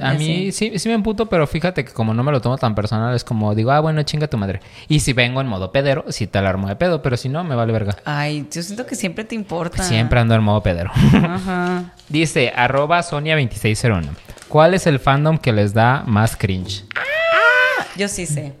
A 0.00 0.14
mí 0.14 0.52
sí, 0.52 0.78
sí 0.78 0.88
me 0.88 0.94
emputo, 0.94 1.26
pero 1.26 1.46
fíjate 1.46 1.84
que 1.84 1.92
como 1.92 2.14
no 2.14 2.22
me 2.22 2.32
lo 2.32 2.40
tomo 2.40 2.58
tan 2.58 2.74
personal, 2.74 3.14
es 3.14 3.24
como 3.24 3.54
digo, 3.54 3.70
ah, 3.70 3.80
bueno, 3.80 4.02
chinga 4.02 4.28
tu 4.28 4.36
madre. 4.36 4.60
Y 4.88 5.00
si 5.00 5.12
vengo 5.12 5.40
en 5.40 5.46
modo 5.46 5.72
pedero, 5.72 6.04
sí 6.08 6.26
te 6.26 6.38
alarmo 6.38 6.68
de 6.68 6.76
pedo, 6.76 7.02
pero 7.02 7.16
si 7.16 7.28
no, 7.28 7.44
me 7.44 7.54
vale 7.54 7.72
verga. 7.72 7.96
Ay, 8.04 8.46
yo 8.52 8.62
siento 8.62 8.86
que 8.86 8.94
siempre 8.94 9.24
te 9.24 9.34
importa. 9.34 9.82
Siempre 9.82 10.20
ando 10.20 10.34
en 10.34 10.42
modo 10.42 10.62
pedero. 10.62 10.90
Ajá. 11.12 11.92
Dice, 12.08 12.52
arroba 12.54 13.00
Sonia2601. 13.00 14.08
¿Cuál 14.48 14.74
es 14.74 14.86
el 14.86 15.00
fandom 15.00 15.38
que 15.38 15.52
les 15.52 15.74
da 15.74 16.04
más 16.06 16.36
cringe? 16.36 16.84
Yo 17.96 18.08
sí 18.08 18.26
sé. 18.26 18.52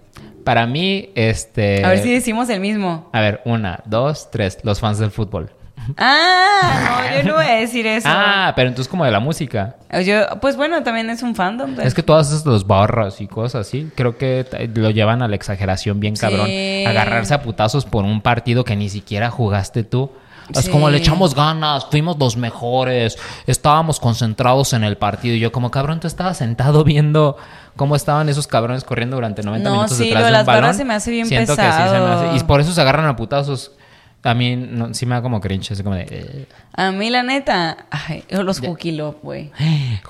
Para 0.44 0.66
mí, 0.66 1.10
este... 1.14 1.84
A 1.84 1.88
ver 1.88 1.98
si 1.98 2.12
decimos 2.12 2.48
el 2.48 2.60
mismo. 2.60 3.10
A 3.12 3.20
ver, 3.20 3.40
una, 3.44 3.82
dos, 3.84 4.30
tres. 4.30 4.58
Los 4.62 4.80
fans 4.80 4.98
del 4.98 5.10
fútbol. 5.10 5.50
Ah, 5.96 7.00
no, 7.12 7.16
yo 7.16 7.22
no 7.28 7.34
voy 7.34 7.46
a 7.46 7.54
decir 7.56 7.86
eso. 7.86 8.08
Ah, 8.10 8.52
pero 8.56 8.68
entonces 8.68 8.88
como 8.90 9.04
de 9.04 9.10
la 9.10 9.20
música. 9.20 9.76
Yo, 10.04 10.26
pues 10.40 10.56
bueno, 10.56 10.82
también 10.82 11.10
es 11.10 11.22
un 11.22 11.34
fandom. 11.34 11.74
pues. 11.74 11.86
Es 11.86 11.94
que 11.94 12.02
todas 12.02 12.28
esas 12.28 12.44
los 12.44 12.66
barras 12.66 13.20
y 13.20 13.26
cosas 13.26 13.66
así, 13.66 13.90
creo 13.94 14.16
que 14.18 14.46
lo 14.74 14.90
llevan 14.90 15.22
a 15.22 15.28
la 15.28 15.36
exageración 15.36 16.00
bien 16.00 16.16
cabrón. 16.16 16.46
Sí. 16.46 16.84
Agarrarse 16.86 17.34
a 17.34 17.42
putazos 17.42 17.84
por 17.84 18.04
un 18.04 18.20
partido 18.20 18.64
que 18.64 18.76
ni 18.76 18.88
siquiera 18.88 19.30
jugaste 19.30 19.84
tú. 19.84 20.10
Es 20.54 20.66
Sí. 20.66 20.70
como 20.70 20.88
le 20.90 20.98
echamos 20.98 21.34
ganas, 21.34 21.86
fuimos 21.90 22.16
los 22.20 22.36
mejores, 22.36 23.18
estábamos 23.48 23.98
concentrados 23.98 24.74
en 24.74 24.84
el 24.84 24.96
partido. 24.96 25.34
Y 25.34 25.40
yo 25.40 25.50
como 25.50 25.72
cabrón, 25.72 25.98
tú 25.98 26.06
estabas 26.06 26.36
sentado 26.36 26.84
viendo 26.84 27.36
cómo 27.74 27.96
estaban 27.96 28.28
esos 28.28 28.46
cabrones 28.46 28.84
corriendo 28.84 29.16
durante 29.16 29.42
90 29.42 29.68
No, 29.68 29.74
minutos 29.76 29.96
sí, 29.96 30.04
detrás 30.04 30.20
lo 30.22 30.26
de 30.26 30.30
un 30.30 30.32
las 30.38 30.46
balón. 30.46 30.74
se 30.74 30.84
me 30.84 30.94
hace 30.94 31.10
bien 31.10 31.26
Siento 31.26 31.56
que 31.56 31.62
sí 31.62 31.68
se 31.68 31.98
me 31.98 32.06
hace- 32.06 32.36
Y 32.36 32.40
por 32.44 32.60
eso 32.60 32.72
se 32.72 32.80
agarran 32.80 33.06
a 33.06 33.16
putazos. 33.16 33.72
A 34.26 34.34
mí 34.34 34.56
no- 34.56 34.92
sí 34.94 35.06
me 35.06 35.14
da 35.14 35.22
como 35.22 35.40
cringe, 35.40 35.72
así 35.72 35.82
como 35.82 35.94
de... 35.94 36.06
eh, 36.10 36.46
A 36.74 36.90
mí, 36.92 37.10
la 37.10 37.22
neta, 37.22 37.86
ay, 37.90 38.24
los 38.30 38.60
Cookie 38.60 38.92
Love, 38.92 39.16
güey. 39.22 39.50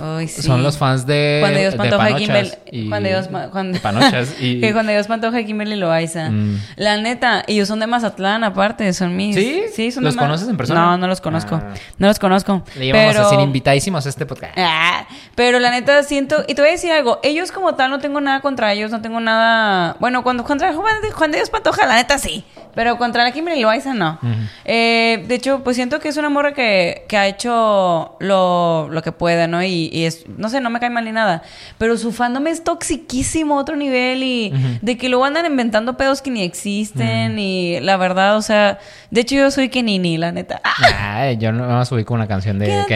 Ay, 0.00 0.28
sí. 0.28 0.42
Son 0.42 0.62
los 0.62 0.78
fans 0.78 1.06
de. 1.06 1.38
Juan 1.40 1.54
de 1.54 1.60
Dios 1.60 1.74
Pantoja 1.74 2.14
Kimberly. 2.16 2.50
y- 2.70 2.88
Juan 2.88 3.02
de 3.02 3.08
Dios, 3.10 3.28
de 3.30 3.80
Panochas 3.80 4.34
y. 4.40 4.60
que 4.60 4.72
Juan 4.72 4.86
de 4.86 4.92
Dios 4.92 5.06
Pantoja 5.06 5.40
y 5.40 5.44
Kimberly 5.46 5.76
Loaiza. 5.76 6.30
Mm. 6.30 6.60
La 6.76 6.96
neta, 6.98 7.42
ellos 7.46 7.66
son 7.68 7.80
de 7.80 7.86
Mazatlán, 7.86 8.44
aparte, 8.44 8.92
son 8.92 9.16
mis. 9.16 9.34
¿Sí? 9.34 9.62
Sí, 9.74 9.90
son 9.90 10.04
¿Los 10.04 10.14
de 10.14 10.20
conoces 10.20 10.48
en 10.48 10.56
persona? 10.56 10.80
No, 10.82 10.98
no 10.98 11.06
los 11.08 11.20
conozco. 11.20 11.56
Ah. 11.56 11.74
No 11.98 12.06
los 12.06 12.18
conozco. 12.18 12.62
Le 12.76 12.86
llevamos 12.86 13.14
pero... 13.14 13.26
a 13.26 13.30
ser 13.30 13.40
invitadísimos 13.40 14.06
a 14.06 14.08
este 14.08 14.26
podcast. 14.26 14.54
Ah, 14.56 15.06
pero 15.34 15.58
la 15.58 15.70
neta 15.70 16.02
siento, 16.02 16.44
y 16.48 16.54
te 16.54 16.62
voy 16.62 16.68
a 16.70 16.72
decir 16.72 16.90
algo, 16.92 17.18
ellos 17.22 17.50
como 17.52 17.74
tal 17.74 17.90
no 17.90 17.98
tengo 17.98 18.20
nada 18.20 18.40
contra 18.40 18.72
ellos, 18.72 18.90
no 18.90 19.00
tengo 19.00 19.20
nada, 19.20 19.96
bueno, 20.00 20.22
cuando 20.22 20.44
contra 20.44 20.72
Juan 20.74 20.96
Juan 21.12 21.30
de 21.30 21.38
Dios 21.38 21.50
Pantoja, 21.50 21.86
la 21.86 21.96
neta 21.96 22.18
sí, 22.18 22.44
pero 22.74 22.98
contra 22.98 23.24
la 23.24 23.32
Kimberly 23.38 23.60
Loaiza 23.60 23.94
no. 23.94 24.18
Eh, 24.64 25.24
de 25.28 25.34
hecho, 25.36 25.62
pues 25.62 25.76
siento 25.76 26.00
que 26.00 26.08
es 26.08 26.16
una 26.16 26.28
morra 26.28 26.52
que, 26.54 27.04
que 27.08 27.16
ha 27.16 27.28
hecho 27.28 28.16
lo, 28.18 28.88
lo 28.90 29.02
que 29.02 29.12
puede, 29.12 29.46
¿no? 29.46 29.62
Y, 29.62 29.90
y 29.92 30.04
es, 30.06 30.24
no 30.36 30.48
sé, 30.48 30.60
no 30.60 30.70
me 30.70 30.80
cae 30.80 30.90
mal 30.90 31.04
ni 31.04 31.12
nada. 31.12 31.42
Pero 31.78 31.96
su 31.96 32.10
fandom 32.10 32.46
es 32.48 32.64
toxiquísimo 32.64 33.56
a 33.56 33.60
otro 33.62 33.76
nivel 33.76 34.24
y 34.24 34.52
de 34.82 34.96
que 34.96 35.08
luego 35.08 35.24
andan 35.24 35.46
inventando 35.46 35.96
pedos 35.96 36.20
que 36.20 36.30
ni 36.32 36.42
existen 36.42 37.38
y 37.38 37.78
la 37.80 37.96
verdad, 37.96 38.36
o 38.36 38.42
sea, 38.42 38.80
de 39.12 39.20
hecho 39.20 39.36
yo 39.36 39.50
soy 39.52 39.68
Kenini, 39.68 40.18
la 40.18 40.32
neta. 40.32 40.60
Ay, 40.64 41.36
yo 41.36 41.52
no 41.52 41.78
me 41.78 41.84
subí 41.86 42.04
con 42.04 42.16
una 42.16 42.26
canción 42.26 42.58
de 42.58 42.66
Quédate, 42.66 42.88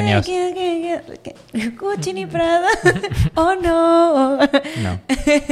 Gucci 1.78 2.12
ni 2.12 2.26
Prada. 2.26 2.68
oh 3.34 3.54
no. 3.62 4.36
No. 4.38 5.00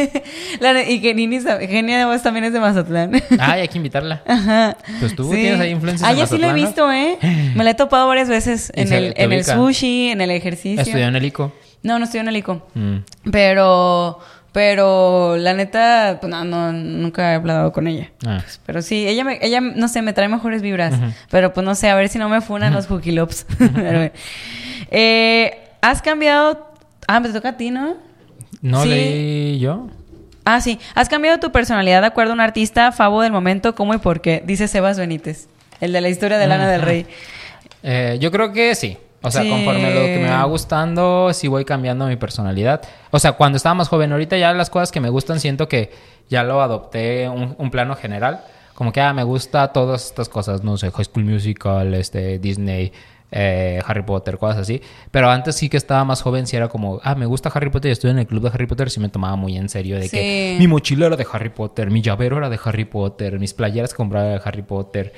La 0.61 0.83
y 0.89 1.01
que 1.01 1.15
Nini, 1.15 1.41
Genia 1.41 1.99
de 1.99 2.05
voz 2.05 2.23
también 2.23 2.45
es 2.45 2.53
de 2.53 2.61
Mazatlán. 2.61 3.13
Ay, 3.39 3.63
hay 3.63 3.69
que 3.69 3.79
invitarla. 3.79 4.23
Ajá. 4.27 4.77
Pues 5.01 5.15
tú 5.15 5.25
Sí. 5.31 5.37
tienes 5.37 5.61
ahí 5.61 5.71
influencias 5.71 6.09
Ah, 6.09 6.13
ya 6.13 6.27
sí 6.27 6.39
lo 6.39 6.49
he 6.49 6.53
visto, 6.53 6.91
¿eh? 6.91 7.19
Me 7.55 7.65
la 7.65 7.71
he 7.71 7.75
topado 7.75 8.07
varias 8.09 8.29
veces 8.29 8.73
en 8.75 8.93
el, 8.93 9.15
en 9.17 9.45
sushi, 9.45 10.09
en 10.11 10.21
el 10.21 10.31
ejercicio. 10.31 10.81
Estudió 10.83 11.07
en 11.07 11.17
el 11.17 11.25
ICO. 11.25 11.53
No, 11.83 11.99
no 11.99 12.05
estoy 12.05 12.21
en 12.21 12.29
el 12.29 12.37
ICO. 12.37 12.69
Mm. 12.75 12.97
Pero, 13.31 14.19
pero 14.53 15.37
la 15.39 15.55
neta, 15.55 16.19
pues 16.21 16.31
no, 16.31 16.45
no, 16.45 16.73
nunca 16.73 17.33
he 17.33 17.35
hablado 17.37 17.73
con 17.73 17.87
ella. 17.87 18.11
Ah. 18.27 18.43
Pero 18.67 18.83
sí, 18.83 19.07
ella, 19.09 19.25
me, 19.25 19.39
ella, 19.41 19.61
no 19.61 19.89
sé, 19.89 20.03
me 20.03 20.13
trae 20.13 20.29
mejores 20.29 20.61
vibras. 20.61 20.95
Pero 21.31 21.53
pues 21.55 21.65
no 21.65 21.75
sé, 21.75 21.89
a 21.89 21.95
ver 21.95 22.09
si 22.09 22.19
no 22.19 22.29
me 22.29 22.41
funan 22.43 22.75
los 22.75 22.87
Hooky 22.87 23.13
Lops. 23.13 23.47
Pero 23.59 23.73
bueno. 23.99 24.11
Eh, 24.91 25.59
¿Has 25.81 26.03
cambiado? 26.03 26.67
Ah, 27.07 27.21
me 27.21 27.29
toca 27.31 27.51
a 27.51 27.57
ti, 27.57 27.71
¿no? 27.71 27.95
No 28.63 28.83
Sí. 28.83 28.89
leí 28.89 29.59
yo. 29.59 29.89
Ah, 30.45 30.61
sí. 30.61 30.79
¿Has 30.95 31.09
cambiado 31.09 31.39
tu 31.39 31.53
personalidad 31.53 32.01
de 32.01 32.09
acuerdo 32.09 32.33
a 32.33 32.35
un 32.35 32.41
artista, 32.41 32.93
Favo 32.93 33.23
del 33.23 33.33
momento, 33.33 33.75
cómo 33.75 33.95
y 33.95 33.99
por 33.99 34.21
qué? 34.21 34.43
Dice 34.45 34.69
Sebas 34.69 34.99
Benítez, 34.99 35.49
el 35.81 35.93
de 35.93 36.01
la 36.01 36.09
historia 36.09 36.39
de 36.39 36.47
Lana 36.47 36.69
del 36.69 36.83
Rey. 36.83 37.07
Eh, 37.83 38.19
yo 38.21 38.31
creo 38.31 38.53
que 38.53 38.75
sí. 38.75 38.97
O 39.23 39.31
sea, 39.31 39.43
Sí. 39.43 39.51
conforme 39.51 39.93
lo 39.95 40.01
que 40.01 40.19
me 40.19 40.31
va 40.31 40.43
gustando, 40.45 41.31
sí 41.35 41.47
voy 41.47 41.67
cambiando 41.67 42.07
mi 42.07 42.17
personalidad. 42.17 42.81
O 43.11 43.19
sea, 43.19 43.33
cuando 43.33 43.57
estaba 43.57 43.75
más 43.75 43.89
joven, 43.89 44.13
ahorita 44.13 44.39
ya 44.39 44.53
las 44.55 44.71
cosas 44.71 44.91
que 44.91 45.01
me 45.01 45.11
gustan 45.11 45.41
siento 45.41 45.69
que 45.69 45.93
ya 46.31 46.43
lo 46.43 46.63
adopté 46.63 47.29
un, 47.29 47.55
un 47.59 47.71
plano 47.71 47.97
general. 47.97 48.41
Como 48.75 48.93
que 48.93 49.01
ah, 49.03 49.13
me 49.13 49.23
gusta 49.25 49.69
todas 49.75 50.07
estas 50.07 50.31
cosas, 50.31 50.65
no 50.65 50.79
sé, 50.79 50.91
High 50.91 51.05
School 51.05 51.25
Musical, 51.27 51.93
este, 51.93 52.39
Disney, 52.39 52.93
eh, 53.31 53.81
Harry 53.87 54.03
Potter, 54.03 54.39
cosas 54.39 54.59
así. 54.59 54.81
Pero 55.11 55.31
antes 55.31 55.57
sí 55.57 55.69
que 55.69 55.77
estaba 55.77 56.05
más 56.05 56.23
joven, 56.23 56.47
sí 56.47 56.57
era 56.57 56.69
como, 56.69 57.01
ah, 57.03 57.15
me 57.15 57.27
gusta 57.27 57.51
Harry 57.55 57.71
Potter 57.71 57.91
y 57.91 57.93
estoy 57.93 58.11
en 58.11 58.19
el 58.19 58.27
club 58.27 58.43
de 58.43 58.49
Harry 58.49 58.67
Potter, 58.67 58.91
sí 58.91 59.01
me 59.01 59.09
tomaba 59.09 59.37
muy 59.37 59.57
en 59.57 59.69
serio 59.69 59.99
de 59.99 60.09
que 60.09 60.57
mi 60.59 60.67
mochila 60.67 61.07
era 61.07 61.17
de 61.17 61.27
Harry 61.33 61.51
Potter, 61.51 61.91
mi 61.91 62.03
llavero 62.03 62.39
era 62.39 62.49
de 62.49 62.59
Harry 62.65 62.85
Potter, 62.85 63.39
mis 63.39 63.55
playeras 63.55 63.91
que 63.93 63.97
compraba 63.97 64.27
de 64.27 64.41
Harry 64.45 64.63
Potter. 64.63 65.13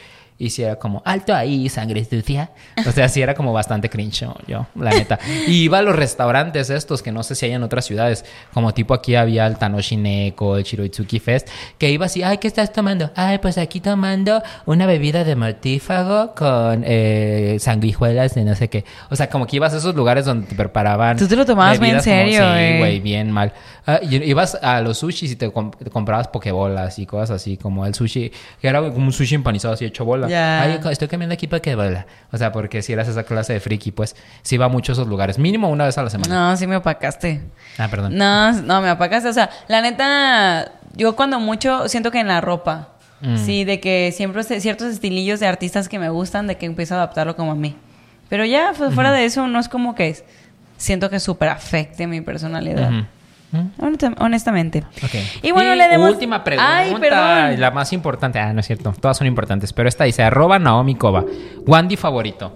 Y 0.45 0.51
si 0.51 0.65
era 0.65 0.75
como, 0.77 1.03
alto 1.05 1.33
ahí, 1.33 1.69
sangre 1.69 2.05
sucia. 2.05 2.51
O 2.85 2.91
sea, 2.91 3.09
sí 3.09 3.23
era 3.23 3.35
como 3.35 3.53
bastante 3.53 3.89
cringe 3.89 4.27
yo, 4.49 4.67
la 4.75 4.91
neta. 4.91 5.21
Y 5.47 5.63
iba 5.63 5.79
a 5.79 5.83
los 5.83 5.95
restaurantes 5.95 6.69
estos, 6.69 7.01
que 7.01 7.13
no 7.13 7.23
sé 7.23 7.37
si 7.37 7.47
hay 7.47 7.53
en 7.53 7.63
otras 7.63 7.85
ciudades. 7.85 8.25
Como 8.53 8.75
tipo 8.75 8.93
aquí 8.93 9.15
había 9.15 9.47
el 9.47 9.57
Tanoshi 9.57 9.97
Neko, 9.97 10.57
el 10.57 10.65
Shiroitsuki 10.65 11.21
Fest. 11.21 11.49
Que 11.79 11.91
iba 11.91 12.07
así, 12.07 12.25
ay, 12.25 12.39
¿qué 12.39 12.49
estás 12.49 12.73
tomando? 12.73 13.13
Ay, 13.15 13.39
pues 13.39 13.57
aquí 13.57 13.79
tomando 13.81 14.43
una 14.67 14.87
bebida 14.87 15.23
de 15.23 15.37
mortífago 15.37 16.35
con 16.35 16.83
eh, 16.87 17.59
sanguijuelas 17.61 18.35
de 18.35 18.45
no 18.45 18.55
sé 18.57 18.69
qué. 18.69 18.85
O 19.11 19.17
sea, 19.17 19.29
como 19.29 19.47
que 19.47 19.57
ibas 19.57 19.73
a 19.75 19.77
esos 19.77 19.95
lugares 19.95 20.25
donde 20.25 20.47
te 20.49 20.55
preparaban. 20.57 21.17
Tú 21.19 21.29
te 21.29 21.37
lo 21.37 21.47
tomabas 21.47 21.79
muy 21.79 21.91
en 21.91 21.99
bebidas 21.99 22.05
como- 22.05 22.17
serio, 22.17 22.73
sí, 22.75 22.79
güey, 22.79 23.01
bien 23.01 23.31
mal. 23.31 23.53
Ah, 23.87 24.01
y 24.03 24.17
ibas 24.25 24.57
a 24.63 24.81
los 24.81 24.99
sushis 24.99 25.33
y 25.33 25.37
te, 25.37 25.53
comp- 25.53 25.77
te 25.77 25.91
comprabas 25.91 26.29
pokebolas 26.29 26.99
y 26.99 27.07
cosas 27.07 27.31
así, 27.31 27.57
como 27.57 27.85
el 27.87 27.95
sushi, 27.95 28.31
que 28.61 28.69
era 28.69 28.81
como 28.81 29.07
un 29.07 29.13
sushi 29.13 29.35
empanizado 29.35 29.75
así 29.75 29.85
hecho 29.85 30.05
bola. 30.05 30.29
Ya. 30.33 30.63
Ay, 30.63 30.81
estoy 30.91 31.09
comiendo 31.09 31.35
aquí 31.35 31.47
pokebola. 31.47 32.07
O 32.33 32.39
sea, 32.39 32.53
porque 32.53 32.83
si 32.83 32.93
eras 32.93 33.09
esa 33.09 33.23
clase 33.25 33.53
de 33.53 33.61
friki, 33.61 33.93
pues 33.93 34.17
sí 34.43 34.55
iba 34.57 34.69
mucho 34.69 34.93
a 34.93 34.95
esos 34.95 35.07
lugares, 35.09 35.39
mínimo 35.39 35.69
una 35.69 35.85
vez 35.85 35.99
a 35.99 36.03
la 36.03 36.11
semana. 36.11 36.51
No, 36.51 36.57
sí 36.57 36.67
me 36.67 36.77
opacaste. 36.77 37.43
Ah, 37.79 37.89
perdón. 37.89 38.17
No, 38.17 38.53
no, 38.53 38.81
me 38.81 38.91
opacaste. 38.91 39.29
O 39.29 39.33
sea, 39.33 39.51
la 39.69 39.81
neta, 39.83 40.73
yo 40.95 41.15
cuando 41.17 41.39
mucho 41.41 41.89
siento 41.89 42.11
que 42.11 42.21
en 42.21 42.29
la 42.29 42.41
ropa. 42.41 42.89
Mm. 43.21 43.37
Sí, 43.37 43.65
de 43.65 43.79
que 43.79 44.13
siempre 44.17 44.43
ciertos 44.43 44.89
estilillos 44.89 45.39
de 45.39 45.47
artistas 45.47 45.89
que 45.89 45.99
me 46.01 46.09
gustan, 46.09 46.49
de 46.49 46.57
que 46.57 46.67
empiezo 46.67 46.95
a 46.95 46.97
adaptarlo 46.99 47.37
como 47.37 47.53
a 47.53 47.55
mí. 47.55 47.77
Pero 48.29 48.45
ya, 48.45 48.73
fu- 48.75 48.91
fuera 48.91 49.13
de 49.13 49.25
eso, 49.27 49.47
no 49.47 49.61
es 49.61 49.69
como 49.69 49.95
que 49.95 50.09
es- 50.09 50.25
siento 50.77 51.09
que 51.09 51.21
súper 51.21 51.49
afecte 51.51 52.07
mi 52.09 52.21
personalidad. 52.21 52.91
Ujú. 52.91 53.07
Honesta- 53.79 54.15
Honestamente. 54.19 54.85
Y 55.43 55.51
bueno, 55.53 55.75
le 55.75 55.89
demos... 55.89 56.11
Última 56.11 56.43
pregunta. 56.43 56.77
Ay, 56.77 56.95
perdón. 56.99 57.61
La 57.61 57.71
más 57.71 57.93
importante. 57.93 58.39
Ah, 58.39 58.53
no 58.53 58.61
es 58.61 58.67
cierto. 58.67 58.95
Todas 58.99 59.17
son 59.17 59.27
importantes. 59.27 59.73
Pero 59.73 59.89
esta 59.89 60.05
dice: 60.05 60.23
arroba 60.23 60.59
Naomi 60.59 60.95
Kova. 60.95 61.25
Wandy 61.67 61.97
favorito. 61.97 62.53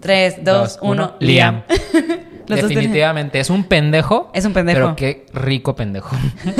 Tres, 0.00 0.42
dos, 0.44 0.78
uno. 0.82 1.14
Liam. 1.20 1.62
Los 2.46 2.60
dos 2.60 2.68
Definitivamente. 2.68 3.40
Es 3.40 3.48
un 3.48 3.64
pendejo. 3.64 4.30
Es 4.34 4.44
un 4.44 4.52
pendejo. 4.52 4.78
Pero 4.78 4.96
qué 4.96 5.26
rico 5.32 5.74
pendejo. 5.74 6.14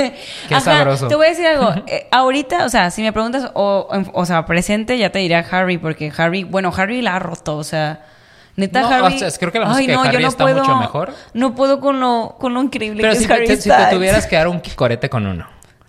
qué 0.49 0.55
Ajá, 0.55 0.61
sabroso. 0.61 1.09
Te 1.09 1.15
voy 1.15 1.27
a 1.27 1.31
decir 1.31 1.47
algo. 1.47 1.74
Eh, 1.86 2.07
ahorita, 2.11 2.65
o 2.65 2.69
sea, 2.70 2.91
si 2.91 3.03
me 3.03 3.12
preguntas, 3.12 3.51
o, 3.55 3.89
o 4.15 4.27
sea, 4.27 4.47
presente, 4.47 4.97
ya 4.97 5.11
te 5.11 5.19
diría 5.19 5.41
Harry, 5.51 5.77
porque 5.77 6.11
Harry, 6.16 6.45
bueno, 6.45 6.73
Harry 6.74 7.03
la 7.03 7.16
ha 7.16 7.19
roto, 7.19 7.57
o 7.57 7.65
sea. 7.65 8.01
Neta, 8.56 8.82
No, 8.82 8.89
Harry. 8.89 9.16
o 9.16 9.18
sea, 9.18 9.31
creo 9.39 9.51
que 9.51 9.59
la 9.59 9.66
música 9.66 9.81
Ay, 9.81 9.86
de 9.89 9.94
no, 9.94 10.05
yo 10.05 10.09
Harry 10.10 10.22
no 10.22 10.28
está 10.28 10.44
puedo, 10.44 10.60
mucho 10.60 10.76
mejor. 10.76 11.12
No 11.32 11.55
puedo 11.55 11.81
con 11.81 11.98
lo, 12.01 12.36
con 12.39 12.55
lo 12.55 12.62
increíble 12.62 13.01
Pero 13.02 13.12
que 13.14 13.18
si 13.18 13.24
es 13.24 13.31
Harry 13.31 13.47
te- 13.47 13.56
si 13.56 13.68
te 13.68 13.86
tuvieras 13.90 14.26
que 14.26 14.36
dar 14.36 14.47
un 14.48 14.60
corete 14.76 15.09
con 15.10 15.26
uno. 15.26 15.47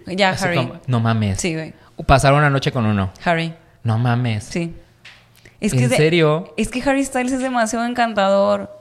Ya, 0.08 0.30
Así 0.32 0.46
Harry. 0.46 0.58
como, 0.58 0.74
no 0.88 1.00
mames. 1.00 1.40
Sí, 1.40 1.54
güey. 1.54 1.74
Pasar 2.06 2.34
una 2.34 2.50
noche 2.50 2.72
con 2.72 2.86
uno. 2.86 3.12
Harry. 3.24 3.54
No 3.84 3.98
mames. 4.00 4.44
Sí. 4.46 4.76
Es 5.62 5.74
¿En 5.74 5.80
es 5.80 5.90
de- 5.92 5.96
serio? 5.98 6.54
Es 6.58 6.70
que 6.70 6.82
Harry 6.88 7.04
Styles 7.06 7.32
es 7.32 7.40
demasiado 7.40 7.86
encantador. 7.86 8.72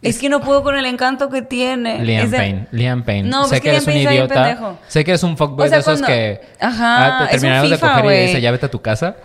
Es 0.00 0.18
que 0.18 0.28
no 0.28 0.40
puedo 0.40 0.62
con 0.62 0.76
el 0.76 0.84
encanto 0.86 1.30
que 1.30 1.40
tiene. 1.42 2.04
Liam 2.04 2.30
de- 2.30 2.36
Payne, 2.36 2.66
Liam 2.72 3.02
Payne. 3.04 3.28
No, 3.28 3.44
sé 3.44 3.48
pues 3.48 3.60
que 3.60 3.64
que 3.64 3.70
eres 3.70 3.86
Liam 3.86 3.96
un 3.96 4.04
Payne 4.04 4.10
bien 4.26 4.28
idiota. 4.58 4.76
Sé 4.86 5.04
que 5.04 5.10
eres 5.12 5.22
un 5.22 5.36
fuckboy 5.36 5.66
O 5.66 5.68
sea, 5.68 5.78
de 5.78 5.80
esos 5.80 6.00
cuando- 6.00 6.06
que 6.08 6.40
Ajá, 6.60 7.06
ah, 7.06 7.18
te 7.18 7.24
es 7.24 7.34
un 7.36 7.40
terminaron 7.40 7.70
de 7.70 7.76
FIFA, 7.76 7.88
coger 7.88 8.04
y 8.04 8.08
güey. 8.08 8.26
dice 8.26 8.40
ya 8.40 8.50
vete 8.50 8.66
a 8.66 8.70
tu 8.70 8.82
casa. 8.82 9.16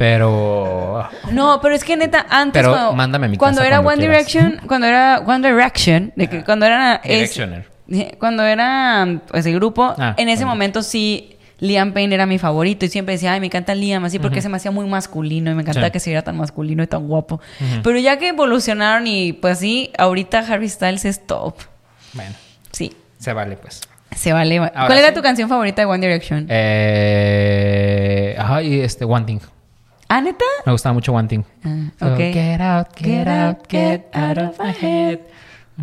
Pero 0.00 1.06
No, 1.30 1.60
pero 1.60 1.74
es 1.74 1.84
que 1.84 1.94
neta, 1.94 2.24
antes 2.30 2.62
Pero 2.62 2.72
cuando, 2.72 2.92
mándame 2.94 3.26
a 3.26 3.28
mi 3.28 3.36
cuando 3.36 3.58
casa 3.58 3.68
era 3.68 3.82
cuando 3.82 4.02
One 4.06 4.08
quieras. 4.08 4.32
Direction, 4.32 4.66
cuando 4.66 4.86
era 4.86 5.18
One 5.26 5.46
Direction, 5.46 6.12
de 6.16 6.26
que 6.26 6.42
cuando 6.42 6.64
era 6.64 6.94
es- 7.04 7.34
Directioner. 7.34 7.66
cuando 8.18 8.42
era 8.44 9.20
pues, 9.28 9.44
el 9.44 9.54
grupo, 9.56 9.94
Ah, 9.98 10.14
en 10.16 10.30
ese 10.30 10.44
bueno. 10.44 10.54
momento 10.56 10.82
sí 10.82 11.36
Liam 11.58 11.92
Payne 11.92 12.14
era 12.14 12.24
mi 12.24 12.38
favorito 12.38 12.86
y 12.86 12.88
siempre 12.88 13.12
decía, 13.16 13.34
ay, 13.34 13.40
me 13.40 13.46
encanta 13.46 13.74
Liam, 13.74 14.02
así 14.06 14.18
porque 14.18 14.40
se 14.40 14.48
me 14.48 14.56
hacía 14.56 14.70
muy 14.70 14.86
masculino 14.86 15.50
y 15.50 15.54
me 15.54 15.60
encantaba 15.60 15.88
Sí. 15.88 15.92
que 15.92 16.00
se 16.00 16.08
viera 16.08 16.22
tan 16.22 16.38
masculino 16.38 16.82
y 16.82 16.86
tan 16.86 17.06
guapo. 17.06 17.38
Pero 17.82 17.98
ya 17.98 18.18
que 18.18 18.28
evolucionaron 18.28 19.06
y 19.06 19.34
pues 19.34 19.58
sí, 19.58 19.90
ahorita 19.98 20.38
Harry 20.48 20.70
Styles 20.70 21.04
es 21.04 21.26
top. 21.26 21.56
bueno, 22.14 22.34
Sí, 22.72 22.96
se 23.18 23.34
vale 23.34 23.58
pues. 23.58 23.82
se 24.16 24.32
vale. 24.32 24.58
¿Cuál 24.58 24.96
era 24.98 25.12
tu 25.12 25.20
canción 25.20 25.50
favorita 25.50 25.82
de 25.82 25.86
One 25.86 26.00
Direction? 26.06 26.46
Eh, 26.48 28.34
ajá, 28.38 28.62
y 28.62 28.80
este 28.80 29.04
One 29.04 29.26
Thing. 29.26 29.40
¿Ah, 30.12 30.20
neta? 30.20 30.44
Me 30.66 30.72
gustaba 30.72 30.92
mucho 30.92 31.12
One 31.12 31.28
Thing. 31.28 31.42
Ah, 31.64 31.90
So. 32.00 32.16
Get 32.16 32.60
out, 32.60 32.88
get 32.96 33.28
out, 33.28 33.58
get 33.68 34.06
out 34.12 34.38
of 34.38 34.58
my 34.58 34.72
head. 34.72 35.20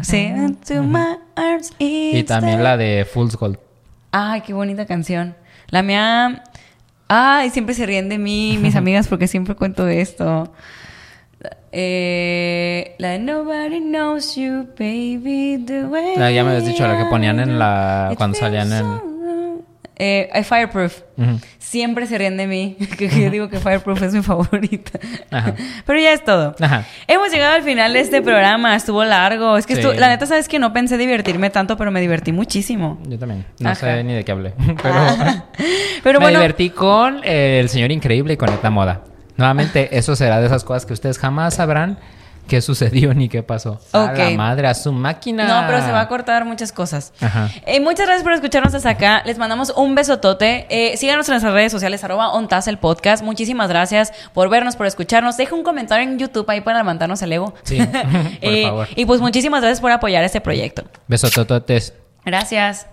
Sí, 0.02 0.18
into 0.26 0.84
my 0.84 1.18
arms 1.36 1.72
Y 1.80 2.22
también 2.24 2.62
la 2.62 2.76
de 2.76 3.08
Fool's 3.12 3.36
Gold. 3.38 3.58
Ay, 4.12 4.42
qué 4.42 4.54
bonita 4.54 4.86
canción. 4.86 5.36
La 5.70 5.82
mía. 5.82 6.44
Ay, 7.08 7.50
siempre 7.52 7.74
se 7.74 7.86
ríen 7.86 8.10
de 8.10 8.18
mí, 8.18 8.60
mis 8.62 8.76
amigas, 8.82 9.08
porque 9.08 9.28
siempre 9.30 9.56
cuento 9.56 9.86
de 9.86 10.02
esto. 10.02 10.52
Eh, 11.72 12.96
la 12.98 13.10
de 13.12 13.20
Nobody 13.20 13.80
Knows 13.80 14.36
You, 14.36 14.68
Baby, 14.78 15.64
the 15.66 15.86
way. 15.86 16.16
Ah, 16.18 16.32
ya 16.32 16.44
me 16.44 16.52
habías 16.52 16.66
dicho, 16.66 16.86
la 16.88 16.98
que 16.98 17.06
ponían 17.06 17.40
en 17.40 17.58
la- 17.60 18.14
cuando 18.18 18.38
salían 18.38 18.72
en-. 18.74 19.17
Eh, 20.00 20.30
eh, 20.32 20.44
Fireproof. 20.44 21.02
Siempre 21.58 22.06
se 22.06 22.18
ríen 22.18 22.38
de 22.38 22.46
mí, 22.48 22.78
que 22.98 23.10
yo 23.10 23.30
digo 23.32 23.50
que 23.50 23.60
Fireproof 23.60 24.02
es 24.04 24.14
mi 24.14 24.22
favorita. 24.22 25.00
Ajá. 25.32 25.54
Pero 25.86 26.00
ya 26.00 26.14
es 26.14 26.24
todo. 26.24 26.56
Ajá. 26.60 26.86
Hemos 27.08 27.32
llegado 27.32 27.56
al 27.56 27.64
final 27.64 27.94
de 27.94 28.00
este 28.02 28.22
programa, 28.22 28.76
estuvo 28.76 29.04
largo. 29.04 29.58
Es 29.58 29.66
que 29.66 29.76
Sí. 29.76 29.82
estu- 29.82 29.96
la 29.96 30.10
neta, 30.10 30.26
sabes 30.28 30.48
que 30.48 30.60
no 30.60 30.72
pensé 30.72 30.98
divertirme 30.98 31.50
tanto, 31.50 31.76
pero 31.78 31.92
me 31.92 32.00
divertí 32.00 32.32
muchísimo. 32.32 33.00
Yo 33.08 33.18
también. 33.18 33.46
No 33.60 33.70
Ajá. 33.72 33.80
sé 33.80 34.04
ni 34.04 34.14
de 34.14 34.24
qué 34.24 34.32
hablé. 34.32 34.54
Pero, 34.84 34.96
Pero 36.04 36.20
me 36.20 36.26
bueno, 36.26 36.40
divertí 36.40 36.70
con 36.70 37.22
eh, 37.24 37.60
el 37.60 37.70
señor 37.70 37.92
increíble 37.92 38.34
y 38.34 38.38
con 38.38 38.50
esta 38.50 38.70
moda. 38.70 39.02
Nuevamente, 39.36 39.98
eso 39.98 40.16
será 40.16 40.40
de 40.40 40.46
esas 40.48 40.64
cosas 40.64 40.86
que 40.86 40.94
ustedes 40.94 41.18
jamás 41.20 41.56
sabrán 41.56 41.98
qué 42.48 42.62
sucedió 42.62 43.14
ni 43.14 43.30
qué 43.30 43.44
pasó. 43.44 43.80
A 43.94 44.06
Ok. 44.06 44.18
la 44.18 44.30
madre, 44.32 44.68
a 44.68 44.74
su 44.74 44.92
máquina. 44.92 45.48
No, 45.48 45.68
pero 45.68 45.84
se 45.86 45.92
va 45.92 46.02
a 46.02 46.08
cortar 46.08 46.46
muchas 46.46 46.72
cosas. 46.72 47.14
Ajá. 47.22 47.50
Eh, 47.66 47.80
muchas 47.80 48.06
gracias 48.08 48.24
por 48.24 48.34
escucharnos 48.34 48.74
hasta 48.74 48.90
acá. 48.90 49.22
Les 49.26 49.38
mandamos 49.38 49.72
un 49.76 49.94
besotote. 49.94 50.66
Eh, 50.70 50.98
síganos 50.98 51.28
en 51.28 51.34
nuestras 51.34 51.54
redes 51.54 51.72
sociales, 51.72 52.04
arroba 52.04 52.30
ontas 52.32 52.68
el 52.68 52.78
podcast. 52.80 53.24
Muchísimas 53.24 53.70
gracias 53.70 54.12
por 54.34 54.50
vernos, 54.50 54.76
por 54.76 54.88
escucharnos. 54.88 55.38
Deja 55.38 55.54
un 55.54 55.64
comentario 55.64 56.10
en 56.10 56.18
YouTube 56.18 56.50
ahí 56.50 56.62
para 56.62 56.80
levantarnos 56.80 57.22
el 57.22 57.34
ego. 57.34 57.54
Sí, 57.64 57.78
por 57.86 58.02
Eh, 58.42 58.64
favor. 58.64 58.88
Y 58.96 59.06
pues 59.06 59.22
muchísimas 59.22 59.62
gracias 59.62 59.82
por 59.82 59.92
apoyar 59.92 60.24
este 60.24 60.42
proyecto. 60.42 60.84
Besotototes. 61.08 61.94
Gracias. 62.26 62.88